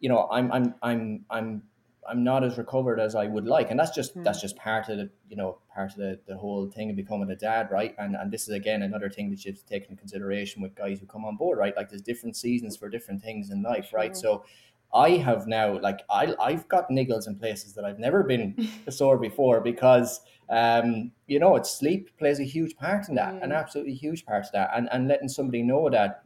you 0.00 0.08
know, 0.08 0.28
I'm 0.30 0.50
I'm 0.52 0.74
I'm 0.82 1.24
I'm 1.30 1.62
I'm 2.08 2.24
not 2.24 2.42
as 2.44 2.58
recovered 2.58 2.98
as 2.98 3.14
I 3.14 3.26
would 3.26 3.46
like, 3.46 3.70
and 3.70 3.78
that's 3.78 3.92
just 3.94 4.16
Mm. 4.16 4.24
that's 4.24 4.40
just 4.40 4.56
part 4.56 4.88
of 4.88 4.98
the 4.98 5.10
you 5.28 5.36
know 5.36 5.58
part 5.74 5.92
of 5.92 5.96
the, 5.98 6.18
the 6.26 6.36
whole 6.36 6.68
thing 6.68 6.90
of 6.90 6.96
becoming 6.96 7.30
a 7.30 7.36
dad, 7.36 7.70
right? 7.70 7.94
And 7.98 8.16
and 8.16 8.30
this 8.32 8.42
is 8.42 8.54
again 8.54 8.82
another 8.82 9.08
thing 9.08 9.30
that 9.30 9.44
you 9.44 9.52
have 9.52 9.60
to 9.60 9.66
take 9.66 9.84
into 9.84 9.96
consideration 9.96 10.62
with 10.62 10.74
guys 10.74 10.98
who 11.00 11.06
come 11.06 11.24
on 11.24 11.36
board, 11.36 11.58
right? 11.58 11.76
Like 11.76 11.88
there's 11.90 12.02
different 12.02 12.36
seasons 12.36 12.76
for 12.76 12.88
different 12.88 13.22
things 13.22 13.50
in 13.50 13.62
life, 13.62 13.92
right? 13.92 14.16
So 14.16 14.44
I 14.92 15.10
have 15.10 15.46
now 15.46 15.78
like 15.80 16.00
I 16.10 16.34
I've 16.40 16.68
got 16.68 16.90
niggles 16.90 17.26
in 17.28 17.36
places 17.36 17.72
that 17.74 17.84
I've 17.84 17.98
never 17.98 18.22
been 18.22 18.56
sore 18.90 19.16
before 19.18 19.60
because 19.60 20.20
um 20.48 21.12
you 21.28 21.38
know 21.38 21.54
it's 21.56 21.70
sleep 21.70 22.10
plays 22.18 22.40
a 22.40 22.44
huge 22.44 22.76
part 22.76 23.08
in 23.08 23.14
that, 23.14 23.34
an 23.42 23.50
Mm. 23.50 23.56
absolutely 23.58 23.94
huge 23.94 24.26
part 24.26 24.44
of 24.46 24.52
that, 24.52 24.70
and 24.74 24.88
and 24.92 25.08
letting 25.08 25.28
somebody 25.28 25.62
know 25.62 25.88
that 25.88 26.24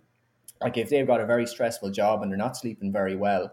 like 0.62 0.78
if 0.78 0.88
they've 0.88 1.06
got 1.06 1.20
a 1.20 1.26
very 1.26 1.46
stressful 1.46 1.90
job 1.90 2.22
and 2.22 2.30
they're 2.32 2.38
not 2.38 2.56
sleeping 2.56 2.90
very 2.90 3.14
well 3.14 3.52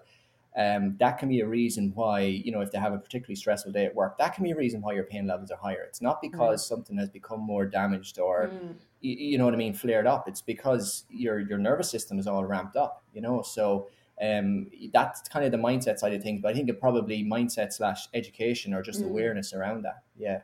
um, 0.56 0.96
that 1.00 1.18
can 1.18 1.30
be 1.30 1.40
a 1.40 1.48
reason 1.48 1.92
why 1.96 2.22
you 2.22 2.52
know 2.52 2.62
if 2.62 2.72
they 2.72 2.78
have 2.78 2.94
a 2.94 2.98
particularly 2.98 3.36
stressful 3.36 3.72
day 3.72 3.86
at 3.86 3.96
work 3.96 4.18
that 4.20 4.34
can 4.36 4.44
be 4.44 4.52
a 4.52 4.56
reason 4.56 4.82
why 4.82 4.94
your 4.94 5.04
pain 5.04 5.26
levels 5.28 5.50
are 5.52 5.58
higher 5.58 5.84
it's 5.88 6.02
not 6.02 6.22
because 6.22 6.68
something 6.68 6.98
has 6.98 7.10
become 7.10 7.40
more 7.40 7.66
damaged 7.66 8.20
or 8.20 8.50
Mm. 8.54 8.76
you, 9.02 9.16
you 9.32 9.38
know 9.38 9.46
what 9.46 9.54
i 9.54 9.58
mean 9.58 9.74
flared 9.74 10.06
up 10.08 10.28
it's 10.28 10.42
because 10.42 11.06
your 11.10 11.40
your 11.40 11.58
nervous 11.58 11.90
system 11.90 12.20
is 12.20 12.28
all 12.28 12.46
ramped 12.46 12.76
up 12.76 13.04
you 13.14 13.22
know 13.22 13.42
so 13.42 13.88
um, 14.22 14.68
that's 14.94 15.28
kind 15.28 15.44
of 15.44 15.52
the 15.52 15.58
mindset 15.58 15.98
side 15.98 16.14
of 16.14 16.22
things 16.22 16.40
but 16.42 16.52
i 16.52 16.54
think 16.54 16.70
it 16.70 16.80
probably 16.80 17.24
mindset 17.26 17.74
slash 17.74 18.08
education 18.14 18.74
or 18.74 18.82
just 18.84 19.02
Mm. 19.02 19.08
awareness 19.10 19.54
around 19.54 19.82
that 19.84 20.04
yeah 20.18 20.40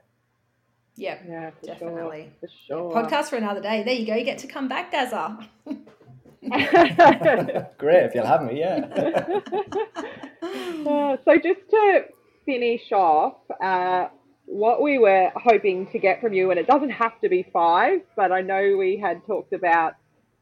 Yeah, 0.95 1.17
Yeah, 1.27 1.51
for 1.51 1.65
definitely. 1.67 2.31
Sure. 2.41 2.49
For 2.49 2.49
sure. 2.67 2.91
Podcast 3.03 3.29
for 3.29 3.37
another 3.37 3.61
day. 3.61 3.83
There 3.83 3.93
you 3.93 4.05
go. 4.05 4.15
You 4.15 4.25
get 4.25 4.39
to 4.39 4.47
come 4.47 4.67
back, 4.67 4.91
Gaza. 4.91 5.37
great 7.77 8.03
if 8.05 8.15
you'll 8.15 8.25
have 8.25 8.43
me 8.43 8.59
yeah 8.59 9.39
Uh, 10.41 11.17
so 11.25 11.35
just 11.35 11.59
to 11.69 12.01
finish 12.45 12.91
off, 12.91 13.37
uh, 13.61 14.07
what 14.45 14.81
we 14.81 14.97
were 14.97 15.31
hoping 15.35 15.87
to 15.91 15.99
get 15.99 16.21
from 16.21 16.33
you, 16.33 16.49
and 16.49 16.59
it 16.59 16.65
doesn't 16.67 16.89
have 16.89 17.19
to 17.21 17.29
be 17.29 17.45
five, 17.53 17.99
but 18.15 18.31
I 18.31 18.41
know 18.41 18.75
we 18.77 18.97
had 18.97 19.25
talked 19.27 19.53
about 19.53 19.93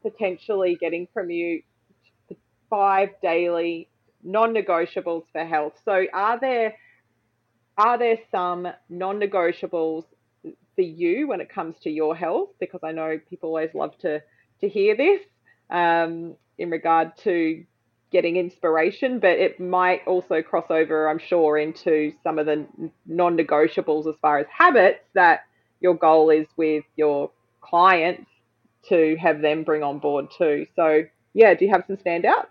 potentially 0.01 0.77
getting 0.79 1.07
from 1.13 1.29
you 1.29 1.61
five 2.69 3.09
daily 3.21 3.89
non-negotiables 4.23 5.23
for 5.31 5.45
health. 5.45 5.73
So 5.83 6.05
are 6.13 6.39
there 6.39 6.75
are 7.77 7.97
there 7.97 8.17
some 8.31 8.67
non-negotiables 8.89 10.05
for 10.75 10.81
you 10.81 11.27
when 11.27 11.41
it 11.41 11.49
comes 11.49 11.75
to 11.83 11.89
your 11.89 12.15
health? 12.15 12.49
Because 12.59 12.81
I 12.83 12.91
know 12.91 13.19
people 13.29 13.49
always 13.49 13.73
love 13.73 13.97
to 13.99 14.21
to 14.61 14.69
hear 14.69 14.95
this 14.95 15.21
um, 15.69 16.35
in 16.57 16.69
regard 16.69 17.15
to 17.23 17.63
getting 18.11 18.37
inspiration, 18.37 19.19
but 19.19 19.31
it 19.31 19.59
might 19.59 20.01
also 20.07 20.41
cross 20.41 20.65
over, 20.69 21.09
I'm 21.09 21.19
sure, 21.19 21.57
into 21.57 22.13
some 22.23 22.39
of 22.39 22.45
the 22.45 22.65
non 23.05 23.37
negotiables 23.37 24.07
as 24.07 24.15
far 24.21 24.39
as 24.39 24.47
habits 24.55 25.03
that 25.13 25.41
your 25.81 25.95
goal 25.95 26.29
is 26.29 26.47
with 26.55 26.85
your 26.95 27.31
clients 27.61 28.29
to 28.89 29.15
have 29.17 29.41
them 29.41 29.63
bring 29.63 29.83
on 29.83 29.99
board 29.99 30.27
too. 30.37 30.65
So, 30.75 31.03
yeah, 31.33 31.53
do 31.53 31.65
you 31.65 31.71
have 31.71 31.83
some 31.87 31.97
standouts? 31.97 32.47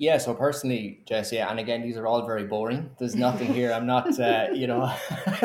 Yeah, 0.00 0.18
so 0.18 0.32
personally, 0.32 1.00
Jess, 1.06 1.32
yeah, 1.32 1.50
and 1.50 1.58
again, 1.58 1.82
these 1.82 1.96
are 1.96 2.06
all 2.06 2.24
very 2.24 2.44
boring. 2.44 2.88
There's 3.00 3.16
nothing 3.16 3.52
here. 3.52 3.72
I'm 3.72 3.84
not, 3.84 4.16
uh, 4.20 4.46
you 4.54 4.68
know, 4.68 4.82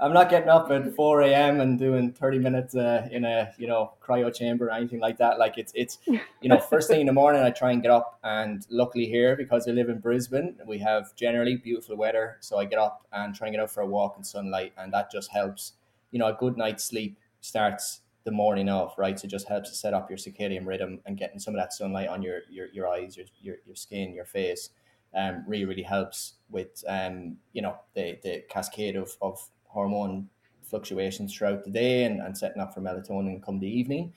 I'm 0.00 0.12
not 0.12 0.30
getting 0.30 0.48
up 0.48 0.70
at 0.70 0.94
4 0.94 1.22
a.m. 1.22 1.60
and 1.60 1.76
doing 1.80 2.12
30 2.12 2.38
minutes 2.38 2.76
uh, 2.76 3.08
in 3.10 3.24
a, 3.24 3.52
you 3.58 3.66
know, 3.66 3.94
cryo 4.00 4.32
chamber 4.32 4.68
or 4.68 4.70
anything 4.70 5.00
like 5.00 5.18
that. 5.18 5.40
Like 5.40 5.58
it's, 5.58 5.72
it's, 5.74 5.98
you 6.06 6.48
know, 6.48 6.58
first 6.58 6.86
thing 6.86 7.00
in 7.00 7.08
the 7.08 7.12
morning, 7.12 7.42
I 7.42 7.50
try 7.50 7.72
and 7.72 7.82
get 7.82 7.90
up, 7.90 8.20
and 8.22 8.64
luckily 8.70 9.06
here 9.06 9.34
because 9.34 9.66
I 9.66 9.72
live 9.72 9.88
in 9.88 9.98
Brisbane, 9.98 10.54
we 10.64 10.78
have 10.78 11.12
generally 11.16 11.56
beautiful 11.56 11.96
weather. 11.96 12.36
So 12.38 12.58
I 12.58 12.66
get 12.66 12.78
up 12.78 13.04
and 13.12 13.34
try 13.34 13.48
and 13.48 13.56
get 13.56 13.62
out 13.64 13.72
for 13.72 13.80
a 13.80 13.86
walk 13.86 14.14
in 14.16 14.22
sunlight, 14.22 14.74
and 14.78 14.92
that 14.92 15.10
just 15.10 15.32
helps. 15.32 15.72
You 16.12 16.20
know, 16.20 16.26
a 16.28 16.34
good 16.34 16.56
night's 16.56 16.84
sleep 16.84 17.18
starts 17.40 18.01
the 18.24 18.30
morning 18.30 18.68
off, 18.68 18.98
right? 18.98 19.18
So 19.18 19.26
it 19.26 19.30
just 19.30 19.48
helps 19.48 19.70
to 19.70 19.76
set 19.76 19.94
up 19.94 20.10
your 20.10 20.18
circadian 20.18 20.66
rhythm 20.66 21.00
and 21.06 21.18
getting 21.18 21.38
some 21.38 21.54
of 21.54 21.60
that 21.60 21.72
sunlight 21.72 22.08
on 22.08 22.22
your 22.22 22.40
your, 22.50 22.68
your 22.72 22.88
eyes, 22.88 23.16
your, 23.16 23.26
your 23.40 23.56
your 23.66 23.76
skin, 23.76 24.14
your 24.14 24.24
face, 24.24 24.70
um, 25.14 25.44
really 25.46 25.64
really 25.64 25.82
helps 25.82 26.34
with 26.50 26.82
um, 26.88 27.36
you 27.52 27.62
know, 27.62 27.76
the 27.94 28.18
the 28.22 28.44
cascade 28.48 28.96
of, 28.96 29.16
of 29.20 29.40
hormone 29.64 30.28
fluctuations 30.62 31.34
throughout 31.34 31.64
the 31.64 31.70
day 31.70 32.04
and, 32.04 32.20
and 32.20 32.36
setting 32.36 32.60
up 32.60 32.72
for 32.72 32.80
melatonin 32.80 33.42
come 33.42 33.58
the 33.58 33.66
evening. 33.66 34.12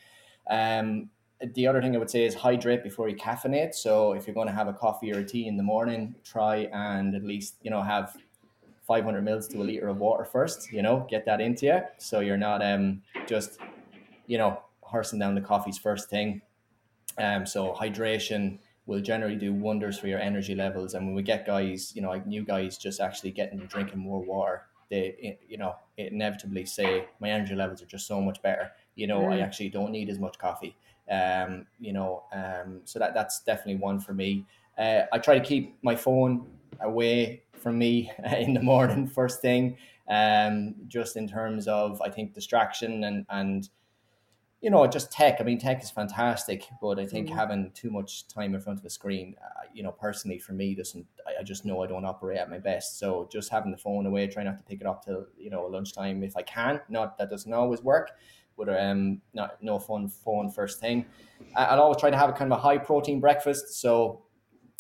Um, 0.49 1.10
the 1.53 1.68
other 1.68 1.82
thing 1.82 1.95
I 1.95 1.99
would 1.99 2.10
say 2.10 2.24
is 2.24 2.34
hydrate 2.34 2.84
before 2.84 3.10
you 3.10 3.16
caffeinate. 3.16 3.76
So 3.76 4.14
if 4.14 4.26
you're 4.26 4.34
going 4.34 4.47
to 4.47 4.53
have 4.53 4.70
a 4.70 4.74
coffee 4.74 5.12
or 5.12 5.20
a 5.20 5.24
tea 5.24 5.47
in 5.47 5.58
the 5.58 5.64
morning, 5.64 6.16
try 6.24 6.70
and 6.72 7.14
at 7.14 7.24
least 7.24 7.56
you 7.62 7.72
know 7.72 7.82
have 7.82 8.16
500 8.88 9.22
mils 9.22 9.47
to 9.49 9.58
a 9.58 9.64
liter 9.64 9.88
of 9.88 9.97
water 9.97 10.24
first. 10.24 10.72
You 10.72 10.82
know, 10.82 11.06
get 11.10 11.26
that 11.26 11.41
into 11.41 11.66
you, 11.66 11.82
so 11.97 12.20
you're 12.22 12.38
not 12.38 12.64
um 12.64 13.01
just 13.28 13.60
you 14.28 14.38
know 14.38 14.62
horsing 14.82 15.20
down 15.20 15.36
the 15.36 15.42
coffees 15.42 15.78
first 15.78 16.10
thing. 16.10 16.42
Um, 17.18 17.46
so 17.46 17.74
hydration 17.74 18.60
will 18.86 19.02
generally 19.02 19.36
do 19.36 19.54
wonders 19.54 19.98
for 19.98 20.08
your 20.08 20.20
energy 20.20 20.54
levels. 20.54 20.94
And 20.94 21.06
when 21.06 21.16
we 21.16 21.24
get 21.24 21.46
guys, 21.46 21.96
you 21.96 22.02
know, 22.02 22.10
like 22.10 22.28
new 22.28 22.44
guys, 22.44 22.78
just 22.78 23.00
actually 23.00 23.32
getting 23.32 23.60
to 23.60 23.68
drinking 23.68 24.00
more 24.00 24.22
water, 24.22 24.68
they 24.90 25.40
you 25.48 25.58
know 25.58 25.76
inevitably 25.98 26.66
say 26.66 27.08
my 27.20 27.30
energy 27.30 27.56
levels 27.56 27.82
are 27.82 27.88
just 27.88 28.08
so 28.08 28.22
much 28.22 28.42
better. 28.42 28.72
You 28.96 29.08
know, 29.08 29.30
I 29.30 29.38
Mm. 29.38 29.40
actually 29.40 29.70
don't 29.70 29.92
need 29.92 30.10
as 30.10 30.20
much 30.20 30.38
coffee. 30.38 30.78
Um, 31.10 31.68
you 31.80 31.94
know, 31.94 32.24
um, 32.32 32.82
so 32.86 33.00
that 33.00 33.14
that's 33.14 33.44
definitely 33.44 33.76
one 33.78 34.00
for 34.00 34.14
me. 34.14 34.46
Uh, 34.78 35.04
I 35.12 35.20
try 35.20 35.40
to 35.40 35.46
keep 35.46 35.78
my 35.84 35.96
phone 35.96 36.60
away 36.82 37.44
from 37.54 37.78
me 37.78 38.12
in 38.38 38.54
the 38.54 38.62
morning 38.62 39.08
first 39.20 39.42
thing. 39.42 39.78
Um, 40.08 40.76
just 40.88 41.16
in 41.16 41.28
terms 41.28 41.68
of 41.68 42.00
I 42.02 42.10
think 42.10 42.34
distraction 42.34 43.04
and 43.06 43.26
and 43.30 43.68
you 44.66 44.72
know 44.72 44.86
just 44.88 45.11
tech. 45.11 45.38
I 45.39 45.43
mean, 45.43 45.59
tech 45.59 45.84
is 45.84 45.91
fantastic, 45.91 46.68
but 46.82 46.97
I 46.97 47.05
think 47.05 47.30
Mhm. 47.30 47.36
having 47.41 47.72
too 47.82 47.91
much 47.91 48.28
time 48.28 48.55
in 48.55 48.61
front 48.61 48.80
of 48.80 48.86
a 48.86 48.89
screen, 48.89 49.36
uh, 49.45 49.61
you 49.72 49.84
know, 49.84 49.91
personally 49.91 50.39
for 50.39 50.53
me 50.53 50.74
doesn't. 50.74 51.05
I, 51.28 51.41
I 51.41 51.43
just 51.43 51.66
know 51.66 51.84
I 51.84 51.88
don't 51.88 52.03
operate 52.03 52.39
at 52.39 52.49
my 52.49 52.57
best. 52.57 52.97
So 52.97 53.28
just 53.32 53.51
having 53.51 53.72
the 53.72 53.78
phone 53.78 54.05
away, 54.07 54.26
try 54.28 54.43
not 54.43 54.57
to 54.57 54.63
pick 54.63 54.82
it 54.82 54.88
up 54.88 55.05
till 55.05 55.22
you 55.38 55.51
know 55.51 55.61
lunchtime 55.76 56.24
if 56.24 56.36
I 56.36 56.41
can. 56.41 56.82
Not 56.89 57.16
that 57.20 57.30
doesn't 57.30 57.53
always 57.53 57.82
work, 57.84 58.07
but 58.57 58.68
um, 58.70 59.22
not 59.34 59.61
no 59.61 59.78
fun 59.78 60.07
phone 60.09 60.49
first 60.49 60.80
thing. 60.80 61.05
I- 61.55 61.66
I'll 61.66 61.82
always 61.82 61.97
try 61.97 62.09
to 62.09 62.18
have 62.18 62.30
a 62.32 62.34
kind 62.34 62.51
of 62.51 62.57
a 62.57 62.61
high 62.61 62.80
protein 62.80 63.20
breakfast. 63.20 63.66
So 63.84 64.24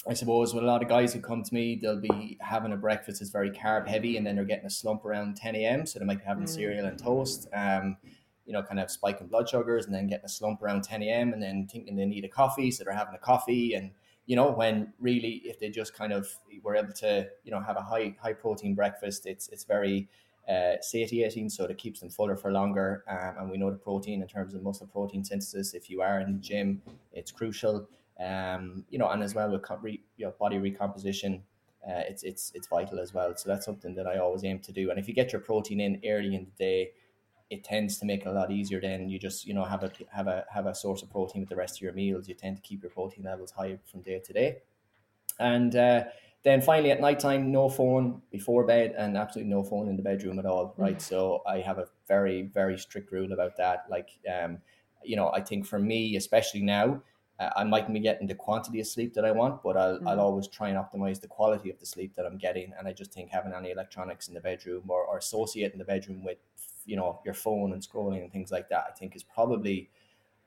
I 0.07 0.13
suppose 0.15 0.53
with 0.53 0.63
a 0.63 0.67
lot 0.67 0.81
of 0.83 0.89
guys 0.89 1.13
who 1.13 1.19
come 1.19 1.43
to 1.43 1.53
me, 1.53 1.75
they'll 1.79 2.01
be 2.01 2.37
having 2.41 2.71
a 2.73 2.77
breakfast 2.77 3.19
that's 3.19 3.31
very 3.31 3.51
carb 3.51 3.87
heavy, 3.87 4.17
and 4.17 4.25
then 4.25 4.35
they're 4.35 4.45
getting 4.53 4.65
a 4.65 4.69
slump 4.81 5.05
around 5.05 5.35
10 5.37 5.55
a.m. 5.55 5.85
So 5.85 5.99
they 5.99 6.05
might 6.05 6.19
be 6.19 6.25
having 6.25 6.45
Mm. 6.45 6.49
cereal 6.49 6.85
and 6.85 6.97
toast, 6.97 7.47
um, 7.53 7.97
you 8.45 8.53
know, 8.53 8.63
kind 8.63 8.79
of 8.79 8.91
spiking 8.91 9.27
blood 9.27 9.49
sugars, 9.49 9.85
and 9.85 9.93
then 9.93 10.07
getting 10.07 10.25
a 10.25 10.29
slump 10.29 10.61
around 10.61 10.83
10 10.83 11.03
a.m. 11.03 11.33
and 11.33 11.41
then 11.41 11.67
thinking 11.71 11.95
they 11.95 12.05
need 12.05 12.25
a 12.25 12.29
coffee, 12.29 12.71
so 12.71 12.83
they're 12.83 12.93
having 12.93 13.15
a 13.15 13.19
coffee, 13.19 13.73
and 13.73 13.91
you 14.25 14.35
know, 14.35 14.51
when 14.51 14.93
really 14.99 15.41
if 15.45 15.59
they 15.59 15.69
just 15.69 15.93
kind 15.93 16.11
of 16.11 16.27
were 16.63 16.75
able 16.75 16.93
to, 16.93 17.27
you 17.43 17.51
know, 17.51 17.59
have 17.59 17.77
a 17.77 17.81
high 17.81 18.15
high 18.21 18.33
protein 18.33 18.75
breakfast, 18.75 19.25
it's 19.25 19.47
it's 19.49 19.63
very 19.63 20.07
uh, 20.49 20.73
satiating, 20.81 21.49
so 21.49 21.65
it 21.65 21.77
keeps 21.77 21.99
them 21.99 22.09
fuller 22.09 22.35
for 22.35 22.51
longer. 22.51 23.03
Um, 23.07 23.35
and 23.39 23.51
we 23.51 23.57
know 23.57 23.71
the 23.71 23.77
protein 23.77 24.21
in 24.21 24.27
terms 24.27 24.53
of 24.53 24.63
muscle 24.63 24.87
protein 24.87 25.23
synthesis. 25.23 25.73
If 25.73 25.89
you 25.89 26.01
are 26.01 26.19
in 26.19 26.33
the 26.33 26.39
gym, 26.39 26.81
it's 27.13 27.31
crucial 27.31 27.87
um, 28.19 28.85
you 28.89 28.97
know, 28.97 29.09
and 29.09 29.21
as 29.23 29.35
well 29.35 29.51
with 29.51 29.63
co- 29.63 29.77
re, 29.77 30.01
body 30.39 30.57
recomposition, 30.57 31.43
uh, 31.87 32.01
it's 32.07 32.23
it's 32.23 32.51
it's 32.55 32.67
vital 32.67 32.99
as 32.99 33.13
well. 33.13 33.35
So 33.35 33.49
that's 33.49 33.65
something 33.65 33.93
that 33.95 34.07
I 34.07 34.17
always 34.17 34.43
aim 34.43 34.59
to 34.59 34.71
do. 34.71 34.89
And 34.89 34.99
if 34.99 35.07
you 35.07 35.13
get 35.13 35.31
your 35.33 35.41
protein 35.41 35.81
in 35.81 36.01
early 36.07 36.35
in 36.35 36.45
the 36.45 36.63
day, 36.63 36.91
it 37.49 37.63
tends 37.63 37.97
to 37.99 38.05
make 38.05 38.21
it 38.21 38.27
a 38.27 38.31
lot 38.31 38.51
easier. 38.51 38.81
Then 38.81 39.09
you 39.09 39.19
just 39.19 39.45
you 39.45 39.53
know 39.53 39.63
have 39.65 39.83
a 39.83 39.91
have 40.11 40.27
a 40.27 40.45
have 40.51 40.65
a 40.65 40.75
source 40.75 41.01
of 41.03 41.09
protein 41.11 41.41
with 41.41 41.49
the 41.49 41.55
rest 41.55 41.77
of 41.77 41.81
your 41.81 41.93
meals. 41.93 42.27
You 42.27 42.35
tend 42.35 42.57
to 42.57 42.61
keep 42.61 42.81
your 42.83 42.91
protein 42.91 43.23
levels 43.23 43.51
high 43.51 43.79
from 43.85 44.01
day 44.01 44.19
to 44.19 44.33
day. 44.33 44.61
And 45.39 45.75
uh, 45.75 46.05
then 46.43 46.61
finally 46.61 46.91
at 46.91 47.01
nighttime, 47.01 47.51
no 47.51 47.69
phone 47.69 48.21
before 48.31 48.65
bed, 48.65 48.93
and 48.97 49.17
absolutely 49.17 49.51
no 49.51 49.63
phone 49.63 49.87
in 49.89 49.95
the 49.97 50.03
bedroom 50.03 50.39
at 50.39 50.45
all. 50.45 50.75
Right. 50.77 51.01
So 51.01 51.41
I 51.45 51.59
have 51.59 51.77
a 51.79 51.87
very 52.07 52.43
very 52.43 52.77
strict 52.77 53.11
rule 53.11 53.33
about 53.33 53.57
that. 53.57 53.85
Like 53.89 54.11
um, 54.31 54.61
you 55.03 55.15
know, 55.15 55.29
I 55.31 55.41
think 55.41 55.65
for 55.65 55.79
me, 55.79 56.15
especially 56.15 56.61
now 56.61 57.03
uh, 57.39 57.49
I 57.55 57.63
mightn't 57.65 57.93
be 57.93 57.99
getting 57.99 58.27
the 58.27 58.35
quantity 58.35 58.79
of 58.79 58.87
sleep 58.87 59.13
that 59.15 59.25
I 59.25 59.31
want, 59.31 59.61
but 59.61 59.75
I'll, 59.75 59.99
I'll 60.05 60.19
Mhm. 60.19 60.19
always 60.19 60.47
try 60.47 60.69
and 60.69 60.77
optimize 60.77 61.19
the 61.19 61.27
quality 61.27 61.69
of 61.69 61.79
the 61.79 61.85
sleep 61.85 62.15
that 62.15 62.25
I'm 62.25 62.37
getting. 62.37 62.73
And 62.77 62.87
I 62.87 62.93
just 62.93 63.11
think 63.11 63.29
having 63.29 63.53
any 63.53 63.71
electronics 63.71 64.27
in 64.29 64.33
the 64.33 64.39
bedroom 64.39 64.89
or, 64.89 65.03
or 65.05 65.17
associate 65.17 65.73
in 65.73 65.79
the 65.79 65.85
bedroom 65.85 66.23
with, 66.23 66.37
you 66.85 66.95
know, 66.95 67.19
your 67.25 67.33
phone 67.33 67.73
and 67.73 67.81
scrolling 67.81 68.21
and 68.21 68.31
things 68.31 68.51
like 68.51 68.69
that, 68.69 68.85
I 68.89 68.91
think 68.91 69.15
is 69.15 69.23
probably 69.23 69.89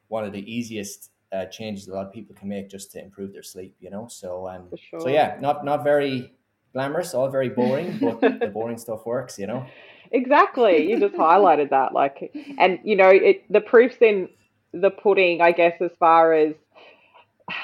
one 0.09 0.25
of 0.25 0.33
the 0.33 0.53
easiest 0.53 1.11
uh, 1.33 1.45
changes 1.47 1.89
a 1.89 1.93
lot 1.93 2.07
of 2.07 2.13
people 2.13 2.35
can 2.35 2.49
make 2.49 2.71
just 2.71 2.91
to 2.93 3.03
improve 3.03 3.33
their 3.33 3.43
sleep, 3.43 3.75
you 3.81 3.91
know? 3.91 4.09
So, 4.09 4.49
um, 4.49 4.69
sure. 4.77 5.01
so 5.01 5.09
yeah, 5.09 5.37
not, 5.41 5.65
not 5.65 5.85
very 5.85 6.33
glamorous, 6.73 7.13
all 7.15 7.29
very 7.29 7.51
boring, 7.51 7.99
but 8.01 8.21
the 8.41 8.51
boring 8.53 8.79
stuff 8.79 9.05
works, 9.05 9.39
you 9.39 9.47
know? 9.47 9.67
Exactly. 10.11 10.89
You 10.89 10.99
just 10.99 11.15
highlighted 11.15 11.71
that. 11.71 11.93
Like, 11.93 12.33
and 12.59 12.79
you 12.83 12.97
know, 12.97 13.09
it 13.09 13.45
the 13.51 13.61
proof's 13.61 13.97
in 14.01 14.29
the 14.73 14.91
pudding, 14.91 15.41
I 15.41 15.53
guess, 15.53 15.81
as 15.81 15.91
far 15.99 16.33
as 16.33 16.55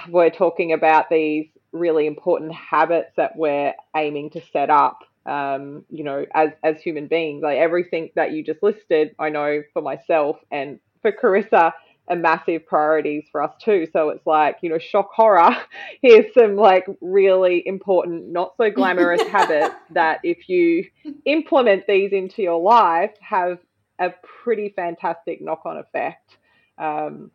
we're 0.08 0.30
talking 0.30 0.72
about 0.72 1.08
these 1.10 1.46
really 1.72 2.06
important 2.06 2.52
habits 2.52 3.10
that 3.16 3.36
we're 3.36 3.74
aiming 3.96 4.30
to 4.30 4.42
set 4.52 4.70
up. 4.70 5.00
Um, 5.26 5.84
you 5.88 6.04
know, 6.04 6.26
as 6.34 6.50
as 6.62 6.80
human 6.82 7.08
beings, 7.08 7.42
like 7.42 7.58
everything 7.58 8.10
that 8.14 8.32
you 8.32 8.44
just 8.44 8.62
listed, 8.62 9.14
I 9.18 9.30
know 9.30 9.62
for 9.72 9.80
myself 9.80 10.36
and 10.50 10.80
for 11.00 11.12
Carissa, 11.12 11.72
are 12.08 12.16
massive 12.16 12.66
priorities 12.66 13.24
for 13.32 13.42
us 13.42 13.54
too. 13.62 13.86
So 13.92 14.10
it's 14.10 14.26
like, 14.26 14.58
you 14.60 14.70
know, 14.70 14.78
shock 14.78 15.10
horror. 15.14 15.56
Here's 16.02 16.32
some 16.34 16.56
like 16.56 16.86
really 17.00 17.62
important, 17.66 18.28
not 18.28 18.54
so 18.56 18.70
glamorous 18.70 19.22
habits 19.28 19.74
that 19.90 20.20
if 20.22 20.48
you 20.48 20.84
implement 21.24 21.86
these 21.86 22.12
into 22.12 22.42
your 22.42 22.60
life, 22.60 23.12
have 23.20 23.58
a 23.98 24.10
pretty 24.42 24.72
fantastic 24.76 25.40
knock 25.40 25.62
on 25.64 25.78
effect. 25.78 26.36
Um, 26.76 27.30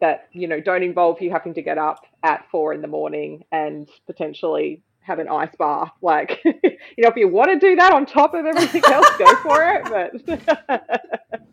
that 0.00 0.28
you 0.32 0.46
know 0.48 0.60
don't 0.60 0.82
involve 0.82 1.20
you 1.22 1.30
having 1.30 1.54
to 1.54 1.62
get 1.62 1.78
up 1.78 2.04
at 2.22 2.44
four 2.50 2.74
in 2.74 2.82
the 2.82 2.88
morning 2.88 3.44
and 3.52 3.88
potentially 4.06 4.82
have 5.04 5.18
an 5.18 5.28
ice 5.28 5.54
bath. 5.58 5.90
Like, 6.00 6.40
you 6.44 6.52
know, 6.98 7.08
if 7.08 7.16
you 7.16 7.28
want 7.28 7.50
to 7.50 7.58
do 7.58 7.76
that 7.76 7.92
on 7.92 8.06
top 8.06 8.34
of 8.34 8.46
everything 8.46 8.82
else, 8.86 9.06
go 9.18 9.36
for 9.36 9.62
it. 9.62 10.18
But 10.38 11.40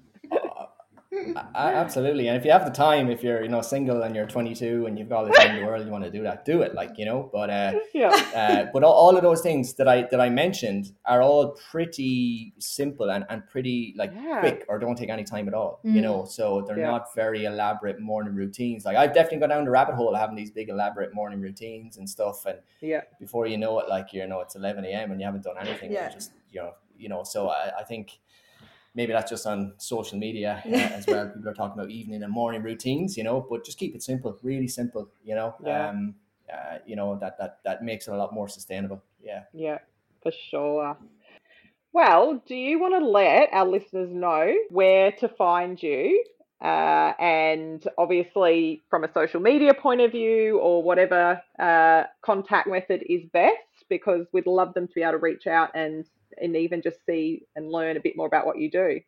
absolutely, 1.56 2.28
and 2.28 2.38
if 2.38 2.46
you 2.46 2.52
have 2.52 2.66
the 2.66 2.72
time, 2.72 3.10
if 3.10 3.24
you're 3.24 3.42
you 3.44 3.50
know 3.50 3.62
single 3.62 4.02
and 4.04 4.16
you're 4.16 4.28
22 4.28 4.86
and 4.86 4.98
you've 4.98 5.10
got 5.10 5.20
all 5.20 5.26
the 5.26 5.32
time 5.32 5.56
in 5.56 5.62
the 5.62 5.68
world, 5.68 5.86
you 5.86 5.92
want 5.92 6.04
to 6.04 6.12
do 6.12 6.24
that, 6.24 6.46
do 6.46 6.62
it. 6.62 6.74
Like 6.74 6.98
you 6.98 7.06
know, 7.06 7.30
but 7.32 7.50
uh, 7.50 7.74
yeah, 7.94 8.10
uh, 8.36 8.66
but 8.74 8.84
all, 8.84 8.94
all, 8.94 9.16
of 9.16 9.22
those 9.22 9.42
things 9.42 9.74
that 9.76 9.88
I 9.88 10.04
that 10.12 10.20
I 10.20 10.30
mentioned 10.30 10.94
are 11.06 11.22
all 11.22 11.58
pretty 11.72 12.54
simple 12.60 13.10
and, 13.10 13.26
and 13.30 13.46
pretty 13.48 13.94
like 13.98 14.12
yeah. 14.16 14.40
quick, 14.40 14.66
or 14.68 14.80
don't 14.80 14.96
take 14.96 15.10
any 15.10 15.24
time 15.24 15.48
at 15.48 15.54
all. 15.54 15.80
Mm. 15.86 15.96
You 15.96 16.02
know, 16.02 16.26
so 16.26 16.64
they're 16.68 16.80
yeah. 16.80 16.92
not 16.92 17.14
very 17.16 17.46
elaborate 17.46 18.00
morning 18.00 18.36
routines. 18.36 18.86
Like 18.86 18.98
I've 18.98 19.14
definitely 19.14 19.40
gone 19.40 19.50
down 19.50 19.66
the 19.66 19.72
rabbit 19.72 19.96
hole 19.96 20.16
having 20.16 20.36
these 20.36 20.52
big 20.52 20.70
elaborate 20.70 21.14
morning 21.14 21.42
routines 21.42 21.98
and 21.98 22.10
stuff, 22.10 22.46
and 22.46 22.60
yeah, 22.82 23.02
before 23.20 23.48
you 23.48 23.58
know 23.58 23.80
it, 23.80 23.90
like 23.90 24.14
you 24.14 24.26
know, 24.28 24.42
it's 24.42 24.56
11 24.56 24.86
a.m. 24.86 25.12
and 25.12 25.20
you 25.20 25.26
haven't 25.26 25.44
done 25.44 25.56
anything. 25.60 25.92
Yeah. 25.92 26.10
just 26.10 26.32
you 26.52 26.62
know, 26.62 26.74
you 26.98 27.10
know. 27.10 27.24
So 27.24 27.50
I, 27.50 27.72
I 27.80 27.84
think 27.84 28.20
maybe 28.94 29.14
that's 29.14 29.30
just 29.30 29.46
on 29.46 29.74
social 29.78 30.18
media 30.18 30.62
uh, 30.66 30.70
as 30.70 31.08
well. 31.08 31.28
People 31.30 31.50
are 31.50 31.54
talking 31.54 31.80
about 31.80 31.92
evening 31.92 32.24
and 32.24 32.32
morning 32.32 32.62
routines, 32.64 33.18
you 33.18 33.24
know, 33.24 33.46
but 33.50 33.66
just 33.66 33.78
keep 33.78 33.96
it 33.96 34.04
simple, 34.04 34.38
really 34.44 34.68
simple, 34.68 35.10
you 35.24 35.36
know. 35.36 35.56
Yeah. 35.64 35.90
Um, 35.90 36.16
uh, 36.52 36.80
you 36.86 36.98
know 36.98 37.18
that 37.22 37.38
that 37.38 37.60
that 37.64 37.84
makes 37.84 38.08
it 38.08 38.14
a 38.14 38.18
lot 38.18 38.34
more 38.34 38.50
sustainable. 38.50 39.02
Yeah. 39.24 39.44
Yeah, 39.54 39.80
for 40.22 40.32
sure. 40.50 40.98
Well, 41.94 42.42
do 42.48 42.56
you 42.56 42.80
want 42.80 42.96
to 42.96 43.06
let 43.06 43.50
our 43.52 43.68
listeners 43.68 44.10
know 44.12 44.54
where 44.70 45.12
to 45.14 45.28
find 45.30 45.82
you? 45.82 46.24
Uh, 46.62 47.14
and 47.20 47.86
obviously, 47.98 48.82
from 48.90 49.04
a 49.04 49.12
social 49.14 49.40
media 49.40 49.74
point 49.74 50.00
of 50.00 50.12
view, 50.12 50.60
or 50.60 50.84
whatever 50.84 51.42
uh, 51.60 52.04
contact 52.22 52.68
method 52.68 53.04
is 53.10 53.24
best, 53.34 53.86
because 53.90 54.28
we'd 54.32 54.46
love 54.46 54.74
them 54.74 54.88
to 54.88 54.94
be 54.94 55.02
able 55.02 55.14
to 55.14 55.18
reach 55.18 55.48
out 55.48 55.70
and 55.74 56.06
and 56.40 56.56
even 56.56 56.82
just 56.82 57.06
see 57.06 57.44
and 57.56 57.72
learn 57.72 57.98
a 57.98 58.02
bit 58.02 58.16
more 58.16 58.28
about 58.28 58.46
what 58.46 58.58
you 58.58 58.70
do? 58.70 59.02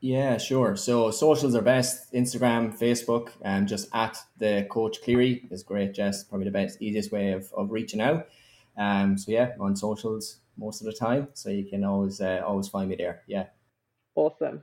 Yeah, 0.00 0.38
sure. 0.38 0.76
So 0.76 1.10
socials 1.10 1.56
are 1.56 1.62
best 1.62 2.12
Instagram, 2.12 2.78
Facebook, 2.78 3.30
and 3.42 3.66
just 3.66 3.88
at 3.92 4.16
the 4.38 4.66
coach 4.70 5.02
Cleary 5.02 5.48
is 5.50 5.64
great, 5.64 5.92
Jess. 5.92 6.22
Probably 6.22 6.44
the 6.44 6.52
best, 6.52 6.80
easiest 6.80 7.10
way 7.10 7.32
of, 7.32 7.52
of 7.52 7.72
reaching 7.72 8.00
out. 8.00 8.28
Um, 8.76 9.18
so 9.18 9.32
yeah, 9.32 9.52
on 9.58 9.74
socials 9.74 10.38
most 10.56 10.80
of 10.80 10.86
the 10.86 10.92
time, 10.92 11.28
so 11.34 11.50
you 11.50 11.64
can 11.64 11.84
always 11.84 12.20
uh, 12.20 12.42
always 12.46 12.68
find 12.68 12.88
me 12.88 12.96
there. 12.96 13.22
Yeah. 13.26 13.46
Awesome, 14.14 14.62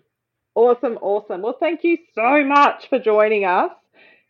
awesome, 0.55 0.97
awesome. 1.01 1.41
Well, 1.41 1.57
thank 1.59 1.83
you 1.83 1.97
so 2.13 2.43
much 2.45 2.87
for 2.89 2.99
joining 2.99 3.43
us. 3.43 3.71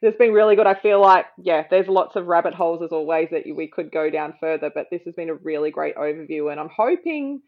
It's 0.02 0.18
been 0.18 0.34
really 0.34 0.56
good. 0.56 0.68
I 0.68 0.80
feel 0.80 1.02
like 1.02 1.26
yeah, 1.38 1.66
there's 1.70 1.88
lots 1.88 2.16
of 2.16 2.26
rabbit 2.26 2.56
holes 2.56 2.82
as 2.84 2.92
always 2.92 3.30
that 3.32 3.44
we 3.56 3.68
could 3.68 3.92
go 3.92 4.10
down 4.10 4.34
further, 4.40 4.72
but 4.74 4.88
this 4.90 5.02
has 5.06 5.14
been 5.14 5.30
a 5.30 5.36
really 5.36 5.70
great 5.70 5.96
overview, 5.96 6.52
and 6.52 6.60
I'm 6.60 6.70
hoping 6.76 7.42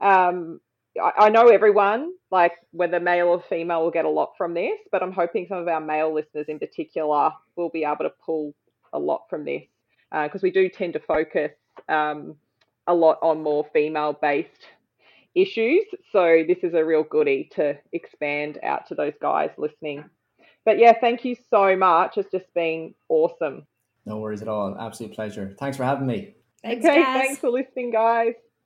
um, 0.00 0.60
I, 1.00 1.12
I 1.18 1.28
know 1.28 1.48
everyone, 1.48 2.12
like 2.30 2.52
whether 2.72 3.00
male 3.00 3.28
or 3.28 3.42
female, 3.48 3.82
will 3.82 3.90
get 3.90 4.04
a 4.04 4.10
lot 4.10 4.32
from 4.36 4.54
this, 4.54 4.78
but 4.92 5.02
I'm 5.02 5.12
hoping 5.12 5.46
some 5.48 5.58
of 5.58 5.68
our 5.68 5.80
male 5.80 6.12
listeners 6.12 6.46
in 6.48 6.58
particular 6.58 7.30
will 7.56 7.70
be 7.70 7.84
able 7.84 8.04
to 8.04 8.12
pull 8.24 8.54
a 8.92 8.98
lot 8.98 9.22
from 9.28 9.44
this 9.44 9.64
because 10.10 10.42
uh, 10.42 10.44
we 10.44 10.50
do 10.50 10.68
tend 10.68 10.94
to 10.94 11.00
focus 11.00 11.52
um, 11.88 12.34
a 12.86 12.94
lot 12.94 13.18
on 13.22 13.42
more 13.42 13.66
female 13.72 14.18
based 14.20 14.66
issues. 15.34 15.84
So 16.10 16.44
this 16.46 16.58
is 16.62 16.74
a 16.74 16.84
real 16.84 17.04
goodie 17.04 17.50
to 17.54 17.78
expand 17.92 18.58
out 18.62 18.86
to 18.88 18.94
those 18.94 19.14
guys 19.20 19.50
listening. 19.58 20.04
But 20.64 20.78
yeah, 20.78 20.94
thank 21.00 21.24
you 21.24 21.36
so 21.50 21.76
much. 21.76 22.18
It's 22.18 22.30
just 22.30 22.52
been 22.54 22.94
awesome. 23.08 23.66
No 24.04 24.18
worries 24.18 24.42
at 24.42 24.48
all. 24.48 24.76
Absolute 24.78 25.12
pleasure. 25.12 25.54
Thanks 25.58 25.76
for 25.76 25.84
having 25.84 26.06
me. 26.06 26.34
Thanks, 26.62 26.84
okay, 26.84 27.02
guys. 27.02 27.20
thanks 27.20 27.40
for 27.40 27.50
listening, 27.50 27.90
guys. 27.90 28.34